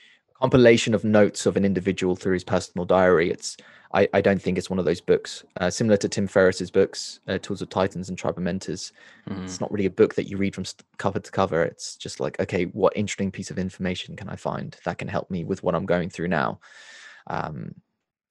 compilation 0.41 0.95
of 0.95 1.05
notes 1.05 1.47
of 1.47 1.57
an 1.57 1.65
individual 1.65 2.17
through 2.17 2.35
his 2.35 2.45
personal 2.45 2.85
diary. 2.85 3.31
It's 3.31 3.57
I, 3.95 4.09
I 4.13 4.21
don't 4.21 4.43
think 4.43 4.59
it's 4.59 4.69
one 4.69 4.81
of 4.81 4.85
those 4.85 5.01
books 5.01 5.45
uh, 5.61 5.71
similar 5.71 5.97
to 5.99 6.09
Tim 6.09 6.27
Ferriss's 6.27 6.71
books, 6.71 7.21
uh, 7.29 7.39
Tools 7.39 7.63
of 7.63 7.69
Titans 7.69 8.09
and 8.09 8.19
Tribe 8.19 8.37
of 8.37 8.43
Mentors. 8.43 8.93
Mm. 9.31 9.45
It's 9.45 9.61
not 9.61 9.71
really 9.71 9.87
a 9.87 9.91
book 9.91 10.15
that 10.17 10.29
you 10.29 10.37
read 10.37 10.55
from 10.55 10.65
cover 10.99 11.21
to 11.21 11.31
cover. 11.31 11.63
It's 11.63 11.97
just 11.97 12.19
like, 12.19 12.39
okay, 12.41 12.65
what 12.65 12.97
interesting 12.97 13.31
piece 13.31 13.53
of 13.53 13.59
information 13.59 14.17
can 14.17 14.29
I 14.29 14.35
find 14.35 14.77
that 14.85 14.99
can 14.99 15.07
help 15.07 15.31
me 15.31 15.45
with 15.45 15.63
what 15.63 15.77
I'm 15.77 15.87
going 15.87 16.11
through 16.11 16.29
now? 16.29 16.59
Um, 17.29 17.77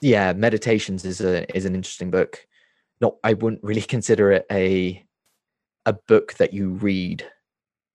yeah, 0.01 0.33
Meditations 0.33 1.05
is 1.05 1.21
a 1.21 1.49
is 1.55 1.63
an 1.63 1.75
interesting 1.75 2.11
book. 2.11 2.45
Not, 2.99 3.15
I 3.23 3.33
wouldn't 3.33 3.63
really 3.63 3.81
consider 3.95 4.33
it 4.33 4.45
a 4.51 5.05
a 5.85 5.93
book 5.93 6.33
that 6.35 6.53
you 6.53 6.71
read. 6.71 7.25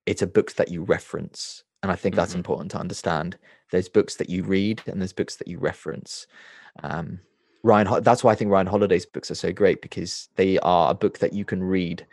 It's 0.06 0.22
a 0.22 0.26
book 0.26 0.54
that 0.54 0.70
you 0.70 0.84
reference, 0.84 1.64
and 1.82 1.92
I 1.92 1.96
think 1.96 2.14
that's 2.14 2.30
mm-hmm. 2.30 2.38
important 2.38 2.70
to 2.72 2.78
understand. 2.78 3.36
There's 3.70 3.88
books 3.88 4.16
that 4.16 4.30
you 4.30 4.42
read, 4.42 4.82
and 4.86 5.00
there's 5.00 5.12
books 5.12 5.36
that 5.36 5.48
you 5.48 5.58
reference. 5.58 6.26
Um, 6.82 7.20
Ryan, 7.62 8.02
that's 8.02 8.22
why 8.22 8.32
I 8.32 8.34
think 8.34 8.50
Ryan 8.50 8.66
Holiday's 8.66 9.06
books 9.06 9.30
are 9.30 9.36
so 9.36 9.52
great 9.52 9.82
because 9.82 10.28
they 10.36 10.58
are 10.60 10.90
a 10.90 10.94
book 10.94 11.18
that 11.18 11.32
you 11.32 11.44
can 11.44 11.62
read 11.62 12.06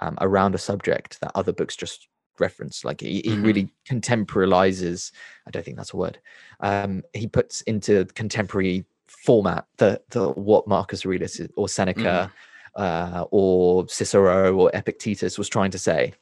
um, 0.00 0.16
around 0.20 0.54
a 0.54 0.58
subject 0.58 1.20
that 1.20 1.32
other 1.34 1.52
books 1.52 1.76
just 1.76 2.08
reference. 2.38 2.84
Like 2.84 3.00
he, 3.00 3.20
he 3.24 3.30
mm-hmm. 3.30 3.42
really 3.42 3.72
contemporalizes. 3.88 5.12
I 5.46 5.50
don't 5.50 5.64
think 5.64 5.76
that's 5.76 5.92
a 5.92 5.96
word. 5.96 6.18
Um, 6.60 7.02
he 7.14 7.26
puts 7.26 7.60
into 7.62 8.04
contemporary 8.14 8.84
format 9.08 9.66
the 9.76 10.00
the 10.10 10.30
what 10.30 10.68
Marcus 10.68 11.04
Aurelius 11.04 11.40
or 11.56 11.68
Seneca 11.68 12.32
mm. 12.76 12.80
uh, 12.80 13.26
or 13.30 13.88
Cicero 13.88 14.54
or 14.56 14.70
Epictetus 14.72 15.38
was 15.38 15.48
trying 15.48 15.70
to 15.72 15.78
say. 15.78 16.14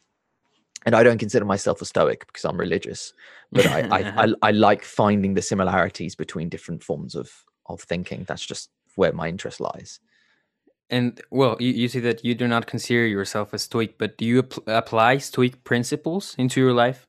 And 0.89 0.97
I 0.97 1.03
don't 1.03 1.19
consider 1.19 1.45
myself 1.45 1.83
a 1.83 1.85
Stoic 1.85 2.27
because 2.27 2.47
I'm 2.47 2.57
religious, 2.57 3.13
but 3.53 3.67
I, 3.67 3.81
I, 3.91 4.25
I 4.25 4.33
I 4.43 4.51
like 4.53 4.85
finding 4.85 5.35
the 5.35 5.43
similarities 5.43 6.17
between 6.17 6.49
different 6.49 6.83
forms 6.83 7.15
of 7.15 7.45
of 7.67 7.83
thinking. 7.83 8.25
That's 8.27 8.47
just 8.47 8.71
where 8.97 9.13
my 9.13 9.29
interest 9.29 9.61
lies. 9.61 10.01
And 10.89 11.21
well, 11.31 11.59
you, 11.61 11.73
you 11.73 11.89
say 11.89 12.01
that 12.01 12.25
you 12.25 12.35
do 12.35 12.49
not 12.49 12.67
consider 12.67 13.07
yourself 13.07 13.53
a 13.53 13.59
Stoic, 13.59 13.99
but 13.99 14.17
do 14.17 14.25
you 14.25 14.39
ap- 14.39 14.67
apply 14.67 15.19
Stoic 15.19 15.63
principles 15.63 16.35
into 16.39 16.59
your 16.59 16.73
life? 16.73 17.07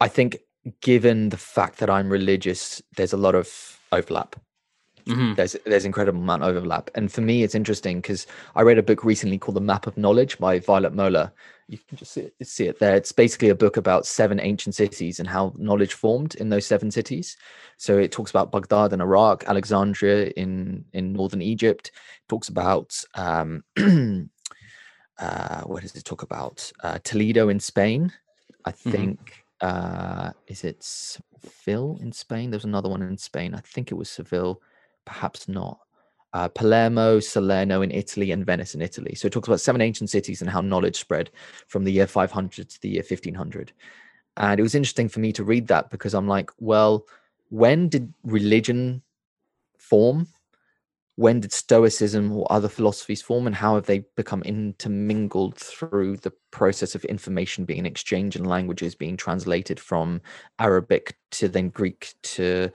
I 0.00 0.06
think, 0.06 0.38
given 0.80 1.30
the 1.30 1.36
fact 1.36 1.78
that 1.80 1.90
I'm 1.90 2.08
religious, 2.08 2.80
there's 2.96 3.12
a 3.12 3.16
lot 3.16 3.34
of 3.34 3.80
overlap. 3.90 4.36
Mm-hmm. 5.06 5.34
There's 5.34 5.56
there's 5.66 5.84
incredible 5.84 6.20
amount 6.20 6.44
of 6.44 6.54
overlap, 6.56 6.88
and 6.94 7.12
for 7.12 7.20
me, 7.20 7.42
it's 7.42 7.56
interesting 7.56 8.00
because 8.00 8.28
I 8.54 8.62
read 8.62 8.78
a 8.78 8.82
book 8.82 9.02
recently 9.02 9.38
called 9.38 9.56
The 9.56 9.60
Map 9.60 9.88
of 9.88 9.98
Knowledge 9.98 10.38
by 10.38 10.60
Violet 10.60 10.94
Moller. 10.94 11.32
You 11.68 11.78
can 11.88 11.96
just 11.96 12.12
see 12.12 12.20
it, 12.22 12.46
see 12.46 12.66
it 12.66 12.78
there. 12.78 12.94
It's 12.94 13.12
basically 13.12 13.48
a 13.48 13.54
book 13.54 13.76
about 13.76 14.06
seven 14.06 14.38
ancient 14.38 14.74
cities 14.74 15.18
and 15.18 15.28
how 15.28 15.54
knowledge 15.56 15.94
formed 15.94 16.34
in 16.34 16.48
those 16.50 16.66
seven 16.66 16.90
cities. 16.90 17.36
So 17.78 17.98
it 17.98 18.12
talks 18.12 18.30
about 18.30 18.52
Baghdad 18.52 18.92
in 18.92 19.00
Iraq, 19.00 19.44
Alexandria 19.46 20.26
in 20.36 20.84
in 20.92 21.12
northern 21.12 21.42
Egypt. 21.42 21.88
It 21.88 22.28
talks 22.28 22.48
about 22.48 22.94
um, 23.14 23.64
uh, 25.18 25.62
what 25.62 25.82
does 25.82 25.96
it 25.96 26.04
talk 26.04 26.22
about? 26.22 26.70
Uh, 26.82 26.98
Toledo 27.02 27.48
in 27.48 27.60
Spain, 27.60 28.12
I 28.64 28.72
mm-hmm. 28.72 28.90
think. 28.90 29.20
Mm-hmm. 29.20 29.40
Uh, 29.60 30.30
is 30.48 30.64
it 30.64 30.82
Seville 30.82 31.98
in 32.02 32.12
Spain? 32.12 32.50
There's 32.50 32.66
another 32.66 32.88
one 32.90 33.00
in 33.02 33.16
Spain. 33.16 33.54
I 33.54 33.60
think 33.60 33.90
it 33.90 33.94
was 33.94 34.10
Seville 34.10 34.60
perhaps 35.04 35.48
not. 35.48 35.78
Uh, 36.34 36.48
Palermo, 36.48 37.20
Salerno 37.20 37.80
in 37.82 37.92
Italy, 37.92 38.32
and 38.32 38.44
Venice 38.44 38.74
in 38.74 38.82
Italy. 38.82 39.14
So 39.14 39.26
it 39.26 39.32
talks 39.32 39.48
about 39.48 39.60
seven 39.60 39.80
ancient 39.80 40.10
cities 40.10 40.42
and 40.42 40.50
how 40.50 40.60
knowledge 40.60 40.98
spread 40.98 41.30
from 41.68 41.84
the 41.84 41.92
year 41.92 42.08
500 42.08 42.68
to 42.68 42.80
the 42.82 42.88
year 42.88 43.04
1500. 43.08 43.72
And 44.36 44.58
it 44.58 44.62
was 44.62 44.74
interesting 44.74 45.08
for 45.08 45.20
me 45.20 45.32
to 45.32 45.44
read 45.44 45.68
that 45.68 45.90
because 45.90 46.12
I'm 46.12 46.26
like, 46.26 46.50
well, 46.58 47.06
when 47.50 47.88
did 47.88 48.12
religion 48.24 49.02
form? 49.78 50.26
When 51.16 51.38
did 51.38 51.52
Stoicism 51.52 52.32
or 52.32 52.50
other 52.50 52.68
philosophies 52.68 53.22
form, 53.22 53.46
and 53.46 53.54
how 53.54 53.76
have 53.76 53.86
they 53.86 54.00
become 54.16 54.42
intermingled 54.42 55.56
through 55.56 56.16
the 56.16 56.32
process 56.50 56.96
of 56.96 57.04
information 57.04 57.64
being 57.64 57.86
exchanged 57.86 58.36
and 58.36 58.48
languages 58.48 58.96
being 58.96 59.16
translated 59.16 59.78
from 59.78 60.20
Arabic 60.58 61.16
to 61.32 61.48
then 61.48 61.68
Greek 61.68 62.14
to 62.22 62.68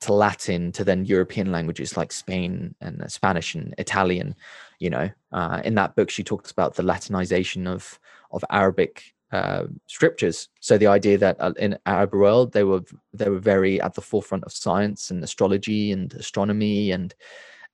to 0.00 0.12
Latin 0.12 0.70
to 0.72 0.84
then 0.84 1.04
European 1.04 1.50
languages 1.50 1.96
like 1.96 2.12
Spain 2.12 2.76
and 2.80 3.02
Spanish 3.10 3.56
and 3.56 3.74
Italian? 3.76 4.36
You 4.78 4.90
know, 4.90 5.10
uh, 5.32 5.60
in 5.64 5.74
that 5.74 5.96
book, 5.96 6.10
she 6.10 6.22
talks 6.22 6.52
about 6.52 6.76
the 6.76 6.84
Latinization 6.84 7.66
of 7.66 7.98
of 8.30 8.44
Arabic 8.50 9.02
uh, 9.32 9.64
scriptures. 9.86 10.48
So 10.60 10.78
the 10.78 10.86
idea 10.86 11.18
that 11.18 11.36
uh, 11.40 11.54
in 11.58 11.76
Arab 11.86 12.12
world 12.14 12.52
they 12.52 12.62
were 12.62 12.82
they 13.12 13.28
were 13.28 13.40
very 13.40 13.80
at 13.80 13.94
the 13.94 14.00
forefront 14.00 14.44
of 14.44 14.52
science 14.52 15.10
and 15.10 15.24
astrology 15.24 15.90
and 15.90 16.12
astronomy 16.14 16.92
and 16.92 17.14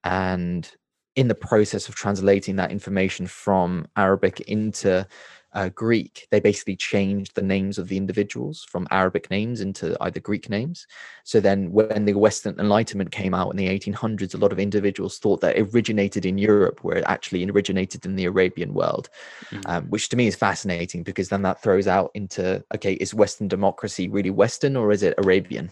and 0.07 0.71
in 1.17 1.27
the 1.27 1.35
process 1.35 1.89
of 1.89 1.97
translating 1.97 2.57
that 2.57 2.71
information 2.71 3.27
from 3.27 3.89
Arabic 3.97 4.41
into 4.43 5.07
uh, 5.53 5.69
Greek, 5.71 6.29
they 6.31 6.39
basically 6.39 6.77
changed 6.77 7.35
the 7.35 7.43
names 7.43 7.79
of 7.79 7.89
the 7.89 7.97
individuals 7.97 8.65
from 8.69 8.87
Arabic 8.91 9.31
names 9.31 9.63
into 9.63 9.97
either 10.03 10.21
Greek 10.21 10.49
names. 10.49 10.87
So 11.25 11.41
then, 11.41 11.73
when 11.73 12.05
the 12.05 12.13
Western 12.13 12.61
Enlightenment 12.61 13.11
came 13.11 13.35
out 13.35 13.51
in 13.51 13.57
the 13.57 13.67
1800s, 13.67 14.35
a 14.35 14.39
lot 14.39 14.53
of 14.53 14.61
individuals 14.61 15.19
thought 15.19 15.41
that 15.41 15.57
it 15.57 15.75
originated 15.75 16.25
in 16.25 16.39
Europe, 16.39 16.85
where 16.85 16.99
it 16.99 17.05
actually 17.09 17.49
originated 17.51 18.05
in 18.05 18.15
the 18.15 18.27
Arabian 18.27 18.75
world, 18.75 19.09
mm-hmm. 19.47 19.63
um, 19.67 19.87
which 19.87 20.09
to 20.11 20.17
me 20.17 20.29
is 20.29 20.37
fascinating 20.37 21.03
because 21.03 21.31
then 21.31 21.43
that 21.43 21.63
throws 21.63 21.89
out 21.89 22.11
into 22.15 22.63
okay, 22.75 22.93
is 22.95 23.15
Western 23.15 23.49
democracy 23.49 24.09
really 24.09 24.31
Western 24.31 24.77
or 24.77 24.93
is 24.93 25.03
it 25.03 25.15
Arabian? 25.19 25.71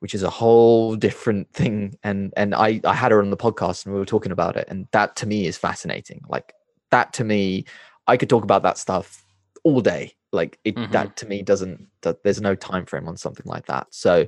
Which 0.00 0.14
is 0.14 0.22
a 0.22 0.30
whole 0.30 0.96
different 0.96 1.52
thing. 1.52 1.96
And 2.02 2.34
and 2.36 2.54
I 2.54 2.80
I 2.84 2.94
had 2.94 3.12
her 3.12 3.22
on 3.22 3.30
the 3.30 3.36
podcast 3.36 3.86
and 3.86 3.94
we 3.94 4.00
were 4.00 4.06
talking 4.06 4.32
about 4.32 4.56
it, 4.56 4.66
and 4.68 4.88
that 4.92 5.16
to 5.16 5.26
me 5.26 5.46
is 5.46 5.56
fascinating. 5.56 6.22
Like 6.28 6.52
that 6.90 7.12
to 7.14 7.24
me, 7.24 7.64
I 8.06 8.16
could 8.16 8.28
talk 8.28 8.42
about 8.42 8.62
that 8.64 8.78
stuff 8.78 9.24
all 9.64 9.80
day. 9.80 10.16
Like 10.32 10.58
it, 10.64 10.74
mm-hmm. 10.74 10.92
that 10.92 11.16
to 11.18 11.26
me 11.26 11.42
doesn't. 11.42 11.86
That, 12.02 12.22
there's 12.24 12.40
no 12.40 12.54
time 12.54 12.86
frame 12.86 13.08
on 13.08 13.16
something 13.16 13.46
like 13.46 13.66
that. 13.66 13.86
So 13.90 14.26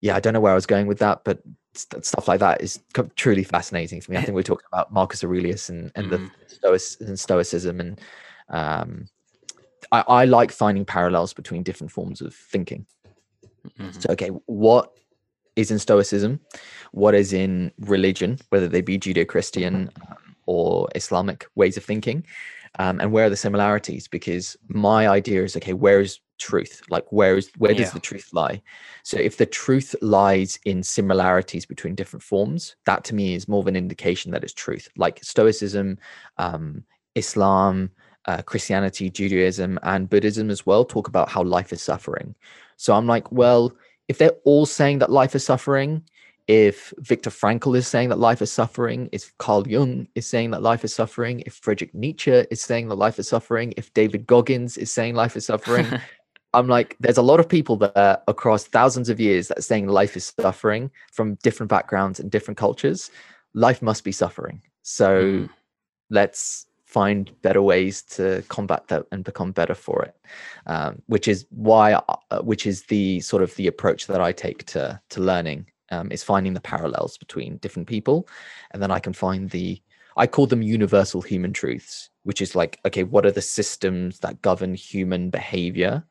yeah, 0.00 0.16
I 0.16 0.20
don't 0.20 0.32
know 0.32 0.40
where 0.40 0.52
I 0.52 0.56
was 0.56 0.66
going 0.66 0.86
with 0.86 0.98
that, 1.00 1.22
but 1.24 1.40
stuff 1.74 2.28
like 2.28 2.40
that 2.40 2.60
is 2.60 2.80
truly 3.16 3.44
fascinating 3.44 4.00
to 4.00 4.10
me. 4.10 4.16
I 4.16 4.22
think 4.22 4.34
we're 4.34 4.42
talking 4.42 4.66
about 4.72 4.92
Marcus 4.92 5.22
Aurelius 5.24 5.68
and 5.68 5.90
and 5.94 6.10
mm-hmm. 6.10 6.26
the 6.26 6.54
Stoic 6.54 7.08
and 7.08 7.18
Stoicism, 7.18 7.80
and 7.80 8.00
um, 8.48 9.08
I, 9.92 10.04
I 10.06 10.24
like 10.24 10.52
finding 10.52 10.84
parallels 10.84 11.32
between 11.32 11.62
different 11.62 11.90
forms 11.90 12.20
of 12.20 12.34
thinking. 12.34 12.86
Mm-hmm. 13.78 14.00
So 14.00 14.10
okay, 14.10 14.28
what 14.46 14.92
is 15.56 15.70
in 15.70 15.78
Stoicism? 15.78 16.40
What 16.92 17.14
is 17.14 17.32
in 17.32 17.72
religion, 17.80 18.38
whether 18.50 18.68
they 18.68 18.80
be 18.80 18.98
Judeo-Christian 18.98 19.90
um, 20.00 20.34
or 20.46 20.88
Islamic 20.94 21.46
ways 21.54 21.76
of 21.76 21.84
thinking? 21.84 22.24
um, 22.78 23.00
and 23.00 23.12
where 23.12 23.26
are 23.26 23.30
the 23.30 23.36
similarities? 23.36 24.08
Because 24.08 24.56
my 24.68 25.08
idea 25.08 25.42
is 25.42 25.56
okay 25.56 25.72
where 25.72 26.00
is 26.00 26.20
truth? 26.38 26.82
Like 26.88 27.04
where 27.10 27.36
is 27.36 27.50
where 27.58 27.74
does 27.74 27.92
the 27.92 28.00
truth 28.00 28.30
lie? 28.32 28.62
So 29.02 29.16
if 29.18 29.36
the 29.36 29.46
truth 29.46 29.94
lies 30.00 30.58
in 30.64 30.82
similarities 30.82 31.66
between 31.66 31.94
different 31.94 32.22
forms 32.22 32.76
that 32.86 33.04
to 33.04 33.14
me 33.14 33.34
is 33.34 33.48
more 33.48 33.60
of 33.60 33.66
an 33.66 33.76
indication 33.76 34.30
that 34.32 34.44
it's 34.44 34.52
truth. 34.52 34.88
Like 34.96 35.22
stoicism 35.22 35.98
um, 36.36 36.84
islam 37.14 37.90
uh, 38.26 38.42
christianity 38.42 39.08
judaism 39.08 39.78
and 39.82 40.10
buddhism 40.10 40.50
as 40.50 40.66
well 40.66 40.84
talk 40.84 41.08
about 41.08 41.28
how 41.30 41.42
life 41.42 41.72
is 41.72 41.82
suffering 41.82 42.34
so 42.78 42.94
i'm 42.94 43.06
like 43.06 43.30
well 43.30 43.70
if 44.08 44.16
they're 44.16 44.40
all 44.44 44.64
saying 44.64 44.98
that 45.00 45.10
life 45.10 45.34
is 45.34 45.44
suffering 45.44 46.02
if 46.48 46.94
Viktor 46.96 47.28
Frankl 47.28 47.76
is 47.76 47.86
saying 47.86 48.08
that 48.08 48.18
life 48.18 48.40
is 48.40 48.50
suffering, 48.50 49.10
if 49.12 49.36
Carl 49.36 49.68
Jung 49.68 50.08
is 50.14 50.26
saying 50.26 50.50
that 50.52 50.62
life 50.62 50.82
is 50.82 50.94
suffering, 50.94 51.42
if 51.44 51.52
Friedrich 51.54 51.94
Nietzsche 51.94 52.32
is 52.50 52.62
saying 52.62 52.88
that 52.88 52.94
life 52.94 53.18
is 53.18 53.28
suffering, 53.28 53.74
if 53.76 53.92
David 53.92 54.26
Goggins 54.26 54.78
is 54.78 54.90
saying 54.90 55.14
life 55.14 55.36
is 55.36 55.44
suffering, 55.44 55.86
I'm 56.54 56.66
like, 56.66 56.96
there's 57.00 57.18
a 57.18 57.22
lot 57.22 57.38
of 57.38 57.48
people 57.48 57.76
that 57.76 58.24
across 58.26 58.64
thousands 58.64 59.10
of 59.10 59.20
years 59.20 59.48
that 59.48 59.58
are 59.58 59.62
saying 59.62 59.88
life 59.88 60.16
is 60.16 60.32
suffering 60.40 60.90
from 61.12 61.34
different 61.42 61.68
backgrounds 61.68 62.18
and 62.18 62.30
different 62.30 62.56
cultures. 62.56 63.10
Life 63.52 63.82
must 63.82 64.02
be 64.02 64.12
suffering. 64.12 64.62
So 64.82 65.22
mm. 65.22 65.50
let's 66.08 66.66
find 66.88 67.30
better 67.42 67.60
ways 67.60 68.00
to 68.00 68.42
combat 68.48 68.88
that 68.88 69.04
and 69.12 69.22
become 69.22 69.52
better 69.52 69.74
for 69.74 70.02
it 70.02 70.16
um, 70.66 71.02
which 71.06 71.28
is 71.28 71.46
why 71.50 71.92
uh, 71.92 72.40
which 72.40 72.66
is 72.66 72.84
the 72.84 73.20
sort 73.20 73.42
of 73.42 73.54
the 73.56 73.66
approach 73.66 74.06
that 74.06 74.22
i 74.22 74.32
take 74.32 74.64
to 74.64 74.98
to 75.10 75.20
learning 75.20 75.66
um, 75.90 76.10
is 76.10 76.22
finding 76.22 76.54
the 76.54 76.60
parallels 76.60 77.16
between 77.18 77.56
different 77.58 77.88
people. 77.88 78.28
And 78.72 78.82
then 78.82 78.90
i 78.90 78.98
can 78.98 79.12
find 79.12 79.50
the 79.50 79.80
i 80.16 80.26
call 80.26 80.46
them 80.46 80.62
universal 80.62 81.20
human 81.22 81.52
truths 81.52 82.10
which 82.24 82.40
is 82.40 82.54
like 82.54 82.80
okay 82.86 83.04
what 83.04 83.26
are 83.26 83.30
the 83.30 83.42
systems 83.58 84.18
that 84.20 84.42
govern 84.42 84.74
human 84.74 85.30
behavior 85.30 86.04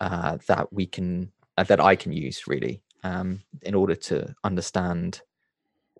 uh, 0.00 0.38
that 0.46 0.72
we 0.72 0.86
can 0.86 1.30
uh, 1.58 1.64
that 1.64 1.80
i 1.80 1.94
can 1.94 2.12
use 2.12 2.46
really 2.46 2.80
um, 3.02 3.40
in 3.62 3.74
order 3.74 3.94
to 3.94 4.34
understand 4.44 5.20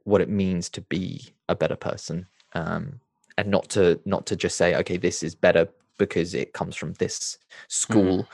what 0.04 0.20
it 0.20 0.28
means 0.28 0.68
to 0.68 0.80
be 0.82 1.34
a 1.48 1.54
better 1.54 1.76
person 1.76 2.26
um, 2.54 3.00
and 3.38 3.48
not 3.48 3.68
to 3.68 4.00
not 4.04 4.26
to 4.26 4.36
just 4.36 4.56
say 4.56 4.74
okay 4.76 4.96
this 4.96 5.22
is 5.22 5.34
better 5.34 5.68
because 5.98 6.34
it 6.34 6.52
comes 6.52 6.74
from 6.76 6.92
this 6.94 7.38
school 7.68 8.18
mm. 8.18 8.26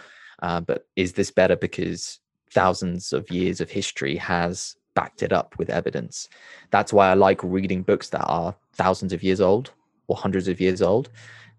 uh, 0.42 0.60
but 0.60 0.86
is 0.96 1.12
this 1.12 1.30
better 1.30 1.56
because 1.56 2.20
thousands 2.50 3.12
of 3.12 3.30
years 3.30 3.60
of 3.60 3.70
history 3.70 4.16
has 4.16 4.76
backed 4.94 5.22
it 5.22 5.32
up 5.32 5.56
with 5.58 5.70
evidence. 5.70 6.28
That's 6.70 6.92
why 6.92 7.10
I 7.10 7.14
like 7.14 7.42
reading 7.42 7.82
books 7.82 8.08
that 8.10 8.24
are 8.24 8.54
thousands 8.74 9.12
of 9.12 9.22
years 9.22 9.40
old 9.40 9.72
or 10.08 10.16
hundreds 10.16 10.48
of 10.48 10.60
years 10.60 10.82
old, 10.82 11.10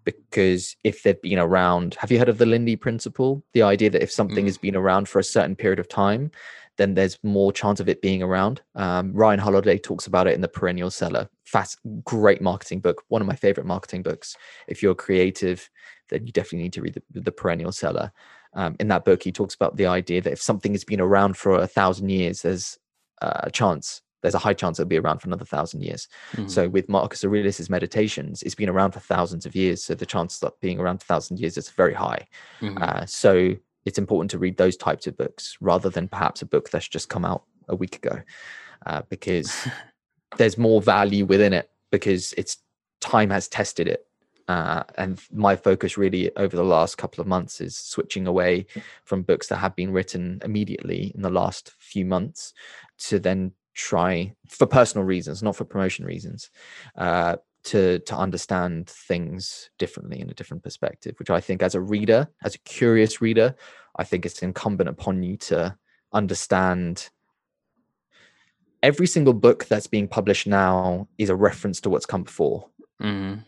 because 0.04 0.76
if 0.84 1.02
they've 1.02 1.20
been 1.22 1.38
around, 1.38 1.94
have 1.94 2.10
you 2.10 2.18
heard 2.18 2.28
of 2.28 2.38
the 2.38 2.46
Lindy 2.46 2.76
principle? 2.76 3.42
The 3.52 3.62
idea 3.62 3.90
that 3.90 4.02
if 4.02 4.10
something 4.10 4.44
mm. 4.44 4.48
has 4.48 4.58
been 4.58 4.76
around 4.76 5.08
for 5.08 5.18
a 5.18 5.24
certain 5.24 5.56
period 5.56 5.78
of 5.78 5.88
time, 5.88 6.30
then 6.76 6.94
there's 6.94 7.18
more 7.22 7.52
chance 7.52 7.80
of 7.80 7.88
it 7.88 8.02
being 8.02 8.22
around. 8.22 8.60
Um, 8.74 9.12
Ryan 9.12 9.38
Holiday 9.38 9.78
talks 9.78 10.06
about 10.06 10.26
it 10.26 10.34
in 10.34 10.40
the 10.40 10.48
Perennial 10.48 10.90
Seller. 10.90 11.28
Fast, 11.44 11.78
great 12.04 12.40
marketing 12.40 12.80
book. 12.80 13.02
One 13.08 13.20
of 13.20 13.28
my 13.28 13.36
favorite 13.36 13.66
marketing 13.66 14.02
books. 14.02 14.36
If 14.68 14.82
you're 14.82 14.94
creative, 14.94 15.68
then 16.08 16.26
you 16.26 16.32
definitely 16.32 16.64
need 16.64 16.72
to 16.74 16.82
read 16.82 17.02
the, 17.10 17.20
the 17.20 17.32
Perennial 17.32 17.72
Seller 17.72 18.12
um, 18.54 18.76
in 18.78 18.88
that 18.88 19.04
book, 19.04 19.22
he 19.22 19.32
talks 19.32 19.54
about 19.54 19.76
the 19.76 19.86
idea 19.86 20.20
that 20.20 20.32
if 20.32 20.42
something 20.42 20.72
has 20.72 20.84
been 20.84 21.00
around 21.00 21.36
for 21.36 21.56
a 21.56 21.66
thousand 21.66 22.10
years, 22.10 22.42
there's 22.42 22.78
a 23.20 23.50
chance, 23.50 24.02
there's 24.20 24.34
a 24.34 24.38
high 24.38 24.52
chance 24.52 24.78
it'll 24.78 24.88
be 24.88 24.98
around 24.98 25.20
for 25.20 25.28
another 25.28 25.44
thousand 25.44 25.82
years. 25.82 26.08
Mm-hmm. 26.32 26.48
So 26.48 26.68
with 26.68 26.88
Marcus 26.88 27.24
Aurelius's 27.24 27.70
meditations, 27.70 28.42
it's 28.42 28.54
been 28.54 28.68
around 28.68 28.92
for 28.92 29.00
thousands 29.00 29.46
of 29.46 29.54
years. 29.54 29.84
So 29.84 29.94
the 29.94 30.06
chance 30.06 30.42
of 30.42 30.58
being 30.60 30.80
around 30.80 30.98
for 30.98 31.06
thousand 31.06 31.38
years 31.38 31.56
is 31.56 31.70
very 31.70 31.94
high. 31.94 32.26
Mm-hmm. 32.60 32.82
Uh, 32.82 33.06
so 33.06 33.54
it's 33.84 33.98
important 33.98 34.30
to 34.32 34.38
read 34.38 34.56
those 34.56 34.76
types 34.76 35.06
of 35.06 35.16
books 35.16 35.56
rather 35.60 35.88
than 35.88 36.08
perhaps 36.08 36.42
a 36.42 36.46
book 36.46 36.70
that's 36.70 36.88
just 36.88 37.08
come 37.08 37.24
out 37.24 37.44
a 37.68 37.76
week 37.76 37.96
ago, 37.96 38.20
uh, 38.86 39.02
because 39.08 39.68
there's 40.36 40.58
more 40.58 40.80
value 40.80 41.24
within 41.24 41.52
it 41.52 41.70
because 41.90 42.32
it's 42.34 42.58
time 43.00 43.30
has 43.30 43.48
tested 43.48 43.88
it. 43.88 44.06
Uh, 44.48 44.82
and 44.98 45.20
my 45.32 45.54
focus 45.54 45.96
really 45.96 46.34
over 46.36 46.56
the 46.56 46.64
last 46.64 46.98
couple 46.98 47.20
of 47.20 47.28
months 47.28 47.60
is 47.60 47.76
switching 47.76 48.26
away 48.26 48.66
from 49.04 49.22
books 49.22 49.46
that 49.46 49.56
have 49.56 49.76
been 49.76 49.92
written 49.92 50.40
immediately 50.44 51.12
in 51.14 51.22
the 51.22 51.30
last 51.30 51.72
few 51.78 52.04
months 52.04 52.52
to 52.98 53.18
then 53.18 53.52
try 53.74 54.34
for 54.48 54.66
personal 54.66 55.06
reasons 55.06 55.42
not 55.42 55.56
for 55.56 55.64
promotion 55.64 56.04
reasons 56.04 56.50
uh, 56.96 57.36
to 57.62 58.00
to 58.00 58.16
understand 58.16 58.88
things 58.88 59.70
differently 59.78 60.20
in 60.20 60.28
a 60.28 60.34
different 60.34 60.62
perspective 60.62 61.14
which 61.18 61.30
i 61.30 61.40
think 61.40 61.62
as 61.62 61.74
a 61.74 61.80
reader 61.80 62.28
as 62.44 62.54
a 62.54 62.58
curious 62.60 63.20
reader 63.20 63.54
i 63.96 64.04
think 64.04 64.26
it's 64.26 64.42
incumbent 64.42 64.90
upon 64.90 65.22
you 65.22 65.36
to 65.36 65.74
understand 66.12 67.08
every 68.82 69.06
single 69.06 69.32
book 69.32 69.66
that's 69.66 69.86
being 69.86 70.08
published 70.08 70.46
now 70.46 71.06
is 71.18 71.30
a 71.30 71.36
reference 71.36 71.80
to 71.80 71.90
what's 71.90 72.06
come 72.06 72.22
before 72.22 72.68
mm-hmm. 73.00 73.40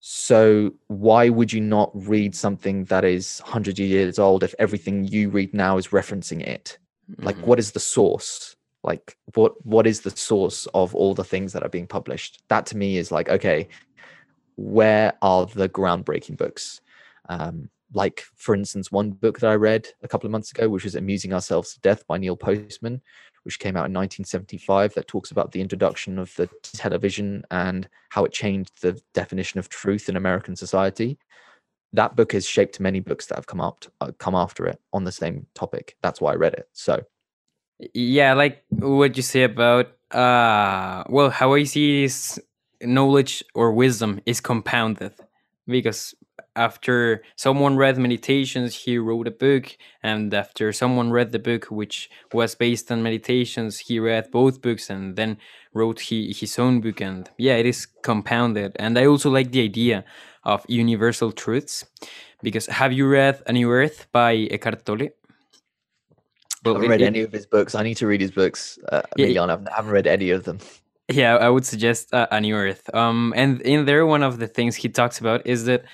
So 0.00 0.72
why 0.86 1.28
would 1.28 1.52
you 1.52 1.60
not 1.60 1.90
read 1.94 2.34
something 2.34 2.84
that 2.84 3.04
is 3.04 3.40
100 3.40 3.78
years 3.78 4.18
old 4.18 4.42
if 4.42 4.54
everything 4.58 5.04
you 5.04 5.28
read 5.28 5.52
now 5.52 5.76
is 5.76 5.88
referencing 5.88 6.40
it? 6.40 6.78
Mm-hmm. 7.10 7.26
Like 7.26 7.36
what 7.36 7.58
is 7.58 7.72
the 7.72 7.80
source? 7.80 8.56
Like 8.82 9.18
what 9.34 9.64
what 9.64 9.86
is 9.86 10.00
the 10.00 10.10
source 10.10 10.66
of 10.72 10.94
all 10.94 11.12
the 11.12 11.24
things 11.24 11.52
that 11.52 11.62
are 11.62 11.68
being 11.68 11.86
published? 11.86 12.42
That 12.48 12.64
to 12.66 12.78
me 12.78 12.96
is 12.96 13.12
like 13.12 13.28
okay, 13.28 13.68
where 14.56 15.12
are 15.20 15.44
the 15.44 15.68
groundbreaking 15.68 16.38
books? 16.38 16.80
Um, 17.28 17.68
like 17.92 18.24
for 18.36 18.54
instance 18.54 18.92
one 18.92 19.10
book 19.10 19.40
that 19.40 19.50
i 19.50 19.54
read 19.54 19.88
a 20.02 20.08
couple 20.08 20.24
of 20.24 20.30
months 20.30 20.52
ago 20.52 20.68
which 20.68 20.84
was 20.84 20.94
amusing 20.94 21.32
ourselves 21.32 21.74
to 21.74 21.80
death 21.80 22.06
by 22.06 22.16
neil 22.16 22.36
postman 22.36 23.00
which 23.44 23.58
came 23.58 23.76
out 23.76 23.86
in 23.86 23.94
1975, 23.94 24.94
that 24.94 25.08
talks 25.08 25.30
about 25.30 25.52
the 25.52 25.60
introduction 25.60 26.18
of 26.18 26.34
the 26.36 26.48
television 26.62 27.44
and 27.50 27.88
how 28.10 28.24
it 28.24 28.32
changed 28.32 28.82
the 28.82 29.00
definition 29.14 29.58
of 29.58 29.68
truth 29.68 30.08
in 30.08 30.16
American 30.16 30.56
society. 30.56 31.18
That 31.92 32.16
book 32.16 32.32
has 32.32 32.46
shaped 32.46 32.78
many 32.80 33.00
books 33.00 33.26
that 33.26 33.36
have 33.36 33.46
come 33.46 33.60
up 33.60 33.84
uh, 34.00 34.12
come 34.18 34.34
after 34.34 34.66
it 34.66 34.80
on 34.92 35.04
the 35.04 35.12
same 35.12 35.46
topic. 35.54 35.96
That's 36.02 36.20
why 36.20 36.32
I 36.32 36.36
read 36.36 36.54
it. 36.54 36.68
So, 36.72 37.02
yeah, 37.94 38.34
like 38.34 38.64
what 38.70 39.16
you 39.16 39.22
say 39.22 39.42
about 39.42 39.88
uh, 40.10 41.04
well, 41.08 41.30
how 41.30 41.54
I 41.54 41.64
see 41.64 42.04
is 42.04 42.40
knowledge 42.82 43.44
or 43.54 43.72
wisdom 43.72 44.20
is 44.26 44.40
compounded 44.40 45.12
because 45.66 46.14
after 46.56 47.22
someone 47.36 47.76
read 47.76 47.96
meditations 47.96 48.74
he 48.74 48.98
wrote 48.98 49.28
a 49.28 49.30
book 49.30 49.76
and 50.02 50.34
after 50.34 50.72
someone 50.72 51.10
read 51.10 51.32
the 51.32 51.38
book 51.38 51.66
which 51.66 52.10
was 52.32 52.54
based 52.54 52.90
on 52.90 53.02
meditations 53.02 53.78
he 53.78 53.98
read 54.00 54.30
both 54.30 54.60
books 54.60 54.90
and 54.90 55.16
then 55.16 55.36
wrote 55.72 56.00
he, 56.00 56.32
his 56.32 56.58
own 56.58 56.80
book 56.80 57.00
and 57.00 57.30
yeah 57.38 57.54
it 57.54 57.66
is 57.66 57.86
compounded 58.02 58.76
and 58.78 58.98
i 58.98 59.06
also 59.06 59.30
like 59.30 59.52
the 59.52 59.62
idea 59.62 60.04
of 60.44 60.64
universal 60.68 61.30
truths 61.30 61.84
because 62.42 62.66
have 62.66 62.92
you 62.92 63.08
read 63.08 63.40
a 63.46 63.52
new 63.52 63.70
earth 63.70 64.06
by 64.12 64.34
eckhart 64.50 64.84
tolle 64.84 65.08
well, 66.64 66.74
I 66.74 66.78
haven't 66.78 66.90
read 66.90 67.00
it, 67.00 67.06
any 67.06 67.20
of 67.20 67.32
his 67.32 67.46
books. 67.46 67.74
I 67.74 67.82
need 67.82 67.96
to 67.96 68.06
read 68.06 68.20
his 68.20 68.32
books. 68.32 68.78
Uh, 68.92 69.00
yeah, 69.16 69.42
I 69.42 69.48
haven't 69.74 69.92
read 69.92 70.06
any 70.06 70.28
of 70.28 70.44
them. 70.44 70.58
Yeah, 71.10 71.36
I 71.36 71.48
would 71.48 71.64
suggest 71.64 72.12
uh, 72.14 72.26
A 72.30 72.40
New 72.40 72.54
Earth. 72.54 72.94
Um, 72.94 73.32
and 73.36 73.60
in 73.62 73.84
there, 73.84 74.06
one 74.06 74.22
of 74.22 74.38
the 74.38 74.46
things 74.46 74.76
he 74.76 74.88
talks 74.88 75.18
about 75.18 75.46
is 75.46 75.64
that 75.64 75.84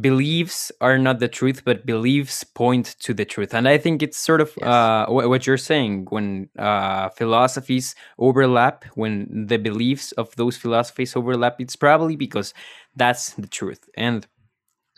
beliefs 0.00 0.70
are 0.80 0.98
not 0.98 1.18
the 1.18 1.28
truth, 1.28 1.64
but 1.64 1.86
beliefs 1.86 2.44
point 2.44 2.96
to 3.00 3.14
the 3.14 3.24
truth. 3.24 3.54
And 3.54 3.66
I 3.66 3.78
think 3.78 4.02
it's 4.02 4.18
sort 4.18 4.40
of 4.40 4.52
yes. 4.60 4.66
uh, 4.68 5.06
what 5.08 5.46
you're 5.46 5.56
saying 5.56 6.06
when 6.10 6.50
uh, 6.58 7.08
philosophies 7.10 7.94
overlap, 8.18 8.84
when 8.94 9.46
the 9.48 9.56
beliefs 9.58 10.12
of 10.12 10.34
those 10.36 10.56
philosophies 10.56 11.16
overlap, 11.16 11.60
it's 11.60 11.76
probably 11.76 12.16
because 12.16 12.52
that's 12.96 13.32
the 13.34 13.46
truth. 13.46 13.88
And 13.96 14.26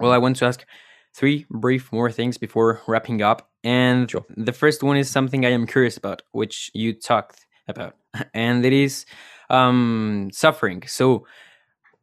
well, 0.00 0.12
I 0.12 0.18
want 0.18 0.36
to 0.36 0.46
ask 0.46 0.64
three 1.14 1.46
brief 1.50 1.92
more 1.92 2.10
things 2.10 2.38
before 2.38 2.80
wrapping 2.86 3.22
up. 3.22 3.48
And 3.62 4.10
sure. 4.10 4.24
the 4.36 4.52
first 4.52 4.82
one 4.82 4.96
is 4.96 5.10
something 5.10 5.44
I 5.44 5.50
am 5.50 5.66
curious 5.66 5.96
about, 5.96 6.22
which 6.32 6.70
you 6.74 6.94
talked 6.94 7.46
about, 7.68 7.94
and 8.34 8.64
it 8.64 8.72
is 8.72 9.04
um, 9.50 10.30
suffering. 10.32 10.82
So, 10.86 11.26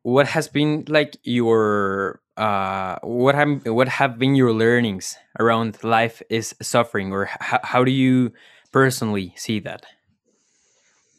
what 0.03 0.27
has 0.27 0.47
been 0.47 0.85
like 0.87 1.17
your 1.23 2.21
uh, 2.37 2.99
what 3.01 3.33
have 3.33 3.65
what 3.65 3.87
have 3.87 4.19
been 4.19 4.35
your 4.35 4.53
learnings 4.53 5.17
around 5.39 5.83
life 5.83 6.21
is 6.29 6.55
suffering, 6.61 7.11
or 7.11 7.29
how 7.39 7.83
do 7.83 7.91
you 7.91 8.31
personally 8.71 9.33
see 9.35 9.59
that? 9.61 9.85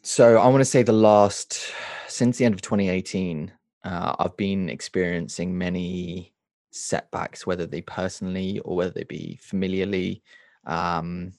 So 0.01 0.37
I 0.37 0.47
want 0.47 0.61
to 0.61 0.65
say 0.65 0.81
the 0.81 0.93
last 0.93 1.71
since 2.07 2.37
the 2.37 2.45
end 2.45 2.53
of 2.53 2.61
2018, 2.61 3.51
uh, 3.83 4.15
I've 4.17 4.37
been 4.37 4.69
experiencing 4.69 5.57
many 5.57 6.33
setbacks, 6.71 7.45
whether 7.45 7.65
they 7.65 7.81
personally 7.81 8.59
or 8.59 8.77
whether 8.77 8.91
they 8.91 9.03
be 9.03 9.37
familiarly. 9.41 10.23
Um, 10.65 11.33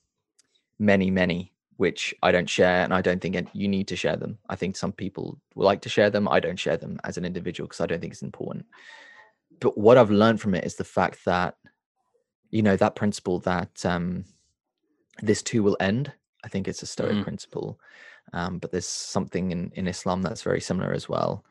many, 0.79 1.11
many, 1.11 1.53
which 1.77 2.15
I 2.23 2.33
don't 2.33 2.49
share, 2.49 2.83
and 2.85 2.93
I 2.93 3.01
don't 3.01 3.21
think 3.21 3.37
you 3.53 3.69
need 3.69 3.89
to 3.89 3.97
share 3.97 4.17
them. 4.17 4.39
I 4.49 4.57
think 4.57 4.77
some 4.77 4.93
people 4.93 5.39
like 5.55 5.83
to 5.83 5.89
share 5.89 6.11
them. 6.11 6.27
I 6.29 6.41
don't 6.41 6.59
share 6.59 6.77
them 6.77 6.99
as 7.05 7.17
an 7.17 7.25
individual 7.25 7.67
because 7.67 7.81
I 7.81 7.87
don't 7.87 8.01
think 8.01 8.13
it's 8.13 8.23
important 8.23 8.67
but 9.61 9.79
what 9.79 9.99
I've 9.99 10.11
learned 10.11 10.41
from 10.41 10.55
it 10.55 10.65
is 10.65 10.77
the 10.77 10.85
fact 10.85 11.25
that, 11.27 11.57
you 12.51 12.63
know, 12.63 12.77
that 12.77 12.97
principle 12.97 13.39
that 13.41 13.85
um, 13.87 14.25
this 15.23 15.43
too 15.43 15.63
will 15.63 15.77
end. 15.81 16.13
I 16.45 16.49
think 16.49 16.67
it's 16.67 16.83
a 16.83 16.87
Stoic 16.87 17.17
mm. 17.17 17.23
principle, 17.23 17.79
um, 18.33 18.59
but 18.59 18.73
there's 18.73 18.87
something 18.87 19.51
in 19.51 19.73
in 19.75 19.87
Islam 19.87 20.23
that's 20.23 20.43
very 20.43 20.61
similar 20.61 20.93
as 20.93 21.09
well, 21.09 21.45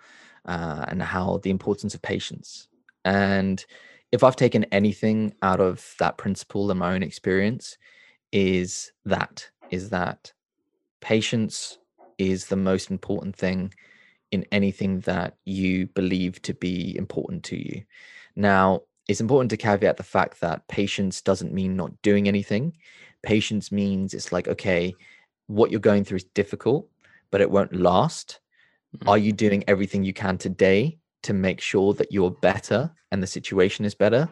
uh, 0.45 0.85
and 0.87 1.01
how 1.01 1.39
the 1.43 1.51
importance 1.51 1.93
of 1.93 2.01
patience. 2.01 2.67
And 3.05 3.63
if 4.11 4.23
I've 4.23 4.35
taken 4.35 4.63
anything 4.65 5.35
out 5.43 5.59
of 5.59 5.93
that 5.99 6.17
principle 6.17 6.71
in 6.71 6.79
my 6.79 6.93
own 6.93 7.03
experience, 7.03 7.77
is 8.31 8.91
that 9.05 9.49
is 9.69 9.89
that 9.89 10.33
patience 11.01 11.77
is 12.17 12.47
the 12.47 12.55
most 12.55 12.91
important 12.91 13.35
thing 13.35 13.73
in 14.31 14.45
anything 14.51 14.99
that 15.01 15.35
you 15.45 15.87
believe 15.87 16.41
to 16.43 16.53
be 16.53 16.95
important 16.97 17.43
to 17.45 17.57
you. 17.57 17.83
Now, 18.35 18.81
it's 19.07 19.21
important 19.21 19.49
to 19.51 19.57
caveat 19.57 19.97
the 19.97 20.03
fact 20.03 20.39
that 20.41 20.67
patience 20.67 21.21
doesn't 21.21 21.53
mean 21.53 21.75
not 21.75 21.99
doing 22.01 22.27
anything. 22.27 22.77
Patience 23.23 23.71
means 23.71 24.13
it's 24.13 24.31
like, 24.31 24.47
okay, 24.47 24.95
what 25.47 25.71
you're 25.71 25.79
going 25.79 26.03
through 26.03 26.17
is 26.17 26.23
difficult, 26.25 26.87
but 27.31 27.41
it 27.41 27.49
won't 27.49 27.73
last. 27.73 28.39
Mm-hmm. 28.95 29.09
Are 29.09 29.17
you 29.17 29.31
doing 29.33 29.63
everything 29.67 30.03
you 30.03 30.13
can 30.13 30.37
today 30.37 30.99
to 31.23 31.33
make 31.33 31.59
sure 31.59 31.93
that 31.95 32.11
you're 32.11 32.31
better 32.31 32.91
and 33.11 33.21
the 33.21 33.27
situation 33.27 33.83
is 33.83 33.95
better? 33.95 34.29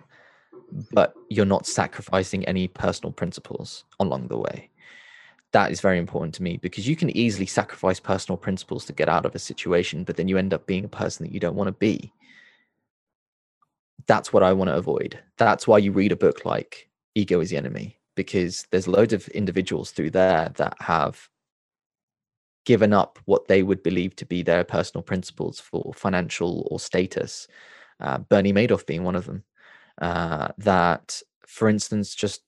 But 0.92 1.14
you're 1.30 1.46
not 1.46 1.66
sacrificing 1.66 2.46
any 2.46 2.68
personal 2.68 3.12
principles 3.12 3.86
along 4.00 4.28
the 4.28 4.38
way 4.38 4.70
that 5.54 5.72
is 5.72 5.82
very 5.82 5.98
important 5.98 6.34
to 6.36 6.44
me 6.44 6.58
because 6.58 6.88
you 6.88 6.96
can 6.96 7.16
easily 7.16 7.46
sacrifice 7.46 8.00
personal 8.00 8.38
principles 8.38 8.86
to 8.86 8.94
get 8.94 9.10
out 9.10 9.26
of 9.26 9.34
a 9.34 9.40
situation, 9.40 10.04
but 10.04 10.18
then 10.18 10.28
you 10.28 10.38
end 10.38 10.54
up 10.54 10.66
being 10.68 10.86
a 10.86 10.90
person 10.90 11.26
that 11.26 11.34
you 11.34 11.40
don't 11.40 11.56
want 11.56 11.68
to 11.68 11.74
be. 11.74 12.12
That's 14.08 14.32
what 14.32 14.44
I 14.44 14.54
want 14.54 14.70
to 14.70 14.76
avoid. 14.76 15.20
That's 15.38 15.68
why 15.68 15.78
you 15.80 15.92
read 15.92 16.12
a 16.12 16.18
book 16.18 16.46
like 16.46 16.90
Ego 17.16 17.40
is 17.40 17.50
the 17.50 17.58
Enemy, 17.58 17.98
because 18.16 18.66
there's 18.72 18.88
loads 18.88 19.14
of 19.14 19.28
individuals 19.30 19.92
through 19.92 20.12
there 20.12 20.52
that 20.58 20.76
have 20.80 21.30
given 22.66 22.92
up 22.92 23.18
what 23.26 23.48
they 23.48 23.64
would 23.64 23.82
believe 23.82 24.16
to 24.18 24.26
be 24.26 24.44
their 24.44 24.64
personal 24.64 25.02
principles 25.02 25.60
for 25.60 25.94
financial 25.94 26.68
or 26.70 26.80
status. 26.80 27.48
Uh, 28.02 28.18
Bernie 28.18 28.54
Madoff 28.54 28.86
being 28.86 29.04
one 29.04 29.16
of 29.16 29.26
them. 29.26 29.44
Uh, 30.02 30.50
that, 30.58 31.22
for 31.48 31.70
instance, 31.70 32.14
just 32.14 32.42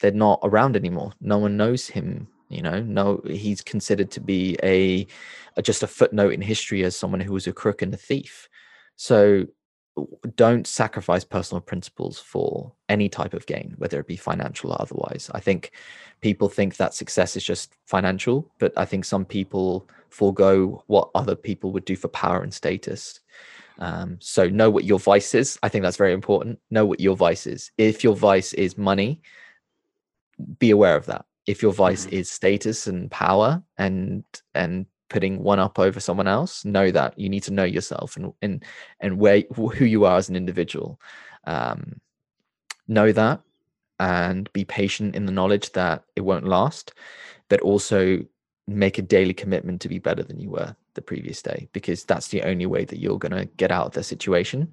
they're 0.00 0.10
not 0.10 0.40
around 0.42 0.76
anymore. 0.76 1.12
No 1.20 1.38
one 1.38 1.56
knows 1.56 1.88
him 1.88 2.28
you 2.48 2.62
know, 2.62 2.80
no, 2.80 3.20
he's 3.26 3.60
considered 3.60 4.10
to 4.12 4.20
be 4.20 4.56
a, 4.62 5.06
a 5.56 5.62
just 5.62 5.82
a 5.82 5.86
footnote 5.86 6.32
in 6.32 6.40
history 6.40 6.84
as 6.84 6.94
someone 6.94 7.20
who 7.20 7.32
was 7.32 7.46
a 7.46 7.52
crook 7.52 7.82
and 7.82 7.92
a 7.92 7.96
thief. 7.96 8.48
So 8.96 9.46
don't 10.36 10.66
sacrifice 10.66 11.24
personal 11.24 11.60
principles 11.60 12.18
for 12.18 12.72
any 12.88 13.08
type 13.08 13.34
of 13.34 13.46
gain, 13.46 13.74
whether 13.78 13.98
it 13.98 14.06
be 14.06 14.16
financial 14.16 14.70
or 14.70 14.80
otherwise. 14.80 15.30
I 15.34 15.40
think 15.40 15.72
people 16.20 16.48
think 16.48 16.76
that 16.76 16.94
success 16.94 17.36
is 17.36 17.44
just 17.44 17.74
financial, 17.86 18.50
but 18.58 18.72
I 18.76 18.84
think 18.84 19.04
some 19.04 19.24
people 19.24 19.88
forego 20.10 20.82
what 20.86 21.10
other 21.14 21.34
people 21.34 21.72
would 21.72 21.84
do 21.84 21.96
for 21.96 22.08
power 22.08 22.42
and 22.42 22.52
status. 22.52 23.20
Um, 23.78 24.18
so 24.20 24.48
know 24.48 24.70
what 24.70 24.84
your 24.84 24.98
vice 24.98 25.34
is. 25.34 25.58
I 25.62 25.68
think 25.68 25.82
that's 25.82 25.96
very 25.96 26.12
important. 26.12 26.58
Know 26.70 26.86
what 26.86 27.00
your 27.00 27.16
vice 27.16 27.46
is. 27.46 27.72
If 27.76 28.04
your 28.04 28.14
vice 28.14 28.52
is 28.52 28.78
money, 28.78 29.20
be 30.58 30.70
aware 30.70 30.96
of 30.96 31.06
that 31.06 31.24
if 31.46 31.62
your 31.62 31.72
vice 31.72 32.06
mm-hmm. 32.06 32.16
is 32.16 32.30
status 32.30 32.86
and 32.86 33.10
power 33.10 33.62
and 33.78 34.24
and 34.54 34.86
putting 35.08 35.42
one 35.42 35.60
up 35.60 35.78
over 35.78 36.00
someone 36.00 36.26
else 36.26 36.64
know 36.64 36.90
that 36.90 37.18
you 37.18 37.28
need 37.28 37.42
to 37.42 37.52
know 37.52 37.64
yourself 37.64 38.16
and 38.16 38.32
and 38.42 38.64
and 39.00 39.18
where 39.18 39.42
who 39.54 39.72
you 39.84 40.04
are 40.04 40.16
as 40.16 40.28
an 40.28 40.36
individual 40.36 41.00
um, 41.44 42.00
know 42.88 43.12
that 43.12 43.40
and 44.00 44.52
be 44.52 44.64
patient 44.64 45.14
in 45.14 45.24
the 45.24 45.32
knowledge 45.32 45.72
that 45.72 46.04
it 46.16 46.22
won't 46.22 46.46
last 46.46 46.92
but 47.48 47.60
also 47.60 48.18
make 48.66 48.98
a 48.98 49.02
daily 49.02 49.32
commitment 49.32 49.80
to 49.80 49.88
be 49.88 49.98
better 49.98 50.24
than 50.24 50.40
you 50.40 50.50
were 50.50 50.74
the 50.94 51.02
previous 51.02 51.40
day 51.40 51.68
because 51.72 52.04
that's 52.04 52.28
the 52.28 52.42
only 52.42 52.66
way 52.66 52.84
that 52.84 52.98
you're 52.98 53.18
going 53.18 53.32
to 53.32 53.44
get 53.56 53.70
out 53.70 53.86
of 53.86 53.92
the 53.92 54.02
situation 54.02 54.70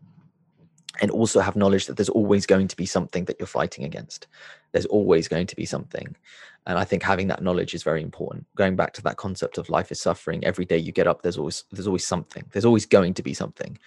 and 1.02 1.10
also 1.11 1.40
have 1.40 1.56
knowledge 1.56 1.88
that 1.88 1.98
there's 1.98 2.10
always 2.10 2.45
going 2.45 2.68
to 2.68 2.76
be 2.76 2.86
something 2.86 3.26
that 3.26 3.38
you're 3.40 3.48
fighting 3.48 3.84
against. 3.84 4.28
There's 4.72 4.86
always 4.86 5.28
going 5.28 5.48
to 5.48 5.56
be 5.56 5.65
something. 5.65 6.15
And 6.65 6.80
i 6.80 6.86
think 6.86 7.03
having 7.03 7.28
that 7.28 7.44
knowledge 7.44 7.74
is 7.74 7.84
very 7.84 8.02
important. 8.02 8.45
Going 8.56 8.76
back 8.76 8.94
to 8.94 9.03
that 9.03 9.18
concept 9.18 9.57
of 9.57 9.70
life 9.70 9.91
is 9.91 9.99
suffering. 9.99 10.45
Every 10.45 10.65
day 10.65 10.78
you 10.78 10.91
get 10.91 11.07
up 11.07 11.22
there's 11.22 11.38
always 11.38 11.65
there's 11.72 11.88
always 11.88 12.07
something. 12.07 12.45
There's 12.52 12.65
always 12.65 12.86
going 12.86 13.14
to 13.15 13.24
be 13.24 13.34
something. 13.34 13.78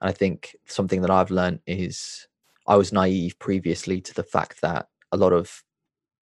And 0.00 0.10
i 0.10 0.12
think 0.12 0.56
something 0.66 1.00
that 1.02 1.10
i've 1.10 1.30
learned 1.30 1.60
is 1.66 2.26
i 2.66 2.76
was 2.76 2.92
naive 2.92 3.38
previously 3.38 4.00
to 4.02 4.14
the 4.14 4.22
fact 4.22 4.60
that 4.60 4.88
a 5.12 5.16
lot 5.16 5.32
of 5.32 5.62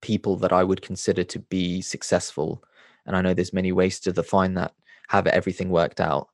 people 0.01 0.37
that 0.37 0.53
i 0.53 0.63
would 0.63 0.81
consider 0.81 1.23
to 1.23 1.39
be 1.39 1.81
successful 1.81 2.63
and 3.05 3.15
i 3.15 3.21
know 3.21 3.33
there's 3.33 3.53
many 3.53 3.71
ways 3.71 3.99
to 3.99 4.11
define 4.11 4.53
that 4.53 4.73
have 5.09 5.27
everything 5.27 5.69
worked 5.69 5.99
out 5.99 6.29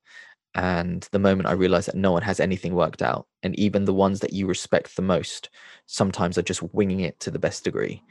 and 0.55 1.07
the 1.11 1.19
moment 1.19 1.47
I 1.47 1.53
realized 1.53 1.87
that 1.87 1.95
no 1.95 2.11
one 2.11 2.23
has 2.23 2.39
anything 2.39 2.73
worked 2.73 3.01
out, 3.01 3.27
and 3.43 3.57
even 3.57 3.85
the 3.85 3.93
ones 3.93 4.19
that 4.19 4.33
you 4.33 4.47
respect 4.47 4.95
the 4.95 5.01
most, 5.01 5.49
sometimes 5.85 6.37
are 6.37 6.43
just 6.43 6.61
winging 6.73 7.01
it 7.01 7.19
to 7.21 7.31
the 7.31 7.39
best 7.39 7.63
degree. 7.63 8.03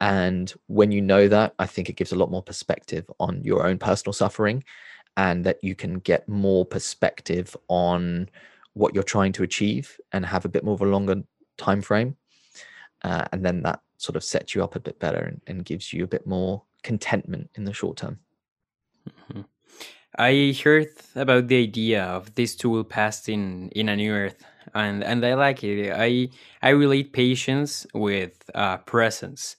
And 0.00 0.52
when 0.66 0.90
you 0.90 1.00
know 1.00 1.28
that, 1.28 1.54
I 1.58 1.66
think 1.66 1.88
it 1.88 1.96
gives 1.96 2.12
a 2.12 2.16
lot 2.16 2.30
more 2.30 2.42
perspective 2.42 3.08
on 3.20 3.42
your 3.44 3.66
own 3.66 3.78
personal 3.78 4.12
suffering 4.12 4.64
and 5.16 5.44
that 5.44 5.58
you 5.62 5.74
can 5.74 6.00
get 6.00 6.28
more 6.28 6.64
perspective 6.64 7.56
on 7.68 8.28
what 8.72 8.94
you're 8.94 9.04
trying 9.04 9.32
to 9.34 9.42
achieve 9.42 10.00
and 10.10 10.26
have 10.26 10.44
a 10.44 10.48
bit 10.48 10.64
more 10.64 10.74
of 10.74 10.80
a 10.80 10.86
longer 10.86 11.22
time 11.56 11.82
frame. 11.82 12.16
Uh, 13.02 13.26
and 13.32 13.44
then 13.44 13.62
that 13.62 13.80
sort 13.96 14.16
of 14.16 14.24
sets 14.24 14.54
you 14.54 14.64
up 14.64 14.74
a 14.74 14.80
bit 14.80 14.98
better 14.98 15.20
and, 15.20 15.40
and 15.46 15.64
gives 15.64 15.92
you 15.92 16.02
a 16.02 16.08
bit 16.08 16.26
more 16.26 16.62
contentment 16.82 17.50
in 17.54 17.64
the 17.64 17.72
short 17.72 17.96
term. 17.98 18.18
Mm-hmm. 19.08 19.42
I 20.18 20.54
heard 20.62 20.88
about 21.14 21.48
the 21.48 21.62
idea 21.62 22.04
of 22.04 22.34
this 22.34 22.54
tool 22.54 22.84
passed 22.84 23.28
in 23.28 23.70
in 23.70 23.88
a 23.88 23.96
new 23.96 24.12
earth, 24.12 24.44
and 24.74 25.02
and 25.02 25.24
I 25.24 25.34
like 25.34 25.64
it. 25.64 25.90
I 25.90 26.28
I 26.60 26.70
relate 26.70 27.12
patience 27.12 27.86
with 27.94 28.50
uh, 28.54 28.76
presence, 28.78 29.56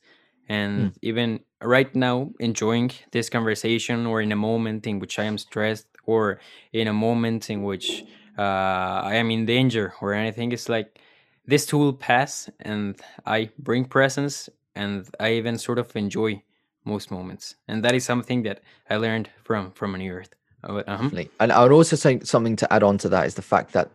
and 0.48 0.92
mm. 0.92 0.98
even 1.02 1.40
right 1.62 1.94
now, 1.96 2.32
enjoying 2.40 2.92
this 3.12 3.30
conversation, 3.30 4.06
or 4.06 4.22
in 4.22 4.32
a 4.32 4.36
moment 4.36 4.86
in 4.86 5.00
which 5.00 5.18
I 5.18 5.24
am 5.24 5.38
stressed, 5.40 5.88
or 6.06 6.40
in 6.72 6.88
a 6.88 6.94
moment 6.94 7.50
in 7.50 7.64
which 7.64 8.04
uh, 8.38 9.02
I 9.12 9.16
am 9.16 9.32
in 9.32 9.46
danger 9.46 9.94
or 10.02 10.14
anything, 10.14 10.52
it's 10.52 10.70
like 10.70 11.00
this 11.48 11.66
tool 11.66 11.94
pass, 11.94 12.50
and 12.60 12.96
I 13.26 13.50
bring 13.58 13.86
presence, 13.86 14.50
and 14.76 15.08
I 15.20 15.34
even 15.34 15.58
sort 15.58 15.80
of 15.80 15.96
enjoy 15.96 16.44
most 16.86 17.10
moments, 17.10 17.56
and 17.68 17.84
that 17.84 17.96
is 17.96 18.06
something 18.06 18.44
that 18.44 18.62
I 18.88 18.98
learned 18.98 19.30
from 19.44 19.72
from 19.72 19.96
a 19.96 19.98
new 19.98 20.12
earth. 20.12 20.36
Oh, 20.64 20.78
uh-huh. 20.80 21.24
And 21.40 21.52
I 21.52 21.64
would 21.64 21.72
also 21.72 21.96
say 21.96 22.20
something 22.22 22.56
to 22.58 22.74
add 22.74 22.84
on 22.84 22.98
to 23.00 23.10
that 23.10 23.26
is 23.26 23.36
the 23.36 23.42
fact 23.42 23.74
that 23.74 23.92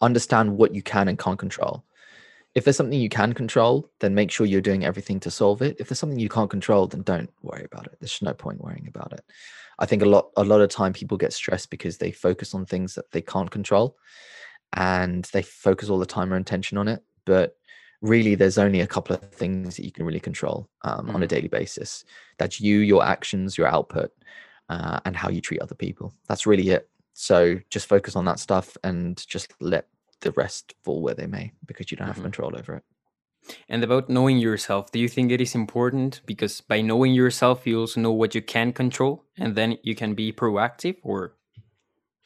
understand 0.00 0.56
what 0.56 0.74
you 0.74 0.82
can 0.82 1.08
and 1.08 1.18
can't 1.18 1.38
control. 1.38 1.84
If 2.54 2.64
there's 2.64 2.76
something 2.76 3.00
you 3.00 3.08
can 3.08 3.32
control, 3.32 3.90
then 4.00 4.14
make 4.14 4.30
sure 4.30 4.46
you're 4.46 4.60
doing 4.60 4.84
everything 4.84 5.18
to 5.20 5.30
solve 5.30 5.62
it. 5.62 5.76
If 5.80 5.88
there's 5.88 5.98
something 5.98 6.18
you 6.18 6.28
can't 6.28 6.50
control, 6.50 6.86
then 6.86 7.02
don't 7.02 7.30
worry 7.42 7.64
about 7.64 7.86
it. 7.86 7.96
There's 7.98 8.20
no 8.20 8.34
point 8.34 8.62
worrying 8.62 8.86
about 8.88 9.12
it. 9.12 9.24
I 9.78 9.86
think 9.86 10.02
a 10.02 10.06
lot 10.06 10.30
a 10.36 10.44
lot 10.44 10.60
of 10.60 10.68
time 10.68 10.92
people 10.92 11.16
get 11.16 11.32
stressed 11.32 11.70
because 11.70 11.96
they 11.96 12.12
focus 12.12 12.54
on 12.54 12.66
things 12.66 12.94
that 12.94 13.10
they 13.10 13.22
can't 13.22 13.50
control 13.50 13.96
and 14.74 15.24
they 15.32 15.42
focus 15.42 15.88
all 15.88 15.98
the 15.98 16.06
time 16.06 16.32
or 16.32 16.36
intention 16.36 16.76
on 16.76 16.88
it. 16.88 17.02
But 17.24 17.56
really 18.02 18.34
there's 18.34 18.58
only 18.58 18.80
a 18.80 18.86
couple 18.86 19.16
of 19.16 19.22
things 19.32 19.76
that 19.76 19.84
you 19.84 19.92
can 19.92 20.04
really 20.04 20.20
control 20.20 20.68
um, 20.82 21.06
mm. 21.06 21.14
on 21.14 21.22
a 21.22 21.26
mm. 21.26 21.30
daily 21.30 21.48
basis. 21.48 22.04
That's 22.38 22.60
you, 22.60 22.78
your 22.78 23.02
actions, 23.02 23.56
your 23.56 23.66
output 23.66 24.12
uh, 24.72 25.00
and 25.04 25.14
how 25.14 25.28
you 25.28 25.42
treat 25.42 25.60
other 25.60 25.74
people. 25.74 26.14
That's 26.28 26.46
really 26.46 26.70
it. 26.70 26.88
So 27.12 27.58
just 27.68 27.86
focus 27.86 28.16
on 28.16 28.24
that 28.24 28.38
stuff 28.38 28.76
and 28.82 29.22
just 29.28 29.52
let 29.60 29.86
the 30.20 30.32
rest 30.32 30.74
fall 30.82 31.02
where 31.02 31.14
they 31.14 31.26
may 31.26 31.52
because 31.66 31.90
you 31.90 31.96
don't 31.96 32.06
have 32.06 32.16
mm-hmm. 32.16 32.24
control 32.24 32.56
over 32.56 32.76
it. 32.76 32.84
And 33.68 33.84
about 33.84 34.08
knowing 34.08 34.38
yourself, 34.38 34.90
do 34.92 34.98
you 34.98 35.08
think 35.08 35.30
it 35.30 35.40
is 35.40 35.54
important? 35.54 36.22
Because 36.26 36.60
by 36.62 36.80
knowing 36.80 37.12
yourself, 37.12 37.66
you 37.66 37.80
also 37.80 38.00
know 38.00 38.12
what 38.12 38.34
you 38.34 38.40
can 38.40 38.72
control 38.72 39.24
and 39.36 39.54
then 39.54 39.76
you 39.82 39.94
can 39.94 40.14
be 40.14 40.32
proactive 40.32 40.96
or 41.02 41.34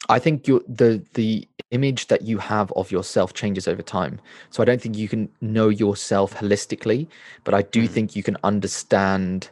I 0.09 0.19
think 0.19 0.45
the 0.45 1.03
the 1.15 1.47
image 1.71 2.07
that 2.07 2.21
you 2.21 2.37
have 2.37 2.71
of 2.77 2.91
yourself 2.91 3.33
changes 3.33 3.67
over 3.67 3.81
time. 3.81 4.21
So 4.51 4.61
I 4.61 4.65
don't 4.65 4.81
think 4.81 4.95
you 4.95 5.09
can 5.09 5.27
know 5.41 5.67
yourself 5.67 6.35
holistically, 6.35 7.07
but 7.43 7.53
I 7.53 7.63
do 7.63 7.83
mm. 7.83 7.89
think 7.89 8.15
you 8.15 8.23
can 8.23 8.37
understand 8.43 9.49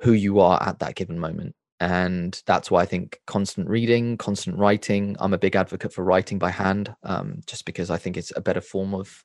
who 0.00 0.12
you 0.12 0.40
are 0.40 0.62
at 0.62 0.80
that 0.80 0.94
given 0.94 1.18
moment 1.18 1.54
and 1.80 2.42
that's 2.46 2.70
why 2.70 2.82
I 2.82 2.86
think 2.86 3.20
constant 3.26 3.68
reading, 3.68 4.16
constant 4.16 4.56
writing. 4.58 5.16
I'm 5.20 5.34
a 5.34 5.38
big 5.38 5.56
advocate 5.56 5.92
for 5.92 6.04
writing 6.04 6.38
by 6.38 6.50
hand, 6.50 6.94
um, 7.02 7.40
just 7.46 7.66
because 7.66 7.90
I 7.90 7.96
think 7.96 8.16
it's 8.16 8.32
a 8.36 8.40
better 8.40 8.60
form 8.60 8.94
of. 8.94 9.24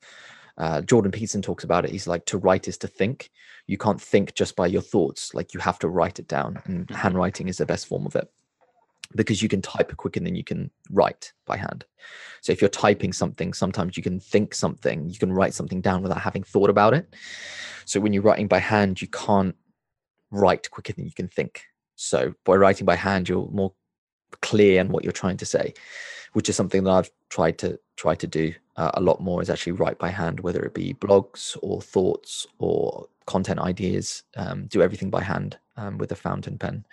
Uh, 0.57 0.82
Jordan 0.82 1.11
Peterson 1.11 1.41
talks 1.41 1.64
about 1.64 1.86
it. 1.86 1.91
He's 1.91 2.07
like 2.07 2.26
to 2.26 2.38
write 2.38 2.68
is 2.68 2.78
to 2.80 2.88
think. 2.88 3.32
You 3.68 3.78
can't 3.78 4.02
think 4.02 4.36
just 4.36 4.56
by 4.56 4.68
your 4.68 4.82
thoughts. 4.82 5.34
Like 5.34 5.53
you 5.53 5.60
have 5.61 5.80
to 5.80 5.88
write 5.88 6.19
it 6.19 6.28
down, 6.28 6.61
and 6.65 6.88
mm-hmm. 6.88 6.95
handwriting 6.95 7.48
is 7.48 7.57
the 7.57 7.65
best 7.65 7.88
form 7.88 8.06
of 8.06 8.15
it 8.15 8.30
because 9.15 9.41
you 9.41 9.49
can 9.49 9.61
type 9.61 9.95
quicker 9.98 10.19
than 10.19 10.36
you 10.36 10.44
can 10.44 10.72
write 10.90 11.34
by 11.45 11.57
hand. 11.57 11.86
So 12.41 12.52
if 12.52 12.61
you're 12.61 12.69
typing 12.69 13.14
something, 13.14 13.53
sometimes 13.53 13.98
you 13.98 14.03
can 14.03 14.19
think 14.19 14.53
something, 14.53 15.10
you 15.10 15.19
can 15.19 15.34
write 15.34 15.53
something 15.53 15.82
down 15.82 16.02
without 16.02 16.22
having 16.22 16.44
thought 16.44 16.69
about 16.69 16.94
it. 16.94 17.14
So 17.86 17.99
when 17.99 18.14
you're 18.14 18.23
writing 18.23 18.48
by 18.48 18.60
hand, 18.60 19.02
you 19.02 19.07
can't 19.07 19.56
write 20.32 20.72
quicker 20.72 20.94
than 20.94 21.06
you 21.06 21.14
can 21.14 21.28
think. 21.28 21.65
So 21.96 22.34
by 22.46 22.56
writing 22.56 22.86
by 22.86 22.96
hand, 22.96 23.30
you're 23.30 23.50
more 23.52 23.74
clear 24.42 24.82
in 24.82 24.90
what 24.90 25.04
you're 25.04 25.12
trying 25.12 25.38
to 25.38 25.46
say, 25.46 25.74
which 26.34 26.50
is 26.50 26.56
something 26.56 26.84
that 26.84 26.92
I've 26.92 27.12
tried 27.30 27.58
to 27.60 27.80
try 27.96 28.16
to 28.16 28.28
do 28.28 28.54
uh, 28.78 28.92
a 28.94 29.02
lot 29.02 29.22
more. 29.22 29.42
Is 29.42 29.50
actually 29.50 29.74
write 29.74 30.00
by 30.00 30.10
hand, 30.10 30.40
whether 30.40 30.64
it 30.64 30.74
be 30.74 30.94
blogs 30.94 31.58
or 31.62 31.82
thoughts 31.82 32.48
or 32.60 33.08
content 33.26 33.60
ideas. 33.60 34.24
Um, 34.36 34.66
do 34.68 34.82
everything 34.82 35.10
by 35.10 35.24
hand 35.24 35.58
um, 35.78 35.98
with 35.98 36.12
a 36.12 36.16
fountain 36.16 36.58
pen. 36.58 36.86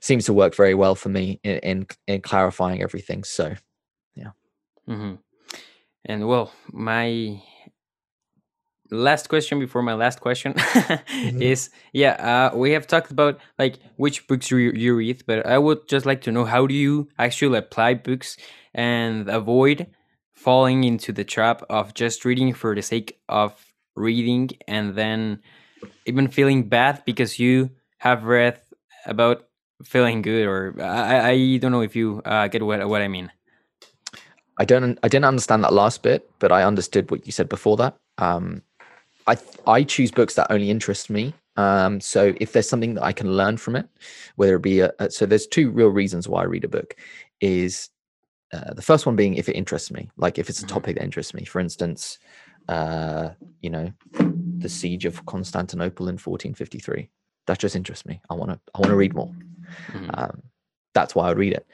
Seems 0.00 0.26
to 0.26 0.32
work 0.32 0.54
very 0.54 0.74
well 0.74 0.94
for 0.94 1.08
me 1.08 1.40
in 1.42 1.58
in, 1.58 1.86
in 2.06 2.20
clarifying 2.20 2.82
everything. 2.82 3.24
So, 3.24 3.54
yeah. 4.14 4.32
Mm-hmm. 4.88 5.14
And 6.06 6.28
well, 6.28 6.52
my 6.70 7.40
last 8.94 9.28
question 9.28 9.58
before 9.58 9.82
my 9.82 9.94
last 9.94 10.20
question 10.20 10.54
mm-hmm. 10.54 11.42
is 11.42 11.70
yeah 11.92 12.50
uh, 12.52 12.56
we 12.56 12.70
have 12.70 12.86
talked 12.86 13.10
about 13.10 13.38
like 13.58 13.78
which 13.96 14.26
books 14.26 14.50
you, 14.50 14.56
you 14.56 14.94
read 14.94 15.22
but 15.26 15.44
i 15.46 15.58
would 15.58 15.86
just 15.88 16.06
like 16.06 16.20
to 16.20 16.32
know 16.32 16.44
how 16.44 16.66
do 16.66 16.74
you 16.74 17.08
actually 17.18 17.58
apply 17.58 17.94
books 17.94 18.36
and 18.74 19.28
avoid 19.28 19.86
falling 20.32 20.84
into 20.84 21.12
the 21.12 21.24
trap 21.24 21.62
of 21.70 21.94
just 21.94 22.24
reading 22.24 22.52
for 22.52 22.74
the 22.74 22.82
sake 22.82 23.18
of 23.28 23.54
reading 23.96 24.50
and 24.66 24.94
then 24.94 25.40
even 26.06 26.28
feeling 26.28 26.68
bad 26.68 27.02
because 27.04 27.38
you 27.38 27.70
have 27.98 28.24
read 28.24 28.60
about 29.06 29.46
feeling 29.84 30.22
good 30.22 30.46
or 30.46 30.74
i, 30.80 31.30
I 31.30 31.56
don't 31.58 31.72
know 31.72 31.82
if 31.82 31.96
you 31.96 32.22
uh, 32.24 32.48
get 32.48 32.62
what, 32.62 32.86
what 32.88 33.02
i 33.02 33.08
mean 33.08 33.30
I 34.58 34.64
don't. 34.64 34.98
I 35.02 35.08
didn't 35.08 35.24
understand 35.24 35.64
that 35.64 35.72
last 35.72 36.02
bit, 36.02 36.28
but 36.38 36.52
I 36.52 36.62
understood 36.62 37.10
what 37.10 37.26
you 37.26 37.32
said 37.32 37.48
before 37.48 37.76
that. 37.78 37.96
Um, 38.18 38.62
I 39.26 39.36
I 39.66 39.82
choose 39.82 40.10
books 40.10 40.34
that 40.34 40.50
only 40.50 40.70
interest 40.70 41.10
me. 41.10 41.34
Um, 41.56 42.00
so 42.00 42.34
if 42.40 42.52
there's 42.52 42.68
something 42.68 42.94
that 42.94 43.04
I 43.04 43.12
can 43.12 43.36
learn 43.36 43.56
from 43.56 43.76
it, 43.76 43.88
whether 44.36 44.56
it 44.56 44.62
be 44.62 44.80
a, 44.80 44.92
a 44.98 45.10
so 45.10 45.26
there's 45.26 45.46
two 45.46 45.70
real 45.70 45.88
reasons 45.88 46.28
why 46.28 46.42
I 46.42 46.44
read 46.44 46.64
a 46.64 46.68
book. 46.68 46.96
Is 47.40 47.90
uh, 48.52 48.72
the 48.74 48.82
first 48.82 49.06
one 49.06 49.16
being 49.16 49.34
if 49.34 49.48
it 49.48 49.56
interests 49.56 49.90
me, 49.90 50.10
like 50.16 50.38
if 50.38 50.48
it's 50.48 50.60
a 50.60 50.66
mm-hmm. 50.66 50.74
topic 50.74 50.96
that 50.96 51.04
interests 51.04 51.34
me. 51.34 51.44
For 51.44 51.60
instance, 51.60 52.18
uh, 52.68 53.30
you 53.60 53.70
know, 53.70 53.92
the 54.58 54.68
siege 54.68 55.04
of 55.04 55.24
Constantinople 55.26 56.08
in 56.08 56.14
1453. 56.14 57.08
That 57.46 57.58
just 57.58 57.76
interests 57.76 58.06
me. 58.06 58.20
I 58.30 58.34
want 58.34 58.52
to 58.52 58.60
I 58.74 58.78
want 58.78 58.90
to 58.90 58.96
read 58.96 59.14
more. 59.14 59.32
Mm-hmm. 59.92 60.10
Um, 60.14 60.42
that's 60.94 61.14
why 61.14 61.28
I 61.28 61.32
read 61.32 61.52
it. 61.52 61.66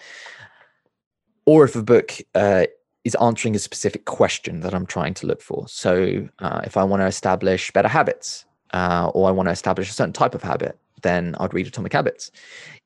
Or 1.46 1.64
if 1.64 1.76
a 1.76 1.82
book 1.82 2.12
uh, 2.34 2.66
is 3.04 3.14
answering 3.16 3.56
a 3.56 3.58
specific 3.58 4.04
question 4.04 4.60
that 4.60 4.74
I'm 4.74 4.86
trying 4.86 5.14
to 5.14 5.26
look 5.26 5.40
for. 5.40 5.66
So 5.68 6.28
uh, 6.38 6.60
if 6.64 6.76
I 6.76 6.84
want 6.84 7.00
to 7.00 7.06
establish 7.06 7.70
better 7.72 7.88
habits, 7.88 8.44
uh, 8.72 9.10
or 9.14 9.28
I 9.28 9.32
want 9.32 9.48
to 9.48 9.52
establish 9.52 9.90
a 9.90 9.92
certain 9.92 10.12
type 10.12 10.34
of 10.34 10.42
habit, 10.42 10.78
then 11.02 11.34
I'd 11.40 11.54
read 11.54 11.66
Atomic 11.66 11.92
Habits. 11.92 12.30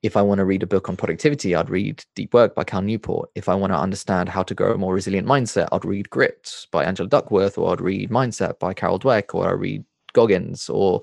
If 0.02 0.16
I 0.16 0.22
want 0.22 0.38
to 0.38 0.44
read 0.44 0.62
a 0.62 0.66
book 0.66 0.88
on 0.88 0.96
productivity, 0.96 1.54
I'd 1.54 1.70
read 1.70 2.04
Deep 2.14 2.32
Work 2.32 2.54
by 2.54 2.64
Cal 2.64 2.82
Newport. 2.82 3.30
If 3.34 3.48
I 3.48 3.54
want 3.54 3.72
to 3.72 3.78
understand 3.78 4.28
how 4.28 4.42
to 4.44 4.54
grow 4.54 4.72
a 4.72 4.78
more 4.78 4.94
resilient 4.94 5.26
mindset, 5.26 5.68
I'd 5.72 5.84
read 5.84 6.10
Grit 6.10 6.66
by 6.70 6.84
Angela 6.84 7.08
Duckworth, 7.08 7.58
or 7.58 7.72
I'd 7.72 7.80
read 7.80 8.10
Mindset 8.10 8.58
by 8.58 8.72
Carol 8.72 8.98
Dweck, 8.98 9.34
or 9.34 9.48
I 9.48 9.52
read 9.52 9.84
Goggins, 10.12 10.68
or, 10.68 11.02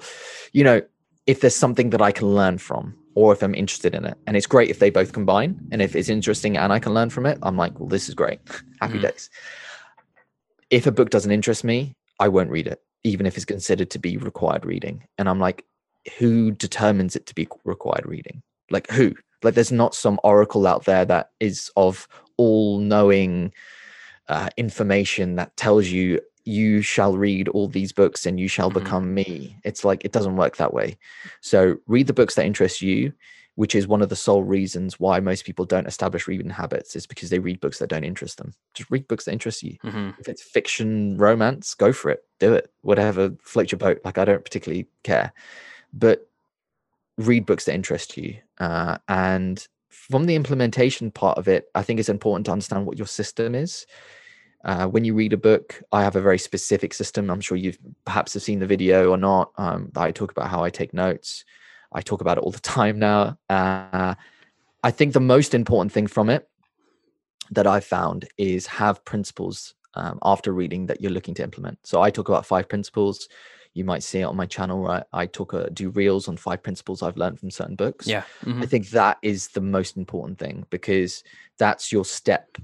you 0.54 0.64
know, 0.64 0.82
if 1.28 1.42
there's 1.42 1.56
something 1.56 1.90
that 1.90 2.02
I 2.02 2.12
can 2.12 2.34
learn 2.34 2.58
from, 2.58 2.96
or 3.16 3.34
if 3.34 3.42
I'm 3.42 3.56
interested 3.56 3.94
in 3.94 4.06
it. 4.06 4.18
And 4.28 4.38
it's 4.38 4.48
great 4.48 4.70
if 4.70 4.80
they 4.80 4.90
both 4.90 5.14
combine. 5.14 5.60
And 5.72 5.82
if 5.82 5.96
it's 5.96 6.10
interesting 6.10 6.58
and 6.58 6.72
I 6.72 6.80
can 6.80 6.94
learn 6.94 7.10
from 7.10 7.26
it, 7.26 7.38
I'm 7.44 7.58
like, 7.58 7.80
well, 7.80 7.90
this 7.90 8.10
is 8.10 8.16
great. 8.16 8.40
Happy 8.82 9.00
mm. 9.00 9.02
days. 9.02 9.30
If 10.70 10.88
a 10.88 10.92
book 10.92 11.10
doesn't 11.10 11.32
interest 11.32 11.64
me, 11.64 11.96
I 12.20 12.28
won't 12.30 12.50
read 12.50 12.68
it, 12.68 12.82
even 13.04 13.26
if 13.26 13.36
it's 13.36 13.46
considered 13.46 13.90
to 13.92 14.00
be 14.00 14.18
required 14.18 14.66
reading. 14.66 15.04
And 15.18 15.28
I'm 15.28 15.40
like, 15.40 15.66
who 16.18 16.52
determines 16.52 17.16
it 17.16 17.26
to 17.28 17.36
be 17.36 17.48
required 17.66 18.06
reading? 18.06 18.42
Like, 18.70 18.90
who? 18.90 19.14
Like, 19.44 19.56
there's 19.56 19.72
not 19.72 19.96
some 19.96 20.20
oracle 20.24 20.68
out 20.68 20.86
there 20.86 21.04
that 21.06 21.32
is 21.40 21.72
of 21.76 22.08
all 22.38 22.80
knowing 22.80 23.52
uh, 24.30 24.50
information 24.56 25.36
that 25.36 25.56
tells 25.58 25.88
you 25.88 26.22
you 26.46 26.82
shall 26.82 27.18
read 27.18 27.48
all 27.50 27.68
these 27.68 27.92
books 27.92 28.26
and 28.26 28.40
you 28.40 28.48
shall 28.48 28.70
mm-hmm. 28.70 28.84
become 28.84 29.14
me. 29.14 29.58
It's 29.64 29.86
like 29.86 30.04
it 30.06 30.12
doesn't 30.12 30.36
work 30.36 30.58
that 30.58 30.74
way. 30.74 30.98
So 31.42 31.78
read 31.88 32.08
the 32.08 32.14
books 32.14 32.36
that 32.36 32.46
interest 32.46 32.82
you, 32.82 33.14
which 33.56 33.76
is 33.76 33.88
one 33.88 34.02
of 34.02 34.10
the 34.10 34.16
sole 34.16 34.44
reasons 34.44 35.00
why 35.00 35.20
most 35.20 35.46
people 35.46 35.66
don't 35.66 35.88
establish 35.88 36.28
reading 36.28 36.50
habits 36.50 36.96
is 36.96 37.06
because 37.06 37.30
they 37.30 37.40
read 37.40 37.60
books 37.60 37.80
that 37.80 37.90
don't 37.90 38.04
interest 38.04 38.38
them. 38.38 38.54
Just 38.74 38.90
read 38.90 39.08
books 39.08 39.26
that 39.26 39.34
interest 39.34 39.62
you. 39.64 39.78
Mm-hmm. 39.84 40.12
If 40.20 40.28
it's 40.28 40.42
fiction, 40.42 41.18
romance, 41.18 41.74
go 41.74 41.94
for 41.94 42.10
it. 42.10 42.24
Do 42.40 42.54
it. 42.54 42.72
Whatever 42.82 43.32
floats 43.42 43.72
your 43.72 43.80
boat. 43.80 44.00
Like 44.04 44.18
I 44.18 44.26
don't 44.26 44.44
particularly 44.44 44.88
care. 45.04 45.34
But 45.94 46.28
read 47.18 47.46
books 47.46 47.66
that 47.66 47.76
interest 47.76 48.18
you. 48.18 48.38
Uh, 48.60 48.98
and 49.08 49.68
from 49.90 50.26
the 50.26 50.36
implementation 50.36 51.12
part 51.12 51.38
of 51.38 51.48
it, 51.48 51.70
I 51.76 51.84
think 51.84 52.00
it's 52.00 52.10
important 52.10 52.46
to 52.46 52.52
understand 52.52 52.86
what 52.86 52.98
your 52.98 53.08
system 53.08 53.56
is. 53.56 53.86
Uh, 54.64 54.88
when 54.88 55.04
you 55.04 55.14
read 55.14 55.34
a 55.34 55.38
book, 55.38 55.82
I 55.92 56.04
have 56.04 56.16
a 56.16 56.22
very 56.22 56.38
specific 56.38 56.94
system. 56.94 57.30
I'm 57.30 57.42
sure 57.42 57.58
you've 57.58 57.80
perhaps 58.06 58.34
have 58.34 58.44
seen 58.44 58.60
the 58.60 58.68
video 58.68 59.10
or 59.10 59.18
not. 59.18 59.52
Um, 59.58 59.92
I 59.96 60.12
talk 60.12 60.32
about 60.32 60.50
how 60.50 60.64
I 60.64 60.70
take 60.70 60.94
notes. 60.94 61.46
I 61.92 62.02
talk 62.02 62.22
about 62.22 62.38
it 62.38 62.44
all 62.44 62.52
the 62.52 62.60
time 62.78 63.00
now. 63.00 63.38
Uh, 63.50 64.16
I 64.84 64.92
think 64.92 65.14
the 65.14 65.20
most 65.20 65.54
important 65.54 65.92
thing 65.92 66.08
from 66.08 66.30
it 66.30 66.48
that 67.52 67.68
I've 67.68 67.86
found 67.86 68.28
is 68.38 68.66
have 68.68 69.04
principles 69.04 69.76
um, 69.96 70.20
after 70.24 70.54
reading 70.54 70.86
that 70.88 71.02
you're 71.02 71.12
looking 71.12 71.34
to 71.36 71.44
implement. 71.44 71.80
So 71.84 72.02
I 72.02 72.10
talk 72.10 72.30
about 72.30 72.46
five 72.46 72.70
principles. 72.70 73.28
you 73.74 73.84
might 73.84 74.04
see 74.04 74.20
it 74.20 74.24
on 74.26 74.36
my 74.36 74.46
channel 74.46 74.88
I, 74.88 75.04
I 75.14 75.26
talk 75.26 75.54
uh, 75.54 75.68
do 75.74 75.90
reels 75.90 76.28
on 76.28 76.38
five 76.38 76.64
principles 76.64 77.02
I've 77.02 77.18
learned 77.18 77.40
from 77.40 77.52
certain 77.52 77.76
books. 77.76 78.08
Yeah. 78.08 78.24
Mm-hmm. 78.46 78.64
I 78.64 78.66
think 78.66 78.90
that 78.90 79.18
is 79.22 79.50
the 79.50 79.62
most 79.62 79.98
important 79.98 80.40
thing 80.40 80.66
because 80.70 81.24
that's 81.58 81.92
your 81.92 82.06
step 82.06 82.58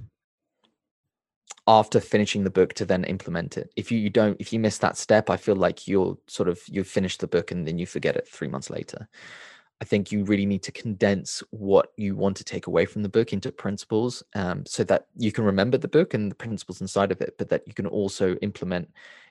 after 1.68 1.99
finishing 1.99 2.44
the 2.44 2.49
book 2.49 2.73
to 2.73 2.85
then 2.85 3.03
implement 3.03 3.57
it. 3.57 3.72
If 3.76 3.91
you, 3.91 3.99
you 3.99 4.10
don't, 4.10 4.39
if 4.39 4.53
you 4.53 4.60
miss 4.60 4.77
that 4.80 4.98
step, 4.98 5.30
I 5.30 5.38
feel 5.38 5.56
like 5.56 5.88
you'll 5.88 6.19
sort 6.27 6.48
of 6.48 6.61
you 6.68 6.84
finish 6.84 7.18
the 7.18 7.27
book 7.27 7.52
and 7.52 7.68
then 7.68 7.77
you 7.77 7.85
forget 7.85 8.15
it 8.15 8.27
three 8.27 8.48
months 8.48 8.69
later. 8.69 9.07
I 9.80 9.85
think 9.85 10.11
you 10.11 10.23
really 10.23 10.45
need 10.45 10.64
to 10.64 10.72
condense 10.72 11.44
what 11.52 11.91
you 11.98 12.15
want 12.15 12.35
to 12.38 12.44
take 12.44 12.65
away 12.65 12.85
from 12.85 13.03
the 13.03 13.10
book 13.10 13.31
into 13.31 13.52
principles 13.52 14.23
um, 14.34 14.65
so 14.65 14.84
that 14.85 15.07
you 15.15 15.31
can 15.31 15.44
remember 15.44 15.77
the 15.77 15.88
book 15.88 16.14
and 16.14 16.31
the 16.31 16.35
principles 16.35 16.81
inside 16.81 17.11
of 17.11 17.22
it, 17.22 17.35
but 17.38 17.49
that 17.49 17.68
you 17.68 17.73
can 17.73 17.85
also 17.85 18.35
implement 18.38 18.89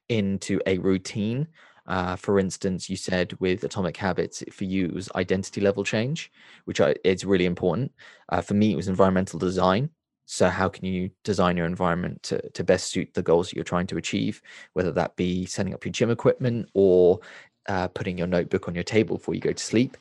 into 0.09 0.61
a 0.67 0.79
routine. 0.79 1.49
Uh, 1.87 2.15
for 2.17 2.39
instance, 2.39 2.89
you 2.89 2.97
said 2.97 3.37
with 3.41 3.65
Atomic 3.65 3.97
Habits, 3.97 4.45
for 4.53 4.65
you, 4.65 4.87
it 4.87 4.95
was 4.95 5.11
identity 5.17 5.61
level 5.61 5.83
change, 5.83 6.31
which 6.65 6.81
I, 6.81 6.95
it's 7.05 7.25
really 7.25 7.47
important. 7.47 7.93
Uh, 8.29 8.41
for 8.41 8.55
me, 8.55 8.73
it 8.73 8.77
was 8.77 8.89
environmental 8.89 9.39
design. 9.39 9.91
So, 10.27 10.49
how 10.49 10.69
can 10.69 10.85
you 10.85 11.11
design 11.25 11.57
your 11.57 11.67
environment 11.67 12.23
to, 12.25 12.51
to 12.51 12.65
best 12.65 12.91
suit 12.91 13.15
the 13.15 13.23
goals 13.23 13.49
that 13.49 13.57
you're 13.57 13.65
trying 13.65 13.87
to 13.89 13.97
achieve, 13.97 14.43
whether 14.75 14.93
that 14.93 15.17
be 15.17 15.47
setting 15.47 15.73
up 15.73 15.85
your 15.85 15.93
gym 15.93 16.11
equipment 16.11 16.69
or 16.75 17.21
uh, 17.69 17.89
putting 17.89 18.19
your 18.19 18.27
notebook 18.27 18.69
on 18.69 18.75
your 18.75 18.85
table 18.85 19.17
before 19.17 19.35
you 19.35 19.41
go 19.41 19.53
to 19.53 19.63
sleep? 19.63 19.97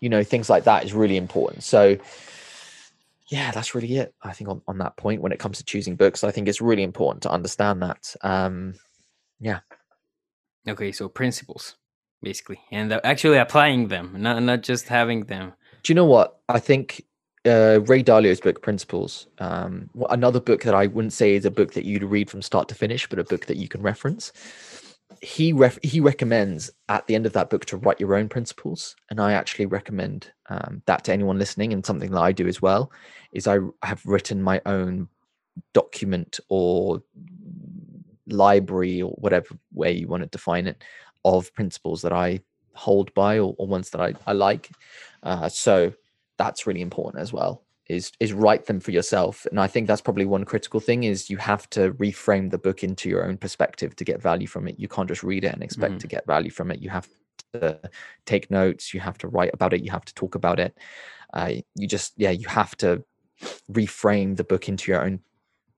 You 0.00 0.08
know 0.08 0.24
things 0.24 0.50
like 0.50 0.64
that 0.64 0.84
is 0.84 0.92
really 0.92 1.16
important. 1.16 1.62
So 1.62 1.96
yeah 3.28 3.50
that's 3.50 3.74
really 3.74 3.96
it 3.96 4.14
i 4.22 4.32
think 4.32 4.48
on, 4.48 4.62
on 4.68 4.78
that 4.78 4.96
point 4.96 5.20
when 5.20 5.32
it 5.32 5.38
comes 5.38 5.58
to 5.58 5.64
choosing 5.64 5.96
books. 5.96 6.24
I 6.24 6.30
think 6.30 6.48
it's 6.48 6.60
really 6.60 6.82
important 6.82 7.22
to 7.22 7.30
understand 7.30 7.82
that 7.82 8.14
um 8.22 8.74
yeah. 9.40 9.60
Okay 10.68 10.92
so 10.92 11.08
principles 11.08 11.76
basically 12.22 12.60
and 12.70 12.92
actually 13.04 13.38
applying 13.38 13.88
them 13.88 14.14
not 14.16 14.42
not 14.42 14.62
just 14.62 14.88
having 14.88 15.24
them. 15.24 15.52
Do 15.82 15.92
you 15.92 15.94
know 15.94 16.06
what? 16.06 16.40
I 16.48 16.58
think 16.58 17.04
uh, 17.46 17.80
Ray 17.86 18.02
Dalio's 18.02 18.40
book 18.40 18.62
Principles. 18.62 19.26
Um, 19.38 19.88
another 20.10 20.40
book 20.40 20.62
that 20.64 20.74
I 20.74 20.86
wouldn't 20.88 21.12
say 21.12 21.34
is 21.34 21.44
a 21.44 21.50
book 21.50 21.72
that 21.74 21.84
you'd 21.84 22.04
read 22.04 22.30
from 22.30 22.42
start 22.42 22.68
to 22.68 22.74
finish, 22.74 23.08
but 23.08 23.18
a 23.18 23.24
book 23.24 23.46
that 23.46 23.56
you 23.56 23.68
can 23.68 23.82
reference 23.82 24.32
he 25.22 25.52
ref- 25.52 25.78
he 25.82 26.00
recommends 26.00 26.70
at 26.88 27.06
the 27.06 27.14
end 27.14 27.26
of 27.26 27.32
that 27.32 27.50
book 27.50 27.64
to 27.64 27.76
write 27.76 28.00
your 28.00 28.14
own 28.14 28.28
principles 28.28 28.96
and 29.10 29.20
i 29.20 29.32
actually 29.32 29.66
recommend 29.66 30.32
um, 30.48 30.82
that 30.86 31.04
to 31.04 31.12
anyone 31.12 31.38
listening 31.38 31.72
and 31.72 31.84
something 31.86 32.10
that 32.10 32.20
i 32.20 32.32
do 32.32 32.46
as 32.46 32.60
well 32.60 32.90
is 33.32 33.46
i 33.46 33.58
have 33.82 34.04
written 34.04 34.42
my 34.42 34.60
own 34.66 35.08
document 35.72 36.38
or 36.48 37.02
library 38.26 39.00
or 39.00 39.12
whatever 39.12 39.56
way 39.72 39.92
you 39.92 40.08
want 40.08 40.22
to 40.22 40.28
define 40.28 40.66
it 40.66 40.82
of 41.24 41.52
principles 41.54 42.02
that 42.02 42.12
i 42.12 42.38
hold 42.74 43.12
by 43.14 43.38
or, 43.38 43.54
or 43.58 43.66
ones 43.66 43.90
that 43.90 44.00
i, 44.00 44.12
I 44.26 44.32
like 44.32 44.70
uh, 45.22 45.48
so 45.48 45.92
that's 46.38 46.66
really 46.66 46.80
important 46.80 47.22
as 47.22 47.32
well 47.32 47.62
is 47.88 48.12
is 48.18 48.32
write 48.32 48.66
them 48.66 48.80
for 48.80 48.90
yourself. 48.90 49.46
And 49.50 49.60
i 49.60 49.66
think 49.66 49.86
that's 49.86 50.00
probably 50.00 50.24
one 50.24 50.44
critical 50.44 50.80
thing 50.80 51.04
is 51.04 51.30
you 51.30 51.36
have 51.36 51.68
to 51.70 51.92
reframe 51.94 52.50
the 52.50 52.58
book 52.58 52.82
into 52.82 53.08
your 53.08 53.26
own 53.26 53.36
perspective 53.36 53.94
to 53.96 54.04
get 54.04 54.20
value 54.20 54.46
from 54.46 54.68
it. 54.68 54.78
You 54.78 54.88
can't 54.88 55.08
just 55.08 55.22
read 55.22 55.44
it 55.44 55.52
and 55.52 55.62
expect 55.62 55.94
mm. 55.94 56.00
to 56.00 56.06
get 56.06 56.26
value 56.26 56.50
from 56.50 56.70
it. 56.70 56.80
You 56.80 56.90
have 56.90 57.08
to 57.54 57.78
take 58.24 58.50
notes. 58.50 58.92
You 58.92 59.00
have 59.00 59.18
to 59.18 59.28
write 59.28 59.50
about 59.54 59.72
it. 59.72 59.82
You 59.82 59.90
have 59.90 60.04
to 60.04 60.14
talk 60.14 60.34
about 60.34 60.58
it. 60.58 60.76
Uh, 61.32 61.54
you 61.74 61.86
just 61.86 62.12
yeah 62.16 62.30
you 62.30 62.48
have 62.48 62.76
to 62.78 63.04
reframe 63.70 64.36
the 64.36 64.44
book 64.44 64.68
into 64.68 64.90
your 64.90 65.04
own 65.04 65.20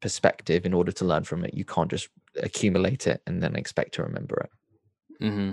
perspective 0.00 0.64
in 0.64 0.72
order 0.72 0.92
to 0.92 1.04
learn 1.04 1.24
from 1.24 1.44
it. 1.44 1.54
You 1.54 1.64
can't 1.64 1.90
just 1.90 2.08
accumulate 2.36 3.06
it 3.06 3.20
and 3.26 3.42
then 3.42 3.56
expect 3.56 3.94
to 3.94 4.02
remember 4.02 4.36
it. 4.44 4.50
Mm-hmm. 5.20 5.50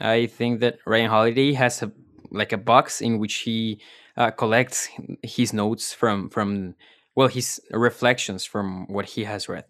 i 0.00 0.26
think 0.26 0.58
that 0.58 0.78
ryan 0.86 1.08
holiday 1.08 1.52
has 1.52 1.80
a 1.84 1.92
like 2.34 2.52
a 2.52 2.58
box 2.58 3.00
in 3.00 3.18
which 3.18 3.36
he 3.36 3.80
uh, 4.16 4.30
collects 4.30 4.88
his 5.22 5.52
notes 5.52 5.92
from 5.92 6.28
from 6.30 6.74
well 7.14 7.28
his 7.28 7.60
reflections 7.70 8.44
from 8.44 8.86
what 8.88 9.06
he 9.06 9.24
has 9.24 9.48
read. 9.48 9.64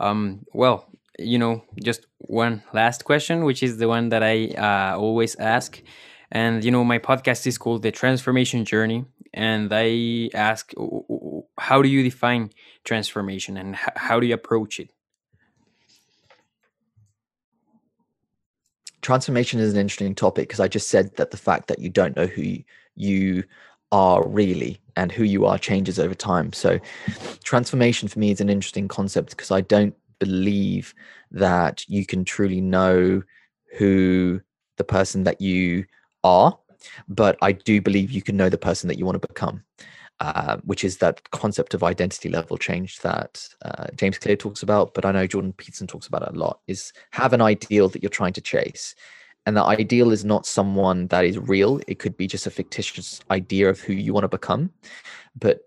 Um, 0.00 0.44
well, 0.52 0.86
you 1.18 1.38
know, 1.38 1.64
just 1.82 2.06
one 2.18 2.62
last 2.72 3.04
question, 3.04 3.44
which 3.44 3.62
is 3.62 3.78
the 3.78 3.88
one 3.88 4.10
that 4.10 4.22
I 4.22 4.48
uh, 4.48 4.98
always 4.98 5.36
ask. 5.36 5.82
And 6.30 6.64
you 6.64 6.70
know, 6.70 6.84
my 6.84 6.98
podcast 6.98 7.46
is 7.46 7.58
called 7.58 7.82
The 7.82 7.90
Transformation 7.90 8.64
Journey, 8.64 9.04
and 9.32 9.70
I 9.72 10.30
ask, 10.34 10.72
how 11.58 11.82
do 11.82 11.88
you 11.88 12.02
define 12.02 12.50
transformation, 12.84 13.56
and 13.56 13.76
how 13.76 14.20
do 14.20 14.26
you 14.26 14.34
approach 14.34 14.78
it? 14.78 14.90
Transformation 19.02 19.60
is 19.60 19.72
an 19.72 19.80
interesting 19.80 20.14
topic 20.14 20.48
because 20.48 20.60
I 20.60 20.68
just 20.68 20.88
said 20.88 21.14
that 21.16 21.30
the 21.30 21.36
fact 21.36 21.68
that 21.68 21.78
you 21.78 21.88
don't 21.88 22.16
know 22.16 22.26
who 22.26 22.58
you 22.94 23.44
are 23.92 24.26
really 24.26 24.80
and 24.96 25.10
who 25.10 25.24
you 25.24 25.46
are 25.46 25.58
changes 25.58 25.98
over 25.98 26.14
time. 26.14 26.52
So, 26.52 26.78
transformation 27.44 28.08
for 28.08 28.18
me 28.18 28.30
is 28.30 28.40
an 28.40 28.50
interesting 28.50 28.88
concept 28.88 29.30
because 29.30 29.50
I 29.50 29.60
don't 29.60 29.94
believe 30.18 30.94
that 31.30 31.88
you 31.88 32.04
can 32.04 32.24
truly 32.24 32.60
know 32.60 33.22
who 33.76 34.40
the 34.76 34.84
person 34.84 35.24
that 35.24 35.40
you 35.40 35.84
are, 36.24 36.58
but 37.08 37.38
I 37.42 37.52
do 37.52 37.80
believe 37.80 38.10
you 38.10 38.22
can 38.22 38.36
know 38.36 38.48
the 38.48 38.58
person 38.58 38.88
that 38.88 38.98
you 38.98 39.04
want 39.04 39.20
to 39.20 39.28
become. 39.28 39.62
Uh, 40.20 40.56
which 40.64 40.82
is 40.82 40.96
that 40.96 41.30
concept 41.30 41.74
of 41.74 41.84
identity 41.84 42.28
level 42.28 42.58
change 42.58 42.98
that 42.98 43.48
uh, 43.64 43.86
James 43.94 44.18
Clear 44.18 44.34
talks 44.34 44.64
about, 44.64 44.92
but 44.92 45.04
I 45.04 45.12
know 45.12 45.28
Jordan 45.28 45.52
Peterson 45.52 45.86
talks 45.86 46.08
about 46.08 46.28
a 46.28 46.36
lot. 46.36 46.58
Is 46.66 46.92
have 47.12 47.32
an 47.32 47.40
ideal 47.40 47.88
that 47.90 48.02
you're 48.02 48.10
trying 48.10 48.32
to 48.32 48.40
chase, 48.40 48.96
and 49.48 49.56
the 49.56 49.64
ideal 49.64 50.10
is 50.10 50.26
not 50.26 50.44
someone 50.44 51.06
that 51.06 51.24
is 51.24 51.38
real 51.38 51.80
it 51.88 51.98
could 51.98 52.18
be 52.18 52.26
just 52.26 52.46
a 52.46 52.50
fictitious 52.50 53.22
idea 53.30 53.70
of 53.70 53.80
who 53.80 53.94
you 53.94 54.12
want 54.12 54.24
to 54.24 54.28
become 54.28 54.70
but 55.40 55.60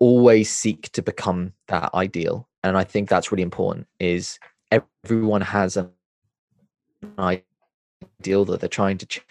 always 0.00 0.50
seek 0.50 0.90
to 0.90 1.00
become 1.00 1.52
that 1.68 1.94
ideal 1.94 2.48
and 2.64 2.76
i 2.76 2.82
think 2.82 3.08
that's 3.08 3.30
really 3.30 3.44
important 3.44 3.86
is 4.00 4.40
everyone 4.72 5.40
has 5.40 5.76
an 5.76 5.90
ideal 7.16 8.44
that 8.44 8.58
they're 8.58 8.68
trying 8.68 8.98
to 8.98 9.06
ch- 9.06 9.24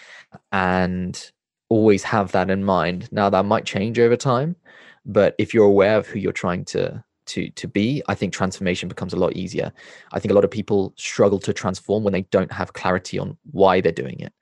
and 0.53 1.32
always 1.73 2.03
have 2.03 2.31
that 2.31 2.49
in 2.49 2.63
mind. 2.63 3.09
Now 3.11 3.29
that 3.29 3.45
might 3.45 3.65
change 3.65 3.99
over 3.99 4.17
time 4.17 4.55
but 5.05 5.35
if 5.37 5.53
you're 5.53 5.65
aware 5.65 5.97
of 5.97 6.07
who 6.07 6.19
you're 6.19 6.31
trying 6.31 6.65
to 6.65 7.03
to 7.25 7.49
to 7.51 7.67
be 7.67 8.03
i 8.07 8.15
think 8.15 8.33
transformation 8.33 8.89
becomes 8.89 9.13
a 9.13 9.17
lot 9.17 9.33
easier. 9.33 9.71
I 10.11 10.19
think 10.19 10.31
a 10.31 10.35
lot 10.35 10.43
of 10.43 10.51
people 10.51 10.93
struggle 10.97 11.39
to 11.39 11.53
transform 11.53 12.03
when 12.03 12.13
they 12.13 12.23
don't 12.23 12.51
have 12.51 12.73
clarity 12.73 13.17
on 13.17 13.37
why 13.51 13.81
they're 13.81 13.91
doing 13.91 14.19
it. 14.19 14.33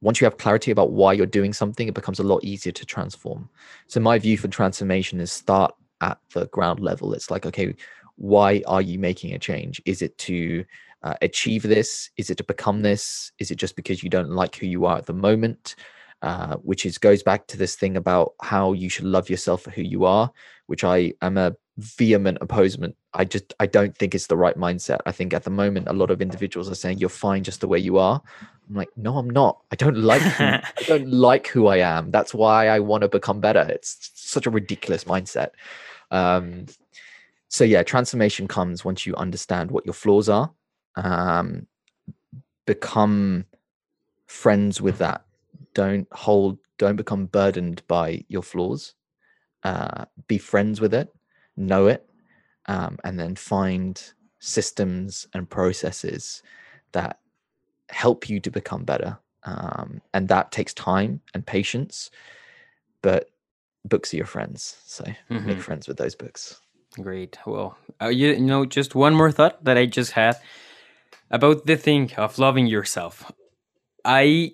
Once 0.00 0.20
you 0.20 0.24
have 0.26 0.36
clarity 0.36 0.70
about 0.70 0.92
why 0.92 1.12
you're 1.12 1.26
doing 1.26 1.52
something 1.52 1.88
it 1.88 1.94
becomes 1.94 2.18
a 2.18 2.24
lot 2.24 2.44
easier 2.44 2.72
to 2.72 2.84
transform. 2.84 3.48
So 3.86 4.00
my 4.00 4.18
view 4.18 4.36
for 4.38 4.48
transformation 4.48 5.20
is 5.20 5.32
start 5.32 5.74
at 6.00 6.18
the 6.34 6.46
ground 6.48 6.80
level. 6.80 7.14
It's 7.14 7.30
like 7.30 7.46
okay 7.46 7.74
why 8.16 8.62
are 8.66 8.80
you 8.80 8.98
making 8.98 9.34
a 9.34 9.38
change? 9.38 9.80
Is 9.84 10.00
it 10.00 10.16
to 10.18 10.64
uh, 11.02 11.14
achieve 11.20 11.62
this? 11.62 12.10
Is 12.16 12.30
it 12.30 12.38
to 12.38 12.44
become 12.44 12.80
this? 12.80 13.30
Is 13.38 13.50
it 13.50 13.56
just 13.56 13.76
because 13.76 14.02
you 14.02 14.08
don't 14.08 14.30
like 14.30 14.56
who 14.56 14.66
you 14.66 14.86
are 14.86 14.96
at 14.96 15.04
the 15.04 15.12
moment 15.12 15.76
uh, 16.22 16.56
which 16.56 16.86
is 16.86 16.98
goes 16.98 17.22
back 17.22 17.46
to 17.46 17.56
this 17.56 17.76
thing 17.76 17.96
about 17.96 18.34
how 18.42 18.72
you 18.72 18.88
should 18.88 19.04
love 19.04 19.28
yourself 19.30 19.62
for 19.62 19.70
who 19.70 19.82
you 19.82 20.04
are 20.04 20.32
which 20.66 20.84
i 20.84 21.12
am 21.22 21.36
a 21.36 21.54
vehement 21.78 22.38
opposement. 22.40 22.96
I 23.12 23.24
just 23.24 23.54
I 23.60 23.66
don't 23.66 23.96
think 23.96 24.14
it's 24.14 24.26
the 24.26 24.36
right 24.36 24.56
mindset. 24.56 25.00
I 25.06 25.12
think 25.12 25.34
at 25.34 25.44
the 25.44 25.50
moment 25.50 25.88
a 25.88 25.92
lot 25.92 26.10
of 26.10 26.22
individuals 26.22 26.70
are 26.70 26.74
saying 26.74 26.98
you're 26.98 27.08
fine 27.08 27.44
just 27.44 27.60
the 27.60 27.68
way 27.68 27.78
you 27.78 27.98
are. 27.98 28.22
I'm 28.68 28.74
like, 28.74 28.88
no, 28.96 29.18
I'm 29.18 29.30
not. 29.30 29.60
I 29.70 29.76
don't 29.76 29.98
like 29.98 30.22
who, 30.22 30.44
I 30.44 30.62
don't 30.86 31.10
like 31.10 31.48
who 31.48 31.66
I 31.66 31.78
am. 31.78 32.10
That's 32.10 32.34
why 32.34 32.68
I 32.68 32.80
want 32.80 33.02
to 33.02 33.08
become 33.08 33.40
better. 33.40 33.66
It's 33.68 34.10
such 34.14 34.46
a 34.46 34.50
ridiculous 34.50 35.04
mindset. 35.04 35.50
Um, 36.10 36.66
so 37.48 37.64
yeah, 37.64 37.82
transformation 37.82 38.48
comes 38.48 38.84
once 38.84 39.06
you 39.06 39.14
understand 39.16 39.70
what 39.70 39.84
your 39.86 39.94
flaws 39.94 40.28
are. 40.28 40.50
Um, 40.96 41.66
become 42.66 43.44
friends 44.26 44.80
with 44.80 44.98
that. 44.98 45.25
Don't 45.76 46.08
hold. 46.12 46.58
Don't 46.78 46.96
become 46.96 47.26
burdened 47.26 47.82
by 47.86 48.24
your 48.28 48.42
flaws. 48.42 48.94
Uh, 49.62 50.06
be 50.26 50.38
friends 50.38 50.80
with 50.80 50.92
it 50.92 51.08
know 51.56 51.86
it, 51.86 52.08
um, 52.66 52.98
and 53.04 53.18
then 53.18 53.34
find 53.34 54.12
systems 54.38 55.26
and 55.32 55.48
processes 55.48 56.42
that 56.92 57.18
help 57.88 58.28
you 58.28 58.40
to 58.40 58.50
become 58.50 58.84
better. 58.84 59.18
Um, 59.44 60.02
and 60.12 60.28
that 60.28 60.52
takes 60.52 60.74
time 60.74 61.20
and 61.32 61.46
patience, 61.46 62.10
but 63.02 63.30
books 63.84 64.12
are 64.12 64.16
your 64.16 64.26
friends. 64.26 64.76
So 64.84 65.04
mm-hmm. 65.04 65.46
make 65.46 65.60
friends 65.60 65.88
with 65.88 65.96
those 65.96 66.14
books. 66.14 66.60
Great. 67.00 67.38
Well, 67.46 67.78
uh, 68.00 68.08
you, 68.08 68.32
you 68.32 68.40
know, 68.40 68.64
just 68.66 68.94
one 68.94 69.14
more 69.14 69.30
thought 69.30 69.64
that 69.64 69.78
I 69.78 69.86
just 69.86 70.12
had 70.12 70.36
about 71.30 71.66
the 71.66 71.76
thing 71.76 72.12
of 72.16 72.38
loving 72.38 72.66
yourself. 72.66 73.30
I 74.04 74.52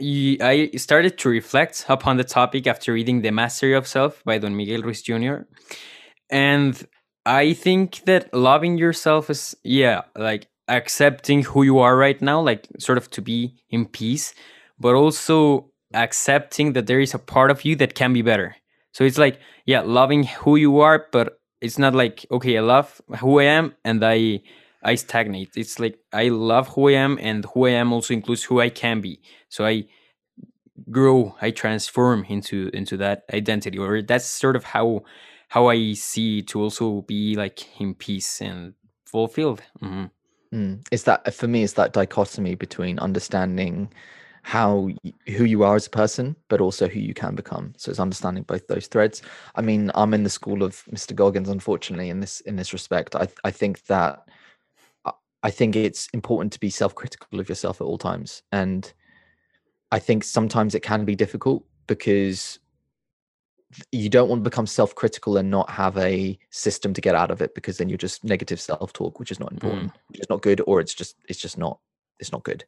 I 0.00 0.70
started 0.76 1.18
to 1.18 1.28
reflect 1.28 1.84
upon 1.88 2.16
the 2.16 2.24
topic 2.24 2.66
after 2.66 2.92
reading 2.92 3.22
The 3.22 3.30
Mastery 3.30 3.74
of 3.74 3.86
Self 3.86 4.22
by 4.24 4.38
Don 4.38 4.56
Miguel 4.56 4.82
Ruiz 4.82 5.02
Jr. 5.02 5.38
And 6.30 6.86
I 7.26 7.52
think 7.52 8.04
that 8.04 8.32
loving 8.32 8.78
yourself 8.78 9.28
is, 9.28 9.56
yeah, 9.64 10.02
like 10.16 10.48
accepting 10.68 11.42
who 11.42 11.62
you 11.62 11.78
are 11.78 11.96
right 11.96 12.20
now, 12.22 12.40
like 12.40 12.68
sort 12.78 12.98
of 12.98 13.10
to 13.10 13.22
be 13.22 13.56
in 13.70 13.86
peace, 13.86 14.34
but 14.78 14.94
also 14.94 15.70
accepting 15.94 16.74
that 16.74 16.86
there 16.86 17.00
is 17.00 17.14
a 17.14 17.18
part 17.18 17.50
of 17.50 17.64
you 17.64 17.74
that 17.76 17.94
can 17.94 18.12
be 18.12 18.22
better. 18.22 18.56
So 18.92 19.04
it's 19.04 19.18
like, 19.18 19.40
yeah, 19.66 19.80
loving 19.80 20.24
who 20.24 20.56
you 20.56 20.80
are, 20.80 21.06
but 21.10 21.40
it's 21.60 21.78
not 21.78 21.94
like, 21.94 22.24
okay, 22.30 22.56
I 22.56 22.60
love 22.60 23.00
who 23.18 23.40
I 23.40 23.44
am 23.44 23.74
and 23.84 24.04
I 24.04 24.42
I 24.82 24.94
stagnate. 24.94 25.50
It's 25.56 25.78
like 25.78 25.98
I 26.12 26.28
love 26.28 26.68
who 26.68 26.88
I 26.88 26.92
am 26.92 27.18
and 27.20 27.44
who 27.52 27.66
I 27.66 27.70
am 27.70 27.92
also 27.92 28.14
includes 28.14 28.44
who 28.44 28.60
I 28.60 28.68
can 28.68 29.00
be. 29.00 29.20
So 29.48 29.64
I 29.66 29.84
grow, 30.90 31.34
I 31.40 31.50
transform 31.50 32.24
into 32.28 32.70
into 32.72 32.96
that 32.98 33.24
identity 33.32 33.78
or 33.78 34.02
that's 34.02 34.26
sort 34.26 34.56
of 34.56 34.64
how 34.64 35.02
how 35.48 35.68
I 35.68 35.94
see 35.94 36.42
to 36.42 36.60
also 36.60 37.02
be 37.02 37.34
like 37.34 37.80
in 37.80 37.94
peace 37.94 38.40
and 38.40 38.74
fulfilled. 39.04 39.62
Mm-hmm. 39.82 40.04
Mm. 40.54 41.04
That 41.04 41.34
for 41.34 41.48
me? 41.48 41.62
Is 41.62 41.74
that 41.74 41.92
dichotomy 41.92 42.54
between 42.54 42.98
understanding 42.98 43.92
how 44.42 44.88
who 45.26 45.44
you 45.44 45.62
are 45.62 45.76
as 45.76 45.86
a 45.86 45.90
person, 45.90 46.36
but 46.48 46.60
also 46.60 46.88
who 46.88 47.00
you 47.00 47.12
can 47.12 47.34
become. 47.34 47.74
So 47.76 47.90
it's 47.90 48.00
understanding 48.00 48.44
both 48.44 48.66
those 48.66 48.86
threads. 48.86 49.20
I 49.56 49.60
mean, 49.62 49.90
I'm 49.94 50.14
in 50.14 50.22
the 50.22 50.30
school 50.30 50.62
of 50.62 50.84
Mr. 50.90 51.14
Goggins, 51.14 51.48
unfortunately, 51.48 52.08
in 52.08 52.20
this 52.20 52.40
in 52.40 52.56
this 52.56 52.72
respect. 52.72 53.14
I 53.14 53.28
I 53.44 53.50
think 53.50 53.84
that 53.86 54.26
I 55.42 55.50
think 55.50 55.76
it's 55.76 56.08
important 56.12 56.52
to 56.54 56.60
be 56.60 56.70
self-critical 56.70 57.38
of 57.38 57.48
yourself 57.48 57.80
at 57.80 57.84
all 57.84 57.98
times, 57.98 58.42
and 58.52 58.92
I 59.90 59.98
think 59.98 60.24
sometimes 60.24 60.74
it 60.74 60.82
can 60.82 61.04
be 61.04 61.14
difficult 61.14 61.64
because 61.86 62.58
you 63.92 64.08
don't 64.08 64.28
want 64.28 64.40
to 64.42 64.50
become 64.50 64.66
self-critical 64.66 65.36
and 65.36 65.50
not 65.50 65.68
have 65.70 65.96
a 65.98 66.38
system 66.50 66.94
to 66.94 67.00
get 67.00 67.14
out 67.14 67.30
of 67.30 67.42
it 67.42 67.54
because 67.54 67.78
then 67.78 67.88
you're 67.88 67.98
just 67.98 68.24
negative 68.24 68.60
self-talk 68.60 69.18
which 69.18 69.30
is 69.30 69.38
not 69.38 69.52
important 69.52 69.92
mm. 69.92 69.96
which 70.08 70.20
is 70.20 70.30
not 70.30 70.40
good 70.40 70.62
or 70.66 70.80
it's 70.80 70.94
just 70.94 71.16
it's 71.28 71.38
just 71.38 71.58
not 71.58 71.78
it's 72.18 72.32
not 72.32 72.42
good 72.44 72.64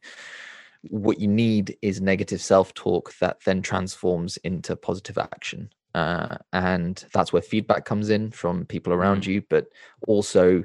what 0.89 1.19
you 1.19 1.27
need 1.27 1.75
is 1.81 2.01
negative 2.01 2.41
self-talk 2.41 3.13
that 3.19 3.43
then 3.45 3.61
transforms 3.61 4.37
into 4.37 4.75
positive 4.75 5.17
action 5.17 5.69
uh, 5.93 6.37
and 6.53 7.05
that's 7.13 7.33
where 7.33 7.41
feedback 7.41 7.83
comes 7.83 8.09
in 8.09 8.31
from 8.31 8.65
people 8.65 8.93
around 8.93 9.23
mm. 9.23 9.27
you 9.27 9.41
but 9.49 9.67
also 10.07 10.63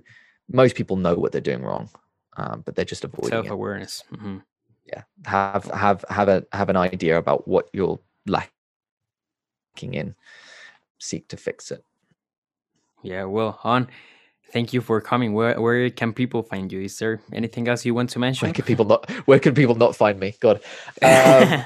most 0.51 0.75
people 0.75 0.97
know 0.97 1.15
what 1.15 1.33
they're 1.33 1.41
doing 1.41 1.63
wrong 1.63 1.89
um, 2.37 2.63
but 2.65 2.75
they're 2.75 2.85
just 2.85 3.05
avoiding 3.05 3.31
self-awareness 3.31 4.05
mm-hmm. 4.13 4.39
yeah 4.87 5.03
have 5.25 5.65
have 5.67 6.05
have 6.09 6.29
a 6.29 6.45
have 6.53 6.69
an 6.69 6.77
idea 6.77 7.17
about 7.17 7.47
what 7.49 7.69
you're 7.73 7.99
lacking 8.27 8.51
in 9.95 10.15
seek 10.99 11.29
to 11.29 11.37
fix 11.37 11.71
it 11.71 11.85
yeah 13.03 13.25
well 13.25 13.61
on 13.65 13.89
Thank 14.53 14.73
you 14.73 14.81
for 14.81 15.01
coming. 15.01 15.35
Where 15.35 15.61
where 15.61 15.91
can 15.91 16.13
people 16.13 16.43
find 16.43 16.71
you? 16.71 16.81
Is 16.83 16.99
there 16.99 17.21
anything 17.33 17.67
else 17.67 17.85
you 17.85 17.95
want 17.95 18.11
to 18.11 18.19
mention? 18.19 18.47
Where 18.47 18.55
can 18.55 18.65
people 18.65 18.85
not 18.85 19.11
where 19.27 19.41
can 19.41 19.55
people 19.55 19.75
not 19.75 19.97
find 19.97 20.19
me? 20.19 20.35
God. 20.41 20.61
Um, 21.03 21.65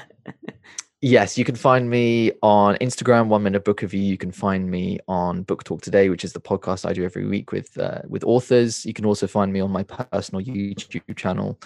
yes, 1.01 1.37
you 1.37 1.43
can 1.43 1.55
find 1.55 1.89
me 1.89 2.31
on 2.41 2.75
Instagram, 2.75 3.27
one 3.27 3.43
minute 3.43 3.65
book 3.65 3.81
review. 3.81 4.01
You 4.01 4.17
can 4.17 4.31
find 4.31 4.69
me 4.69 4.99
on 5.07 5.43
Book 5.43 5.63
Talk 5.63 5.81
Today, 5.81 6.09
which 6.09 6.23
is 6.23 6.33
the 6.33 6.39
podcast 6.39 6.87
I 6.87 6.93
do 6.93 7.03
every 7.03 7.25
week 7.25 7.51
with 7.51 7.77
uh, 7.77 8.01
with 8.07 8.23
authors. 8.23 8.85
You 8.85 8.93
can 8.93 9.05
also 9.05 9.27
find 9.27 9.51
me 9.51 9.59
on 9.59 9.71
my 9.71 9.83
personal 9.83 10.43
YouTube 10.43 11.15
channel, 11.15 11.59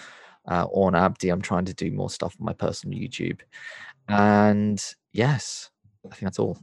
uh, 0.47 0.65
on 0.71 0.95
Abdi. 0.95 1.29
I'm 1.29 1.41
trying 1.41 1.65
to 1.65 1.73
do 1.73 1.91
more 1.91 2.09
stuff 2.09 2.35
on 2.39 2.45
my 2.45 2.53
personal 2.53 2.97
YouTube. 2.97 3.41
And 4.07 4.83
yes, 5.11 5.69
I 6.05 6.09
think 6.09 6.23
that's 6.23 6.39
all. 6.39 6.57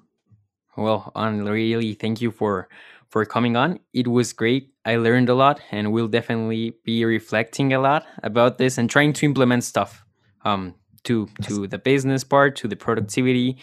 Well, 0.77 1.13
on 1.15 1.45
really 1.45 1.95
thank 1.95 2.21
you 2.21 2.31
for 2.31 2.69
for 3.11 3.25
coming 3.27 3.57
on. 3.57 3.79
It 3.93 4.09
was 4.09 4.33
great. 4.33 4.71
I 4.87 4.97
learned 4.97 5.29
a 5.29 5.35
lot 5.35 5.61
and 5.71 5.93
we'll 5.93 6.09
definitely 6.09 6.75
be 6.83 7.05
reflecting 7.05 7.75
a 7.75 7.79
lot 7.79 8.07
about 8.23 8.57
this 8.57 8.79
and 8.79 8.89
trying 8.89 9.13
to 9.13 9.27
implement 9.27 9.65
stuff 9.65 10.03
um, 10.45 10.75
to 11.05 11.29
to 11.43 11.67
the 11.67 11.79
business 11.79 12.25
part, 12.25 12.57
to 12.57 12.69
the 12.69 12.77
productivity, 12.77 13.57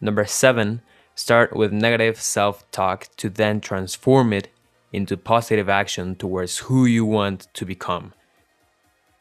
Number 0.00 0.26
seven, 0.26 0.80
start 1.16 1.56
with 1.56 1.72
negative 1.72 2.20
self 2.20 2.70
talk 2.70 3.08
to 3.16 3.28
then 3.28 3.60
transform 3.60 4.32
it 4.32 4.46
into 4.92 5.16
positive 5.16 5.68
action 5.68 6.14
towards 6.14 6.58
who 6.58 6.86
you 6.86 7.04
want 7.04 7.48
to 7.54 7.64
become. 7.66 8.12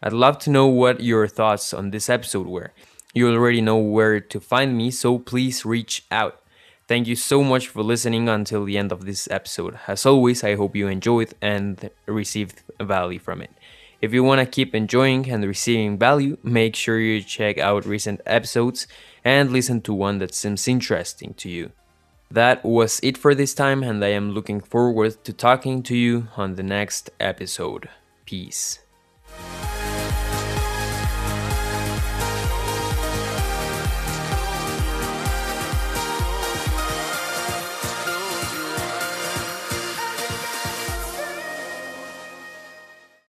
I'd 0.03 0.13
love 0.13 0.37
to 0.39 0.51
know 0.51 0.67
what 0.67 1.01
your 1.01 1.27
thoughts 1.27 1.73
on 1.73 1.89
this 1.89 2.11
episode 2.11 2.45
were. 2.45 2.73
You 3.13 3.31
already 3.31 3.61
know 3.61 3.77
where 3.77 4.19
to 4.19 4.39
find 4.39 4.75
me, 4.75 4.89
so 4.89 5.19
please 5.19 5.65
reach 5.65 6.03
out. 6.09 6.41
Thank 6.87 7.07
you 7.07 7.15
so 7.15 7.43
much 7.43 7.67
for 7.67 7.83
listening 7.83 8.27
until 8.27 8.65
the 8.65 8.77
end 8.77 8.91
of 8.91 9.05
this 9.05 9.27
episode. 9.29 9.79
As 9.87 10.05
always, 10.05 10.43
I 10.43 10.55
hope 10.55 10.75
you 10.75 10.87
enjoyed 10.87 11.35
and 11.39 11.91
received 12.07 12.63
value 12.81 13.19
from 13.19 13.41
it. 13.41 13.51
If 14.01 14.13
you 14.13 14.23
want 14.23 14.39
to 14.39 14.45
keep 14.47 14.73
enjoying 14.75 15.29
and 15.29 15.45
receiving 15.45 15.97
value, 15.97 16.37
make 16.43 16.75
sure 16.75 16.99
you 16.99 17.21
check 17.21 17.59
out 17.59 17.85
recent 17.85 18.19
episodes 18.25 18.87
and 19.23 19.51
listen 19.51 19.81
to 19.81 19.93
one 19.93 20.17
that 20.17 20.33
seems 20.33 20.67
interesting 20.67 21.35
to 21.35 21.49
you. 21.49 21.71
That 22.31 22.65
was 22.65 22.99
it 23.03 23.15
for 23.15 23.35
this 23.35 23.53
time, 23.53 23.83
and 23.83 24.03
I 24.03 24.09
am 24.09 24.31
looking 24.31 24.59
forward 24.59 25.23
to 25.23 25.31
talking 25.31 25.83
to 25.83 25.95
you 25.95 26.29
on 26.35 26.55
the 26.55 26.63
next 26.63 27.11
episode. 27.19 27.89
Peace. 28.25 28.79